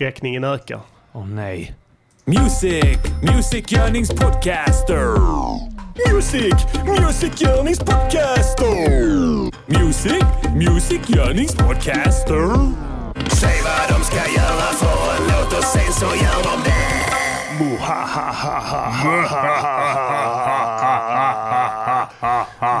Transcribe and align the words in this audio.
skräckningen 0.00 0.44
ökar. 0.44 0.80
Åh 1.12 1.26
nej. 1.26 1.74
Music, 2.24 2.98
musikgörningspodcaster. 3.22 5.14
Music, 6.12 6.54
musikgörningspodcaster. 6.86 8.74
Music, 9.66 10.24
musikgörningspodcaster. 10.54 12.48
Säg 13.28 13.60
vad 13.64 13.88
de 13.98 14.04
ska 14.04 14.16
göra 14.16 14.72
för 14.72 15.16
en 15.16 15.22
låt 15.28 15.52
och 15.58 15.64
sen 15.64 15.92
så 15.92 16.06
gör 16.06 16.42
de 16.42 16.62
det. 16.64 16.80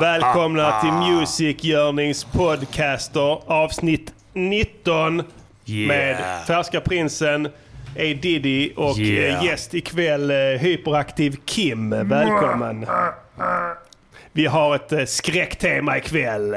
Välkomna 0.00 0.80
till 0.80 0.92
Music 0.92 1.64
Yearnings 1.64 2.24
podcaster 2.24 3.52
avsnitt 3.52 4.12
19 4.34 5.22
med 5.86 6.16
Färska 6.46 6.80
Prinsen, 6.80 7.46
A 7.96 8.14
Diddy 8.22 8.72
och 8.76 8.98
Yeah. 8.98 9.38
eh, 9.38 9.44
gäst 9.44 9.74
ikväll 9.74 10.30
eh, 10.30 10.36
Hyperaktiv 10.36 11.36
Kim. 11.44 11.90
Välkommen. 12.08 12.86
Vi 14.32 14.46
har 14.46 14.74
ett 14.74 14.92
eh, 14.92 15.04
skräcktema 15.04 15.96
ikväll. 15.98 16.56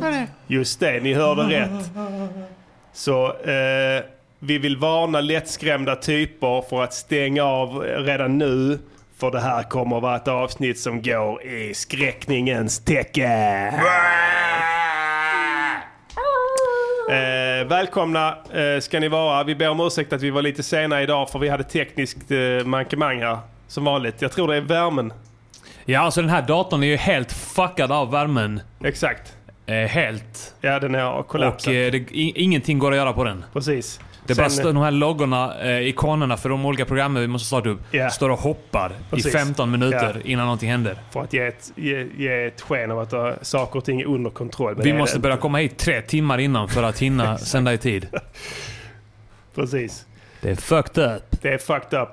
nej. 0.00 0.26
Just 0.46 0.80
det, 0.80 1.00
ni 1.02 1.14
hörde 1.14 1.42
rätt. 1.42 1.90
Så 2.92 3.26
eh, 3.26 4.02
vi 4.38 4.58
vill 4.58 4.76
varna 4.76 5.20
lättskrämda 5.20 5.96
typer 5.96 6.62
för 6.68 6.82
att 6.84 6.94
stänga 6.94 7.44
av 7.44 7.78
redan 7.82 8.38
nu. 8.38 8.78
För 9.18 9.30
det 9.30 9.40
här 9.40 9.62
kommer 9.62 9.96
att 9.96 10.02
vara 10.02 10.16
ett 10.16 10.28
avsnitt 10.28 10.78
som 10.80 11.02
går 11.02 11.42
i 11.42 11.74
skräckningens 11.74 12.78
tecken. 12.78 13.72
Eh, 17.10 17.66
välkomna 17.66 18.38
eh, 18.52 18.80
ska 18.80 19.00
ni 19.00 19.08
vara. 19.08 19.44
Vi 19.44 19.54
ber 19.54 19.68
om 19.68 19.80
ursäkt 19.80 20.12
att 20.12 20.22
vi 20.22 20.30
var 20.30 20.42
lite 20.42 20.62
sena 20.62 21.02
idag 21.02 21.30
för 21.30 21.38
vi 21.38 21.48
hade 21.48 21.64
tekniskt 21.64 22.30
eh, 22.30 22.66
mankemang 22.66 23.22
här. 23.22 23.38
Som 23.68 23.84
vanligt. 23.84 24.22
Jag 24.22 24.32
tror 24.32 24.48
det 24.48 24.56
är 24.56 24.60
värmen. 24.60 25.12
Ja, 25.84 26.00
alltså 26.00 26.20
den 26.20 26.30
här 26.30 26.42
datorn 26.42 26.82
är 26.82 26.86
ju 26.86 26.96
helt 26.96 27.32
fuckad 27.32 27.92
av 27.92 28.10
värmen. 28.10 28.60
Exakt. 28.84 29.36
Eh, 29.66 29.74
helt. 29.74 30.54
Ja, 30.60 30.78
den 30.78 30.94
har 30.94 31.22
kollapsat. 31.22 31.68
Och 31.68 31.74
eh, 31.74 31.92
det, 31.92 31.98
i, 31.98 32.32
ingenting 32.36 32.78
går 32.78 32.90
att 32.92 32.96
göra 32.96 33.12
på 33.12 33.24
den. 33.24 33.44
Precis. 33.52 34.00
Det 34.26 34.32
är 34.32 34.36
bara 34.36 34.50
Sen- 34.50 34.64
de 34.66 34.76
här 34.76 34.90
loggorna, 34.90 35.60
eh, 35.60 35.88
ikonerna 35.88 36.36
för 36.36 36.48
de 36.48 36.66
olika 36.66 36.84
programmen 36.84 37.22
vi 37.22 37.28
måste 37.28 37.46
starta 37.46 37.68
upp, 37.68 37.80
Ja. 37.90 38.10
står 38.10 38.30
och 38.30 38.38
hoppar 38.38 38.92
Precis. 39.10 39.26
i 39.26 39.30
15 39.38 39.70
minuter 39.70 40.12
Ja. 40.24 40.30
innan 40.30 40.44
någonting 40.44 40.70
händer. 40.70 40.96
För 41.10 41.22
att 41.22 41.32
ge 41.32 41.46
ett, 41.46 41.72
ge, 41.76 42.06
ge 42.16 42.46
ett 42.46 42.60
sken 42.60 42.90
av 42.90 42.98
att 43.00 43.12
uh, 43.12 43.30
saker 43.42 43.78
och 43.78 43.84
ting 43.84 44.00
är 44.00 44.04
under 44.06 44.30
kontroll. 44.30 44.74
Vi 44.82 44.92
måste 44.92 45.18
börja 45.18 45.36
komma 45.36 45.58
hit 45.58 45.78
tre 45.78 46.02
timmar 46.02 46.38
innan 46.38 46.68
för 46.68 46.82
att 46.82 46.98
hinna 46.98 47.38
sända 47.52 47.72
i 47.74 47.78
tid. 47.78 48.06
Precis. 49.54 50.06
Det 50.40 50.50
är 50.50 50.54
fucked 50.56 51.04
up. 51.16 51.22
Det 51.42 51.48
är 51.48 51.58
fucked 51.58 51.98
up. 52.02 52.08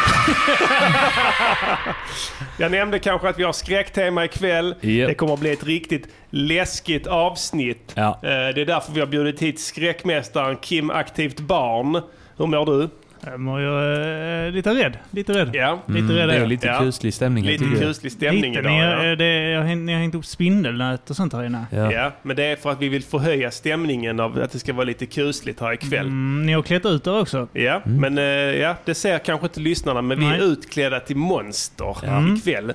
Jag 2.58 2.72
nämnde 2.72 2.98
kanske 2.98 3.28
att 3.28 3.38
vi 3.38 3.42
har 3.42 3.52
skräcktema 3.52 4.24
ikväll. 4.24 4.74
Japp. 4.80 5.08
Det 5.08 5.14
kommer 5.14 5.34
att 5.34 5.40
bli 5.40 5.52
ett 5.52 5.64
riktigt 5.64 6.08
läskigt 6.30 7.06
avsnitt. 7.06 7.92
Ja. 7.94 8.08
Eh, 8.22 8.28
Det 8.28 8.60
är 8.60 8.66
därför 8.66 8.92
vi 8.92 9.00
har 9.00 9.06
bjudit 9.06 9.42
hit 9.42 9.60
skräckmästaren 9.60 10.56
Kim 10.56 10.90
Aktivt 10.90 11.40
Barn. 11.40 12.02
Hur 12.36 12.46
mår 12.46 12.66
du? 12.66 12.88
Jag 13.24 13.40
mår 13.40 13.60
ju 13.60 14.46
eh, 14.46 14.52
lite 14.52 14.74
rädd. 14.74 14.98
Lite 15.10 15.32
rädd. 15.32 15.50
Ja. 15.54 15.78
Lite 15.86 15.98
Mm, 16.00 16.16
rädd 16.16 16.28
det 16.28 16.32
är 16.32 16.36
är 16.36 16.40
jag. 16.40 16.48
lite 16.48 16.66
Ja. 16.66 16.78
kuslig 16.78 17.14
stämning 17.14 17.44
Lite 17.44 17.64
jag. 17.64 17.78
kuslig 17.80 18.12
stämning 18.12 18.50
Lite, 18.54 18.58
idag. 18.60 18.72
ni, 18.72 18.78
Ja. 18.78 19.04
eh, 19.10 19.16
det, 19.16 19.50
jag, 19.50 19.78
ni 19.78 19.92
har 19.92 20.00
hängt 20.00 20.14
upp 20.14 20.24
spindelnät 20.26 21.10
och 21.10 21.16
sånt 21.16 21.32
här 21.32 21.44
inne. 21.44 21.64
Ja. 21.70 21.92
Ja, 21.92 22.12
men 22.22 22.36
det 22.36 22.44
är 22.44 22.56
för 22.56 22.70
att 22.70 22.80
vi 22.82 22.88
vill 22.88 23.02
förhöja 23.02 23.50
stämningen 23.50 24.20
av 24.20 24.38
att 24.42 24.52
det 24.52 24.58
ska 24.58 24.72
vara 24.72 24.84
lite 24.84 25.06
kusligt 25.06 25.60
här 25.60 25.72
ikväll. 25.72 26.06
Mm, 26.06 26.46
ni 26.46 26.52
har 26.52 26.62
klätt 26.62 26.86
ut 26.86 27.06
er 27.06 27.20
också. 27.20 27.48
Ja, 27.52 27.80
men 27.84 28.18
eh, 28.18 28.24
ja, 28.24 28.74
det 28.84 28.94
ser 28.94 29.18
kanske 29.18 29.46
inte 29.46 29.60
lyssnarna, 29.60 30.02
men 30.02 30.18
vi 30.18 30.24
Nej. 30.26 30.38
är 30.38 30.42
utklädda 30.44 31.00
till 31.00 31.16
monster 31.16 31.96
Mm. 32.04 32.34
ikväll. 32.36 32.72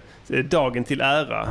Dagen 0.49 0.83
till 0.83 1.01
ära. 1.01 1.47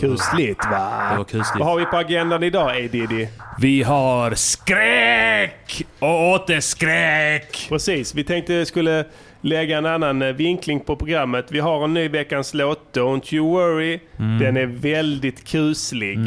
Kusligt 0.00 0.60
va? 0.70 1.08
Det 1.10 1.16
var 1.16 1.24
kusligt. 1.24 1.58
Vad 1.58 1.68
har 1.68 1.78
vi 1.78 1.84
på 1.84 1.96
agendan 1.96 2.42
idag, 2.42 2.70
A 2.70 2.88
Diddy? 2.92 3.26
Vi 3.58 3.82
har 3.82 4.34
skräck 4.34 5.86
och 5.98 6.30
åter 6.32 6.60
skräck. 6.60 7.66
Precis, 7.68 8.14
vi 8.14 8.24
tänkte 8.24 8.66
skulle 8.66 9.04
lägga 9.40 9.78
en 9.78 9.86
annan 9.86 10.22
eh, 10.22 10.32
vinkling 10.32 10.80
på 10.80 10.96
programmet. 10.96 11.46
Vi 11.48 11.60
har 11.60 11.84
en 11.84 11.94
ny 11.94 12.08
veckans 12.08 12.54
låt, 12.54 12.96
Don't 12.96 13.34
You 13.34 13.50
Worry. 13.52 14.00
Den 14.16 14.56
är 14.56 14.66
väldigt 14.66 15.44
kuslig. 15.48 16.18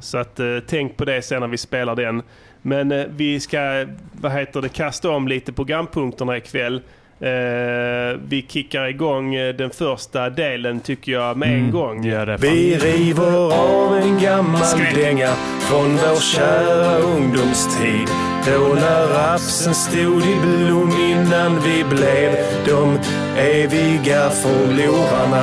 Så 0.00 0.18
att, 0.18 0.40
eh, 0.40 0.46
tänk 0.66 0.96
på 0.96 1.04
det 1.04 1.22
sen 1.22 1.40
när 1.40 1.48
vi 1.48 1.58
spelar 1.58 1.96
den. 1.96 2.22
Men 2.62 2.92
eh, 2.92 3.04
vi 3.10 3.40
ska, 3.40 3.86
vad 4.12 4.32
heter 4.32 4.62
det, 4.62 4.68
kasta 4.68 5.10
om 5.10 5.28
lite 5.28 5.52
programpunkterna 5.52 6.36
ikväll. 6.36 6.82
Eh, 7.22 8.18
vi 8.28 8.46
kickar 8.48 8.86
igång 8.86 9.34
eh, 9.34 9.54
den 9.54 9.70
första 9.70 10.30
delen 10.30 10.80
tycker 10.80 11.12
jag 11.12 11.36
med 11.36 11.54
en 11.54 11.70
gång. 11.70 12.04
Gör 12.04 12.26
det. 12.26 12.36
Vi 12.36 12.76
river 12.76 13.52
av 13.52 13.96
en 13.96 14.18
gammal 14.20 14.78
dänga 14.94 15.32
från 15.60 15.90
vår 15.96 16.20
kära 16.20 16.98
ungdomstid. 16.98 18.08
Då 18.46 18.74
när 18.74 19.06
rapsen 19.06 19.74
stod 19.74 20.22
i 20.22 20.36
blom 20.42 20.90
innan 20.90 21.60
vi 21.60 21.84
blev 21.84 22.36
de 22.66 22.98
eviga 23.38 24.30
förlorarna. 24.30 25.42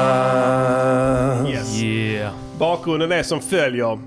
Yes. 1.49 1.81
Yeah. 1.81 2.33
Bakgrunden 2.57 3.11
är 3.11 3.23
som 3.23 3.41
följer. 3.41 3.99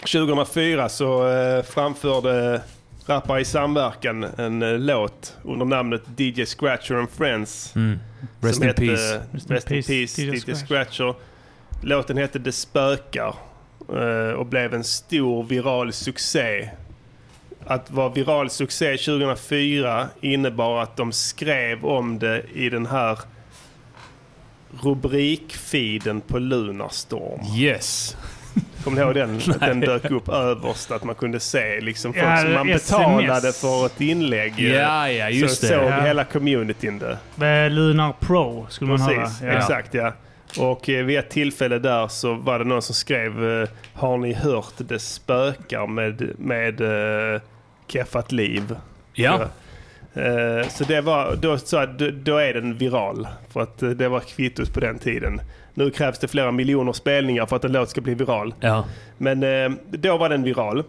2004 0.00 0.88
så 0.88 1.28
eh, 1.28 1.62
framförde 1.62 2.60
Rappare 3.06 3.40
i 3.40 3.44
samverkan 3.44 4.24
en 4.24 4.62
eh, 4.62 4.78
låt 4.78 5.36
under 5.42 5.66
namnet 5.66 6.02
DJ 6.16 6.44
Scratcher 6.44 6.94
and 6.94 7.10
Friends. 7.10 7.76
Mm. 7.76 7.98
Rest 8.40 8.54
som 8.54 8.62
in 8.62 8.68
hette, 8.68 8.86
peace. 8.86 9.20
Rest, 9.32 9.50
Rest 9.50 9.70
in 9.70 9.76
in 9.76 9.82
peace, 9.82 10.16
peace, 10.16 10.22
DJ 10.22 10.30
DJ 10.30 10.40
Scratch. 10.40 10.64
Scratcher. 10.66 11.14
Låten 11.82 12.16
hette 12.16 12.38
Det 12.38 12.52
spökar 12.52 13.34
eh, 13.88 14.32
och 14.34 14.46
blev 14.46 14.74
en 14.74 14.84
stor 14.84 15.44
viral 15.44 15.92
succé. 15.92 16.70
Att 17.66 17.90
vara 17.90 18.08
viral 18.08 18.50
succé 18.50 18.96
2004 18.96 20.08
innebar 20.20 20.82
att 20.82 20.96
de 20.96 21.12
skrev 21.12 21.84
om 21.84 22.18
det 22.18 22.42
i 22.54 22.70
den 22.70 22.86
här 22.86 23.18
rubrikfeeden 24.82 26.20
på 26.20 26.38
Lunarstorm. 26.38 27.40
Yes. 27.56 28.16
Kommer 28.84 28.96
du 28.96 29.02
ihåg 29.02 29.14
den? 29.14 29.36
Att 29.50 29.60
den 29.60 29.80
dök 29.80 30.10
upp 30.10 30.28
överst, 30.28 30.90
att 30.90 31.04
man 31.04 31.14
kunde 31.14 31.40
se 31.40 31.80
liksom 31.80 32.12
folk 32.12 32.24
Ja, 32.26 32.36
som 32.36 32.52
man 32.52 32.68
SMS. 32.68 32.90
betalade 32.90 33.52
för 33.52 33.86
ett 33.86 34.00
inlägg. 34.00 34.54
Ja, 34.60 35.10
ja, 35.10 35.28
just 35.30 35.60
så 35.60 35.66
det. 35.66 35.72
såg 35.72 35.84
Ja. 35.90 36.00
hela 36.00 36.24
communityn 36.24 36.98
det. 36.98 37.18
Med 37.34 37.72
Lunar 37.72 38.12
Pro 38.20 38.66
skulle 38.70 38.90
man 38.90 38.98
Precis, 39.08 39.40
höra. 39.40 39.52
Ja. 39.52 39.58
exakt 39.58 39.94
ja. 39.94 40.12
Och 40.58 40.88
eh, 40.88 41.04
vid 41.04 41.18
ett 41.18 41.30
tillfälle 41.30 41.78
där 41.78 42.08
så 42.08 42.34
var 42.34 42.58
det 42.58 42.64
någon 42.64 42.82
som 42.82 42.94
skrev 42.94 43.60
eh, 43.62 43.68
Har 43.94 44.18
ni 44.18 44.32
hört 44.32 44.72
det 44.76 44.98
spökar 44.98 45.86
med, 45.86 46.30
med 46.38 46.80
eh, 47.34 47.40
Keffat 47.86 48.32
liv? 48.32 48.76
Ja. 49.12 49.40
Så 50.68 50.84
det 50.84 51.00
var, 51.00 51.36
då, 51.40 51.58
så 51.58 51.86
då, 51.86 52.10
då 52.10 52.36
är 52.36 52.54
den 52.54 52.78
viral. 52.78 53.28
För 53.52 53.60
att 53.60 53.78
det 53.78 54.08
var 54.08 54.20
kvittot 54.20 54.74
på 54.74 54.80
den 54.80 54.98
tiden. 54.98 55.40
Nu 55.74 55.90
krävs 55.90 56.18
det 56.18 56.28
flera 56.28 56.52
miljoner 56.52 56.92
spelningar 56.92 57.46
för 57.46 57.56
att 57.56 57.64
en 57.64 57.72
låt 57.72 57.90
ska 57.90 58.00
bli 58.00 58.14
viral. 58.14 58.54
Ja. 58.60 58.84
Men 59.18 59.42
eh, 59.42 59.78
då 59.90 60.16
var 60.16 60.28
den 60.28 60.42
viral. 60.42 60.84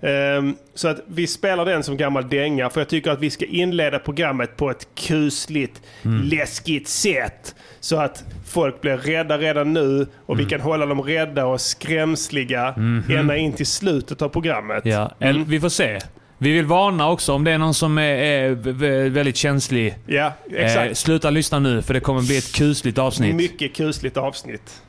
Ehm, 0.00 0.56
så 0.74 0.88
att 0.88 1.00
vi 1.06 1.26
spelar 1.26 1.64
den 1.64 1.82
som 1.82 1.96
gammal 1.96 2.28
dänga 2.28 2.70
för 2.70 2.80
jag 2.80 2.88
tycker 2.88 3.10
att 3.10 3.20
vi 3.20 3.30
ska 3.30 3.44
inleda 3.44 3.98
programmet 3.98 4.56
på 4.56 4.70
ett 4.70 4.88
kusligt, 4.94 5.82
läskigt 6.02 6.88
sätt. 6.88 7.54
Så 7.80 7.96
att 7.96 8.24
folk 8.46 8.80
blir 8.80 8.96
rädda 8.96 9.38
redan 9.38 9.72
nu 9.72 10.06
och 10.26 10.40
vi 10.40 10.44
kan 10.44 10.60
hålla 10.60 10.86
dem 10.86 11.02
rädda 11.02 11.46
och 11.46 11.60
skrämsliga 11.60 12.74
ända 13.10 13.36
in 13.36 13.52
till 13.52 13.66
slutet 13.66 14.22
av 14.22 14.28
programmet. 14.28 14.86
ja. 14.86 15.10
Mm. 15.20 15.44
vi 15.44 15.60
får 15.60 15.68
se. 15.68 15.98
Vi 16.44 16.52
vill 16.52 16.66
varna 16.66 17.10
också 17.10 17.32
om 17.32 17.44
det 17.44 17.50
är 17.50 17.58
någon 17.58 17.74
som 17.74 17.98
är, 17.98 18.02
är 18.02 19.08
väldigt 19.08 19.36
känslig. 19.36 19.94
Ja, 20.06 20.32
Eh, 20.56 20.64
exakt. 20.64 20.96
sluta 20.96 21.30
lyssna 21.30 21.58
nu 21.58 21.82
för 21.82 21.94
det 21.94 22.00
kommer 22.00 22.22
bli 22.22 22.36
ett 22.38 22.52
kusligt 22.52 22.98
avsnitt. 22.98 23.34
Mycket 23.34 23.74
kusligt 23.74 24.16
avsnitt. 24.16 24.82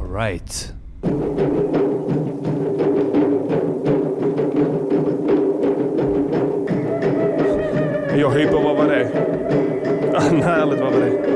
All 0.00 0.06
right. 0.12 0.72
Jag 8.16 8.30
hyper, 8.30 8.52
vad 8.62 8.76
var 8.76 8.84
det? 8.84 9.08
Härligt, 10.44 10.80
vad 10.80 10.92
var 10.92 11.00
det? 11.00 11.33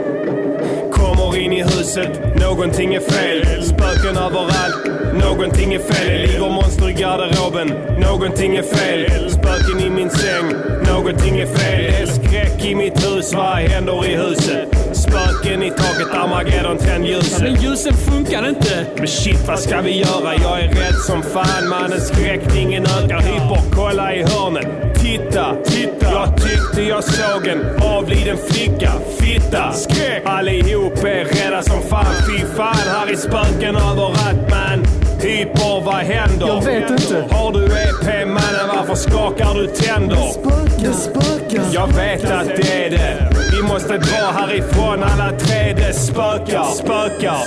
Huset, 1.78 2.40
någonting 2.40 2.94
är 2.94 3.00
fel. 3.00 3.62
Spöken 3.62 4.16
överallt, 4.16 5.14
någonting 5.22 5.75
är 5.75 5.78
fel. 5.78 6.06
Det 6.08 6.26
ligger 6.26 6.50
monster 6.50 6.90
i 6.90 6.92
garderoben, 6.92 7.69
någonting 8.00 8.56
är 8.56 8.62
fel. 8.62 9.30
Spöken 9.30 9.86
i 9.86 9.90
min 9.90 10.10
säng, 10.10 10.52
någonting 10.92 11.38
är 11.38 11.46
fel. 11.46 11.82
Det 11.82 12.02
är 12.02 12.06
skräck 12.06 12.64
i 12.64 12.75
mitt 12.75 13.06
hus, 13.06 13.34
vad 13.34 13.56
händer 13.56 14.06
i 14.06 14.16
huset? 14.16 14.88
Spöken 14.98 15.62
i 15.62 15.70
taket, 15.70 16.14
Armageddon, 16.14 16.78
tänd 16.78 17.06
ljuset. 17.06 17.42
Men 17.42 17.54
ljusen 17.54 17.94
funkar 17.94 18.48
inte. 18.48 18.86
Men 18.96 19.08
shit, 19.08 19.48
vad 19.48 19.58
ska 19.58 19.80
vi 19.80 19.98
göra? 19.98 20.34
Jag 20.42 20.60
är 20.60 20.68
rädd 20.68 20.94
som 21.06 21.22
fan 21.22 21.68
mannen. 21.68 22.00
Skräckningen 22.00 22.82
ökar. 22.84 23.20
Hyper, 23.20 23.60
kolla 23.74 24.14
i 24.14 24.22
hörnet. 24.22 24.66
Titta, 24.94 25.56
titta. 25.64 26.12
Jag 26.12 26.36
tyckte 26.36 26.82
jag 26.82 27.04
såg 27.04 27.46
en 27.46 27.60
avliden 27.82 28.36
flicka. 28.48 28.92
Fitta. 29.18 29.72
Skräck. 29.72 30.22
Allihop 30.24 31.04
är 31.04 31.24
rädda 31.24 31.62
som 31.62 31.82
fan. 31.82 32.14
Fy 32.26 32.44
fan, 32.56 32.74
här 32.74 33.12
är 33.12 33.16
spöken 33.16 33.76
överallt 33.76 34.50
man. 34.50 35.07
Hyper, 35.20 35.80
vad 35.84 35.94
händer? 35.94 36.46
Jag 36.46 36.64
vet 36.64 36.90
inte. 36.90 37.24
Har 37.30 37.52
du 37.52 37.64
EP 37.64 38.26
mannen? 38.26 38.68
Varför 38.76 38.94
skakar 38.94 39.54
du 39.54 39.66
tänder? 39.66 40.16
Spökar, 40.16 40.92
spökar. 40.92 41.64
Jag 41.72 41.86
vet 41.86 42.30
att 42.30 42.46
det 42.46 42.84
är 42.84 42.90
det. 42.90 43.30
Vi 43.52 43.62
måste 43.62 43.98
dra 43.98 44.30
härifrån 44.32 45.02
alla 45.02 45.38
tre. 45.38 45.74
Det 45.74 45.92
spökar, 45.92 46.64
spökar. 46.64 47.38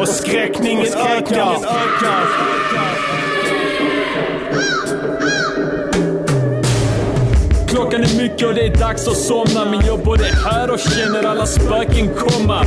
Och 0.00 0.08
skräckningen 0.08 0.86
ökar. 0.86 1.56
Klockan 7.68 8.02
är 8.02 8.22
mycket 8.22 8.48
och 8.48 8.54
det 8.54 8.66
är 8.66 8.74
dags 8.74 9.08
att 9.08 9.16
somna 9.16 9.64
men 9.64 9.86
jag 9.86 9.98
både 10.04 10.24
hör 10.24 10.70
och 10.70 10.78
känner 10.78 11.24
alla 11.24 11.46
spöken 11.46 12.08
komma. 12.14 12.64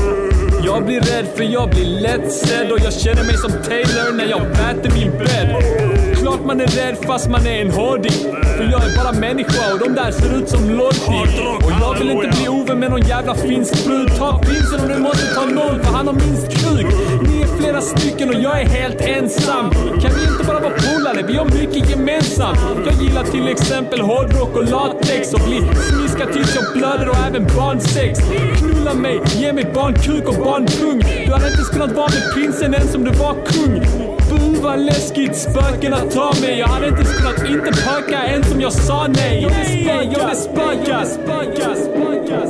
Jag 0.64 0.86
blir 0.86 1.02
rädd 1.02 1.28
för 1.36 1.44
jag 1.44 1.70
blir 1.70 1.86
lättsedd 1.86 2.72
och 2.72 2.80
jag 2.80 2.94
känner 2.94 3.24
mig 3.24 3.38
som 3.38 3.52
Taylor 3.52 4.14
när 4.14 4.26
jag 4.26 4.40
väter 4.40 4.92
min 4.96 5.12
bädd. 5.12 5.91
Klart 6.22 6.46
man 6.46 6.62
är 6.62 6.68
rädd 6.68 6.98
fast 7.08 7.30
man 7.30 7.48
är 7.48 7.62
en 7.62 7.72
hårding. 7.72 8.12
För 8.58 8.64
jag 8.64 8.84
är 8.84 9.04
bara 9.04 9.12
människa 9.12 9.74
och 9.74 9.80
de 9.80 9.96
där 9.96 10.12
ser 10.12 10.38
ut 10.38 10.50
som 10.50 10.70
Lottie. 10.70 11.50
Och 11.66 11.72
jag 11.82 12.00
vill 12.00 12.10
inte 12.10 12.28
bli 12.28 12.48
ovän 12.50 12.80
med 12.80 12.90
någon 12.92 13.02
jävla 13.02 13.36
finsk 13.36 13.86
brud. 13.86 14.10
Ta 14.18 14.40
pilsen 14.40 14.80
om 14.82 14.88
du 14.88 15.00
måste 15.00 15.36
ta 15.36 15.46
någon 15.46 15.80
för 15.84 15.92
han 15.94 16.08
har 16.08 16.14
minst 16.14 16.48
kuk. 16.48 16.88
Ni 17.28 17.42
är 17.42 17.48
flera 17.60 17.82
stycken 17.82 18.30
och 18.30 18.36
jag 18.36 18.62
är 18.62 18.66
helt 18.66 19.02
ensam. 19.02 19.72
Kan 19.72 20.12
vi 20.16 20.24
inte 20.32 20.44
bara 20.48 20.60
vara 20.60 20.74
polare? 20.74 21.24
Vi 21.28 21.38
har 21.38 21.46
mycket 21.46 21.90
gemensamt. 21.90 22.60
Jag 22.86 22.94
gillar 23.04 23.24
till 23.24 23.48
exempel 23.48 24.02
hårdrock 24.02 24.56
och 24.56 24.66
latex 24.70 25.34
och 25.34 25.42
bli 25.48 25.60
smiskad 25.90 26.34
tills 26.34 26.56
jag 26.56 26.66
blöder 26.74 27.10
och 27.10 27.18
även 27.28 27.48
barnsex. 27.58 28.20
Knulla 28.58 28.94
mig, 28.94 29.22
ge 29.26 29.54
mig 29.54 29.66
barnkuk 29.74 30.28
och 30.28 30.36
barnpung. 30.46 31.00
Du 31.26 31.32
hade 31.32 31.48
inte 31.48 31.64
kunnat 31.74 31.92
vara 31.92 32.10
med 32.10 32.34
prinsen 32.34 32.74
ens 32.74 32.96
om 32.96 33.04
du 33.04 33.12
var 33.12 33.36
kung. 33.46 34.11
Bu 34.32 34.62
vad 34.62 34.80
läskigt 34.80 35.36
spökena 35.36 35.98
tar 35.98 36.42
mig. 36.42 36.60
Jag 36.60 36.68
hade 36.68 36.88
inte 36.88 37.04
kunnat 37.04 37.50
inte 37.50 37.84
pöka 37.84 38.26
ens 38.26 38.52
om 38.52 38.62
jag 38.62 38.74
sa 38.74 39.08
nej. 39.08 39.42
Jag 39.42 39.50
vill 39.50 39.66
spöka, 39.66 40.20
jag 40.20 40.28
vill 40.28 40.38
spöka, 40.38 41.06
spöka, 41.06 41.76
spöka. 41.76 42.42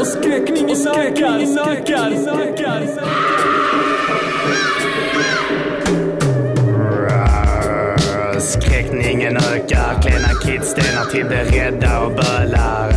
Och 0.00 0.06
skräckningen 0.06 0.76
ökar, 0.86 1.54
nackar. 1.54 2.10
ökar. 2.40 2.82
Skräckningen 8.40 9.36
ökar, 9.36 10.02
klena 10.02 10.28
kids 10.44 10.70
stenar 10.70 11.04
till 11.04 11.24
beredda 11.24 12.00
och 12.00 12.12
bölar. 12.12 12.92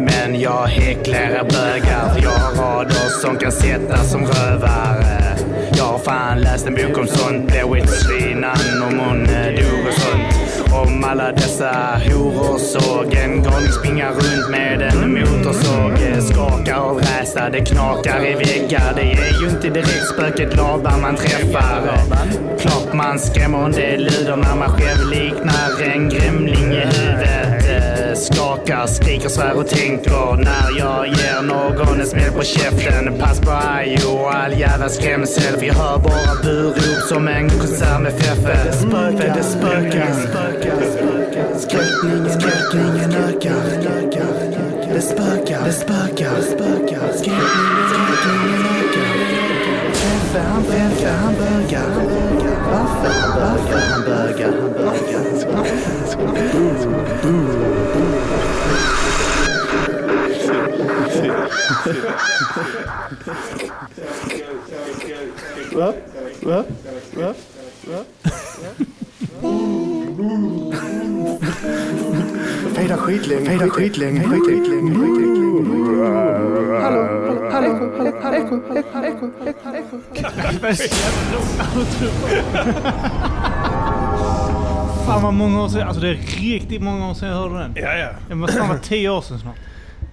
Men 0.00 0.40
jag 0.40 0.66
häcklar 0.66 1.48
bögar, 1.50 2.14
för 2.14 2.22
jag 2.22 2.30
har 2.30 2.54
rader 2.54 3.20
som 3.22 3.36
kan 3.36 3.52
sättas 3.52 4.10
som 4.10 4.26
rövare. 4.26 5.39
Har 5.90 5.98
fan 5.98 6.40
läst 6.40 6.66
en 6.66 6.74
bok 6.74 6.98
om 6.98 7.06
sånt, 7.06 7.46
blåvitssvinan 7.46 8.82
om 8.82 8.98
hon 8.98 9.26
eh, 9.26 9.46
dog 9.46 9.86
och 9.88 9.94
sånt. 9.94 10.72
Om 10.72 11.04
alla 11.04 11.32
dessa 11.32 12.00
horor 12.06 12.58
såg 12.58 13.14
en 13.14 13.42
galning 13.42 13.72
springa 13.72 14.10
runt 14.10 14.50
med 14.50 14.82
en 14.82 15.14
motorsåg. 15.14 15.92
Eh, 15.92 16.20
Skakar 16.20 16.74
av 16.74 16.98
rädsla, 16.98 17.50
det 17.50 17.60
knakar 17.60 18.26
i 18.26 18.34
väggar. 18.34 18.92
Det 18.96 19.02
är 19.02 19.40
ju 19.42 19.48
inte 19.50 19.68
direkt 19.68 20.06
spöket 20.14 20.56
Laban 20.56 21.00
man 21.00 21.16
träffar. 21.16 21.98
Klart 22.58 22.92
man 22.92 23.18
skrämmer 23.18 23.64
en 23.64 23.72
del 23.72 24.04
luder 24.04 24.36
när 24.36 24.56
man 24.56 24.68
själv 24.68 25.10
liknar 25.10 25.92
en 25.94 26.08
grämling 26.08 26.72
i 26.72 26.84
huvudet. 26.86 27.69
Skakar, 28.20 28.86
skriker, 28.86 29.28
svär 29.28 29.52
och 29.52 29.68
tänker 29.68 30.36
när 30.36 30.78
jag 30.78 31.06
ger 31.06 31.42
någon 31.42 32.00
en 32.00 32.06
smäll 32.06 32.32
på 32.32 32.42
käften. 32.42 33.18
Pass 33.18 33.40
på 33.40 33.50
Ajo 33.50 34.10
och 34.10 34.34
all 34.34 34.58
jävla 34.58 34.88
skrämsel. 34.88 35.64
Jag 35.66 35.74
hör 35.74 35.98
bara 35.98 36.42
burop 36.42 37.08
som 37.08 37.28
en 37.28 37.48
konsert 37.50 38.00
med 38.00 38.12
Feffe. 38.12 38.64
Det 38.64 38.72
spökar, 38.72 39.36
det 39.36 39.42
spökar. 39.42 40.10
Skräckningen, 41.58 42.30
skräckningen 42.40 43.12
ökar. 43.12 43.54
Det 44.94 45.00
spökar, 45.00 45.64
det 45.64 45.72
spökar. 45.72 46.42
Skräckningen, 46.42 47.12
skräckningen 47.12 48.62
ökar. 48.76 49.10
Feffe, 49.92 50.40
han 50.48 50.64
Feffe, 50.64 51.08
han 51.22 51.34
bögar. 51.34 52.39
Varför, 53.02 53.40
varför 53.40 53.78
han 53.78 54.02
bögar, 54.04 54.52
han 54.52 55.30
Va? 65.72 65.94
Va? 66.42 66.64
Va? 67.14 67.34
Fejda 72.74 72.96
skitlänge, 72.96 73.46
fejda 73.46 73.68
skitlänge, 73.70 74.20
skitlänge, 74.24 74.94
skitlänge. 74.94 75.30
Hallå, 76.80 77.04
hallå, 77.04 77.29
hallå, 77.62 78.12
hallå, 78.22 78.36
eko, 78.36 78.56
eko, 78.78 79.04
eko, 79.04 79.26
eko. 79.46 80.00
Fan 85.06 85.22
vad 85.22 85.34
många 85.34 85.62
år 85.62 85.68
sedan. 85.68 85.88
Alltså 85.88 86.00
det 86.02 86.08
är 86.08 86.14
riktigt 86.40 86.82
många 86.82 87.10
år 87.10 87.14
sedan 87.14 87.28
jag 87.28 87.36
hörde 87.36 87.58
den. 87.58 87.72
Ja, 87.76 87.96
ja. 87.96 88.08
Det 88.28 88.34
måste 88.34 88.56
fan 88.58 88.68
vara 88.68 88.78
tio 88.78 89.08
år 89.10 89.20
sedan 89.20 89.38
snart. 89.38 89.56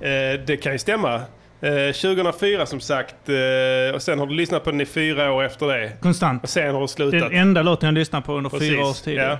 Eh, 0.01 0.45
det 0.47 0.57
kan 0.63 0.71
ju 0.71 0.77
stämma. 0.79 1.15
Eh, 1.61 1.93
2004 2.01 2.65
som 2.65 2.79
sagt. 2.79 3.15
Eh, 3.29 3.95
och 3.95 4.01
sen 4.01 4.19
har 4.19 4.25
du 4.27 4.33
lyssnat 4.35 4.63
på 4.63 4.71
den 4.71 4.81
i 4.81 4.85
fyra 4.85 5.31
år 5.31 5.43
efter 5.43 5.67
det. 5.67 5.91
Konstant. 6.01 6.43
Och 6.43 6.49
sen 6.49 6.63
har 6.65 6.73
du 6.73 6.79
Det 6.79 6.83
är 6.83 6.87
slutat. 6.87 7.29
den 7.31 7.39
enda 7.41 7.61
låten 7.61 7.87
jag 7.87 7.93
lyssnat 7.93 8.25
på 8.25 8.33
under 8.33 8.49
Precis, 8.49 8.69
fyra 8.69 8.85
års 8.85 9.01
tid. 9.01 9.17
ja. 9.17 9.37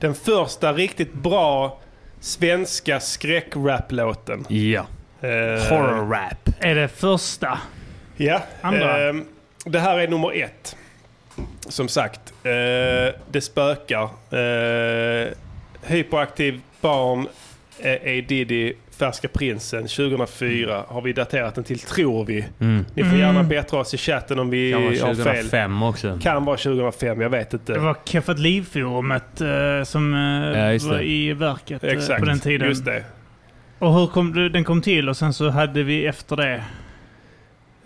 Den 0.00 0.14
första 0.14 0.72
riktigt 0.72 1.14
bra 1.14 1.80
svenska 2.20 3.00
skräckrap-låten. 3.00 4.44
Ja. 4.48 4.86
Eh, 5.24 5.68
Horror 5.70 6.10
rap. 6.10 6.48
Är 6.60 6.74
det 6.74 6.88
första? 6.88 7.58
Ja. 8.16 8.42
Andra? 8.60 9.08
ehm, 9.08 9.24
det 9.64 9.78
här 9.78 9.98
är 9.98 10.08
nummer 10.08 10.42
ett. 10.42 10.76
Som 11.68 11.88
sagt, 11.88 12.20
eh, 12.42 13.14
det 13.30 13.40
spökar. 13.40 14.02
Eh, 14.30 15.28
hyperaktiv 15.86 16.60
barn, 16.80 17.26
eh, 17.78 17.92
A. 17.92 18.24
Diddy, 18.28 18.72
Färska 18.98 19.28
Prinsen 19.28 19.82
2004 19.88 20.84
har 20.88 21.00
vi 21.02 21.12
daterat 21.12 21.54
den 21.54 21.64
till, 21.64 21.78
tror 21.78 22.24
vi. 22.24 22.44
Mm. 22.60 22.84
Ni 22.94 23.04
får 23.04 23.18
gärna 23.18 23.42
bättra 23.42 23.78
oss 23.80 23.94
i 23.94 23.98
chatten 23.98 24.38
om 24.38 24.50
vi 24.50 24.72
Kan 24.72 24.82
vara 24.82 24.90
har 24.90 25.14
fel. 25.14 25.16
2005 25.16 25.82
också. 25.82 26.18
Kan 26.22 26.44
vara 26.44 26.56
2005, 26.56 27.20
jag 27.20 27.30
vet 27.30 27.52
inte. 27.52 27.72
Det 27.72 27.78
var 27.78 27.96
Keffat 28.04 28.38
Liv-forumet 28.38 29.40
eh, 29.40 29.84
som 29.84 30.14
eh, 30.14 30.60
Ja, 30.60 30.88
var 30.90 31.02
i 31.02 31.32
verket 31.32 31.84
eh, 31.84 31.90
Exakt, 31.92 32.20
på 32.20 32.26
den 32.26 32.40
tiden. 32.40 32.68
just 32.68 32.84
det. 32.84 33.04
Och 33.84 33.94
hur 33.94 34.06
kom 34.06 34.32
det- 34.34 34.48
den 34.48 34.64
kom 34.64 34.82
till 34.82 35.08
och 35.08 35.16
sen 35.16 35.32
så 35.32 35.48
hade 35.50 35.82
vi 35.82 36.06
efter 36.06 36.36
det... 36.36 36.64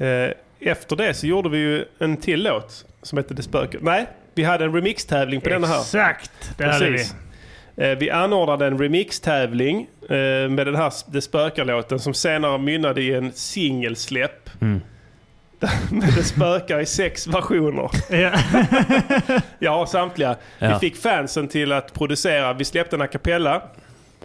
Eh, 0.06 0.32
Efter 0.60 0.96
det 0.96 1.14
så 1.14 1.26
gjorde 1.26 1.48
vi 1.48 1.58
ju 1.58 1.84
en 1.98 2.16
till 2.16 2.42
låt 2.42 2.84
som 3.02 3.18
hette 3.18 3.34
Det 3.34 3.42
spökar. 3.42 3.78
Nej, 3.82 4.06
vi 4.34 4.44
hade 4.44 4.64
en 4.64 4.72
remixtävling 4.74 5.40
på 5.40 5.48
denna 5.48 5.66
här. 5.66 5.80
Exakt! 5.80 6.30
Det 6.56 6.64
hade 6.64 6.84
vi. 6.90 6.96
Precis. 6.96 7.14
Eh, 7.76 7.98
Vi 7.98 8.10
anordnade 8.10 8.66
en 8.66 8.78
remixtävling 8.78 9.86
eh, 10.02 10.16
med 10.48 10.66
den 10.66 10.76
här 10.76 10.92
Det 11.06 11.20
spökar-låten 11.20 11.98
som 11.98 12.14
senare 12.14 12.58
mynnade 12.58 13.02
i 13.02 13.14
en 13.14 13.32
singelsläpp. 13.32 14.50
Mm. 14.60 14.80
Med 15.90 16.12
Det 16.16 16.22
spökar 16.24 16.80
i 16.80 16.86
sex 16.86 17.26
versioner. 17.26 17.90
Ja. 19.60 19.70
Har 19.70 19.86
samtliga. 19.86 20.36
Ja. 20.58 20.68
Vi 20.72 20.78
fick 20.90 20.96
fansen 21.02 21.48
till 21.48 21.72
att 21.72 21.94
producera, 21.94 22.52
vi 22.52 22.64
släppte 22.64 22.96
en 22.96 23.02
a 23.02 23.06
cappella. 23.06 23.62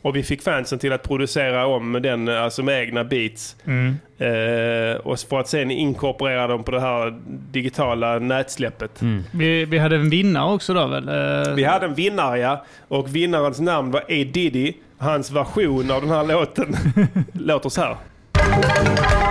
Och 0.02 0.16
vi 0.16 0.24
fick 0.24 0.42
fansen 0.42 0.80
till 0.80 0.94
att 0.94 1.04
producera 1.04 1.66
om 1.66 2.00
den, 2.04 2.30
alltså 2.30 2.64
med 2.64 2.82
egna 2.82 3.04
beats. 3.04 3.56
Mm. 3.66 3.96
Eh, 4.18 4.96
och 4.98 5.20
för 5.20 5.40
att 5.40 5.48
sen 5.48 5.72
inkorporera 5.72 6.48
dem 6.48 6.64
på 6.64 6.72
det 6.72 6.80
här 6.82 7.20
digitala 7.52 8.20
nätsläppet. 8.20 9.02
Mm. 9.02 9.24
Vi, 9.32 9.66
vi 9.66 9.78
hade 9.78 9.96
en 9.96 10.10
vinnare 10.10 10.54
också 10.54 10.74
då 10.74 10.88
väl? 10.88 11.10
Eh, 11.10 11.54
Vi 11.56 11.64
hade 11.64 11.86
en 11.86 11.94
vinnare 11.94 12.40
ja. 12.40 12.66
Och 12.88 13.16
vinnarens 13.16 13.60
namn 13.60 13.92
var 13.92 14.02
A. 14.02 14.06
Diddy. 14.10 14.74
Hans 14.98 15.32
version 15.32 15.92
av 15.92 16.02
den 16.02 16.10
här 16.10 16.24
låten 16.24 16.76
låter 17.34 17.70
så 17.70 17.82
här. 17.82 17.96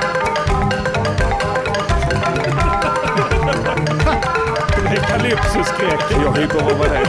Det 4.90 4.98
är 4.98 5.02
Calypso-skräck. 5.02 6.00
Jag 6.24 6.32
hyper 6.36 6.70
över 6.70 6.88
det. 6.88 7.06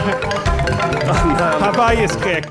Hawaii-skräck. 1.64 2.46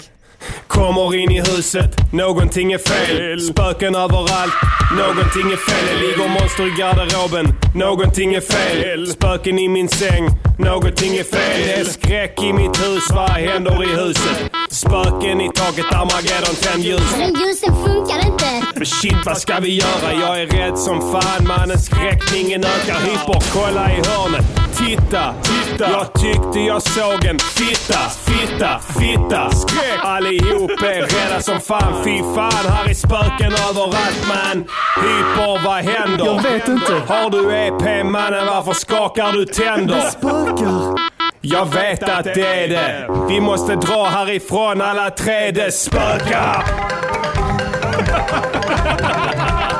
Kommer 0.74 1.16
in 1.16 1.32
i 1.32 1.40
huset, 1.40 2.14
någonting 2.14 2.74
är 2.74 2.78
fel. 2.78 3.42
Spöken 3.42 3.96
överallt, 3.96 4.54
någonting 4.98 5.52
är 5.52 5.58
fel. 5.58 5.86
Det 5.88 6.08
ligger 6.08 6.30
monster 6.30 6.68
i 6.68 6.80
garderoben, 6.80 7.56
någonting 7.76 8.34
är 8.34 8.42
fel. 8.42 9.08
Spöken 9.08 9.60
i 9.60 9.70
min 9.70 9.90
säng, 9.90 10.30
någonting 10.60 11.18
är 11.18 11.24
fel. 11.24 11.62
Det 11.66 11.74
är 11.74 11.84
skräck 11.84 12.44
i 12.44 12.54
mitt 12.54 12.84
hus, 12.86 13.12
vad 13.12 13.30
händer 13.30 13.84
i 13.84 13.96
huset? 14.02 14.52
Spöken 14.70 15.42
i 15.42 15.50
taket, 15.56 15.86
Armageddon, 15.94 16.56
tänd 16.56 16.84
ljus. 16.84 17.16
Men 17.18 17.34
ljusen 17.34 17.76
funkar 17.86 18.26
inte. 18.28 18.46
Men 18.76 18.86
shit, 18.86 19.26
vad 19.26 19.38
ska 19.38 19.60
vi 19.60 19.76
göra? 19.76 20.14
Jag 20.22 20.42
är 20.42 20.48
rädd 20.48 20.78
som 20.78 21.12
fan 21.12 21.48
mannen. 21.48 21.80
Skräckningen 21.80 22.64
ökar. 22.64 23.00
Hyper, 23.00 23.44
kolla 23.54 23.92
i 23.92 23.96
hörnet. 23.96 24.46
Titta, 24.78 25.34
titta. 25.44 25.92
Jag 25.92 26.14
tyckte 26.14 26.60
jag 26.60 26.82
såg 26.82 27.26
en 27.26 27.40
fitta, 27.40 28.00
fitta, 28.26 28.80
fitta. 29.00 29.52
Skräck. 29.52 30.00
Allihop 30.04 30.63
rädda 30.68 31.42
som 31.42 31.60
fan. 31.60 32.04
Fy 32.04 32.20
fan, 32.36 32.72
här 32.72 32.90
är 32.90 32.94
spöken 32.94 33.54
överallt 33.70 34.28
man. 34.28 34.64
Hyper, 34.96 35.64
vad 35.66 35.84
händer? 35.84 36.26
Jag 36.26 36.44
vet 36.44 36.68
inte. 36.68 36.94
Har 37.08 37.30
du 37.30 37.56
EP 37.56 38.06
mannen? 38.06 38.48
Varför 38.48 38.74
skakar 38.74 39.32
du 39.32 39.46
tänder? 39.46 40.00
Spökar. 40.02 41.14
Jag 41.42 41.66
vet 41.66 42.04
att 42.04 42.24
det 42.24 42.64
är 42.64 42.68
det. 42.68 43.10
Vi 43.30 43.42
måste 43.42 43.76
dra 43.76 44.04
härifrån 44.04 44.82
alla 44.82 45.10
tre. 45.10 45.52
Det 45.52 45.72
spökar. 45.72 46.64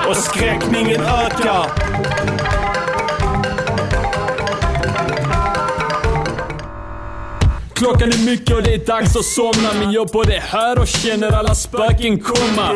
Och 0.10 0.16
skräckningen 0.18 1.02
ökar. 1.02 1.93
Klockan 7.84 8.12
är 8.12 8.26
mycket 8.26 8.56
och 8.56 8.64
det 8.64 8.74
är 8.74 8.86
dags 8.86 9.16
att 9.16 9.26
somna. 9.26 9.74
Men 9.80 9.92
jag 9.92 10.08
både 10.08 10.34
hör 10.34 10.80
och 10.80 10.88
känner 10.88 11.32
alla 11.32 11.56
spöken 11.56 12.20
komma. 12.20 12.70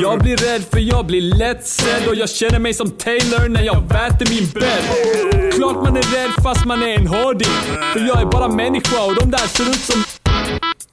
Jag 0.00 0.18
blir 0.18 0.36
rädd 0.36 0.62
för 0.70 0.78
jag 0.78 1.06
blir 1.06 1.20
lättsedd 1.20 2.08
Och 2.08 2.14
jag 2.14 2.30
känner 2.30 2.58
mig 2.58 2.74
som 2.74 2.90
Taylor 2.90 3.48
när 3.48 3.62
jag 3.62 3.88
väter 3.88 4.26
min 4.30 4.48
bädd 4.54 4.84
Klart 5.52 5.76
man 5.76 5.96
är 5.96 6.02
rädd 6.02 6.30
fast 6.42 6.64
man 6.64 6.82
är 6.82 6.98
en 6.98 7.06
hårding. 7.06 7.54
För 7.92 8.00
jag 8.00 8.20
är 8.20 8.26
bara 8.26 8.48
människa 8.48 9.04
och 9.04 9.14
de 9.14 9.30
där 9.30 9.38
ser 9.38 9.70
ut 9.70 9.80
som 9.80 10.04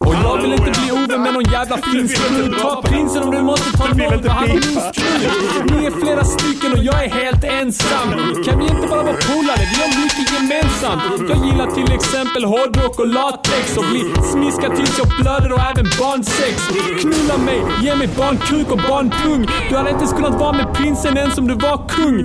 och 0.05 0.15
jag 0.23 0.41
vill 0.41 0.53
inte 0.53 0.71
bli 0.79 0.91
ovän 0.91 1.21
med 1.21 1.33
någon 1.33 1.43
jävla 1.43 1.77
finsk 1.77 2.29
brud. 2.29 2.55
Ta 2.61 2.81
prinsen 2.81 3.23
om 3.23 3.31
du 3.31 3.41
måste 3.41 3.77
ta 3.77 3.87
någon 3.87 4.21
för 4.21 4.29
han 4.29 4.49
har 4.49 4.55
minst 4.55 4.95
krut. 4.95 5.71
Ni 5.71 5.85
är 5.85 5.91
flera 5.91 6.23
stycken 6.23 6.71
och 6.71 6.83
jag 6.83 7.03
är 7.05 7.09
helt 7.09 7.43
ensam. 7.43 8.09
Kan 8.45 8.59
vi 8.59 8.65
inte 8.73 8.87
bara 8.87 9.03
vara 9.03 9.19
polare? 9.29 9.63
Vi 9.73 9.77
har 9.83 9.91
mycket 10.03 10.27
gemensamt. 10.35 11.29
Jag 11.29 11.45
gillar 11.45 11.67
till 11.77 11.91
exempel 11.93 12.43
hårdrock 12.43 12.99
och 12.99 13.07
latex 13.07 13.77
och 13.77 13.85
bli 13.91 14.01
smiskad 14.31 14.75
tills 14.75 14.97
jag 14.97 15.07
blöder 15.19 15.51
och 15.53 15.59
även 15.71 15.87
barnsex. 15.99 16.55
Knulla 17.01 17.37
mig, 17.37 17.59
ge 17.81 17.95
mig 17.95 18.09
barnkuk 18.17 18.71
och 18.71 18.81
barnpung. 18.89 19.47
Du 19.69 19.75
hade 19.75 19.89
inte 19.89 20.03
ens 20.03 20.13
kunnat 20.13 20.39
vara 20.39 20.53
med 20.53 20.73
prinsen 20.73 21.17
ens 21.17 21.37
om 21.37 21.47
du 21.47 21.55
var 21.55 21.77
kung. 21.89 22.17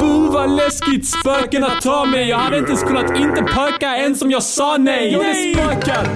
Bu 0.00 0.32
vad 0.32 0.50
läskigt 0.50 1.06
spökena 1.06 1.68
tar 1.82 2.06
mig. 2.06 2.28
Jag 2.28 2.38
hade 2.38 2.58
inte 2.58 2.70
ens 2.70 2.82
kunnat 2.82 3.16
inte 3.16 3.42
pöka 3.42 3.96
ens 3.96 4.22
om 4.22 4.30
jag 4.30 4.42
sa 4.42 4.76
nej. 4.76 5.12
Jag 5.12 5.24
är 5.24 5.54
spökar. 5.54 6.06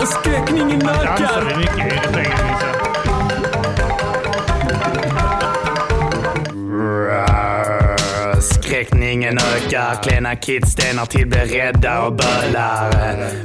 Och 0.00 0.08
skräckning 0.08 0.58
skräckningen 0.58 0.80
Dansar 0.80 1.04
ökar. 1.04 1.44
vi 1.48 1.56
mycket 1.56 1.91
Skräckningen 8.82 9.38
ökar, 9.38 10.02
klena 10.02 10.36
kids 10.36 10.72
stenar 10.72 11.06
till 11.06 11.26
blir 11.26 11.46
rädda 11.46 12.02
och 12.02 12.12
bölar. 12.12 12.90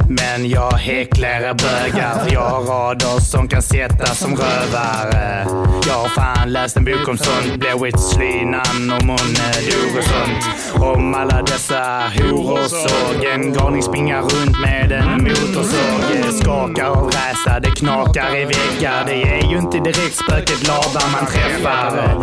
Men 0.09 0.49
jag 0.49 0.71
häcklar 0.71 1.39
bögar, 1.39 2.23
för 2.23 2.33
jag 2.33 2.41
har 2.41 2.63
rader 2.63 3.19
som 3.19 3.47
kan 3.47 3.61
sättas 3.61 4.19
som 4.19 4.35
rövare. 4.35 5.47
Jag 5.87 5.93
har 5.93 6.09
fan 6.09 6.53
läst 6.53 6.77
en 6.77 6.85
bok 6.85 7.07
om 7.07 7.17
sånt, 7.17 7.59
Blair 7.59 7.83
Witch, 7.83 8.13
hon 8.13 8.91
och 8.91 9.03
dog 9.71 9.97
och 9.97 10.03
sånt. 10.03 10.83
Om 10.83 11.13
alla 11.13 11.41
dessa 11.41 12.03
horor 12.15 12.67
såg 12.67 13.25
en 13.25 13.53
galning 13.53 13.83
springa 13.83 14.21
runt 14.21 14.61
med 14.61 14.91
en 14.91 15.23
motorsåg. 15.23 16.15
Eh, 16.15 16.31
Skakar 16.31 16.89
och 16.89 17.13
räsa, 17.13 17.59
det 17.59 17.71
knakar 17.71 18.35
i 18.35 18.45
väggar. 18.45 19.03
Det 19.05 19.23
är 19.23 19.51
ju 19.51 19.57
inte 19.57 19.77
direkt 19.77 20.15
spöket 20.15 20.67
Laban 20.67 21.11
man 21.11 21.25
träffar. 21.25 22.17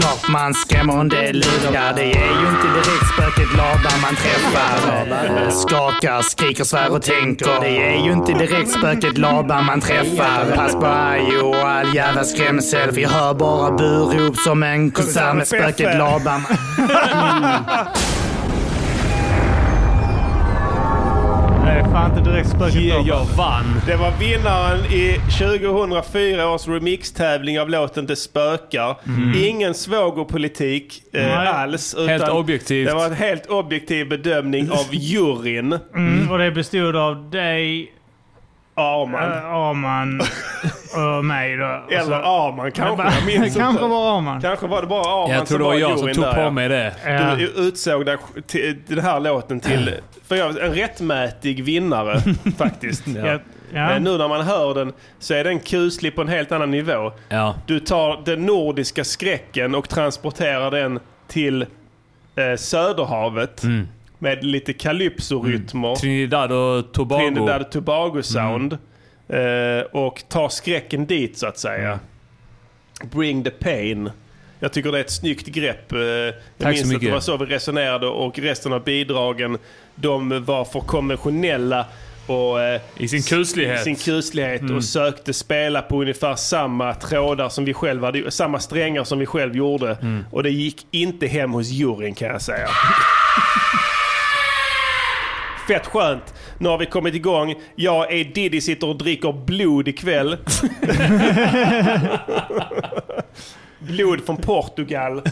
Klart 0.00 0.28
man 0.28 0.54
skrämmer 0.54 1.00
en 1.00 1.08
del 1.08 1.36
lurar. 1.36 1.92
Det 1.96 2.02
är 2.02 2.32
ju 2.40 2.51
inte 2.52 2.68
direkt 2.68 3.06
spöket 3.14 3.56
Laban 3.56 4.00
man 4.02 4.16
träffar. 4.16 5.50
Skakar, 5.50 6.22
skriker, 6.22 6.64
svär 6.64 6.92
och 6.92 7.02
tänker. 7.02 7.60
Det 7.60 7.94
är 7.94 8.04
ju 8.04 8.12
inte 8.12 8.32
direkt 8.32 8.70
spöket 8.70 9.18
Laban 9.18 9.64
man 9.64 9.80
träffar. 9.80 10.56
Pass 10.56 10.72
på 10.72 10.86
Ajo 10.86 11.48
och 11.48 11.68
all 11.68 11.94
jävla 11.94 12.24
skrämsel. 12.24 12.92
För 12.92 13.00
jag 13.00 13.10
hör 13.10 13.34
bara 13.34 13.70
burop 13.70 14.36
som 14.36 14.62
en 14.62 14.90
konsert 14.90 15.34
med 15.34 15.46
spöket 15.46 15.98
Laban. 15.98 16.42
Nej, 16.78 17.58
fan 21.92 22.18
inte 22.18 22.30
direkt 22.30 22.48
spöket 22.48 22.76
Yeah, 22.76 23.08
jag 23.08 23.24
vann. 23.36 23.80
Det 23.86 23.96
var 23.96 24.12
vinnaren 24.20 24.84
i 24.84 25.20
2004 25.38 26.50
års 26.50 26.68
remixtävling 26.68 27.60
av 27.60 27.70
låten 27.70 28.06
Det 28.06 28.16
spökar. 28.16 28.96
Ingen 29.36 29.74
svågerpolitik 29.74 31.02
eh, 31.12 31.60
alls. 31.60 31.96
Helt 32.08 32.28
objektivt. 32.28 32.88
Det 32.88 32.94
var 32.94 33.06
en 33.06 33.12
helt 33.12 33.46
objektiv 33.46 34.08
bedömning 34.08 34.70
av 34.70 34.86
juryn. 34.94 35.78
Mm, 35.94 36.30
och 36.30 36.38
det 36.38 36.50
bestod 36.50 36.96
av 36.96 37.30
dig, 37.30 37.92
Arman. 38.74 39.32
äh, 39.32 39.44
Arman 39.54 40.20
och 41.18 41.24
mig 41.24 41.56
då. 41.56 41.64
Och 41.86 41.92
Eller 41.92 42.04
så- 42.04 42.14
Arman 42.14 42.72
kanske. 42.72 43.04
Jag 43.04 43.26
minns 43.26 43.56
Kanske 43.56 43.70
inte. 43.70 43.82
var 43.94 44.16
Arman. 44.16 44.40
Kanske 44.40 44.66
var 44.66 44.80
det 44.80 44.86
bara 44.86 45.22
Arman 45.24 45.30
Jag 45.36 45.46
tror 45.46 45.58
det 45.58 45.64
var 45.64 45.74
jag 45.74 45.98
som 45.98 46.12
tog 46.12 46.24
där, 46.24 46.44
på 46.44 46.50
mig 46.50 46.68
det. 46.68 46.94
Ja. 47.06 47.34
Du 47.34 47.44
utsåg 47.46 48.06
den, 48.06 48.18
till, 48.46 48.78
den 48.86 48.98
här 48.98 49.20
låten 49.20 49.60
till 49.60 49.94
för 50.26 50.36
jag, 50.36 50.58
en 50.58 50.74
rättmätig 50.74 51.64
vinnare 51.64 52.20
faktiskt. 52.58 53.06
Ja. 53.06 53.38
Ja. 53.74 53.90
Eh, 53.92 54.00
Nu 54.00 54.18
när 54.18 54.28
man 54.28 54.40
hör 54.40 54.74
den 54.74 54.92
så 55.18 55.34
är 55.34 55.44
den 55.44 55.58
kuslig 55.60 56.14
på 56.14 56.20
en 56.22 56.28
helt 56.28 56.52
annan 56.52 56.70
nivå. 56.70 57.12
Ja. 57.28 57.54
Du 57.66 57.80
tar 57.80 58.22
den 58.24 58.46
nordiska 58.46 59.04
skräcken 59.04 59.74
och 59.74 59.88
transporterar 59.88 60.70
den 60.70 61.00
till 61.28 61.62
eh, 62.36 62.56
Söderhavet 62.58 63.62
Mm. 63.64 63.88
Med 64.22 64.44
lite 64.44 64.72
calypso-rytmer. 64.72 65.94
Trinidad 65.96 66.52
och 66.52 66.92
Tobago. 66.92 67.18
Trinidad 67.18 67.62
och 67.62 67.70
Tobago-sound. 67.72 68.78
Eh, 69.28 69.82
och 69.92 70.22
tar 70.28 70.48
skräcken 70.48 71.06
dit 71.06 71.38
så 71.38 71.46
att 71.46 71.58
säga. 71.58 71.98
Bring 73.12 73.44
the 73.44 73.50
pain. 73.50 74.10
Jag 74.60 74.72
tycker 74.72 74.92
det 74.92 74.98
är 74.98 75.00
ett 75.00 75.10
snyggt 75.10 75.46
grepp. 75.46 75.92
Eh, 75.92 75.98
Jag 75.98 76.34
så 76.58 76.68
minns 76.68 76.82
att 76.82 76.88
det 76.88 76.94
mycket. 76.94 77.12
var 77.12 77.20
så 77.20 77.36
vi 77.36 77.46
resonerade 77.46 78.06
och 78.06 78.38
resten 78.38 78.72
av 78.72 78.84
bidragen 78.84 79.58
de 79.94 80.44
var 80.44 80.64
för 80.64 80.80
konventionella 80.80 81.86
och 82.26 82.60
eh, 82.62 82.80
I 82.96 83.08
sin 83.08 83.22
kuslighet. 83.22 83.82
sin 83.84 83.96
kuslighet 83.96 84.60
Mm. 84.60 84.76
och 84.76 84.84
sökte 84.84 85.32
spela 85.32 85.82
på 85.82 86.00
ungefär 86.00 86.34
samma 86.34 86.94
trådar 86.94 87.48
som 87.48 87.64
vi 87.64 87.74
själva 87.74 88.06
hade, 88.08 88.30
samma 88.30 88.60
strängar 88.60 89.04
som 89.04 89.18
vi 89.18 89.26
själv 89.26 89.56
gjorde. 89.56 89.94
Mm. 90.02 90.24
Och 90.30 90.42
det 90.42 90.50
gick 90.50 90.86
inte 90.90 91.26
hem 91.26 91.52
hos 91.52 91.68
juryn 91.68 92.14
kan 92.14 92.28
jag 92.28 92.42
säga. 92.42 92.68
Fett 95.68 95.86
skönt. 95.86 96.34
Nu 96.58 96.68
har 96.68 96.78
vi 96.78 96.86
kommit 96.86 97.14
igång. 97.14 97.54
Jag 97.76 98.12
är 98.12 98.24
Diddy 98.24 98.60
sitter 98.60 98.88
och 98.88 98.96
dricker 98.98 99.32
blod 99.46 99.88
ikväll. 99.88 100.36
blod 103.78 104.26
från 104.26 104.36
Portugal. 104.36 105.22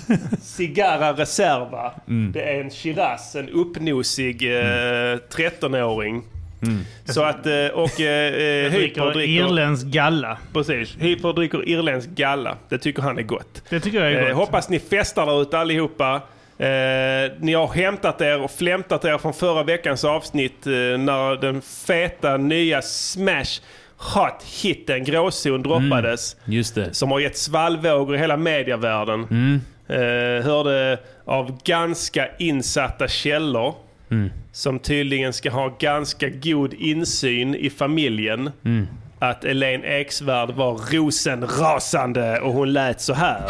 Cigarra 0.42 1.12
Reserva. 1.12 1.92
Mm. 2.08 2.32
Det 2.32 2.42
är 2.42 2.60
en 2.60 2.70
Shiraz, 2.70 3.34
en 3.36 3.48
uppnosig 3.48 4.42
eh, 4.42 5.16
13-åring. 5.34 6.22
Mm. 6.62 6.78
Så 7.04 7.22
att, 7.22 7.46
eh, 7.46 7.66
och 7.66 8.00
eh, 8.00 8.34
eh, 8.34 8.70
Hyper 8.72 9.12
dricker 9.12 9.32
irländsk 9.32 9.86
galla. 9.86 10.38
Precis. 10.52 10.96
Hyper 10.98 11.32
dricker 11.32 11.68
irländsk 11.68 12.08
galla. 12.10 12.56
Det 12.68 12.78
tycker 12.78 13.02
han 13.02 13.18
är 13.18 13.22
gott. 13.22 13.62
Det 13.68 13.80
tycker 13.80 13.98
jag 14.04 14.12
är 14.12 14.18
Eh, 14.22 14.26
gott. 14.28 14.36
hoppas 14.36 14.68
ni 14.68 14.78
festar 14.78 15.26
där 15.26 15.42
ute 15.42 15.58
allihopa. 15.58 16.20
Eh, 16.60 17.32
ni 17.38 17.54
har 17.54 17.74
hämtat 17.74 18.20
er 18.20 18.40
och 18.40 18.50
flämtat 18.50 19.04
er 19.04 19.18
från 19.18 19.34
förra 19.34 19.62
veckans 19.62 20.04
avsnitt 20.04 20.66
eh, 20.66 20.72
när 20.72 21.40
den 21.40 21.62
feta 21.62 22.36
nya 22.36 22.82
Smash 22.82 23.60
Hot 23.96 24.42
hitten 24.62 25.04
Gråzon 25.04 25.62
droppades. 25.62 26.36
Just 26.44 26.74
det. 26.74 26.94
Som 26.94 27.10
har 27.10 27.20
gett 27.20 27.36
svallvågor 27.36 28.16
i 28.16 28.18
hela 28.18 28.36
medievärlden. 28.36 29.26
Mm. 29.30 29.60
Eh, 29.88 30.44
hörde 30.44 30.98
av 31.24 31.58
ganska 31.64 32.28
insatta 32.38 33.08
källor. 33.08 33.74
Mm. 34.10 34.30
Som 34.52 34.78
tydligen 34.78 35.32
ska 35.32 35.50
ha 35.50 35.76
ganska 35.78 36.28
god 36.28 36.74
insyn 36.74 37.54
i 37.54 37.70
familjen. 37.70 38.50
Mm. 38.64 38.86
Att 39.18 39.44
Elaine 39.44 39.84
Eksvärd 39.84 40.50
var 40.50 40.72
rosenrasande 40.92 42.40
och 42.40 42.52
hon 42.52 42.72
lät 42.72 43.00
så 43.00 43.14
här. 43.14 43.42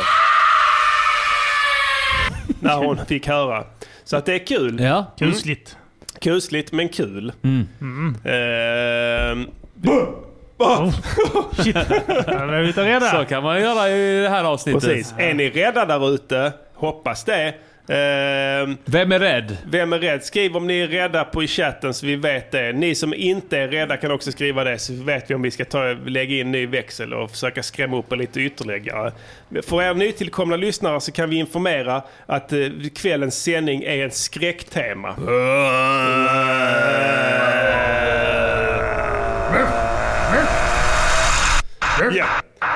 När 2.61 2.76
hon 2.76 3.07
fick 3.07 3.26
höra. 3.28 3.64
Så 4.04 4.16
att 4.16 4.26
det 4.26 4.35
är 4.35 4.47
kul. 4.47 4.80
Ja. 4.80 5.07
Kusligt. 5.19 5.76
Kusligt 6.21 6.73
men 6.73 6.88
kul. 6.88 7.33
Mm. 7.42 7.66
Shit, 11.57 11.75
jag 11.75 12.54
är 12.54 12.62
lite 12.62 12.85
rädda. 12.85 13.11
Så 13.11 13.25
kan 13.25 13.42
man 13.42 13.61
göra 13.61 13.88
i 13.90 14.23
det 14.23 14.28
här 14.28 14.45
avsnittet. 14.45 14.83
precis. 14.83 15.14
Är 15.19 15.35
ni 15.35 15.50
rädda 15.50 15.85
där 15.87 16.14
ute? 16.14 16.52
Hoppas 16.75 17.25
det. 17.25 17.54
Ehm, 17.90 18.76
Vem 18.85 19.12
är 19.12 19.18
rädd? 19.18 19.56
vem 19.66 19.92
är 19.92 19.99
rädd? 19.99 20.25
Skriv 20.25 20.56
om 20.56 20.66
ni 20.66 20.80
är 20.80 20.88
rädda 20.88 21.25
på 21.25 21.42
i 21.42 21.47
chatten 21.47 21.94
så 21.94 22.06
vi 22.06 22.16
vet 22.16 22.50
det. 22.50 22.73
Ni 22.73 22.94
som 22.94 23.14
inte 23.14 23.59
är 23.59 23.68
rädda 23.68 23.97
kan 23.97 24.11
också 24.11 24.32
skriva 24.32 24.64
det 24.64 24.78
så 24.78 24.92
vet 24.92 25.30
vi 25.30 25.35
om 25.35 25.42
vi 25.42 25.50
ska 25.50 25.64
ta, 25.64 25.85
lägga 26.06 26.37
in 26.37 26.52
ny 26.52 26.66
växel 26.66 27.14
och 27.14 27.30
försöka 27.30 27.62
skrämma 27.62 27.99
upp 27.99 28.12
er 28.12 28.16
lite 28.16 28.40
ytterligare. 28.40 29.12
För 29.62 29.82
er 29.82 29.94
nytillkomna 29.94 30.56
lyssnare 30.56 31.00
så 31.00 31.12
kan 31.12 31.30
vi 31.30 31.37
informera 31.37 32.02
att 32.26 32.52
eh, 32.52 32.59
kvällens 32.97 33.42
sändning 33.42 33.82
är 33.82 34.04
en 34.04 34.11
skräcktema. 34.11 35.14
Ja, 42.12 42.25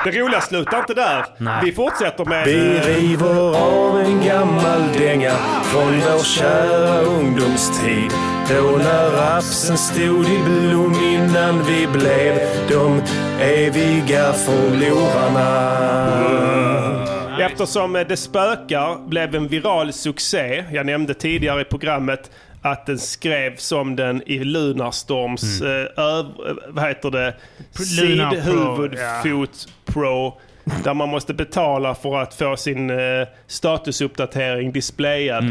det 0.05 0.11
roliga 0.11 0.41
slutar 0.41 0.79
inte 0.79 0.93
där. 0.93 1.25
Vi 1.65 1.71
fortsätter 1.71 2.25
med... 2.25 2.45
Vi 2.45 2.79
river 2.79 3.57
av 3.57 3.99
en 3.99 4.25
gammal 4.25 4.81
dänga 4.97 5.31
från 5.63 5.99
vår 5.99 6.23
kära 6.23 7.01
ungdomstid. 7.01 8.11
Då 8.49 8.77
när 8.77 9.11
rapsen 9.11 9.77
stod 9.77 10.25
i 10.25 10.39
blom 10.45 10.93
innan 11.03 11.63
vi 11.63 11.87
blev 11.87 12.39
de 12.69 13.01
eviga 13.41 14.33
förlorarna. 14.33 15.45
Eftersom 17.39 17.95
eh, 17.95 18.07
Det 18.07 18.17
spökar 18.17 19.07
blev 19.07 19.35
en 19.35 19.47
viral 19.47 19.93
succé. 19.93 20.65
Jag 20.71 20.85
nämnde 20.85 21.13
tidigare 21.13 21.61
i 21.61 21.65
programmet 21.65 22.31
att 22.65 22.85
den 22.85 22.99
skrevs 22.99 23.71
om 23.71 23.95
den 23.95 24.23
i 24.25 24.39
Lunarstorms 24.43 25.61
Mm. 25.61 25.87
eh, 25.97 26.25
vad 26.67 26.87
heter 26.87 27.11
det? 27.11 27.33
Lunar 28.01 28.31
Pro, 28.31 28.41
Sidhuvudfot 28.43 29.67
Pro. 29.85 30.39
Där 30.83 30.93
man 30.93 31.09
måste 31.09 31.33
betala 31.33 31.95
för 31.95 32.21
att 32.21 32.33
få 32.33 32.57
sin 32.57 32.89
eh, 32.89 33.27
statusuppdatering 33.47 34.71
displayad. 34.71 35.43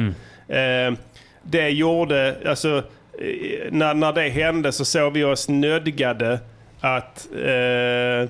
Mm. 0.48 0.92
Eh, 0.92 0.98
det 1.42 1.68
gjorde, 1.68 2.36
alltså 2.46 2.76
eh, 2.78 3.70
när, 3.70 3.94
när 3.94 4.12
det 4.12 4.28
hände 4.28 4.72
så 4.72 4.84
såg 4.84 5.12
vi 5.12 5.24
oss 5.24 5.48
nödgade 5.48 6.38
att 6.80 7.28
eh, 7.44 8.28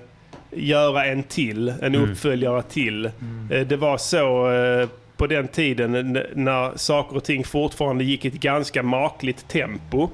göra 0.50 1.04
en 1.04 1.22
till, 1.22 1.74
en 1.82 1.94
uppföljare 1.94 2.62
till. 2.62 3.04
Eh, 3.50 3.66
det 3.66 3.76
var 3.76 3.98
så 3.98 4.52
eh, 4.52 4.88
på 5.16 5.26
den 5.26 5.48
tiden 5.48 6.18
när 6.34 6.76
saker 6.76 7.16
och 7.16 7.24
ting 7.24 7.44
fortfarande 7.44 8.04
gick 8.04 8.24
i 8.24 8.28
ett 8.28 8.34
ganska 8.34 8.82
makligt 8.82 9.48
tempo. 9.48 10.08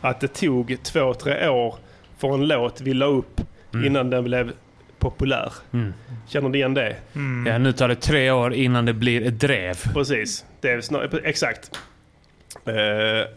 Att 0.00 0.20
det 0.20 0.28
tog 0.28 0.76
två, 0.82 1.14
tre 1.14 1.48
år 1.48 1.74
för 2.18 2.34
en 2.34 2.48
låt 2.48 2.80
vi 2.80 2.94
la 2.94 3.06
upp 3.06 3.40
innan 3.74 4.10
den 4.10 4.24
blev 4.24 4.52
populär. 4.98 5.52
Känner 6.28 6.48
ni 6.48 6.58
igen 6.58 6.74
det? 6.74 6.96
Ja, 7.46 7.58
nu 7.58 7.72
tar 7.72 7.88
det 7.88 7.94
tre 7.94 8.30
år 8.30 8.54
innan 8.54 8.84
det 8.84 8.92
blir 8.92 9.26
ett 9.26 9.40
drev. 9.40 9.92
Precis, 9.94 10.44
det 10.60 10.70
är 10.70 10.80
snar, 10.80 11.20
exakt. 11.24 11.70
Eh, 12.54 12.74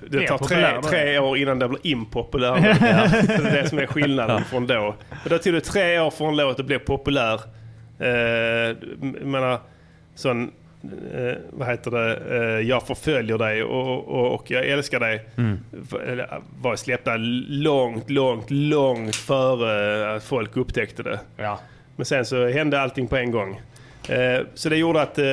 det 0.10 0.28
tar 0.28 0.38
tre, 0.38 0.82
tre 0.90 1.20
år 1.20 1.38
innan 1.38 1.60
det 1.60 1.68
blir 1.68 1.80
impopulär. 1.84 2.56
Det 3.28 3.50
är 3.50 3.64
det 3.64 3.70
som 3.70 3.80
är 3.80 3.88
skillnaden 3.88 4.44
från 4.44 4.68
då. 4.68 4.96
Men 5.10 5.30
då 5.30 5.38
tog 5.38 5.54
det 5.54 5.62
tre 5.62 6.00
år 6.00 6.12
för 6.12 6.28
en 6.28 6.36
låt 6.36 6.60
att 6.60 6.66
bli 6.66 6.80
populär. 6.80 7.42
Uh, 8.02 8.78
menar, 9.22 9.60
sån, 10.16 10.52
eh, 11.14 11.34
vad 11.50 11.68
heter 11.68 11.92
det, 11.92 12.18
Eh, 12.30 12.68
Jag 12.68 12.88
förföljer 12.88 13.38
dig 13.38 13.64
och, 13.64 14.08
och, 14.08 14.34
och 14.36 14.52
jag 14.52 14.66
älskar 14.68 15.00
dig. 15.00 15.26
Eller, 16.08 16.42
Var 16.62 16.76
släppta 16.76 17.12
långt, 17.48 18.10
långt, 18.10 18.52
långt 18.52 19.16
före 19.16 20.16
att 20.16 20.24
folk 20.24 20.58
upptäckte 20.58 21.04
det. 21.04 21.20
Ja. 21.38 21.60
Men 21.96 22.06
sen 22.06 22.26
så 22.26 22.48
hände 22.48 22.82
allting 22.82 23.08
på 23.08 23.16
en 23.18 23.32
gång. 23.32 23.62
Eh, 24.10 24.40
så 24.54 24.70
det 24.70 24.78
gjorde 24.78 25.02
att 25.02 25.18
eh, 25.20 25.26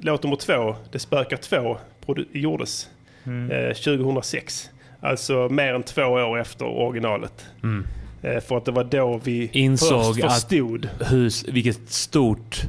låt 0.00 0.22
nummer 0.22 0.36
två, 0.36 0.76
Det 0.92 0.98
spökar 0.98 1.36
två, 1.36 1.76
gjordes 2.32 2.88
eh, 3.50 3.74
2006. 3.74 4.70
Alltså 5.00 5.48
mer 5.48 5.74
än 5.74 5.82
två 5.82 6.02
år 6.02 6.38
efter 6.40 6.64
originalet. 6.66 7.44
Eh, 8.22 8.40
för 8.40 8.56
att 8.56 8.64
det 8.64 8.72
var 8.72 8.84
då 8.84 9.20
vi 9.24 9.50
Insåg 9.52 10.04
först 10.14 10.24
att- 10.24 10.32
förstod. 10.34 10.88
Hus, 11.10 11.44
vilket 11.48 11.90
stort 11.90 12.62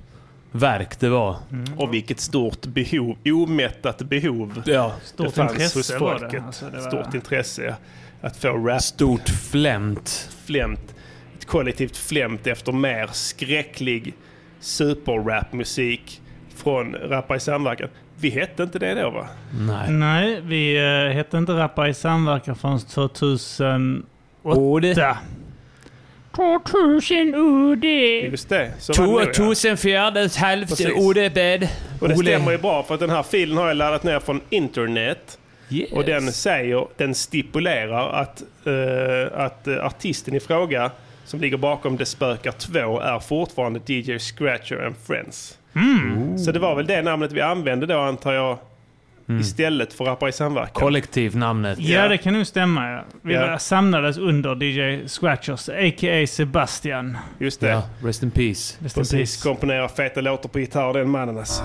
verk 0.55 0.99
det 0.99 1.09
var. 1.09 1.35
Och 1.77 1.93
vilket 1.93 2.19
stort 2.19 2.65
behov, 2.65 3.17
omättat 3.25 3.97
behov 4.01 4.61
Ja. 4.65 4.93
det 5.01 5.05
Stort 5.07 5.33
fanns 5.33 5.51
intresse 5.51 5.79
hos 5.79 6.01
var 6.01 6.13
det. 6.13 6.19
folket. 6.19 6.43
Alltså, 6.43 6.65
det 6.65 6.77
var- 6.81 6.89
Stort 7.03 7.13
intresse 7.13 7.75
att 8.21 8.37
få 8.37 8.47
rap 8.67 8.81
Stort 8.81 9.29
flämt. 9.29 10.29
flämt, 10.45 10.95
ett 11.37 11.45
kollektivt 11.45 11.97
flämt 11.97 12.47
efter 12.47 12.71
mer 12.71 13.09
skräcklig 13.11 14.13
superrapmusik 14.59 16.21
från 16.55 16.95
Rappa 16.95 17.35
i 17.35 17.39
samverkan. 17.39 17.89
Vi 18.19 18.29
hette 18.29 18.63
inte 18.63 18.79
det 18.79 18.93
då 19.01 19.09
va? 19.09 19.27
Nej. 19.59 19.91
Nej, 19.91 20.41
vi 20.41 20.79
uh, 20.81 21.13
hette 21.13 21.37
inte 21.37 21.51
Rappa 21.51 21.87
i 21.87 21.93
samverkan 21.93 22.55
förrän 22.55 22.79
2008. 22.79 24.03
Ode. 24.43 25.17
2000 26.35 27.35
UD. 27.35 27.83
Just 28.31 28.49
det. 28.49 28.71
Så 28.79 28.93
var 28.93 29.07
det 29.07 29.11
nog, 29.11 29.21
ja. 29.21 29.33
2004 29.33 30.11
hälfte 30.35 30.75
Precis. 30.75 30.93
Odebed. 30.95 31.67
Och 32.01 32.09
det 32.09 32.17
stämmer 32.17 32.51
ju 32.51 32.57
bra 32.57 32.83
för 32.83 32.93
att 32.93 32.99
den 32.99 33.09
här 33.09 33.23
filen 33.23 33.57
har 33.57 33.67
jag 33.67 33.77
laddat 33.77 34.03
ner 34.03 34.19
från 34.19 34.41
internet. 34.49 35.37
Yes. 35.69 35.91
Och 35.91 36.03
den 36.03 36.31
säger, 36.31 36.87
den 36.97 37.15
stipulerar 37.15 38.21
att, 38.21 38.43
eh, 38.65 39.39
att 39.39 39.67
eh, 39.67 39.85
artisten 39.85 40.35
i 40.35 40.39
fråga 40.39 40.91
som 41.25 41.41
ligger 41.41 41.57
bakom 41.57 41.97
Det 41.97 42.05
spökar 42.05 42.51
2 42.51 42.99
är 42.99 43.19
fortfarande 43.19 43.79
DJ 43.85 44.19
Scratcher 44.19 44.85
and 44.85 44.95
Friends. 45.07 45.57
Så 46.45 46.51
det 46.51 46.59
var 46.59 46.75
väl 46.75 46.87
det 46.87 47.01
namnet 47.01 47.31
vi 47.31 47.41
använde 47.41 47.85
då 47.85 47.99
antar 47.99 48.33
jag 48.33 48.57
istället 49.27 49.93
för 49.93 50.05
Rappa 50.05 50.29
i 50.29 50.31
samverkan. 50.31 50.71
Kollektivnamnet. 50.73 51.79
Ja, 51.79 52.07
det 52.07 52.17
kan 52.17 52.33
nog 52.33 52.47
stämma. 52.47 52.89
Ja. 52.91 53.03
Vi 53.21 53.33
Ja. 53.33 53.47
var- 53.47 53.57
samlades 53.57 54.17
under 54.17 54.55
DJ 54.63 55.07
Scratchers, 55.07 55.69
a.k.a. 55.69 56.27
Sebastian. 56.27 57.17
Just 57.39 57.59
det. 57.61 57.67
Ja, 57.67 57.83
rest 58.03 58.23
in 58.23 58.31
peace. 58.31 58.75
Rest 58.79 58.97
in 58.97 59.01
Precis, 59.01 59.11
peace. 59.37 59.49
komponerar 59.49 59.87
feta 59.87 60.21
låtar 60.21 60.49
på 60.49 60.59
gitarr 60.59 60.93
den 60.93 61.09
mannen 61.09 61.37
alltså. 61.37 61.63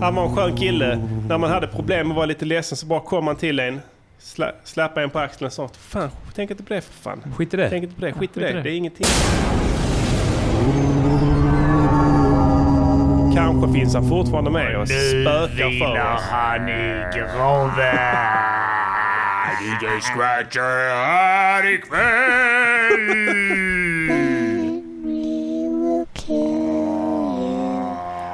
Han 0.00 0.14
var 0.14 0.24
en 0.28 0.36
skön 0.36 0.56
kille. 0.56 0.96
När 1.28 1.38
man 1.38 1.50
hade 1.50 1.66
problem 1.66 2.10
och 2.10 2.16
var 2.16 2.26
lite 2.26 2.44
ledsen 2.44 2.76
så 2.76 2.86
bara 2.86 3.00
kom 3.00 3.26
han 3.26 3.36
till 3.36 3.58
en, 3.60 3.80
sla, 4.18 4.52
slappade 4.64 5.04
en 5.04 5.10
på 5.10 5.18
axeln 5.18 5.46
och 5.46 5.52
sa 5.52 5.68
Fan, 5.78 6.08
tänk 6.34 6.50
inte 6.50 6.62
på 6.62 6.74
det 6.74 6.80
för 6.80 6.92
fan. 6.92 7.22
Skit 7.36 7.54
i 7.54 7.56
det. 7.56 7.70
Tänk 7.70 7.82
inte 7.84 7.94
på 7.94 8.00
det, 8.06 8.12
skit 8.12 8.36
i 8.36 8.40
det. 8.40 8.52
det. 8.52 8.62
Det 8.62 8.70
är 8.70 8.74
ingenting. 8.74 9.06
Kanske 13.34 13.72
finns 13.72 13.94
han 13.94 14.08
fortfarande 14.08 14.50
med 14.50 14.76
oss. 14.78 14.88
Spökar 14.88 15.78
för 15.78 16.14
oss. 16.14 16.22
han 16.30 16.68
i 16.68 17.04
graven. 17.14 17.98
DJ 19.62 20.00
Scratcher 20.00 20.94
här 20.94 21.74
ikväll! 21.74 23.32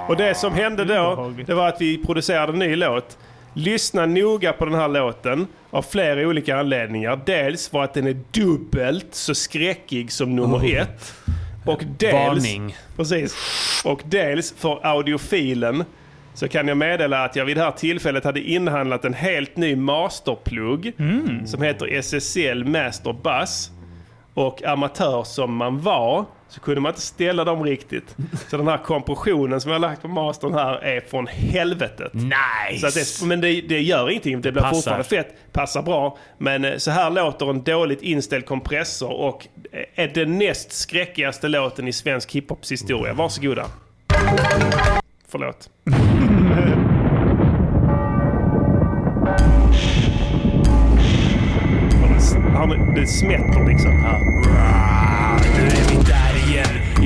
Och 0.08 0.16
det 0.16 0.34
som 0.36 0.54
hände 0.54 0.84
då, 0.84 1.32
det 1.46 1.54
var 1.54 1.68
att 1.68 1.80
vi 1.80 1.98
producerade 2.04 2.52
en 2.52 2.58
ny 2.58 2.76
låt. 2.76 3.18
Lyssna 3.54 4.06
noga 4.06 4.52
på 4.52 4.64
den 4.64 4.74
här 4.74 4.88
låten 4.88 5.46
av 5.70 5.82
flera 5.82 6.28
olika 6.28 6.56
anledningar. 6.56 7.20
Dels 7.26 7.68
för 7.68 7.82
att 7.82 7.94
den 7.94 8.06
är 8.06 8.16
dubbelt 8.30 9.06
så 9.10 9.34
skräckig 9.34 10.12
som 10.12 10.36
nummer 10.36 10.76
ett. 10.76 11.14
Och 11.68 11.82
dels, 11.98 12.14
Varning. 12.14 12.76
Precis. 12.96 13.36
Och 13.84 14.02
dels 14.04 14.52
för 14.52 14.86
audiofilen 14.86 15.84
så 16.34 16.48
kan 16.48 16.68
jag 16.68 16.76
meddela 16.76 17.24
att 17.24 17.36
jag 17.36 17.44
vid 17.44 17.56
det 17.56 17.62
här 17.62 17.70
tillfället 17.70 18.24
hade 18.24 18.40
inhandlat 18.40 19.04
en 19.04 19.14
helt 19.14 19.56
ny 19.56 19.76
masterplugg 19.76 20.92
som 21.46 21.62
heter 21.62 21.86
SSL 21.86 22.64
Master 22.64 23.12
Bass. 23.12 23.70
Och 24.34 24.62
amatör 24.62 25.24
som 25.24 25.54
man 25.54 25.80
var 25.80 26.24
så 26.48 26.60
kunde 26.60 26.80
man 26.80 26.90
inte 26.90 27.00
ställa 27.00 27.44
dem 27.44 27.64
riktigt. 27.64 28.16
Så 28.48 28.56
den 28.56 28.68
här 28.68 28.78
kompressionen 28.78 29.60
som 29.60 29.70
jag 29.70 29.74
har 29.78 29.88
lagt 29.88 30.02
på 30.02 30.08
mastern 30.08 30.54
här 30.54 30.74
är 30.74 31.00
från 31.00 31.26
helvetet. 31.26 32.14
Nice! 32.14 32.80
Så 32.80 32.86
att 32.86 32.94
det, 32.94 33.26
men 33.26 33.40
det, 33.40 33.60
det 33.60 33.80
gör 33.80 34.10
ingenting, 34.10 34.40
det 34.40 34.52
blir 34.52 34.62
Passar. 34.62 34.74
fortfarande 34.74 35.04
fett, 35.04 35.52
passar 35.52 35.82
bra. 35.82 36.18
Men 36.38 36.64
eh, 36.64 36.76
så 36.76 36.90
här 36.90 37.10
låter 37.10 37.50
en 37.50 37.62
dåligt 37.62 38.02
inställd 38.02 38.46
kompressor 38.46 39.12
och 39.12 39.46
eh, 39.72 40.04
är 40.04 40.08
den 40.08 40.38
näst 40.38 40.72
skräckigaste 40.72 41.48
låten 41.48 41.88
i 41.88 41.92
svensk 41.92 42.32
hiphops 42.32 42.72
historia. 42.72 43.12
Varsågoda. 43.12 43.66
Förlåt. 45.28 45.70
Det 52.94 53.06
smätter 53.06 53.68
liksom. 53.68 53.90
Nu 53.90 55.17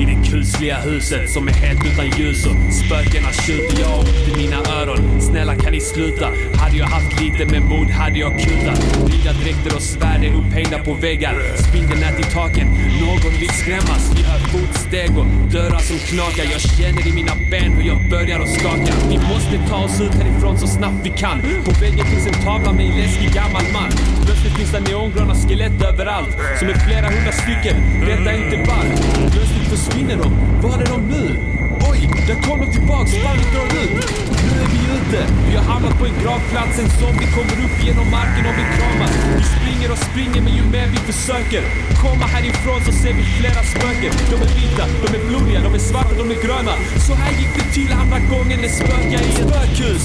är 0.01 0.22
Husliga 0.33 0.63
kusliga 0.63 0.93
huset 0.93 1.29
som 1.29 1.47
är 1.47 1.51
helt 1.51 1.85
utan 1.85 2.05
ljus 2.19 2.45
och 2.45 2.73
spökena 2.73 3.31
tjuter 3.31 3.79
jag 3.81 3.99
upp 3.99 4.27
i 4.27 4.37
mina 4.37 4.57
öron. 4.57 5.21
Snälla 5.21 5.55
kan 5.55 5.71
ni 5.71 5.81
sluta? 5.81 6.27
Hade 6.61 6.77
jag 6.77 6.85
haft 6.85 7.21
lite 7.21 7.45
med 7.45 7.61
mod 7.61 7.89
hade 7.89 8.19
jag 8.19 8.39
kutat. 8.39 8.79
Riddardräkter 9.11 9.75
och 9.75 9.81
svärd 9.81 10.23
är 10.23 10.33
upphängda 10.39 10.79
på 10.79 10.93
väggar. 10.93 11.35
Spindelnät 11.69 12.19
i 12.19 12.23
taken. 12.23 12.67
Någon 13.01 13.33
vill 13.39 13.49
skrämmas. 13.49 14.11
Vi 14.15 14.23
hör 14.23 14.39
fotsteg 14.39 15.17
och 15.17 15.25
dörrar 15.51 15.79
som 15.79 15.97
knakar. 15.97 16.45
Jag 16.51 16.61
känner 16.61 17.07
i 17.07 17.13
mina 17.13 17.35
ben 17.51 17.71
hur 17.77 17.85
jag 17.91 18.09
börjar 18.09 18.39
att 18.39 18.53
skaka. 18.59 18.93
Vi 19.09 19.17
måste 19.31 19.55
ta 19.69 19.77
oss 19.85 20.01
ut 20.01 20.15
härifrån 20.21 20.57
så 20.57 20.67
snabbt 20.67 20.99
vi 21.03 21.09
kan. 21.09 21.41
På 21.65 21.71
väggen 21.71 22.05
finns 22.05 22.27
en 22.27 22.43
tavla 22.43 22.73
med 22.73 22.85
en 22.85 22.97
läskig 22.97 23.31
gammal 23.33 23.65
man. 23.73 23.91
Plötsligt 24.25 24.55
finns 24.57 24.71
det 24.71 24.79
neongröna 24.79 25.35
skelett 25.35 25.81
överallt. 25.89 26.37
Som 26.59 26.67
är 26.69 26.77
flera 26.87 27.07
hundra 27.15 27.31
stycken. 27.31 27.75
Detta 28.07 28.31
är 28.31 28.37
inte 28.45 28.57
ball. 28.69 28.87
Plötsligt 29.33 29.67
försvinner 29.73 30.22
de. 30.23 30.31
Var 30.63 30.77
är 30.83 30.89
de 30.93 30.99
nu? 31.13 31.25
Oj, 31.89 31.99
där 32.27 32.37
kom 32.45 32.57
de 32.63 32.67
tillbaks. 32.77 33.11
Bandet 33.23 33.49
drar 33.53 33.69
ut. 33.83 33.91
Nu 34.45 34.51
är 34.63 34.69
vi 34.75 34.81
ute. 34.97 35.19
Vi 35.49 35.55
har 35.55 35.65
hamnat 35.73 35.95
på 35.99 36.05
en 36.05 36.15
gravplats. 36.23 36.79
En 36.79 36.89
zombie 36.99 37.29
kommer 37.37 37.57
upp 37.65 37.77
genom 37.87 38.07
marken 38.17 38.43
och 38.49 38.55
vill 38.59 38.69
kramas. 38.77 39.13
Vi 39.37 39.43
springer 39.55 39.89
och 39.91 40.01
springer 40.09 40.41
men 40.45 40.53
ju 40.59 40.63
mer 40.75 40.87
vi 40.95 40.99
försöker 41.11 41.61
komma 42.03 42.25
härifrån 42.35 42.79
så 42.85 42.91
ser 43.01 43.13
vi 43.19 43.23
flera 43.39 43.61
spöken. 43.73 44.11
De 44.31 44.35
är 44.45 44.51
vita, 44.61 44.83
de 45.03 45.07
är 45.17 45.23
blodiga, 45.29 45.59
de 45.67 45.73
är 45.79 45.83
svarta, 45.91 46.13
de 46.21 46.25
är 46.35 46.39
gröna. 46.45 46.73
Så 47.07 47.13
här 47.21 47.31
gick 47.39 47.53
det 47.57 47.67
till 47.77 47.91
andra 48.01 48.19
gången 48.33 48.57
det 48.61 48.69
spökade 48.69 49.23
i 49.25 49.29
ett 49.29 49.35
spökhus. 49.35 50.03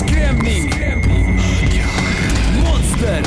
Skrämning. 0.00 0.62
Monster. 2.62 3.22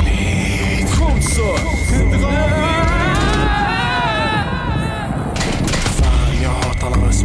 farligt, 0.00 0.98
Kom 0.98 1.22
så. 1.22 1.56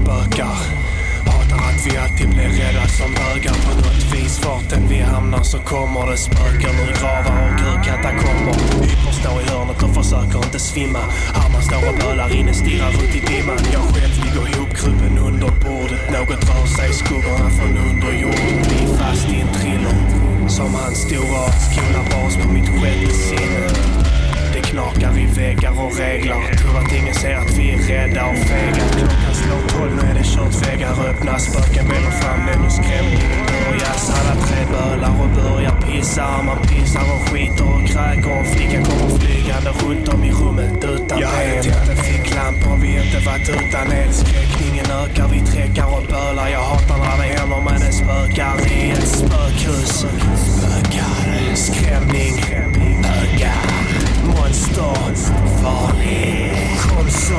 Spökar. 0.06 0.58
Hatar 1.26 1.62
att 1.70 1.82
vi 1.88 1.98
alltid 1.98 2.30
blir 2.30 2.50
rädda 2.60 2.88
som 2.88 3.12
bögar. 3.14 3.56
På 3.66 3.72
något 3.76 4.06
vis 4.14 4.46
vart 4.46 4.72
än 4.72 4.88
vi 4.88 5.00
hamnar 5.02 5.44
så 5.44 5.60
kommer 5.60 6.12
det 6.12 6.18
spöken 6.18 6.76
ur 6.86 6.94
gravar 7.00 7.38
och 7.46 7.60
ur 7.68 7.84
katakomber. 7.84 8.56
Hyper 8.82 9.14
står 9.22 9.42
i 9.42 9.46
hörnet 9.52 9.84
och 9.84 9.94
försöker 9.96 10.38
inte 10.46 10.60
svimma. 10.60 11.04
Armar 11.42 11.62
står 11.62 11.84
och 11.90 11.98
bölar 12.04 12.30
inne, 12.40 12.54
stirrar 12.54 12.92
runt 12.92 13.16
i 13.16 13.22
dimman. 13.30 13.60
Jag 13.74 13.84
själv 13.94 14.14
ligger 14.24 14.46
ihopkrupen 14.54 15.18
under 15.28 15.52
bordet. 15.64 16.04
Något 16.16 16.42
rör 16.50 16.68
sig 16.78 16.90
i 16.90 16.94
skuggorna 16.94 17.50
från 17.58 17.74
underjorden. 17.90 18.56
Vi 18.70 18.78
är 18.86 18.98
fast 18.98 19.28
i 19.34 19.36
en 19.42 19.52
thriller. 19.58 19.96
Som 20.48 20.74
hans 20.76 20.98
stora 20.98 21.44
skolar 21.66 22.06
bas 22.12 22.36
på 22.42 22.48
mitt 22.54 22.70
sjätte 22.70 23.14
sinne. 23.14 23.95
Knakar 24.70 25.20
i 25.20 25.26
väggar 25.26 25.72
och 25.86 25.98
reglar. 25.98 26.54
Tror 26.60 26.78
att 26.78 26.94
ingen 26.94 27.16
ser 27.16 27.36
att 27.36 27.58
vi 27.58 27.72
är 27.74 27.78
rädda 27.78 28.26
och 28.26 28.38
fega. 28.38 28.84
Klockan 28.98 29.36
slår 29.42 29.62
tolv, 29.70 29.92
nu 29.96 30.10
är 30.10 30.14
det 30.14 30.24
kört. 30.24 30.68
Väggar 30.68 31.10
öppnas, 31.10 31.44
spöken 31.44 31.88
väller 31.88 32.12
fram. 32.22 32.46
Det 32.46 32.52
är 32.54 32.60
nu 32.60 32.70
skrämningen 32.70 33.46
börjar. 33.52 33.96
Alla 34.18 34.36
tre 34.46 34.62
bölar 34.72 35.14
och 35.22 35.30
börjar 35.44 35.76
pissa. 35.86 36.44
Man 36.44 36.58
pissar 36.68 37.06
och 37.16 37.30
skiter 37.30 37.66
och 37.74 37.88
kräker. 37.88 38.40
Och 38.40 38.48
flickan 38.48 38.84
kommer 38.86 39.10
flygande 39.20 39.70
runt 39.70 40.08
om 40.08 40.24
i 40.24 40.32
rummet 40.32 40.84
utan 40.84 41.20
Jag 41.20 41.28
hade 41.28 41.64
tänt 41.64 41.90
en 41.90 41.98
ficklampa 41.98 42.70
om 42.70 42.82
vi 42.82 42.88
inte 42.88 43.20
varit 43.26 43.50
utan 43.50 43.92
el. 43.92 44.14
Skräckningen 44.14 44.86
ökar, 45.02 45.28
vi 45.28 45.40
träckar 45.40 45.88
och 45.98 46.04
bölar. 46.12 46.50
Jag 46.50 46.64
hatar 46.64 46.98
när 46.98 47.18
det 47.22 47.30
händer 47.38 47.62
men 47.66 47.80
det 47.80 47.92
spökar 47.92 48.56
i 48.72 48.92
ett 48.92 49.08
spökhus. 49.08 50.06
Spökar, 50.36 51.56
skrämning, 51.56 52.36
ökar. 53.04 53.75
Monster, 54.56 54.96
farlig. 55.62 56.52
Kom 56.82 57.10
så, 57.10 57.36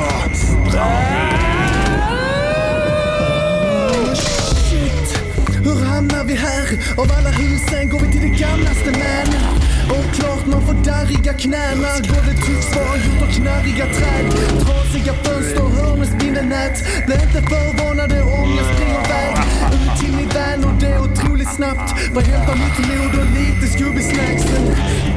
Shit, 4.69 5.23
hur 5.63 5.85
hamnar 5.85 6.23
vi 6.23 6.33
här? 6.33 6.67
Av 6.97 7.11
alla 7.17 7.29
husen 7.29 7.89
går 7.89 7.99
vi 7.99 8.11
till 8.11 8.21
det 8.21 8.37
gamlaste 8.39 8.91
man. 8.91 9.56
Och 9.89 10.15
klart 10.15 10.45
man 10.45 10.61
får 10.67 10.73
darriga 10.73 11.33
knäna. 11.33 11.87
både 12.13 12.33
tycks 12.45 12.75
vara 12.75 12.95
gjort 13.05 13.21
av 13.21 13.31
knarriga 13.37 13.85
träd. 13.97 14.25
Trasiga 14.65 15.13
fönster, 15.23 15.67
hörn 15.77 15.99
med 15.99 16.07
spindelnät. 16.07 16.75
Blir 17.05 17.21
inte 17.27 17.41
förvånade 17.51 18.21
om 18.23 18.49
jag 18.57 18.65
springer 18.73 18.99
iväg. 19.05 19.33
Ut 19.73 19.99
till 19.99 20.13
min 20.19 20.29
vän 20.29 20.65
och 20.65 20.75
det 20.81 20.87
är 20.87 20.99
otroligt 21.07 21.53
snabbt. 21.55 22.13
Bara 22.13 22.25
hämta 22.25 22.53
mitt 22.55 22.79
mod 22.87 23.13
och 23.21 23.29
lite 23.39 23.65
Scooby-snacksen. 23.73 24.63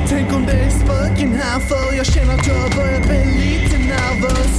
Tänk 0.08 0.32
om 0.32 0.46
det 0.46 0.52
är 0.52 0.70
spöken 0.70 1.32
här 1.42 1.60
för 1.60 1.96
jag 1.96 2.06
känner 2.06 2.34
att 2.34 2.46
jag 2.46 2.70
börjar 2.76 3.00
bli 3.00 3.22
lite 3.44 3.78
nervös. 3.78 4.54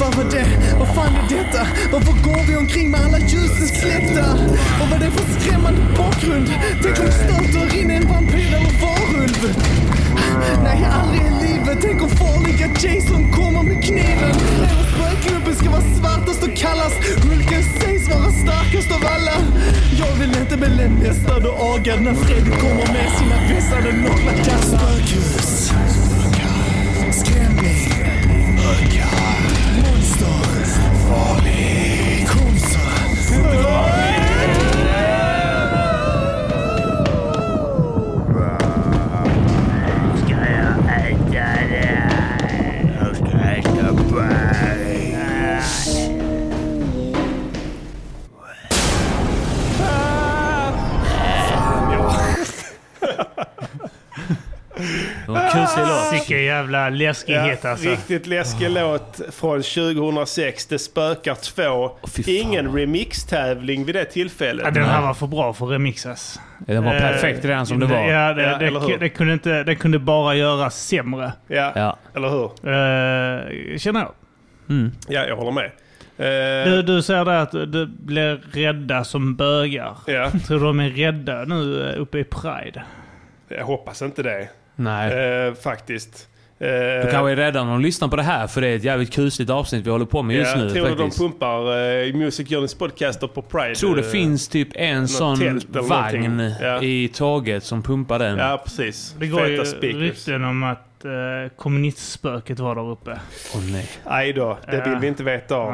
Vad 0.00 0.14
var 0.14 0.24
det? 0.24 0.46
Vad 0.78 0.88
fan 0.94 1.14
är 1.16 1.28
detta? 1.36 1.66
Varför 1.92 2.12
går 2.12 2.42
vi 2.48 2.56
omkring 2.56 2.90
med 2.90 3.00
alla 3.00 3.18
ljusen 3.18 3.68
släckta? 3.68 4.32
Och 4.80 4.88
vad 4.90 5.02
är 5.02 5.04
det 5.04 5.10
för 5.10 5.40
skrämmande 5.40 5.80
bakgrund? 5.96 6.48
Tänk 6.82 6.98
om 6.98 7.06
det 7.06 7.12
stöter 7.12 7.80
in 7.80 7.90
en 7.90 8.08
vampyr 8.08 8.54
eller 8.56 8.72
varulv? 8.82 9.56
Nej, 10.64 10.88
aldrig 10.92 11.22
i 11.22 11.30
livet. 11.46 11.78
Tänk 11.80 12.02
om 12.02 12.10
farliga 12.10 12.66
Jason 12.66 13.32
kommer 13.32 13.62
med 13.62 13.84
kniven. 13.84 14.34
Hela 14.66 14.84
spökgruppen 14.92 15.54
ska 15.54 15.70
vara 15.70 15.86
svartast 16.00 16.42
och 16.42 16.56
kallast. 16.56 16.98
Hulken 17.24 17.62
sägs 17.80 18.08
vara 18.08 18.30
starkast 18.30 18.90
av 18.92 19.02
alla. 19.14 19.36
Jag 19.98 20.12
vill 20.20 20.36
inte 20.40 20.56
bli 20.56 20.68
lemlästad 20.68 21.46
och 21.48 21.74
agad 21.74 22.02
när 22.02 22.14
Freddy 22.14 22.50
kommer 22.50 22.86
med 22.96 23.08
sina 23.18 23.36
vässade 23.48 23.92
nagelkast. 23.92 24.68
Spökhus. 24.68 25.72
Skrämning. 27.10 27.78
Monster. 28.56 29.37
Farlig. 31.08 32.26
Kom 32.28 32.58
kuslig 55.34 55.84
låt. 55.86 56.12
Vilken 56.12 56.42
jävla 56.44 56.88
läskighet 56.90 57.60
Ja, 57.62 57.70
alltså. 57.70 57.88
Riktigt 57.88 58.26
läskig 58.26 58.70
låt 58.70 59.20
från 59.32 59.62
2006. 59.62 60.66
Det 60.66 60.78
spökar 60.78 61.34
två. 61.34 61.90
fy 62.08 62.22
fan. 62.22 62.34
Ingen 62.34 62.72
remixtävling 62.76 63.84
vid 63.84 63.94
det 63.94 64.04
tillfället. 64.04 64.64
Ja, 64.64 64.70
den 64.70 64.84
här 64.84 65.02
var 65.02 65.14
för 65.14 65.26
bra 65.26 65.52
för 65.52 65.66
att 65.66 65.72
remixas. 65.72 66.40
Den 66.58 66.84
var 66.84 66.94
Eh, 66.94 67.00
perfekt 67.00 67.44
redan 67.44 67.66
som 67.66 67.78
det 67.80 67.86
var. 67.86 67.96
Ja, 68.08 68.32
det, 68.34 68.42
Ja, 68.42 68.58
det, 68.58 68.70
det, 68.88 68.96
det, 68.96 69.08
kunde 69.08 69.32
inte, 69.32 69.62
det 69.64 69.74
kunde 69.74 69.98
bara 69.98 70.34
göras 70.34 70.86
sämre. 70.86 71.32
Ja, 71.46 71.72
Ja. 71.74 71.96
eller 72.16 72.28
hur? 72.28 72.44
Uh, 72.44 73.78
känner 73.78 74.00
jag. 74.00 74.12
Ja, 75.08 75.24
jag 75.26 75.36
håller 75.36 75.50
med. 75.52 75.70
Eh, 76.20 76.70
Du, 76.72 76.82
du 76.82 77.02
säger 77.02 77.24
där 77.24 77.32
att 77.42 77.50
du 77.52 77.86
blir 77.86 78.40
rädda 78.52 79.04
som 79.04 79.36
bögar. 79.36 79.96
ja, 80.06 80.30
Tror 80.46 80.58
du 80.60 80.64
de 80.66 80.80
är 80.80 80.90
rädda 80.90 81.44
nu 81.44 81.90
eh, 81.90 82.00
uppe 82.02 82.18
i 82.18 82.24
Pride? 82.24 82.82
jag 83.48 83.64
hoppas 83.64 84.02
inte 84.02 84.22
det. 84.22 84.48
Nej. 84.78 85.46
Eh, 85.48 85.54
faktiskt. 85.54 86.28
Eh, 86.60 86.66
Du 86.68 87.08
kanske 87.10 87.30
är 87.32 87.36
rädda 87.36 87.60
om 87.60 87.68
de 87.68 87.80
lyssnar 87.80 88.08
på 88.08 88.16
det 88.16 88.22
här 88.22 88.46
för 88.46 88.60
det 88.60 88.66
är 88.68 88.76
ett 88.76 88.84
jävligt 88.84 89.12
kusligt 89.12 89.50
avsnitt 89.50 89.86
vi 89.86 89.90
håller 89.90 90.04
på 90.06 90.22
med 90.22 90.36
just 90.36 90.56
ja, 90.56 90.62
nu 90.62 90.70
tror 90.70 90.82
du 90.88 90.90
de 90.90 90.96
faktiskt. 90.98 91.18
pumpar 91.18 91.76
eh, 91.78 92.08
i 92.08 92.12
Music 92.12 92.50
Journeys 92.50 92.74
podcaster 92.74 93.26
på 93.26 93.42
Pride? 93.42 93.68
Jag 93.68 93.76
tror 93.76 93.96
det 93.96 94.02
eh, 94.02 94.08
finns 94.10 94.48
typ 94.48 94.68
en 94.74 95.08
sån 95.08 95.60
vagn. 95.68 96.52
Ja. 96.60 96.82
i 96.82 97.08
tåget 97.08 97.64
som 97.64 97.82
pumpar 97.82 98.18
den. 98.18 98.38
Ja, 98.38 98.62
precis. 98.64 99.14
Det 99.18 99.26
går 99.26 99.46
ju 99.46 99.56
Feta 99.56 99.68
speakers. 99.70 100.00
rykten 100.00 100.44
om 100.44 100.62
att 100.62 101.04
uh, 101.04 101.10
kommunistspöket 101.56 102.58
var 102.58 102.74
där 102.74 102.90
uppe. 102.90 103.18
Åh 103.54 103.60
nej. 103.72 103.88
Aj 104.04 104.32
då, 104.32 104.58
det 104.70 104.82
vill 104.86 104.98
vi 105.00 105.06
inte 105.06 105.22
veta 105.22 105.56
av. 105.56 105.72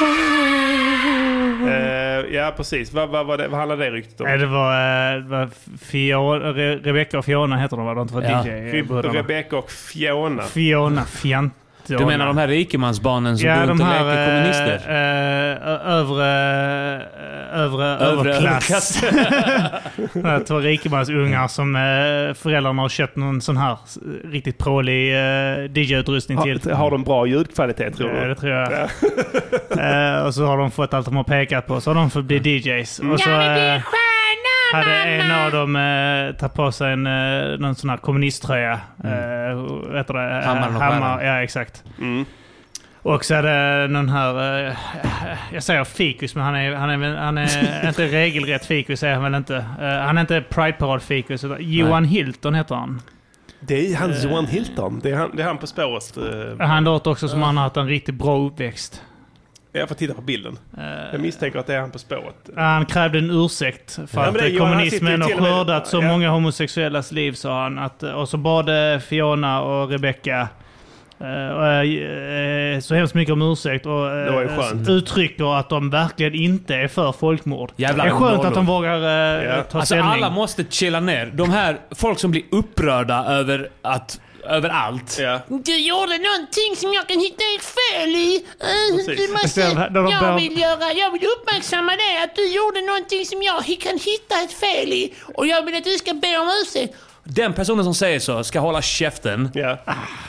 Eh, 1.68 2.34
ja, 2.34 2.52
precis. 2.56 2.92
Vad, 2.92 3.08
vad, 3.08 3.26
vad, 3.26 3.40
vad 3.40 3.58
handlar 3.58 3.76
det 3.76 3.90
ryktet 3.90 4.20
om? 4.20 4.26
Det 4.26 4.46
var, 4.46 4.72
eh, 5.14 5.22
det 5.22 5.28
var 5.28 5.48
Fiona, 5.84 6.52
Re, 6.52 6.76
Rebecca 6.76 7.18
och 7.18 7.24
Fiona 7.24 7.56
heter 7.56 7.76
de 7.76 7.86
va? 7.86 7.94
De 7.94 8.08
två 8.08 8.22
Ja. 8.22 8.46
DJ-brudarna. 8.46 9.14
Rebecca 9.18 9.56
och 9.56 9.70
Fiona. 9.70 10.42
Fiona 10.42 11.04
Du 11.86 12.06
menar 12.06 12.26
de 12.26 12.38
här 12.38 12.48
rikemansbarnen 12.48 13.38
som 13.38 13.48
Ja, 13.48 13.54
går 13.60 13.66
runt 13.66 13.80
och 13.80 13.86
leker 13.86 14.26
kommunister? 14.26 14.80
eh, 14.88 15.68
ö- 15.68 15.78
övre, 15.84 16.26
eh, 16.94 17.60
övre, 17.60 17.84
Övre 17.86 18.34
överklass. 18.34 19.02
Här 20.24 20.44
två 20.46 20.58
rikemansungar 20.58 21.48
som 21.48 21.74
föräldrarna 22.36 22.82
har 22.82 22.88
köpt 22.88 23.16
någon 23.16 23.40
sån 23.40 23.56
här 23.56 23.76
riktigt 24.24 24.58
prålig 24.58 25.12
DJ-utrustning 25.76 26.42
till. 26.42 26.60
Har, 26.70 26.76
har 26.76 26.90
de 26.90 27.04
bra 27.04 27.26
ljudkvalitet 27.26 27.96
tror 27.96 28.10
Ja, 28.14 28.22
du? 28.22 28.28
det 28.28 28.34
tror 28.34 28.52
jag. 28.52 28.70
Och 30.26 30.34
så 30.34 30.46
har 30.46 30.58
de 30.58 30.70
fått 30.70 30.94
allt 30.94 31.06
de 31.06 31.16
har 31.16 31.24
pekat 31.24 31.66
på. 31.66 31.80
Så 31.80 31.90
har 31.90 31.94
de 31.94 32.10
fått 32.10 32.24
bli 32.24 32.36
DJs. 32.38 32.98
Och 32.98 33.20
så, 33.20 33.30
eh, 33.30 33.80
hade 34.72 34.94
en 34.94 35.30
av 35.30 35.50
dem 35.52 35.76
eh, 35.76 36.36
tagit 36.36 36.54
på 36.54 36.72
sig 36.72 36.92
en, 36.92 37.06
eh, 37.06 37.58
någon 37.58 37.74
sån 37.74 37.90
här 37.90 37.96
kommunisttröja. 37.96 38.72
Eh, 39.04 39.54
vad 39.88 39.96
heter 39.96 40.14
det? 40.14 40.38
Eh, 40.38 40.46
Hammaren 40.46 40.76
och 40.76 40.82
Hammar, 40.82 41.22
ja 41.24 41.42
exakt. 41.42 41.84
Mm. 41.98 42.24
Och 43.02 43.24
så 43.24 43.42
det 43.42 43.86
någon 43.88 44.08
här, 44.08 44.64
eh, 44.68 44.74
jag 45.52 45.62
säger 45.62 45.84
fikus, 45.84 46.34
men 46.34 46.44
han 46.44 46.54
är, 46.56 46.74
han 46.74 46.90
är, 46.90 47.16
han 47.16 47.38
är 47.38 47.88
inte 47.88 48.06
regelrätt 48.06 48.66
fikus 48.66 49.02
är 49.02 49.14
han 49.14 49.22
väl 49.22 49.34
inte. 49.34 49.56
Eh, 49.56 49.88
han 49.88 50.16
är 50.16 50.20
inte 50.20 50.40
Pride-parad-fikus, 50.40 51.44
utan 51.44 51.56
Johan 51.60 52.04
Hilton 52.04 52.54
heter 52.54 52.74
han. 52.74 53.02
Det 53.60 53.92
är 53.92 53.96
han 53.96 54.12
Johan 54.22 54.46
Hilton. 54.46 55.00
Det 55.02 55.10
är 55.10 55.16
han, 55.16 55.30
det 55.36 55.42
är 55.42 55.46
han 55.46 55.58
på 55.58 55.66
spåret. 55.66 56.16
eh. 56.16 56.66
Han 56.66 56.84
låter 56.84 57.10
också 57.10 57.28
som 57.28 57.42
han 57.42 57.56
har 57.56 57.64
haft 57.64 57.76
en 57.76 57.86
riktigt 57.86 58.14
bra 58.14 58.38
uppväxt. 58.38 59.02
Jag 59.76 59.88
får 59.88 59.94
titta 59.94 60.14
på 60.14 60.20
bilden. 60.22 60.58
Jag 61.12 61.20
misstänker 61.20 61.58
att 61.58 61.66
det 61.66 61.74
är 61.74 61.80
han 61.80 61.90
på 61.90 61.98
spåret. 61.98 62.34
Han 62.56 62.86
krävde 62.86 63.18
en 63.18 63.30
ursäkt 63.30 63.94
för 63.94 64.20
Ja, 64.20 64.26
att 64.28 64.34
det- 64.34 64.48
eh, 64.52 64.58
kommunismen 64.58 65.22
har 65.22 65.28
skördat 65.30 65.86
så 65.86 65.96
ja. 65.96 66.00
många 66.08 66.30
homosexuellas 66.30 67.12
liv, 67.12 67.32
sa 67.32 67.62
han. 67.62 67.78
Att, 67.78 68.02
och 68.02 68.28
så 68.28 68.36
bad 68.36 68.92
eh, 68.94 68.98
Fiona 69.00 69.62
och 69.62 69.90
Rebecca 69.90 70.48
eh, 71.20 71.80
eh, 71.80 72.80
så 72.80 72.94
hemskt 72.94 73.14
mycket 73.14 73.32
om 73.32 73.42
ursäkt 73.42 73.86
och 73.86 73.92
Det 74.06 74.30
var 74.30 74.42
ju 74.42 74.48
eh, 74.48 74.56
skönt. 74.58 74.88
uttrycker 74.88 75.58
att 75.58 75.68
de 75.68 75.90
verkligen 75.90 76.34
inte 76.34 76.74
är 76.76 76.88
för 76.88 77.12
folkmord. 77.12 77.72
Jävla 77.76 78.04
det 78.04 78.10
är 78.10 78.14
skönt 78.14 78.44
att 78.44 78.54
de 78.54 78.66
vågar 78.66 78.96
eh, 79.00 79.44
Ja. 79.44 79.62
ta 79.62 79.78
Alltså 79.78 79.94
ställning. 79.94 80.12
alla 80.12 80.30
måste 80.30 80.64
chilla 80.70 81.00
ner. 81.00 81.30
De 81.34 81.50
här 81.50 81.76
folk 81.90 82.18
som 82.18 82.30
blir 82.30 82.42
upprörda 82.50 83.24
över 83.24 83.68
att 83.82 84.20
över 84.46 84.68
allt. 84.68 85.18
Ja. 85.18 85.40
Du 85.48 85.76
gjorde 85.78 86.18
någonting 86.18 86.76
som 86.76 86.92
jag 86.92 87.08
kan 87.08 87.20
hitta 87.20 87.44
ett 87.56 87.64
fel 87.64 88.08
i. 88.08 88.44
Eh. 88.60 88.96
Du 89.06 89.28
måste, 89.32 89.60
jag, 89.60 90.34
vill 90.34 90.58
göra, 90.60 90.92
jag 90.92 91.10
vill 91.12 91.26
uppmärksamma 91.26 91.92
dig 91.96 92.22
att 92.24 92.36
du 92.36 92.46
gjorde 92.48 92.80
någonting 92.80 93.26
som 93.26 93.42
jag 93.42 93.64
kan 93.80 93.98
hitta 93.98 94.34
ett 94.44 94.52
fel 94.52 94.92
i. 94.92 95.14
Och 95.34 95.46
jag 95.46 95.62
vill 95.64 95.76
att 95.76 95.84
du 95.84 95.98
ska 95.98 96.14
be 96.14 96.38
om 96.38 96.48
ursäkt. 96.62 96.94
Den 97.26 97.52
personen 97.52 97.84
som 97.84 97.94
säger 97.94 98.20
så 98.20 98.44
ska 98.44 98.60
hålla 98.60 98.82
käften. 98.82 99.50
Ja. 99.54 99.76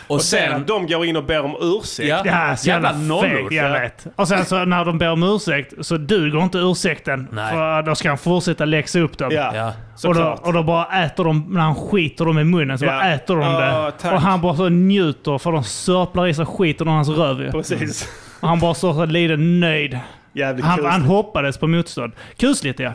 Och 0.07 0.15
Och 0.15 0.21
sen 0.21 0.39
sen... 0.49 0.61
att 0.61 0.67
de 0.67 0.87
går 0.87 1.05
in 1.05 1.15
och 1.15 1.23
ber 1.25 1.41
om 1.45 1.55
ursäkt. 1.61 2.09
Ja. 2.09 2.21
Ja, 2.25 2.55
så 2.57 2.67
jävla, 2.67 2.91
Jävla 2.93 3.21
fegt, 3.21 3.51
jag 3.51 3.69
vet. 3.71 4.07
Och 4.15 4.27
sen 4.27 4.45
så 4.45 4.65
när 4.65 4.85
de 4.85 4.97
ber 4.97 5.11
om 5.11 5.23
ursäkt 5.23 5.73
så 5.81 5.97
duger 5.97 6.43
inte 6.43 6.57
ursäkten. 6.57 7.27
Nej. 7.31 7.53
För 7.53 7.81
då 7.81 7.95
ska 7.95 8.09
han 8.09 8.17
fortsätta 8.17 8.65
läxa 8.65 8.99
upp 8.99 9.17
dem. 9.17 9.31
Ja, 9.31 9.51
Ja. 9.55 9.73
Och 10.09 10.15
då, 10.15 10.39
och 10.41 10.53
då 10.53 10.63
bara 10.63 11.03
äter 11.05 11.23
de, 11.23 11.45
när 11.49 11.61
han 11.61 11.75
skiter 11.75 12.25
dem 12.25 12.39
i 12.39 12.43
munnen 12.43 12.77
så 12.79 12.85
Ja. 12.85 12.91
bara 12.91 13.13
äter 13.13 13.35
de 13.35 13.53
det. 13.53 13.91
tack. 14.01 14.13
Och 14.13 14.21
han 14.21 14.41
bara 14.41 14.55
så 14.55 14.69
njuter 14.69 15.37
för 15.37 15.51
de 15.51 15.63
sörplar 15.63 16.27
i 16.27 16.33
sig 16.33 16.45
skiten 16.45 16.87
ur 16.87 16.91
hans 16.91 17.09
röv. 17.09 17.51
Precis. 17.51 18.09
Och 18.39 18.47
han 18.47 18.59
bara 18.59 18.73
står 18.73 18.93
så 18.93 19.05
lite 19.05 19.35
nöjd. 19.37 19.99
Jävligt 20.33 20.65
Han, 20.65 20.85
han 20.85 21.01
hoppades 21.01 21.57
på 21.57 21.67
motstånd. 21.67 22.13
Kusligt 22.37 22.79
ja. 22.79 22.91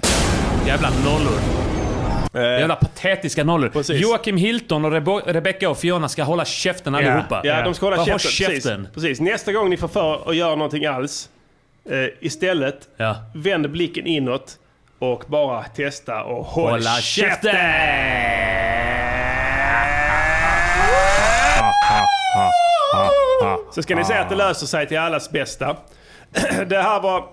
Jävla 0.67 0.89
nollor. 1.05 1.39
Eh, 2.35 2.41
Jävla 2.43 2.77
patetiska 2.77 3.45
nollor. 3.45 3.69
Precis. 3.69 4.01
Joakim 4.03 4.37
Hilton 4.37 4.85
och 4.85 4.93
Rebo- 4.93 5.23
Rebecca 5.27 5.71
och 5.71 5.79
Fiona 5.79 6.09
ska 6.09 6.23
hålla 6.23 6.45
käften 6.45 6.95
allihopa. 6.95 7.41
Ja, 7.45 7.63
de 7.63 7.75
ska 7.75 7.87
hålla 7.87 8.05
käften. 8.05 8.19
käften. 8.31 8.83
Precis. 8.85 8.95
Precis. 8.95 9.21
Nästa 9.21 9.53
gång 9.53 9.71
ni 9.71 9.77
får 9.77 9.89
för 9.89 10.31
att 10.31 10.37
göra 10.37 10.55
någonting 10.55 10.87
alls, 10.87 11.29
eh, 11.91 11.97
istället 12.21 12.89
Ja. 12.97 13.17
vänd 13.35 13.71
blicken 13.71 14.07
inåt 14.07 14.59
och 14.99 15.25
bara 15.27 15.63
testa 15.65 16.23
och 16.23 16.45
håll 16.47 16.71
Hålla 16.71 16.97
käften! 17.01 17.53
käften! 17.53 18.51
Så 23.75 23.83
ska 23.83 23.95
ni 23.97 24.05
se 24.05 24.15
att 24.15 24.29
det 24.29 24.35
löser 24.37 24.67
sig 24.67 24.87
till 24.89 24.99
allas 24.99 25.31
bästa. 25.31 25.77
Det 26.67 26.79
här 26.83 27.01
var 27.01 27.25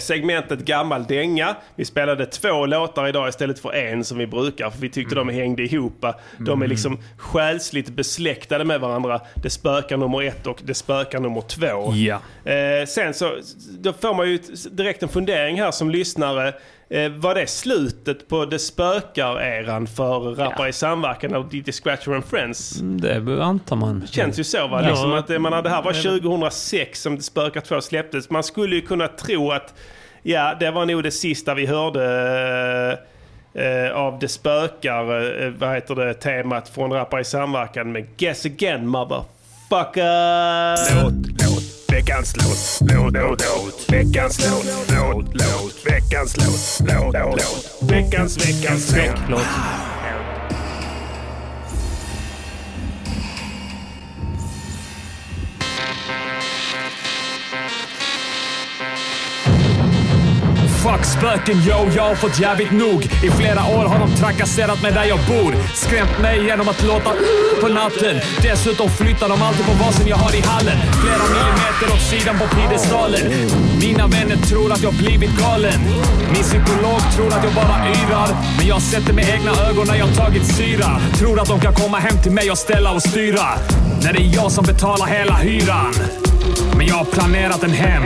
segmentet 0.00 0.60
Gammal 0.60 1.04
dänga. 1.04 1.56
Vi 1.76 1.84
spelade 1.84 2.26
två 2.26 2.66
låtar 2.66 3.08
idag 3.08 3.28
istället 3.28 3.58
för 3.58 3.72
en 3.72 4.04
som 4.04 4.18
vi 4.18 4.26
brukar. 4.26 4.70
För 4.70 4.78
vi 4.78 4.88
tyckte 4.88 5.14
de 5.14 5.28
hängde 5.28 5.62
ihop. 5.62 6.04
De 6.38 6.62
är 6.62 6.66
liksom 6.66 6.98
själsligt 7.16 7.88
besläktade 7.88 8.64
med 8.64 8.80
varandra. 8.80 9.20
Det 9.34 9.50
spökar 9.50 9.96
nummer 9.96 10.22
ett 10.22 10.46
och 10.46 10.60
det 10.64 10.74
spökar 10.74 11.20
nummer 11.20 11.40
två. 11.40 11.92
Ja. 11.94 12.20
Eh, 12.50 12.86
sen 12.86 13.14
så 13.14 13.36
då 13.70 13.92
får 13.92 14.14
man 14.14 14.30
ju 14.30 14.38
direkt 14.70 15.02
en 15.02 15.08
fundering 15.08 15.60
här 15.60 15.70
som 15.70 15.90
lyssnare. 15.90 16.54
Eh, 16.92 17.08
var 17.10 17.34
det 17.34 17.46
slutet 17.46 18.28
på 18.28 18.44
Det 18.44 18.58
spökar-eran 18.58 19.86
för 19.86 20.20
Rappare 20.20 20.68
i 20.68 20.72
samverkan 20.72 21.34
av 21.34 21.54
DJ 21.54 21.72
Scratcher 21.72 22.14
and 22.14 22.24
Friends? 22.24 22.70
Det 22.80 23.44
antar 23.44 23.76
man. 23.76 24.06
Känns 24.06 24.38
ju 24.38 24.44
så 24.44 24.66
va? 24.66 24.82
Ja. 24.82 24.88
Liksom 24.88 25.12
att, 25.12 25.28
jag 25.28 25.42
menar, 25.42 25.62
det 25.62 25.70
här 25.70 25.82
var 25.82 25.92
2006 25.92 27.02
som 27.02 27.16
Det 27.16 27.22
spökar 27.22 27.60
2 27.60 27.80
släpptes. 27.80 28.30
Man 28.30 28.42
skulle 28.42 28.76
ju 28.76 28.82
kunna 28.82 29.08
tro 29.08 29.50
att 29.50 29.74
ja, 30.22 30.54
det 30.60 30.70
var 30.70 30.86
nog 30.86 31.02
det 31.02 31.10
sista 31.10 31.54
vi 31.54 31.66
hörde 31.66 32.98
eh, 33.54 33.96
av 33.96 34.18
Det 34.18 34.28
spökar, 34.28 35.42
eh, 35.44 35.50
vad 35.50 35.74
heter 35.74 35.94
det, 35.94 36.14
temat 36.14 36.68
från 36.68 36.92
Rappare 36.92 37.20
i 37.20 37.24
samverkan 37.24 37.92
med 37.92 38.06
Guess 38.16 38.46
Again 38.46 38.86
motherfucker! 38.86 41.04
Låt, 41.04 41.12
låt, 41.42 41.79
veckans 41.90 42.36
låt, 42.36 42.90
låt, 42.90 43.12
låt, 43.12 43.44
låt, 43.44 43.90
veckans 43.92 44.50
låt, 44.50 44.64
låt, 44.88 45.34
låt, 45.34 45.86
veckans 45.86 46.36
låt, 46.36 46.88
låt, 46.88 47.14
låt, 47.14 47.90
veckans, 47.90 48.48
veckans 48.48 48.94
låt. 49.28 49.99
Fuck 60.90 61.04
spöken 61.04 61.58
yo, 61.58 61.88
jag 61.96 62.02
har 62.02 62.14
fått 62.14 62.40
jävligt 62.40 62.72
nog. 62.72 63.04
I 63.04 63.30
flera 63.30 63.60
år 63.76 63.84
har 63.84 63.98
de 63.98 64.16
trakasserat 64.16 64.82
mig 64.82 64.92
där 64.92 65.04
jag 65.04 65.18
bor. 65.18 65.54
Skrämt 65.74 66.18
mig 66.22 66.44
genom 66.44 66.68
att 66.68 66.82
låta 66.82 67.10
på 67.60 67.68
natten. 67.68 68.20
Dessutom 68.42 68.90
flyttar 68.90 69.28
de 69.28 69.42
alltid 69.42 69.66
på 69.66 69.72
vasen 69.72 70.08
jag 70.08 70.16
har 70.16 70.34
i 70.34 70.40
hallen. 70.40 70.78
Flera 71.02 71.24
millimeter 71.34 71.86
åt 71.94 72.00
sidan 72.00 72.38
på 72.38 72.56
piedestalen. 72.56 73.22
Mina 73.80 74.06
vänner 74.06 74.36
tror 74.36 74.72
att 74.72 74.82
jag 74.82 74.94
blivit 74.94 75.30
galen. 75.40 75.80
Min 76.32 76.42
psykolog 76.42 77.00
tror 77.16 77.28
att 77.28 77.44
jag 77.44 77.54
bara 77.54 77.76
yrar. 77.88 78.28
Men 78.58 78.66
jag 78.66 78.82
sätter 78.82 79.12
med 79.12 79.24
egna 79.28 79.50
ögon 79.68 79.86
när 79.86 79.96
jag 79.96 80.16
tagit 80.16 80.46
syra. 80.56 81.00
Tror 81.18 81.40
att 81.40 81.48
de 81.48 81.60
kan 81.60 81.74
komma 81.74 81.98
hem 81.98 82.22
till 82.22 82.32
mig 82.32 82.50
och 82.50 82.58
ställa 82.58 82.92
och 82.92 83.02
styra. 83.02 83.46
När 84.02 84.12
det 84.12 84.20
är 84.20 84.34
jag 84.34 84.52
som 84.52 84.64
betalar 84.64 85.06
hela 85.06 85.34
hyran. 85.34 85.94
Men 86.76 86.86
jag 86.86 86.94
har 86.94 87.04
planerat 87.04 87.62
en 87.62 87.72
hem. 87.72 88.02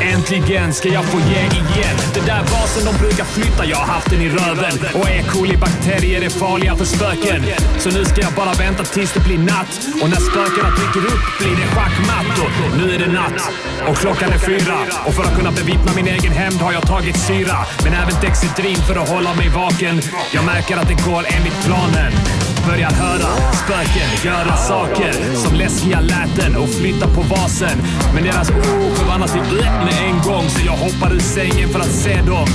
Äntligen 0.00 0.74
ska 0.74 0.88
jag 0.88 1.04
få 1.04 1.18
ge 1.20 1.40
igen. 1.40 1.96
Den 2.14 2.24
där 2.26 2.42
vasen 2.42 2.84
de 2.84 2.98
brukar 2.98 3.24
flytta, 3.24 3.64
jag 3.64 3.76
har 3.76 3.86
haft 3.86 4.10
den 4.10 4.20
i 4.20 4.28
röven. 4.28 4.74
Och 4.94 5.08
E. 5.08 5.24
coli-bakterier 5.32 6.22
är 6.22 6.30
farliga 6.30 6.76
för 6.76 6.84
spöken. 6.84 7.44
Så 7.78 7.90
nu 7.90 8.04
ska 8.04 8.20
jag 8.20 8.32
bara 8.32 8.52
vänta 8.52 8.84
tills 8.84 9.12
det 9.12 9.20
blir 9.20 9.38
natt. 9.38 9.72
Och 10.02 10.08
när 10.10 10.16
spökena 10.16 10.70
dyker 10.70 11.04
upp 11.14 11.24
blir 11.40 11.56
det 11.60 11.68
schackmatt. 11.74 12.38
Och 12.44 12.78
nu 12.78 12.94
är 12.94 12.98
det 12.98 13.12
natt. 13.12 13.40
Och 13.88 13.96
klockan 13.96 14.32
är 14.32 14.38
fyra. 14.38 14.78
Och 15.06 15.14
för 15.14 15.22
att 15.22 15.36
kunna 15.38 15.50
bevittna 15.50 15.92
min 15.96 16.06
egen 16.06 16.32
hämnd 16.32 16.60
har 16.60 16.72
jag 16.72 16.82
tagit 16.86 17.16
syra. 17.16 17.56
Men 17.84 17.92
även 17.92 18.20
Dexedrin 18.20 18.76
för 18.76 18.96
att 18.96 19.08
hålla 19.08 19.34
mig 19.34 19.48
vaken. 19.48 20.02
Jag 20.34 20.44
märker 20.44 20.76
att 20.76 20.88
det 20.88 20.98
går 21.10 21.24
enligt 21.36 21.64
planen. 21.64 22.12
Börjar 22.66 22.90
höra 22.90 23.52
spöken 23.52 24.24
göra 24.24 24.56
saker 24.56 25.36
som 25.36 25.54
läskiga 25.54 26.00
läten 26.00 26.56
och 26.56 26.68
flytta 26.68 27.06
på 27.06 27.20
vasen. 27.20 27.78
Men 28.14 28.24
deras 28.24 28.50
ord 28.50 28.96
förvandlas 28.96 29.32
till 29.32 29.42
blä 29.50 29.72
med 29.84 29.94
en 30.08 30.22
gång 30.22 30.48
så 30.48 30.66
jag 30.66 30.72
hoppar 30.72 31.14
ur 31.14 31.20
sängen 31.20 31.68
för 31.68 31.80
att 31.80 31.92
se 31.92 32.22
dem. 32.22 32.48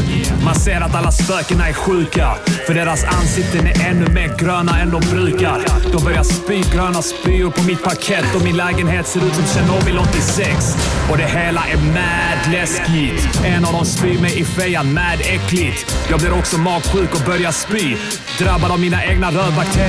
Man 0.46 0.56
ser 0.56 0.82
att 0.82 0.96
alla 0.96 1.12
spökena 1.12 1.68
är 1.68 1.74
sjuka 1.74 2.36
för 2.68 2.74
deras 2.74 3.04
ansikten 3.04 3.68
är 3.68 3.90
ännu 3.90 4.14
mer 4.14 4.38
gröna 4.38 4.80
än 4.80 4.92
de 4.92 5.00
brukar. 5.00 5.66
De 5.92 6.04
börjar 6.04 6.24
spy 6.24 6.62
gröna 6.74 7.02
spyor 7.02 7.52
på 7.52 7.64
mitt 7.64 7.84
parkett 7.84 8.36
och 8.36 8.42
min 8.42 8.58
lägenhet 8.58 9.08
ser 9.08 9.26
ut 9.26 9.36
som 9.36 9.46
Tjernobyl 9.46 9.98
86. 9.98 10.76
Och 11.12 11.18
det 11.18 11.28
hela 11.28 11.62
är 11.68 11.78
mad 11.78 12.54
läskigt. 12.54 13.46
En 13.46 13.66
av 13.66 13.74
dem 13.74 13.86
spyr 13.86 14.20
mig 14.20 14.40
i 14.40 14.46
fejan, 14.46 14.94
mad 14.94 15.20
äckligt. 15.22 15.96
Jag 16.10 16.20
blir 16.20 16.34
också 16.40 16.58
magsjuk 16.58 17.16
och 17.16 17.26
börjar 17.26 17.52
spy. 17.52 17.98
Drabbad 18.40 18.72
av 18.72 18.80
mina 18.80 19.06
egna 19.06 19.32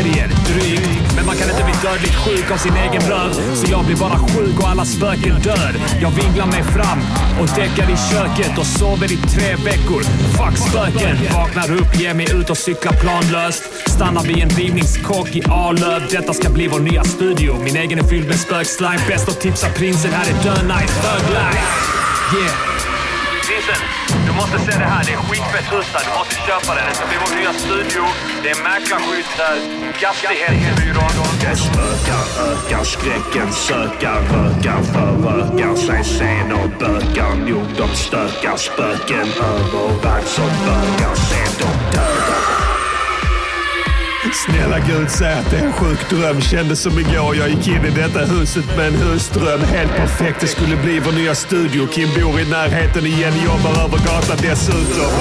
rövbakterier. 0.08 0.28
Drygt. 0.46 1.16
Men 1.16 1.26
man 1.26 1.36
kan 1.36 1.50
inte 1.50 1.64
bli 1.64 1.74
dödligt 1.82 2.14
sjuk 2.14 2.50
av 2.50 2.56
sin 2.56 2.76
egen 2.76 3.02
röv. 3.02 3.32
Så 3.54 3.72
jag 3.72 3.84
blir 3.84 3.96
bara 3.96 4.18
sjuk 4.18 4.60
och 4.60 4.68
alla 4.68 4.84
spöken 4.84 5.40
dör. 5.42 5.74
Jag 6.00 6.10
vinglar 6.10 6.46
mig 6.46 6.62
fram 6.62 6.98
och 7.40 7.46
däckar 7.46 7.90
i 7.90 7.96
köket 8.12 8.58
och 8.58 8.66
sover 8.66 9.12
i 9.12 9.16
tre 9.16 9.56
veckor. 9.56 10.02
Fuck 10.36 10.58
spöken. 10.68 11.16
Vaknar 11.32 11.72
upp, 11.72 12.00
ger 12.00 12.14
mig 12.14 12.26
ut 12.32 12.50
och 12.50 12.58
cyklar 12.58 12.92
planlöst. 12.92 13.62
Stannar 13.86 14.22
vid 14.22 14.42
en 14.42 14.50
rivningskock 14.50 15.36
i 15.36 15.42
Arlöv. 15.48 16.02
Detta 16.10 16.32
ska 16.32 16.50
bli 16.50 16.68
vår 16.68 16.80
nya 16.80 17.04
studio. 17.04 17.56
Min 17.64 17.76
egen 17.76 17.98
är 17.98 18.02
fylld 18.02 18.26
med 18.26 18.40
spökslime. 18.40 19.00
Bäst 19.08 19.28
att 19.28 19.40
tipsa 19.40 19.68
prinsen. 19.68 20.10
Här 20.12 20.26
är 20.30 20.44
Dön 20.44 20.68
Night 20.68 20.92
Thug 21.02 21.30
Life. 21.30 21.98
Yeah. 22.34 22.54
Prinsen, 23.46 23.97
måste 24.40 24.58
se 24.66 24.78
det 24.82 24.90
här. 24.94 25.02
Det 25.06 25.12
är 25.12 25.22
skitfett 25.28 25.68
hus 25.74 25.88
här. 25.94 26.04
Du 26.08 26.12
måste 26.18 26.36
köpa 26.48 26.70
den. 26.76 26.84
Det 26.88 26.94
ska 26.98 27.06
bli 27.10 27.18
vår 27.24 27.32
nya 27.38 27.52
studio. 27.64 28.02
Det 28.42 28.50
är 28.54 28.58
mäklarskydd 28.68 29.30
här. 29.42 29.58
Skattehetsbyrån. 29.98 31.14
Det 31.42 31.56
spökar, 31.66 32.24
ökar 32.50 32.84
skräcken, 32.94 33.52
sökar, 33.52 34.20
rökar, 34.32 34.80
förökar 34.94 35.74
sig 35.86 36.04
sen 36.04 36.52
och 36.60 36.70
bökar 36.82 37.34
nog 37.48 37.66
de 37.80 37.88
stökar 38.06 38.56
spöken 38.56 39.28
överallt 39.52 40.28
som 40.36 40.50
bögar 40.66 41.14
Se 41.14 41.42
de 41.60 41.96
dö. 41.96 42.17
Snälla 44.32 44.78
Gud, 44.78 45.10
säg 45.10 45.32
att 45.32 45.50
det 45.50 45.56
är 45.56 45.66
en 45.66 45.72
sjuk 45.72 46.10
dröm. 46.10 46.40
Kändes 46.40 46.80
som 46.80 46.98
igår 46.98 47.36
jag 47.36 47.48
gick 47.48 47.68
in 47.68 47.84
i 47.84 47.90
detta 47.90 48.18
huset 48.18 48.76
med 48.76 48.86
en 48.86 48.94
husdröm. 48.94 49.60
Helt 49.60 49.96
perfekt, 49.96 50.40
det 50.40 50.46
skulle 50.46 50.76
bli 50.76 51.00
vår 51.00 51.12
nya 51.12 51.34
studio. 51.34 51.86
Kim 51.86 52.08
bor 52.08 52.40
i 52.40 52.50
närheten 52.50 53.06
igen, 53.06 53.32
jobbar 53.44 53.84
över 53.84 53.98
gatan 53.98 54.36
dessutom. 54.42 55.12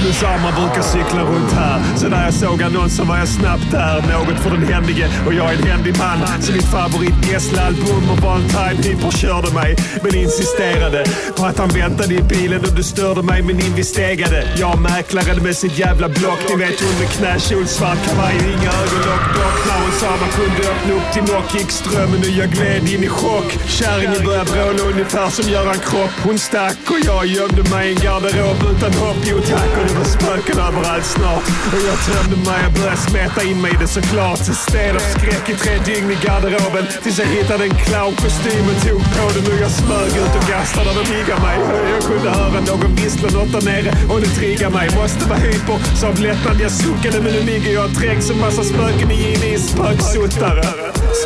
Plus 0.00 0.22
man 0.22 0.54
brukar 0.60 0.82
cykla 0.82 1.22
runt 1.22 1.52
här. 1.52 1.82
Så 1.96 2.08
när 2.08 2.24
jag 2.24 2.34
såg 2.34 2.62
annonsen 2.62 3.08
var 3.08 3.18
jag 3.18 3.28
snabbt 3.28 3.70
där. 3.70 3.96
Något 3.96 4.40
för 4.40 4.50
den 4.50 4.72
händige 4.72 5.08
och 5.26 5.34
jag 5.34 5.52
är 5.52 5.58
en 5.58 5.62
händig 5.62 5.98
man. 5.98 6.18
Så 6.40 6.52
mitt 6.52 6.64
favorit 6.64 7.14
Gessle-album 7.30 8.10
och 8.12 8.18
var 8.18 8.36
en 8.36 8.76
hipper 8.76 9.10
körde 9.10 9.54
mig. 9.54 9.76
Men 10.02 10.14
insisterade 10.14 11.04
på 11.36 11.44
att 11.44 11.58
han 11.58 11.68
väntade 11.68 12.14
i 12.14 12.22
bilen 12.22 12.60
och 12.60 12.74
du 12.76 12.82
störde 12.82 13.22
mig 13.22 13.42
men 13.42 13.60
investerade. 13.60 14.48
Jag 14.56 14.80
mäklaren 14.80 15.42
med 15.42 15.56
sitt 15.56 15.78
jävla 15.78 16.08
block. 16.08 16.40
Ni 16.48 16.56
vet 16.56 16.82
under 16.82 17.06
knäkjol, 17.06 17.66
svart 17.66 17.98
kavaj 18.08 18.39
inga 18.52 18.70
ögonlock. 18.82 19.24
Dock 19.38 19.58
när 19.68 19.78
hon 19.84 19.92
sa 20.00 20.10
man 20.22 20.30
kunde 20.38 20.62
öppna 20.72 20.92
upp 20.98 21.08
till 21.12 21.24
nock 21.32 21.54
gick 21.54 21.70
strömmen 21.70 22.20
och 22.20 22.34
jag 22.40 22.48
gled 22.50 22.88
in 22.94 23.04
i 23.04 23.08
chock. 23.08 23.48
Kärringen 23.66 24.24
började 24.24 24.50
vråla 24.50 24.82
ungefär 24.92 25.30
som 25.30 25.50
Göran 25.52 25.80
Kropp. 25.88 26.14
Hon 26.26 26.38
stack 26.38 26.78
och 26.92 27.00
jag 27.08 27.26
gömde 27.26 27.62
mig 27.72 27.84
i 27.88 27.92
en 27.94 28.00
garderob 28.04 28.58
utan 28.72 28.92
hopp. 29.02 29.20
Jo 29.30 29.36
tack 29.50 29.70
och 29.78 29.84
det 29.88 29.94
var 30.00 30.08
spöken 30.16 30.58
överallt 30.66 31.08
snart. 31.16 31.44
Och 31.74 31.82
jag 31.88 31.98
tömde 32.08 32.36
mig 32.50 32.60
och 32.66 32.72
började 32.78 33.02
smeta 33.08 33.40
in 33.50 33.60
mig 33.62 33.72
i 33.74 33.76
det 33.82 33.90
såklart. 33.98 34.40
Så 34.48 34.54
stel 34.54 34.96
av 34.96 35.04
skräck 35.14 35.44
i 35.52 35.54
tre 35.62 35.74
dygn 35.88 36.10
i 36.10 36.18
garderoben 36.24 36.84
tills 37.02 37.18
jag 37.18 37.26
hittade 37.26 37.64
en 37.64 37.74
clownkostym 37.84 38.64
och 38.72 38.78
tog 38.84 39.02
på 39.14 39.24
den 39.34 39.44
och 39.52 39.58
jag 39.64 39.72
smög 39.80 40.12
ut 40.22 40.34
och 40.38 40.46
gastade 40.52 40.90
och 40.90 40.96
de 40.96 41.20
mig. 41.46 41.58
Jag 41.92 42.02
kunde 42.10 42.30
höra 42.30 42.60
någon 42.70 42.94
vissla 42.94 43.28
något 43.38 43.52
där 43.52 43.62
nere 43.70 43.90
och 44.10 44.20
det 44.20 44.30
triggade 44.38 44.74
mig. 44.74 44.88
Måste 44.96 45.24
vara 45.28 45.38
hyper, 45.38 45.78
sa 46.00 46.08
av 46.08 46.18
lättnad 46.20 46.60
jag 46.60 46.72
suckade 46.72 47.20
men 47.22 47.32
nu 47.32 47.42
ligger 47.42 47.72
jag 47.72 47.84
och 47.84 47.96
trängs 48.00 48.29
trängd 48.30 48.40
massa 48.40 48.64
spöken 48.64 49.10
i 49.10 49.52
en 49.54 49.60
spöksuttare. 49.60 50.62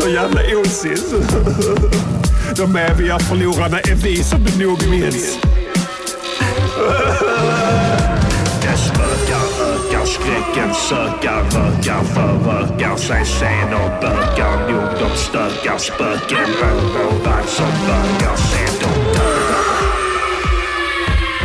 Så 0.01 0.09
jävla 0.09 0.41
osis. 0.61 1.05
De 2.57 2.77
eviga 2.77 3.19
förlorarna 3.19 3.81
är 3.81 3.95
vi 3.95 4.17
som 4.17 4.45
du 4.45 4.67
nog 4.67 4.87
minns. 4.91 5.39
Det 8.63 8.77
spökar, 8.77 9.47
ökar 9.61 10.07
skräcken, 10.07 10.75
sökar, 10.75 11.45
rökar, 11.45 12.05
förökar 12.05 12.97
sig 12.97 13.25
sen 13.25 13.75
och 13.75 13.91
bökar 14.01 14.71
nog 14.71 14.99
de 15.01 15.17
stökar 15.17 15.79
spöken 15.79 16.55
överallt 16.63 17.49
som 17.49 17.71
bökar 17.87 18.37
sen 18.37 18.79
de 18.81 19.19
dör. 19.19 19.34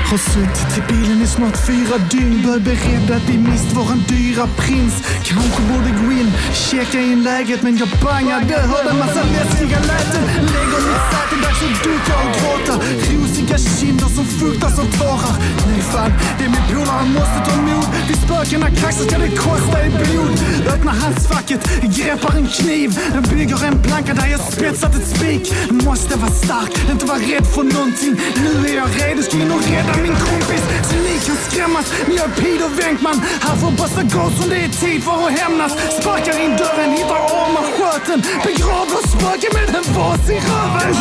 Har 0.09 0.17
suttit 0.17 0.77
i 0.77 0.81
bilen 0.93 1.21
i 1.21 1.27
snart 1.27 1.57
fyra 1.67 1.97
dygn. 2.11 2.41
Bör 2.45 2.59
beredd 2.59 3.11
att 3.17 3.29
vi 3.29 3.37
mist 3.37 3.71
våran 3.77 4.03
dyra 4.07 4.47
prins. 4.57 4.95
Kanske 5.23 5.61
borde 5.69 5.91
gå 6.01 6.11
in, 6.11 6.31
checka 6.53 6.99
in 6.99 7.23
läget. 7.23 7.61
Men 7.61 7.77
jag 7.77 7.89
bangade, 8.03 8.55
hörde 8.71 8.93
massa 8.93 9.23
läskiga 9.35 9.79
läten. 9.89 10.23
Lägger 10.53 10.81
mitt 10.87 11.05
säte, 11.11 11.35
dags 11.43 11.61
att 11.67 11.83
duka 11.83 12.13
och 12.23 12.31
gråta. 12.37 12.73
Rosiga 13.11 13.57
kinder 13.57 14.09
som 14.15 14.25
fuktas 14.25 14.79
av 14.79 14.87
tårar. 14.97 15.35
Nej 15.67 15.81
fan, 15.91 16.11
det 16.37 16.45
är 16.45 16.49
min 16.49 16.65
polare, 16.69 16.97
han 16.99 17.13
måste 17.13 17.39
ta 17.47 17.61
mod. 17.61 17.85
Vid 18.07 18.17
spökena 18.17 18.69
kraxar 18.69 19.05
ska 19.05 19.17
det 19.17 19.35
kosta 19.35 19.85
i 19.85 19.89
blod. 19.89 20.33
Öppnar 20.73 20.93
handskfacket, 20.93 21.61
greppar 21.97 22.33
en 22.37 22.47
kniv. 22.47 22.99
Bygger 23.33 23.65
en 23.65 23.81
planka 23.83 24.13
där 24.13 24.27
jag 24.27 24.39
spetsat 24.39 24.95
ett 24.95 25.07
spik. 25.15 25.53
Måste 25.69 26.17
vara 26.17 26.31
stark, 26.31 26.71
inte 26.91 27.05
vara 27.05 27.19
rädd 27.19 27.47
för 27.55 27.63
någonting. 27.63 28.13
Nu 28.43 28.69
är 28.69 28.75
jag 28.75 28.89
redo, 28.99 29.21
ska 29.23 29.37
in 29.37 29.51
och 29.51 29.63
rädda 29.69 29.98
min 30.01 30.15
kompis. 30.15 30.63
Så 30.89 30.95
ni 30.95 31.15
kan 31.25 31.37
skrämmas, 31.47 31.87
men 32.07 32.15
jag 32.15 32.25
är 32.25 32.35
Peter 32.41 32.69
Wenkman. 32.79 33.17
Här 33.45 33.55
får 33.61 33.71
Buster 33.71 34.05
Ghost 34.13 34.49
det 34.49 34.59
är 34.65 34.69
tid 34.69 35.03
för 35.03 35.27
att 35.27 35.39
hämnas. 35.39 35.71
Sparkar 36.01 36.39
in 36.45 36.53
dörren, 36.61 36.91
hittar 36.91 37.21
armar 37.41 37.65
sköten. 37.75 38.19
Begraver 38.47 39.01
spöken 39.13 39.51
med 39.57 39.69
en 39.79 39.87
vas 39.95 40.29
i 40.29 40.37
röven. 40.49 40.93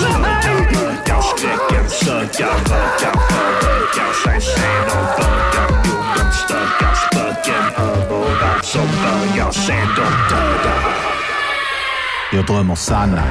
Skräcken, 1.36 1.90
sökar, 1.90 2.54
rökar, 2.72 3.14
förökar 3.30 4.12
sig 4.24 4.40
sen 4.40 4.84
och 4.98 5.08
bökar 5.18 5.68
nog 5.70 6.04
de 6.16 6.32
stökar 6.32 6.94
spöken 7.04 7.64
överallt 7.76 8.64
som 8.64 8.86
bögar 9.02 9.50
sen 9.50 9.88
de 9.96 10.34
dödar. 10.34 10.94
Jag 12.32 12.46
drömmer 12.46 12.74
sanna. 12.74 13.22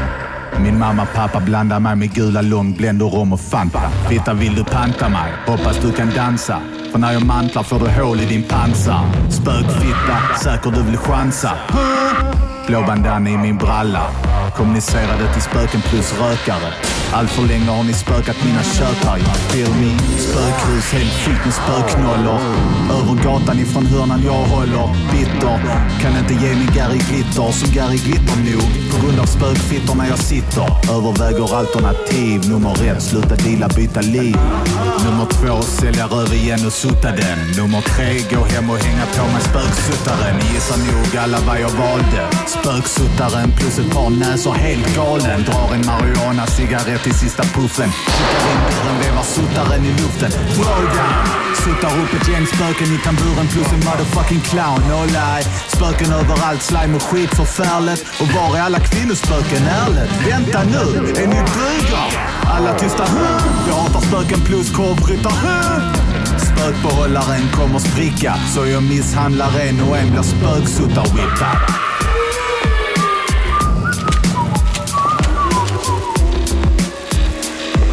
Min 0.63 0.80
mamma 0.80 1.02
och 1.04 1.13
pappa 1.13 1.39
blandar 1.39 1.80
mig 1.80 1.96
med 1.96 2.13
gula 2.13 2.41
långbländor, 2.41 3.10
rom 3.10 3.34
och 3.34 3.39
Fanta. 3.39 3.82
Fitta 4.10 4.34
vill 4.34 4.56
du 4.56 4.63
panta 4.63 5.10
mig? 5.10 5.34
Hoppas 5.48 5.78
du 5.82 5.91
kan 5.91 6.10
dansa. 6.15 6.62
För 6.91 7.00
när 7.00 7.13
jag 7.13 7.26
mantlar 7.26 7.63
får 7.63 7.80
du 7.80 8.02
hål 8.02 8.20
i 8.20 8.26
din 8.26 8.43
pansar. 8.43 9.02
Spökfitta, 9.30 10.17
säker 10.43 10.72
du 10.72 10.84
vill 10.84 10.98
chansa. 10.98 11.52
Blå 12.67 12.82
bandana 12.82 13.30
i 13.30 13.38
min 13.38 13.58
bralla. 13.58 14.02
Kommunicerade 14.56 15.34
till 15.34 15.41
spöken 15.41 15.82
plus 15.82 16.13
rökare. 16.13 16.74
Allt 17.13 17.30
för 17.30 17.41
länge 17.41 17.70
har 17.70 17.84
ni 17.84 17.93
spökat 17.93 18.36
mina 18.46 18.63
köpare. 18.63 19.20
You 19.20 19.34
feel 19.50 19.70
me? 19.70 19.91
Spökhus 20.20 20.91
helt 20.93 21.13
fyllt 21.13 21.46
med 21.46 21.54
spöknollor. 21.54 22.39
Över 22.98 23.24
gatan 23.24 23.60
ifrån 23.60 23.86
hörnan 23.86 24.24
jag 24.26 24.43
håller. 24.54 24.88
Bitter. 25.12 25.60
Kan 26.02 26.17
inte 26.17 26.34
ge 26.46 26.56
min 26.56 26.72
Gary 26.76 26.98
Glitter 27.10 27.52
som 27.52 27.70
Gary 27.74 27.98
Glitter 27.98 28.38
nog. 28.38 28.91
På 28.91 29.06
grund 29.06 29.20
av 29.20 29.26
spökfittorna 29.26 30.08
jag 30.08 30.20
sitter. 30.20 30.67
Överväger 30.96 31.56
alternativ. 31.56 32.50
Nummer 32.50 32.84
ett, 32.84 33.04
sluta 33.04 33.36
deala, 33.36 33.67
byta 33.67 34.02
liv. 34.02 34.38
Nummer 35.06 35.26
två, 35.26 35.62
sälja 35.62 36.06
röv 36.06 36.34
igen 36.34 36.65
och 36.65 36.74
sutta 36.74 37.12
den. 37.22 37.39
Nummer 37.58 37.82
tre, 37.82 38.10
gå 38.32 38.43
hem 38.46 38.70
och 38.70 38.78
hänga 38.78 39.06
på 39.15 39.24
med 39.34 39.41
spöksuttaren. 39.41 40.36
Ni 40.39 40.46
gissar 40.54 40.78
nog 40.78 41.17
alla 41.24 41.39
vad 41.48 41.60
jag 41.62 41.70
valde. 41.70 42.22
Spöksuttaren 42.48 43.52
plus 43.58 43.80
ett 43.80 43.91
par 43.96 44.10
näsor 44.10 44.54
helt 44.54 44.96
galen. 44.96 45.43
Drar 45.43 45.70
en 45.76 45.86
marijuana 45.86 46.46
cigarett 46.48 46.96
till 47.03 47.13
sista 47.13 47.43
puffen. 47.43 47.91
Kickar 47.91 48.51
in 48.51 48.60
dörren, 48.71 48.99
vevar 48.99 49.23
suttaren 49.23 49.86
i 49.86 49.91
luften. 49.91 50.31
Throwdown! 50.31 51.47
Suttar 51.55 51.91
upp 52.01 52.21
ett 52.21 52.27
gäng 52.27 52.45
spöken 52.47 52.95
i 52.95 52.97
tamburen 53.03 53.47
plus 53.47 53.67
en 53.67 53.79
motherfucking 53.79 54.41
clown. 54.41 54.81
No 54.89 55.05
lie. 55.05 55.43
Spöken 55.67 56.13
överallt, 56.13 56.63
slime 56.63 56.95
och 56.95 57.03
skit 57.03 57.29
förfärligt. 57.36 58.05
Och 58.21 58.27
var 58.27 58.57
är 58.57 58.62
alla 58.62 58.79
kvinnospöken 58.79 59.63
ärligt? 59.67 60.12
Vänta 60.27 60.63
nu, 60.63 61.12
är 61.21 61.27
ni 61.27 61.36
dryga? 61.36 62.03
Alla 62.43 62.73
tysta 62.73 63.03
hu. 63.03 63.27
Jag 63.67 63.75
hatar 63.75 64.01
spöken 64.01 64.41
plus 64.41 64.71
korvryttar 64.71 65.31
hu. 65.31 65.81
Spökbehållaren 66.38 67.49
kommer 67.53 67.79
spricka. 67.79 68.33
Så 68.55 68.65
jag 68.65 68.83
misshandlar 68.83 69.60
en 69.60 69.81
och 69.81 69.97
en 69.97 70.12
blir 70.12 70.21
spöksuttar-whippad. 70.21 71.87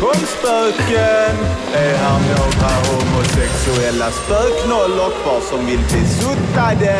Kom 0.05 0.27
spöken! 0.27 1.37
Är 1.75 1.97
här 1.97 2.21
några 2.37 2.71
homosexuella 2.89 4.11
spöknollor 4.11 5.11
kvar 5.23 5.41
som 5.41 5.67
vill 5.67 5.79
bli 5.79 6.07
suttade? 6.09 6.97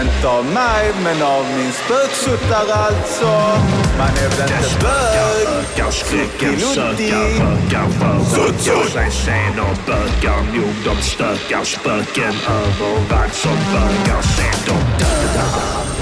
Inte 0.00 0.28
av 0.28 0.44
mig, 0.44 0.92
men 1.04 1.22
av 1.22 1.44
min 1.56 1.72
spöksuttare 1.72 2.74
alltså. 2.74 3.26
Man 3.98 4.08
är 4.08 4.28
väl 4.38 4.50
inte 4.50 4.78
bög? 4.80 5.92
Skräcken, 5.92 6.60
sökar, 6.60 6.94
rökar, 6.96 7.88
förökar 8.24 8.88
sig 8.90 9.10
sen 9.10 9.60
och 9.60 9.76
bökar 9.86 10.42
nog 10.42 10.74
de 10.84 11.02
stökar 11.02 11.64
spöken 11.64 12.34
överallt 12.48 13.34
som 13.34 13.56
bögar 13.72 14.22
sen 14.22 14.54
de 14.66 15.04
dödar. 15.04 15.99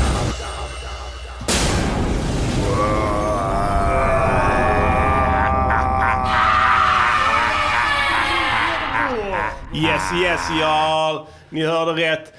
Yes, 9.82 10.02
yes, 10.22 10.40
y'all. 10.60 11.26
Ni 11.50 11.66
hörde 11.66 11.92
rätt. 11.92 12.32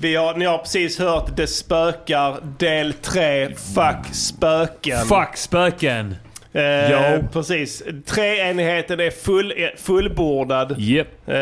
Vi 0.00 0.16
har, 0.16 0.34
ni 0.34 0.44
har 0.44 0.58
precis 0.58 0.98
hört 0.98 1.36
Det 1.36 1.46
spökar 1.46 2.38
del 2.58 2.92
3. 2.92 3.48
Fuck 3.48 4.14
spöken. 4.14 5.06
Fuck 5.06 5.36
spöken. 5.36 6.16
Eh, 6.52 6.90
Jo. 6.90 7.24
Precis. 7.32 7.82
Treenigheten 8.06 9.00
är 9.00 9.10
full, 9.10 9.54
eh, 9.56 9.68
fullbordad. 9.76 10.74
Yep. 10.78 11.28
Eh, 11.28 11.34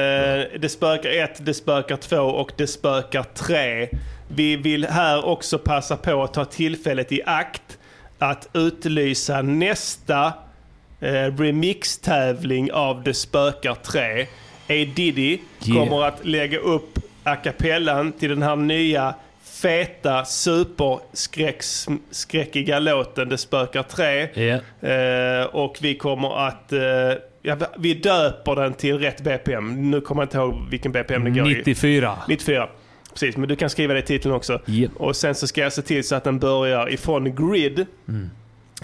det 0.61 0.71
spökar 0.71 1.11
1, 1.11 1.47
det 1.47 1.55
spökar 1.55 1.97
2 1.97 2.17
och 2.19 2.53
det 2.57 2.67
spökar 2.67 3.23
3. 3.35 3.89
Vi 4.29 4.57
vill 4.57 4.87
här 4.87 5.25
också 5.25 5.59
passa 5.59 5.97
på 5.97 6.23
att 6.23 6.35
ta 6.35 6.45
tillfället 6.45 7.13
i 7.13 7.23
akt 7.27 7.79
att 8.19 8.49
utlysa 8.53 9.43
nästa 9.43 10.33
eh, 11.01 11.37
remixtävling 11.39 12.73
av 12.73 13.03
Det 13.03 13.15
spökar 13.15 13.75
3. 13.75 14.27
A 14.69 14.73
Diddy 14.95 15.39
Yeah. 15.67 15.79
kommer 15.79 16.03
att 16.05 16.27
lägga 16.27 16.59
upp 16.59 16.99
a 17.25 17.37
cappellan 17.37 18.13
till 18.13 18.29
den 18.29 18.43
här 18.43 18.57
nya 18.57 19.15
feta 19.43 20.25
superskräckiga 20.25 22.79
låten 22.79 23.29
Det 23.29 23.39
spökar 23.39 23.83
trä. 23.83 24.29
Ja. 24.35 24.59
Eh, 24.89 25.45
och 25.47 25.79
vi 25.81 25.95
kommer 25.95 26.47
att... 26.47 26.73
Eh, 26.73 26.79
ja, 27.43 27.57
vi 27.79 27.95
döper 27.95 28.55
den 28.55 28.75
till 28.75 28.99
rätt 28.99 29.21
BPM. 29.21 29.91
Nu 29.91 30.01
kommer 30.01 30.23
jag 30.23 30.27
inte 30.27 30.39
ihåg 30.39 30.55
vilken 30.71 30.93
BPM 30.93 31.25
den 31.25 31.35
går 31.35 31.51
i. 31.51 31.55
94. 31.55 32.19
94. 32.29 32.69
Precis, 33.13 33.37
men 33.37 33.49
du 33.49 33.57
kan 33.57 33.71
skriva 33.71 33.95
det 33.95 34.01
i 34.01 34.03
titeln 34.03 34.35
också. 34.35 34.61
Yep. 34.67 34.91
Och 34.97 35.17
sen 35.17 35.35
så 35.35 35.47
ska 35.47 35.61
jag 35.61 35.73
se 35.73 35.83
till 35.83 36.05
så 36.05 36.15
att 36.15 36.25
den 36.25 36.39
börjar 36.39 36.93
ifrån 36.93 37.35
grid. 37.35 37.87
Mm. 38.09 38.31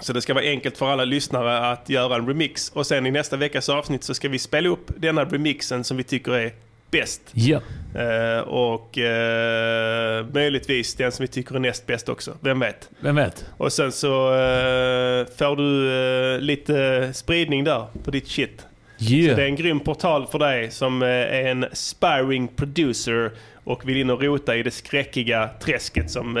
Så 0.01 0.13
det 0.13 0.21
ska 0.21 0.33
vara 0.33 0.45
enkelt 0.45 0.77
för 0.77 0.91
alla 0.91 1.05
lyssnare 1.05 1.71
att 1.71 1.89
göra 1.89 2.15
en 2.15 2.27
remix. 2.27 2.69
Och 2.69 2.87
sen 2.87 3.05
i 3.05 3.11
nästa 3.11 3.37
veckas 3.37 3.69
avsnitt 3.69 4.03
så 4.03 4.13
ska 4.13 4.29
vi 4.29 4.39
spela 4.39 4.69
upp 4.69 4.91
denna 4.97 5.25
remixen 5.25 5.83
som 5.83 5.97
vi 5.97 6.03
tycker 6.03 6.31
är 6.31 6.51
bäst. 6.91 7.21
Ja. 7.33 7.61
Eh, 7.95 8.39
och 8.39 8.97
eh, 8.97 10.25
möjligtvis 10.33 10.95
den 10.95 11.11
som 11.11 11.23
vi 11.23 11.27
tycker 11.27 11.55
är 11.55 11.59
näst 11.59 11.87
bäst 11.87 12.09
också. 12.09 12.37
Vem 12.41 12.59
vet? 12.59 12.89
Vem 12.99 13.15
vet? 13.15 13.45
Och 13.57 13.73
sen 13.73 13.91
så 13.91 14.33
eh, 14.33 15.25
får 15.37 15.55
du 15.55 16.41
lite 16.41 17.09
spridning 17.13 17.63
där 17.63 17.85
på 18.03 18.11
ditt 18.11 18.27
shit. 18.27 18.65
Yeah. 18.99 19.29
Så 19.29 19.35
det 19.35 19.43
är 19.43 19.47
en 19.47 19.55
grym 19.55 19.79
portal 19.79 20.27
för 20.27 20.39
dig 20.39 20.71
som 20.71 21.01
är 21.01 21.45
en 21.45 21.65
sparring 21.73 22.47
producer 22.47 23.31
och 23.63 23.89
vill 23.89 23.97
in 23.97 24.09
och 24.09 24.21
rota 24.21 24.55
i 24.55 24.63
det 24.63 24.71
skräckiga 24.71 25.49
träsket 25.61 26.11
som 26.11 26.37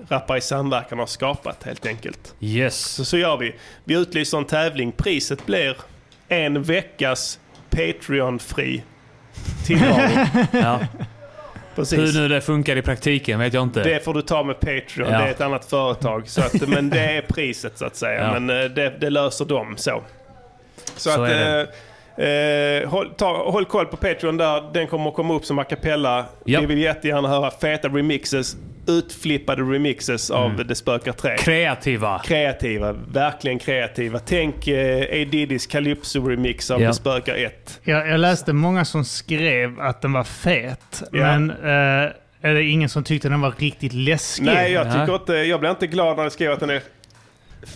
eh, 0.00 0.06
Rappare 0.08 0.38
i 0.38 0.40
samverkan 0.40 0.98
har 0.98 1.06
skapat 1.06 1.62
helt 1.64 1.86
enkelt. 1.86 2.34
Yes. 2.40 2.76
Så 2.84 3.04
så 3.04 3.18
gör 3.18 3.36
vi. 3.36 3.54
Vi 3.84 3.94
utlyser 3.94 4.38
en 4.38 4.44
tävling. 4.44 4.92
Priset 4.92 5.46
blir 5.46 5.76
en 6.28 6.62
veckas 6.62 7.38
Patreon-fri 7.70 8.82
tillvaro. 9.66 10.26
Ja. 10.52 10.80
Precis. 11.74 11.98
Hur 11.98 12.20
nu 12.20 12.28
det 12.28 12.40
funkar 12.40 12.76
i 12.76 12.82
praktiken 12.82 13.38
vet 13.38 13.54
jag 13.54 13.62
inte. 13.62 13.82
Det 13.82 14.04
får 14.04 14.14
du 14.14 14.22
ta 14.22 14.42
med 14.42 14.60
Patreon. 14.60 15.12
Ja. 15.12 15.18
Det 15.18 15.24
är 15.24 15.30
ett 15.30 15.40
annat 15.40 15.64
företag. 15.64 16.28
Så 16.28 16.40
att, 16.40 16.68
men 16.68 16.90
det 16.90 17.00
är 17.00 17.22
priset 17.22 17.78
så 17.78 17.84
att 17.84 17.96
säga. 17.96 18.20
Ja. 18.20 18.40
Men 18.40 18.62
eh, 18.62 18.70
det, 18.70 19.00
det 19.00 19.10
löser 19.10 19.44
de 19.44 19.76
så. 19.76 20.02
Så, 20.96 21.10
Så 21.10 21.22
att... 21.22 21.68
Eh, 22.20 22.88
håll, 22.88 23.10
ta, 23.16 23.50
håll 23.50 23.64
koll 23.64 23.86
på 23.86 23.96
Patreon 23.96 24.36
där. 24.36 24.72
Den 24.72 24.86
kommer 24.86 25.08
att 25.08 25.14
komma 25.14 25.34
upp 25.34 25.44
som 25.44 25.58
a 25.58 25.64
cappella. 25.64 26.24
Ja. 26.44 26.60
Vi 26.60 26.66
vill 26.66 26.78
jättegärna 26.78 27.28
höra 27.28 27.50
feta 27.50 27.88
remixes. 27.88 28.56
Utflippade 28.88 29.62
remixes 29.62 30.30
av 30.30 30.50
Mm. 30.50 30.66
Det 30.66 30.74
spökar 30.74 31.12
trä. 31.12 31.36
Kreativa. 31.36 32.18
Kreativa, 32.24 32.92
verkligen 32.92 33.58
kreativa. 33.58 34.18
Tänk 34.18 34.68
eh, 34.68 34.98
A 35.02 35.24
Diddy's 35.30 35.70
Calypso-remix 35.70 36.70
av 36.74 36.80
Ja. 36.82 36.88
Det 36.88 36.94
spökar 36.94 37.34
1. 37.34 37.80
Jag, 37.84 38.08
jag 38.08 38.20
läste 38.20 38.52
många 38.52 38.84
som 38.84 39.04
skrev 39.04 39.80
att 39.80 40.02
den 40.02 40.12
var 40.12 40.24
fet, 40.24 41.02
Ja. 41.12 41.38
men 41.38 41.50
eh, 41.50 42.10
är 42.42 42.54
det 42.54 42.62
ingen 42.64 42.88
som 42.88 43.04
tyckte 43.04 43.28
den 43.28 43.40
var 43.40 43.54
riktigt 43.58 43.92
läskig? 43.92 44.44
Nej, 44.44 44.72
jag, 44.72 44.86
tycker 44.92 45.14
inte, 45.14 45.32
jag 45.32 45.60
blir 45.60 45.70
inte 45.70 45.86
glad 45.86 46.16
när 46.16 46.24
ni 46.24 46.30
skriver 46.30 46.52
att 46.52 46.60
den 46.60 46.70
är 46.70 46.80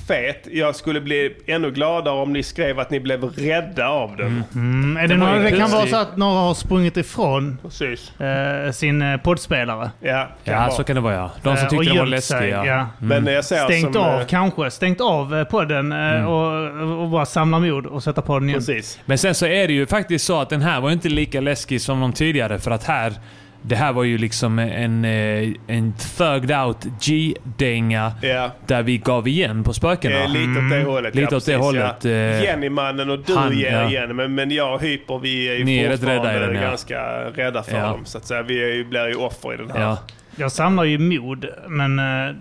fet. 0.07 0.49
Jag 0.53 0.77
skulle 0.77 1.01
bli 1.01 1.37
ännu 1.47 1.71
gladare 1.71 2.15
om 2.15 2.33
ni 2.33 2.43
skrev 2.43 2.81
att 2.81 2.91
ni 2.91 3.01
blev 3.01 3.25
rädda 3.25 3.89
av 3.89 4.17
den. 4.17 4.45
Mm, 4.55 4.97
är 4.97 5.09
det, 5.09 5.17
var 5.17 5.27
några, 5.27 5.39
det 5.39 5.51
kan 5.51 5.71
vara 5.71 5.87
så 5.87 5.97
att 5.97 6.17
några 6.17 6.41
har 6.41 6.55
sprungit 6.55 6.97
ifrån 6.97 7.59
eh, 8.19 8.73
sin 8.73 9.03
eh, 9.03 9.17
poddspelare. 9.17 9.91
Ja, 10.01 10.29
Ja, 10.45 10.71
så 10.71 10.85
kan 10.85 10.97
det 10.97 11.03
vara 11.03 11.15
ja. 11.15 11.31
De 11.43 11.57
som 11.57 11.65
Eh, 11.65 11.71
tyckte 11.71 11.87
den 11.87 11.99
var 11.99 12.07
läskig 12.07 12.39
sig, 12.39 12.49
ja. 12.49 12.67
ja. 12.67 12.89
Mm. 13.03 13.25
Men 13.25 13.35
jag 13.35 13.45
ser 13.45 13.65
Stängt 13.65 13.95
som, 13.95 14.03
av 14.03 14.21
eh, 14.21 14.27
kanske. 14.27 14.71
Stängt 14.71 15.01
av 15.01 15.45
podden 15.45 15.93
eh, 15.93 16.25
och, 16.25 17.03
och 17.03 17.09
bara 17.09 17.27
samla 17.27 17.59
mod 17.59 17.87
och 17.87 18.03
sätta 18.03 18.23
på 18.23 18.39
den 18.39 18.49
igen. 18.49 18.61
Precis. 18.61 18.99
Men 19.05 19.19
sen 19.19 19.35
så 19.35 19.47
är 19.47 19.67
det 19.67 19.73
ju 19.73 19.87
faktiskt 19.87 20.25
så 20.25 20.41
att 20.41 20.51
den 20.51 20.63
här 20.63 20.81
var 20.81 20.91
inte 20.91 21.09
lika 21.09 21.41
läskig 21.41 21.81
som 21.81 22.01
de 22.01 22.13
tidigare 22.13 22.59
för 22.59 22.71
att 22.71 22.85
här 22.85 23.13
det 23.67 23.77
här 23.77 23.93
var 23.93 24.05
ju 24.05 24.19
liksom 24.19 24.59
en, 24.59 25.05
eh, 25.05 25.49
en 25.67 25.93
thugged 26.17 26.59
out 26.59 26.85
G-dänga 27.01 28.13
Ja. 28.23 28.51
där 28.67 28.83
vi 28.83 28.99
gav 28.99 29.29
igen 29.29 29.65
på 29.65 29.73
spökena. 29.73 30.25
Eh, 30.25 30.29
lite 30.31 30.59
åt 30.61 30.71
det 30.71 30.83
hållet. 30.85 31.15
Lite 31.15 31.29
ja, 31.31 31.37
åt 31.37 31.47
det 31.47 31.57
hållet. 31.57 32.05
Ja. 32.05 32.11
eh, 32.11 32.43
Jenny-mannen 32.45 33.11
och 33.11 33.19
du 33.27 33.37
han, 33.37 33.59
ger 33.59 33.73
ja. 33.73 33.89
igen. 33.89 34.17
Men, 34.17 34.35
men 34.35 34.51
jag 34.51 34.75
och 34.75 34.81
Hyper 34.83 35.19
vi 35.19 35.49
är 35.49 35.55
ju 35.55 35.65
Ni 35.65 35.79
är 35.79 35.91
fortfarande 35.91 36.29
rädda 36.29 36.37
i 36.37 36.47
den, 36.47 36.55
ja. 36.63 36.69
ganska 36.69 37.01
rädda 37.35 37.63
för 37.63 37.77
Ja. 37.79 37.87
dem. 37.87 38.05
Så 38.05 38.19
att 38.19 38.27
säga. 38.27 38.43
Vi 38.43 38.65
är 38.65 38.75
ju, 38.75 38.85
blir 38.85 39.09
ju 39.09 39.15
offer 39.15 39.55
i 39.55 39.57
den 39.57 39.71
här. 39.71 39.81
Ja. 39.81 39.99
Jag 40.37 40.53
samlar 40.53 40.85
ju 40.85 40.99
mod, 40.99 41.47
men 41.69 41.99
eh, 41.99 42.35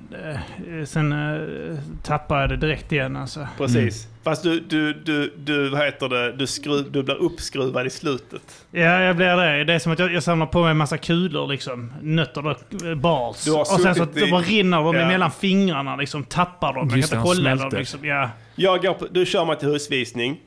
sen 0.86 1.12
eh, 1.12 1.78
tappar 2.04 2.42
jag 2.42 2.50
det 2.50 2.58
direkt 2.58 2.92
igen 2.92 3.16
alltså. 3.18 3.48
Precis. 3.58 4.08
Fast 4.24 4.44
du, 4.44 4.60
du, 4.60 4.94
du, 4.94 5.34
du, 5.38 5.70
vad 5.70 5.86
heter 5.86 6.10
det, 6.10 6.32
du, 6.32 6.48
skruv, 6.48 6.92
du 6.92 7.04
blir 7.04 7.16
uppskruvad 7.16 7.86
i 7.88 7.90
slutet. 7.90 8.66
Ja, 8.72 9.02
jag 9.02 9.16
blir 9.16 9.36
det. 9.38 9.64
Det 9.64 9.74
är 9.74 9.80
som 9.80 9.92
att 9.92 10.00
jag, 10.00 10.14
jag 10.14 10.24
samlar 10.24 10.46
på 10.46 10.62
mig 10.62 10.72
en 10.72 10.78
massa 10.78 10.98
kulor 10.98 11.48
liksom. 11.48 11.94
Nötter 12.02 12.48
och 12.48 12.86
eh, 12.86 12.96
bars. 12.96 13.48
Och 13.48 13.68
sen 13.68 13.96
så 13.96 14.04
i- 14.20 14.32
bara 14.32 14.42
rinner 14.42 14.78
de 14.84 14.96
Ja. 14.96 15.02
emellan 15.02 15.32
fingrarna 15.32 15.96
liksom. 15.96 16.24
Tappar 16.24 16.74
dem. 16.74 16.88
Jag 16.90 16.98
Just 16.98 17.10
kan 17.12 17.20
inte 17.20 17.30
hålla 17.30 17.56
dem 17.56 17.70
liksom. 17.78 18.06
Ja. 18.06 18.30
Jag 18.56 18.82
går 18.82 18.94
på, 18.94 19.08
du 19.12 19.26
kör 19.26 19.46
mig 19.46 19.58
till 19.60 19.68
husvisning. 19.68 20.40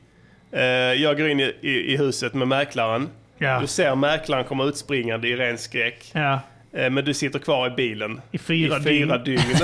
Eh, 0.52 0.62
jag 1.02 1.16
går 1.18 1.28
in 1.28 1.40
i, 1.40 1.52
i, 1.60 1.92
i 1.92 1.96
huset 1.96 2.34
med 2.34 2.48
mäklaren. 2.48 3.08
Ja. 3.38 3.60
Du 3.60 3.66
ser 3.66 3.94
mäklaren 3.94 4.44
komma 4.44 4.64
utspringande 4.64 5.28
i 5.28 5.36
ren 5.36 5.58
skräck. 5.58 6.10
Ja. 6.12 6.40
Eh, 6.76 6.90
men 6.90 7.04
du 7.04 7.14
sitter 7.14 7.38
kvar 7.38 7.66
i 7.66 7.70
bilen. 7.70 8.20
I 8.32 8.38
fyra 8.38 8.76
I 8.76 8.80
fyra 8.82 9.18
dygn. 9.18 9.40
dygn. 9.42 9.56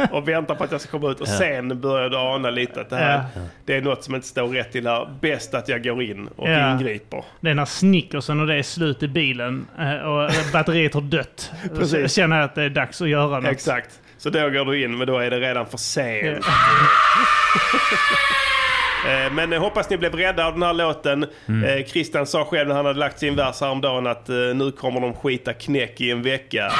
och 0.10 0.28
väntar 0.28 0.54
på 0.54 0.64
att 0.64 0.72
jag 0.72 0.80
ska 0.80 0.90
komma 0.90 1.10
ut. 1.10 1.20
Och 1.20 1.28
sen 1.28 1.80
börjar 1.80 2.08
du 2.08 2.16
ana 2.16 2.50
lite 2.50 2.80
att 2.80 2.90
det 2.90 2.96
här 2.96 3.22
Ja. 3.34 3.40
det 3.64 3.76
är 3.76 3.82
något 3.82 4.04
som 4.04 4.14
inte 4.14 4.26
står 4.26 4.48
rätt 4.48 4.72
till 4.72 4.86
här. 4.86 5.08
Bäst 5.20 5.54
att 5.54 5.68
jag 5.68 5.84
går 5.84 6.02
in 6.02 6.28
och 6.36 6.50
Ja. 6.50 6.72
ingriper. 6.72 7.24
Det 7.40 7.50
är 7.50 7.54
när 7.54 7.64
snickersen 7.64 8.40
och 8.40 8.46
det 8.46 8.54
är 8.54 8.62
slut 8.62 9.02
i 9.02 9.08
bilen 9.08 9.66
eh, 9.78 9.94
och 9.94 10.30
batteriet 10.52 10.94
har 10.94 11.00
dött. 11.00 11.50
Precis. 11.74 11.90
Så 11.90 11.96
jag 11.98 12.10
känner 12.10 12.36
jag 12.36 12.44
att 12.44 12.54
det 12.54 12.62
är 12.62 12.70
dags 12.70 13.02
att 13.02 13.08
göra 13.08 13.40
något. 13.40 13.50
Exakt. 13.52 14.00
Så 14.18 14.30
då 14.30 14.50
går 14.50 14.64
du 14.64 14.84
in, 14.84 14.98
men 14.98 15.06
då 15.06 15.18
är 15.18 15.30
det 15.30 15.40
redan 15.40 15.66
för 15.66 15.78
sent. 15.78 16.44
Eh, 19.08 19.32
Men 19.32 19.52
jag 19.52 19.60
hoppas 19.60 19.90
ni 19.90 19.96
blev 19.98 20.14
rädda 20.14 20.46
av 20.46 20.52
den 20.52 20.62
här 20.62 20.72
låten. 20.72 21.26
Mm. 21.48 21.78
Eh, 21.78 21.84
Christian 21.86 22.26
sa 22.26 22.44
själv 22.44 22.68
när 22.68 22.74
han 22.76 22.86
hade 22.86 22.98
lagt 22.98 23.18
sin 23.18 23.36
vers 23.36 23.60
häromdagen 23.60 24.06
att 24.06 24.28
eh, 24.28 24.34
nu 24.36 24.72
kommer 24.72 25.00
de 25.00 25.14
skita 25.14 25.52
knäck 25.52 26.00
i 26.00 26.10
en 26.10 26.22
vecka. 26.22 26.72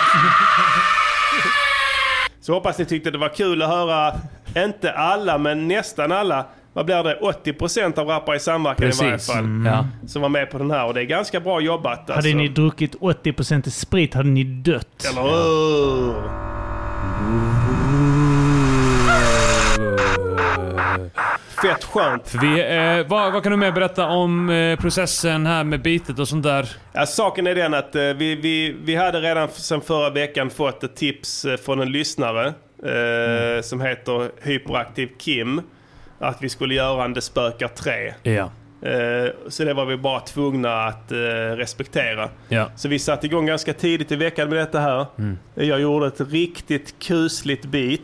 Så 2.40 2.52
hoppas 2.52 2.78
ni 2.78 2.84
tyckte 2.84 3.10
det 3.10 3.18
var 3.18 3.28
kul 3.28 3.62
att 3.62 3.68
höra, 3.68 4.12
inte 4.56 4.92
alla 4.92 5.38
men 5.38 5.68
nästan 5.68 6.12
alla, 6.12 6.46
vad 6.72 6.86
blir 6.86 7.02
det, 7.02 7.18
80% 7.52 7.98
av 7.98 8.06
rappare 8.08 8.36
i 8.36 8.40
samverkan 8.40 8.88
i 8.88 8.92
varje 9.00 9.12
Precis. 9.12 9.32
fall. 9.34 9.44
Mm. 9.44 9.72
Ja. 9.72 9.86
Som 10.08 10.22
var 10.22 10.28
med 10.28 10.50
på 10.50 10.58
den 10.58 10.70
här 10.70 10.86
och 10.86 10.94
det 10.94 11.00
är 11.00 11.04
ganska 11.04 11.40
bra 11.40 11.60
jobbat. 11.60 11.98
Alltså. 11.98 12.14
Hade 12.14 12.34
ni 12.34 12.48
druckit 12.48 12.94
80% 12.94 13.70
sprit 13.70 14.14
hade 14.14 14.28
ni 14.28 14.44
dött. 14.44 15.04
Eller 15.10 15.22
hur? 15.22 16.14
Fett 21.62 21.84
skönt. 21.84 22.34
Vi, 22.42 22.76
eh, 22.76 23.06
vad, 23.08 23.32
vad 23.32 23.42
kan 23.42 23.52
du 23.52 23.58
mer 23.58 23.72
berätta 23.72 24.06
om 24.06 24.50
eh, 24.50 24.78
processen 24.78 25.46
här 25.46 25.64
med 25.64 25.82
bitet 25.82 26.18
och 26.18 26.28
sånt 26.28 26.42
där? 26.42 26.68
Ja, 26.92 27.06
saken 27.06 27.46
är 27.46 27.54
den 27.54 27.74
att 27.74 27.94
eh, 27.94 28.02
vi, 28.02 28.34
vi, 28.34 28.76
vi 28.84 28.96
hade 28.96 29.20
redan 29.20 29.48
sen 29.48 29.80
förra 29.80 30.10
veckan 30.10 30.50
fått 30.50 30.84
ett 30.84 30.96
tips 30.96 31.44
eh, 31.44 31.56
från 31.56 31.80
en 31.80 31.92
lyssnare 31.92 32.46
eh, 32.84 33.62
som 33.62 33.80
heter 33.80 34.30
Hyperaktiv 34.42 35.08
Kim. 35.18 35.60
Att 36.18 36.42
vi 36.42 36.48
skulle 36.48 36.74
göra 36.74 37.04
en 37.04 37.14
Det 37.14 37.20
spökar 37.20 37.68
3. 37.68 38.14
Ja. 38.22 38.50
Eh, 38.88 39.30
så 39.48 39.64
det 39.64 39.74
var 39.74 39.84
vi 39.86 39.96
bara 39.96 40.20
tvungna 40.20 40.84
att 40.84 41.12
respektera. 41.56 42.28
Ja. 42.48 42.70
Så 42.76 42.88
vi 42.88 42.98
satte 42.98 43.26
igång 43.26 43.46
ganska 43.46 43.72
tidigt 43.72 44.12
i 44.12 44.16
veckan 44.16 44.48
med 44.48 44.58
detta 44.58 44.80
här. 44.80 45.06
Mm. 45.18 45.38
Jag 45.54 45.80
gjorde 45.80 46.06
ett 46.06 46.20
riktigt 46.20 46.98
kusligt 46.98 47.64
beat. 47.64 48.00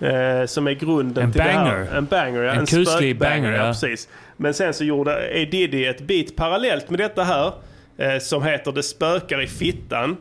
Eh, 0.00 0.46
som 0.46 0.66
är 0.66 0.72
grunden 0.72 1.24
En 1.24 1.32
till 1.32 1.40
det 1.40 1.52
banger. 1.54 1.86
här. 1.90 1.96
En 1.98 2.04
banger. 2.06 2.42
Ja. 2.42 2.52
En 2.52 2.66
kuslig 2.66 2.86
spökbanger, 2.86 3.42
banger, 3.42 3.52
ja. 3.52 3.66
precis. 3.66 4.08
Men 4.36 4.54
sen 4.54 4.74
så 4.74 4.84
gjorde 4.84 5.16
A 5.16 5.48
Diddy 5.50 5.84
ett 5.84 6.00
beat 6.00 6.36
parallellt 6.36 6.90
med 6.90 7.00
detta 7.00 7.24
här. 7.24 7.52
Eh, 7.98 8.18
som 8.18 8.42
heter 8.42 8.72
Det 8.72 8.82
spökar 8.82 9.42
i 9.42 9.46
fittan. 9.46 10.16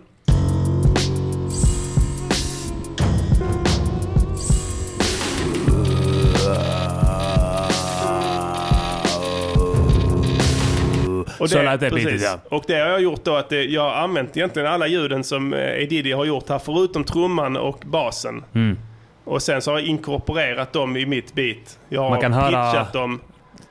Och 11.40 11.50
det 11.50 11.90
precis. 11.90 12.06
beatet, 12.06 12.22
ja. 12.22 12.58
Och 12.58 12.64
det 12.68 12.74
har 12.74 12.88
jag 12.90 13.02
gjort 13.02 13.24
då 13.24 13.36
att 13.36 13.50
det, 13.50 13.64
jag 13.64 13.82
har 13.82 13.94
använt 13.94 14.38
egentligen 14.38 14.68
alla 14.68 14.88
ljuden 14.88 15.24
som 15.24 15.54
eh, 15.54 15.60
A 15.60 15.86
Diddy 15.90 16.12
har 16.12 16.26
gjort 16.26 16.50
här 16.50 16.60
förutom 16.60 17.04
trumman 17.04 17.58
och 17.58 17.84
basen. 17.86 18.44
Mm. 18.54 18.78
Och 19.26 19.42
sen 19.42 19.62
så 19.62 19.72
har 19.72 19.80
jag 19.80 19.88
inkorporerat 19.88 20.74
dem 20.74 20.98
i 20.98 21.06
mitt 21.06 21.34
beat. 21.34 21.80
Jag 21.90 22.02
har 22.02 22.10
Man 22.10 22.22
kan 22.22 22.34
höra 22.34 22.72
pitchat 22.72 22.94
dem. 22.94 23.22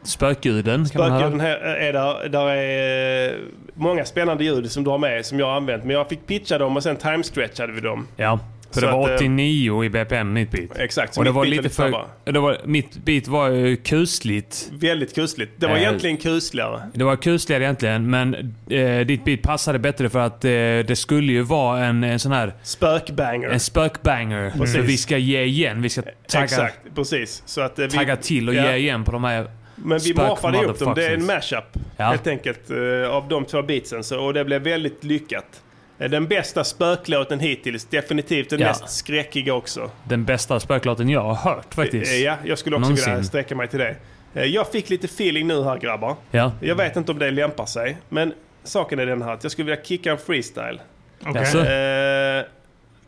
Spökljuden 0.02 0.86
Spökljuden 0.86 1.40
här 1.40 1.56
är 1.56 1.92
där. 1.92 2.28
Där 2.28 2.46
är 2.46 3.28
eh, 3.28 3.38
många 3.74 4.04
spännande 4.04 4.44
ljud 4.44 4.70
som 4.70 4.84
du 4.84 4.90
har 4.90 4.98
med 4.98 5.26
som 5.26 5.38
jag 5.38 5.46
har 5.46 5.56
använt. 5.56 5.84
Men 5.84 5.96
jag 5.96 6.08
fick 6.08 6.26
pitcha 6.26 6.58
dem 6.58 6.76
och 6.76 6.82
sen 6.82 6.96
timestretchade 6.96 7.72
vi 7.72 7.80
dem. 7.80 8.06
Ja. 8.16 8.38
För 8.74 8.80
Så 8.80 8.86
det 8.86 8.92
var 8.92 9.02
att, 9.04 9.10
eh, 9.10 9.14
89 9.14 9.84
i 9.84 9.88
BPM, 9.88 10.32
mitt 10.32 10.50
beat. 10.50 10.78
Exakt, 10.78 11.14
så 11.14 11.20
Och 11.20 11.24
det 11.24 11.30
var 11.30 11.44
lite 11.44 11.62
lite 11.62 11.74
för... 11.74 11.88
snabbare. 11.88 12.06
Det 12.24 12.38
var, 12.38 12.60
mitt 12.64 12.96
beat 13.04 13.28
var 13.28 13.48
ju 13.48 13.76
kusligt. 13.76 14.68
Väldigt 14.72 15.14
kusligt. 15.14 15.52
Det 15.56 15.66
var 15.66 15.74
Eh, 15.76 15.82
egentligen 15.82 16.16
kusligare. 16.16 16.80
Det 16.94 17.04
var 17.04 17.16
kusligare 17.16 17.64
egentligen, 17.64 18.10
men 18.10 18.54
eh, 18.70 19.00
ditt 19.00 19.24
beat 19.24 19.42
passade 19.42 19.78
bättre 19.78 20.08
för 20.10 20.18
att 20.18 20.44
eh, 20.44 20.50
det 20.50 20.96
skulle 20.98 21.32
ju 21.32 21.42
vara 21.42 21.84
en, 21.84 22.04
en 22.04 22.18
sån 22.18 22.32
här... 22.32 22.54
Spökbanger. 22.62 23.48
En 23.48 23.60
spökbanger. 23.60 24.50
Precis. 24.50 24.76
För 24.76 24.82
vi 24.82 24.96
ska 24.96 25.18
ge 25.18 25.42
igen. 25.42 25.82
Vi 25.82 25.88
ska 25.88 26.02
tagga, 26.28 26.44
Exakt, 26.44 26.78
precis. 26.94 27.42
Så 27.46 27.60
att, 27.60 27.78
eh, 27.78 27.82
vi, 27.84 27.90
tagga 27.90 28.16
till 28.16 28.48
och 28.48 28.54
ja. 28.54 28.70
ge 28.70 28.76
igen 28.76 29.04
på 29.04 29.12
de 29.12 29.24
här 29.24 29.46
Men 29.76 29.98
vi 29.98 30.14
morfade 30.14 30.58
ihop 30.58 30.78
dem. 30.78 30.92
Det 30.96 31.06
är 31.06 31.14
en 31.14 31.26
mashup 31.26 31.64
Ja. 31.96 32.04
helt 32.04 32.26
enkelt 32.26 32.70
eh, 32.70 33.10
av 33.10 33.28
de 33.28 33.44
två 33.44 33.62
beatsen. 33.62 34.04
Så, 34.04 34.20
och 34.20 34.34
det 34.34 34.44
blev 34.44 34.62
väldigt 34.62 35.04
lyckat. 35.04 35.62
Eh, 35.98 36.10
Den 36.10 36.26
bästa 36.28 36.64
spöklåten 36.64 37.40
hittills. 37.40 37.84
Definitivt 37.84 38.50
den 38.50 38.60
Ja. 38.60 38.66
mest 38.68 38.88
skräckiga 38.88 39.54
också. 39.54 39.90
Den 40.04 40.24
bästa 40.24 40.60
spöklåten 40.60 41.08
jag 41.08 41.20
har 41.20 41.34
hört 41.54 41.74
faktiskt. 41.74 42.12
Eh, 42.12 42.18
Ja, 42.22 42.36
jag 42.44 42.58
skulle 42.58 42.76
också 42.76 42.88
vilja 42.90 43.06
Någonsin. 43.06 43.28
sträcka 43.28 43.54
mig 43.56 43.68
till 43.68 43.78
det. 43.78 43.96
Eh, 44.34 44.44
Jag 44.44 44.70
fick 44.72 44.90
lite 44.90 45.06
feeling 45.06 45.46
nu 45.46 45.62
här 45.62 45.78
grabbar. 45.78 46.16
Ja. 46.30 46.52
Jag 46.60 46.74
vet 46.74 46.96
inte 46.96 47.12
om 47.12 47.18
det 47.18 47.30
lämpar 47.30 47.66
sig. 47.66 47.96
Men 48.08 48.32
saken 48.64 48.98
är 48.98 49.06
den 49.06 49.22
här 49.22 49.32
att 49.32 49.42
jag 49.42 49.52
skulle 49.52 49.70
vilja 49.70 49.84
kicka 49.84 50.10
en 50.12 50.18
freestyle. 50.18 50.80
Okej. 51.26 51.42
Jaså? 51.42 51.58
Eh, 51.58 52.44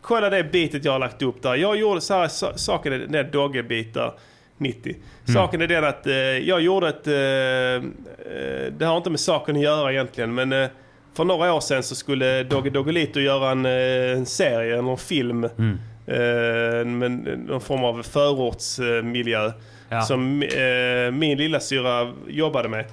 kolla 0.03 0.31
det 0.31 0.45
beatet 0.45 0.85
jag 0.85 0.93
har 0.93 0.99
lagt 0.99 1.23
upp 1.23 1.43
där. 1.43 1.55
Jag 1.55 1.77
gjorde 1.77 2.01
så 2.01 2.15
här, 2.15 2.29
sa- 2.29 2.57
saken 2.57 2.93
är 2.93 2.99
den 2.99 3.13
där, 3.13 4.13
90. 4.59 4.97
Saken 5.33 5.63
är 5.63 5.67
den 5.67 5.85
att 5.85 6.07
eh, 6.07 6.15
jag 6.17 6.61
gjorde 6.61 6.89
ett... 6.89 7.07
Eh, 7.07 7.15
eh, 7.15 8.73
det 8.79 8.85
har 8.85 8.97
inte 8.97 9.11
med 9.11 9.21
saken 9.21 9.57
att 9.57 9.63
göra 9.63 9.93
egentligen, 9.93 10.35
men 10.35 10.53
eh, 10.53 10.69
för 11.17 11.25
några 11.25 11.55
år 11.55 11.61
sedan 11.61 11.83
så 11.83 11.95
skulle 11.95 12.43
Dogge 12.43 12.71
Doggelito 12.71 13.21
göra 13.21 13.51
en, 13.51 13.67
eh, 13.67 14.13
en 14.19 14.27
serie, 14.27 14.79
en 14.79 14.97
film. 14.97 15.45
Eh, 15.45 16.85
men, 16.87 17.17
någon 17.49 17.61
form 17.61 17.85
av 17.85 18.03
förortsmiljö. 18.03 19.53
Ja. 19.89 20.01
Som 20.03 20.43
eh, 20.43 21.13
min 21.13 21.39
lilla 21.39 21.61
syra 21.61 22.13
jobbade 22.29 22.69
med. 22.69 22.85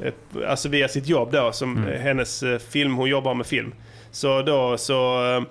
Eh, 0.00 0.12
Alltså 0.48 0.68
via 0.68 0.88
sitt 0.88 1.08
jobb 1.08 1.32
då, 1.32 1.52
som 1.52 1.76
Mm. 1.76 1.88
eh, 1.92 2.00
hennes 2.00 2.42
eh, 2.42 2.58
film, 2.58 2.94
hon 2.94 3.08
jobbar 3.08 3.34
med 3.34 3.46
film. 3.46 3.74
Så 4.10 4.42
då 4.42 4.78
så, 4.78 5.24
eh, 5.36 5.42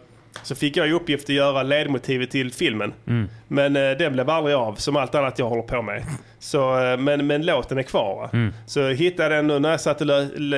så 0.43 0.55
fick 0.55 0.77
jag 0.77 0.87
i 0.87 0.91
uppgift 0.91 1.23
att 1.23 1.35
göra 1.35 1.63
ledmotivet 1.63 2.31
till 2.31 2.53
filmen. 2.53 2.93
Mm. 3.07 3.29
Men 3.47 3.75
eh, 3.75 3.91
den 3.97 4.13
blev 4.13 4.29
aldrig 4.29 4.55
av, 4.55 4.75
som 4.75 4.95
allt 4.95 5.15
annat 5.15 5.39
jag 5.39 5.49
håller 5.49 5.63
på 5.63 5.81
med. 5.81 6.03
Så, 6.39 6.83
eh, 6.83 6.97
men, 6.97 7.27
men 7.27 7.45
låten 7.45 7.77
är 7.77 7.83
kvar. 7.83 8.15
Va? 8.15 8.29
Mm. 8.33 8.53
Så 8.65 8.87
hittade 8.87 9.35
jag 9.35 9.43
den 9.43 9.47
nu 9.47 9.59
när 9.59 9.71
jag 9.71 9.81
satt 9.81 10.01
och 10.01 10.07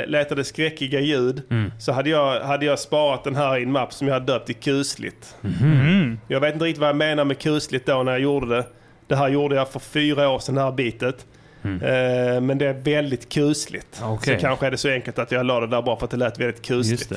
letade 0.08 0.44
skräckiga 0.44 1.00
ljud. 1.00 1.42
Mm. 1.50 1.72
Så 1.80 1.92
hade 1.92 2.10
jag, 2.10 2.42
hade 2.42 2.66
jag 2.66 2.80
sparat 2.80 3.24
den 3.24 3.36
här 3.36 3.58
i 3.58 3.64
en 3.64 3.72
mapp 3.72 3.94
som 3.94 4.08
jag 4.08 4.14
hade 4.14 4.34
döpt 4.34 4.46
till 4.46 4.56
kusligt. 4.56 5.36
Mm. 5.62 6.20
Jag 6.28 6.40
vet 6.40 6.54
inte 6.54 6.66
riktigt 6.66 6.82
vad 6.82 6.90
jag 6.90 6.96
menar 6.96 7.26
med 7.26 7.40
kusligt 7.40 7.86
då 7.86 8.04
när 8.04 8.12
jag 8.12 8.22
gjorde 8.22 8.56
det. 8.56 8.66
Det 9.08 9.16
här 9.16 9.30
gjorde 9.30 9.56
jag 9.56 9.70
för 9.70 9.80
fyra 9.80 10.30
år 10.30 10.40
sedan, 10.40 10.56
det 10.56 10.62
här 10.62 10.72
bitet. 10.72 11.26
Eh, 11.64 12.42
men 12.42 12.58
det 12.58 12.66
är 12.66 12.74
väldigt 12.74 13.30
kusligt. 13.30 14.00
Mm. 14.00 14.12
Okej. 14.12 14.36
Så 14.36 14.42
kanske 14.42 14.68
är 14.68 14.72
det 14.72 14.78
så 14.78 14.90
enkelt 14.90 15.20
att 15.20 15.32
jag 15.32 15.46
la 15.46 15.60
det 15.60 15.68
där 15.68 15.82
bara 15.82 15.98
för 15.98 16.06
att 16.06 16.12
det 16.12 16.18
lät 16.18 16.40
väldigt 16.40 16.62
kusligt. 16.62 17.14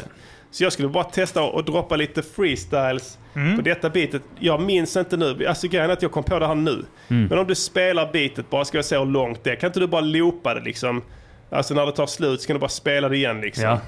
Så 0.50 0.64
jag 0.64 0.72
skulle 0.72 0.88
bara 0.88 1.04
testa 1.04 1.42
och 1.42 1.64
droppa 1.64 1.96
lite 1.96 2.22
freestyles 2.22 3.18
på 3.56 3.62
detta 3.62 3.90
beatet. 3.90 4.22
Jag 4.38 4.62
minns 4.62 4.96
inte 4.96 5.16
nu, 5.16 5.46
alltså 5.46 5.68
grejen 5.68 5.90
är 5.90 5.92
att 5.92 6.02
jag 6.02 6.12
kom 6.12 6.24
på 6.24 6.38
det 6.38 6.46
här 6.46 6.54
nu. 6.54 6.84
Mm. 7.08 7.26
Men 7.26 7.38
om 7.38 7.46
du 7.46 7.54
spelar 7.54 8.12
beatet 8.12 8.50
bara, 8.50 8.64
ska 8.64 8.78
jag 8.78 8.84
se 8.84 8.98
hur 8.98 9.06
långt 9.06 9.44
det 9.44 9.50
är. 9.50 9.56
Kan 9.56 9.66
inte 9.66 9.80
du 9.80 9.86
bara 9.86 10.00
loopa 10.00 10.54
det 10.54 10.60
liksom? 10.60 11.02
Alltså 11.50 11.74
när 11.74 11.86
det 11.86 11.92
tar 11.92 12.06
slut 12.06 12.40
så 12.40 12.46
kan 12.46 12.54
du 12.54 12.60
bara 12.60 12.68
spela 12.68 13.08
det 13.08 13.16
igen 13.16 13.40
liksom. 13.40 13.64
Ja. 13.64 13.80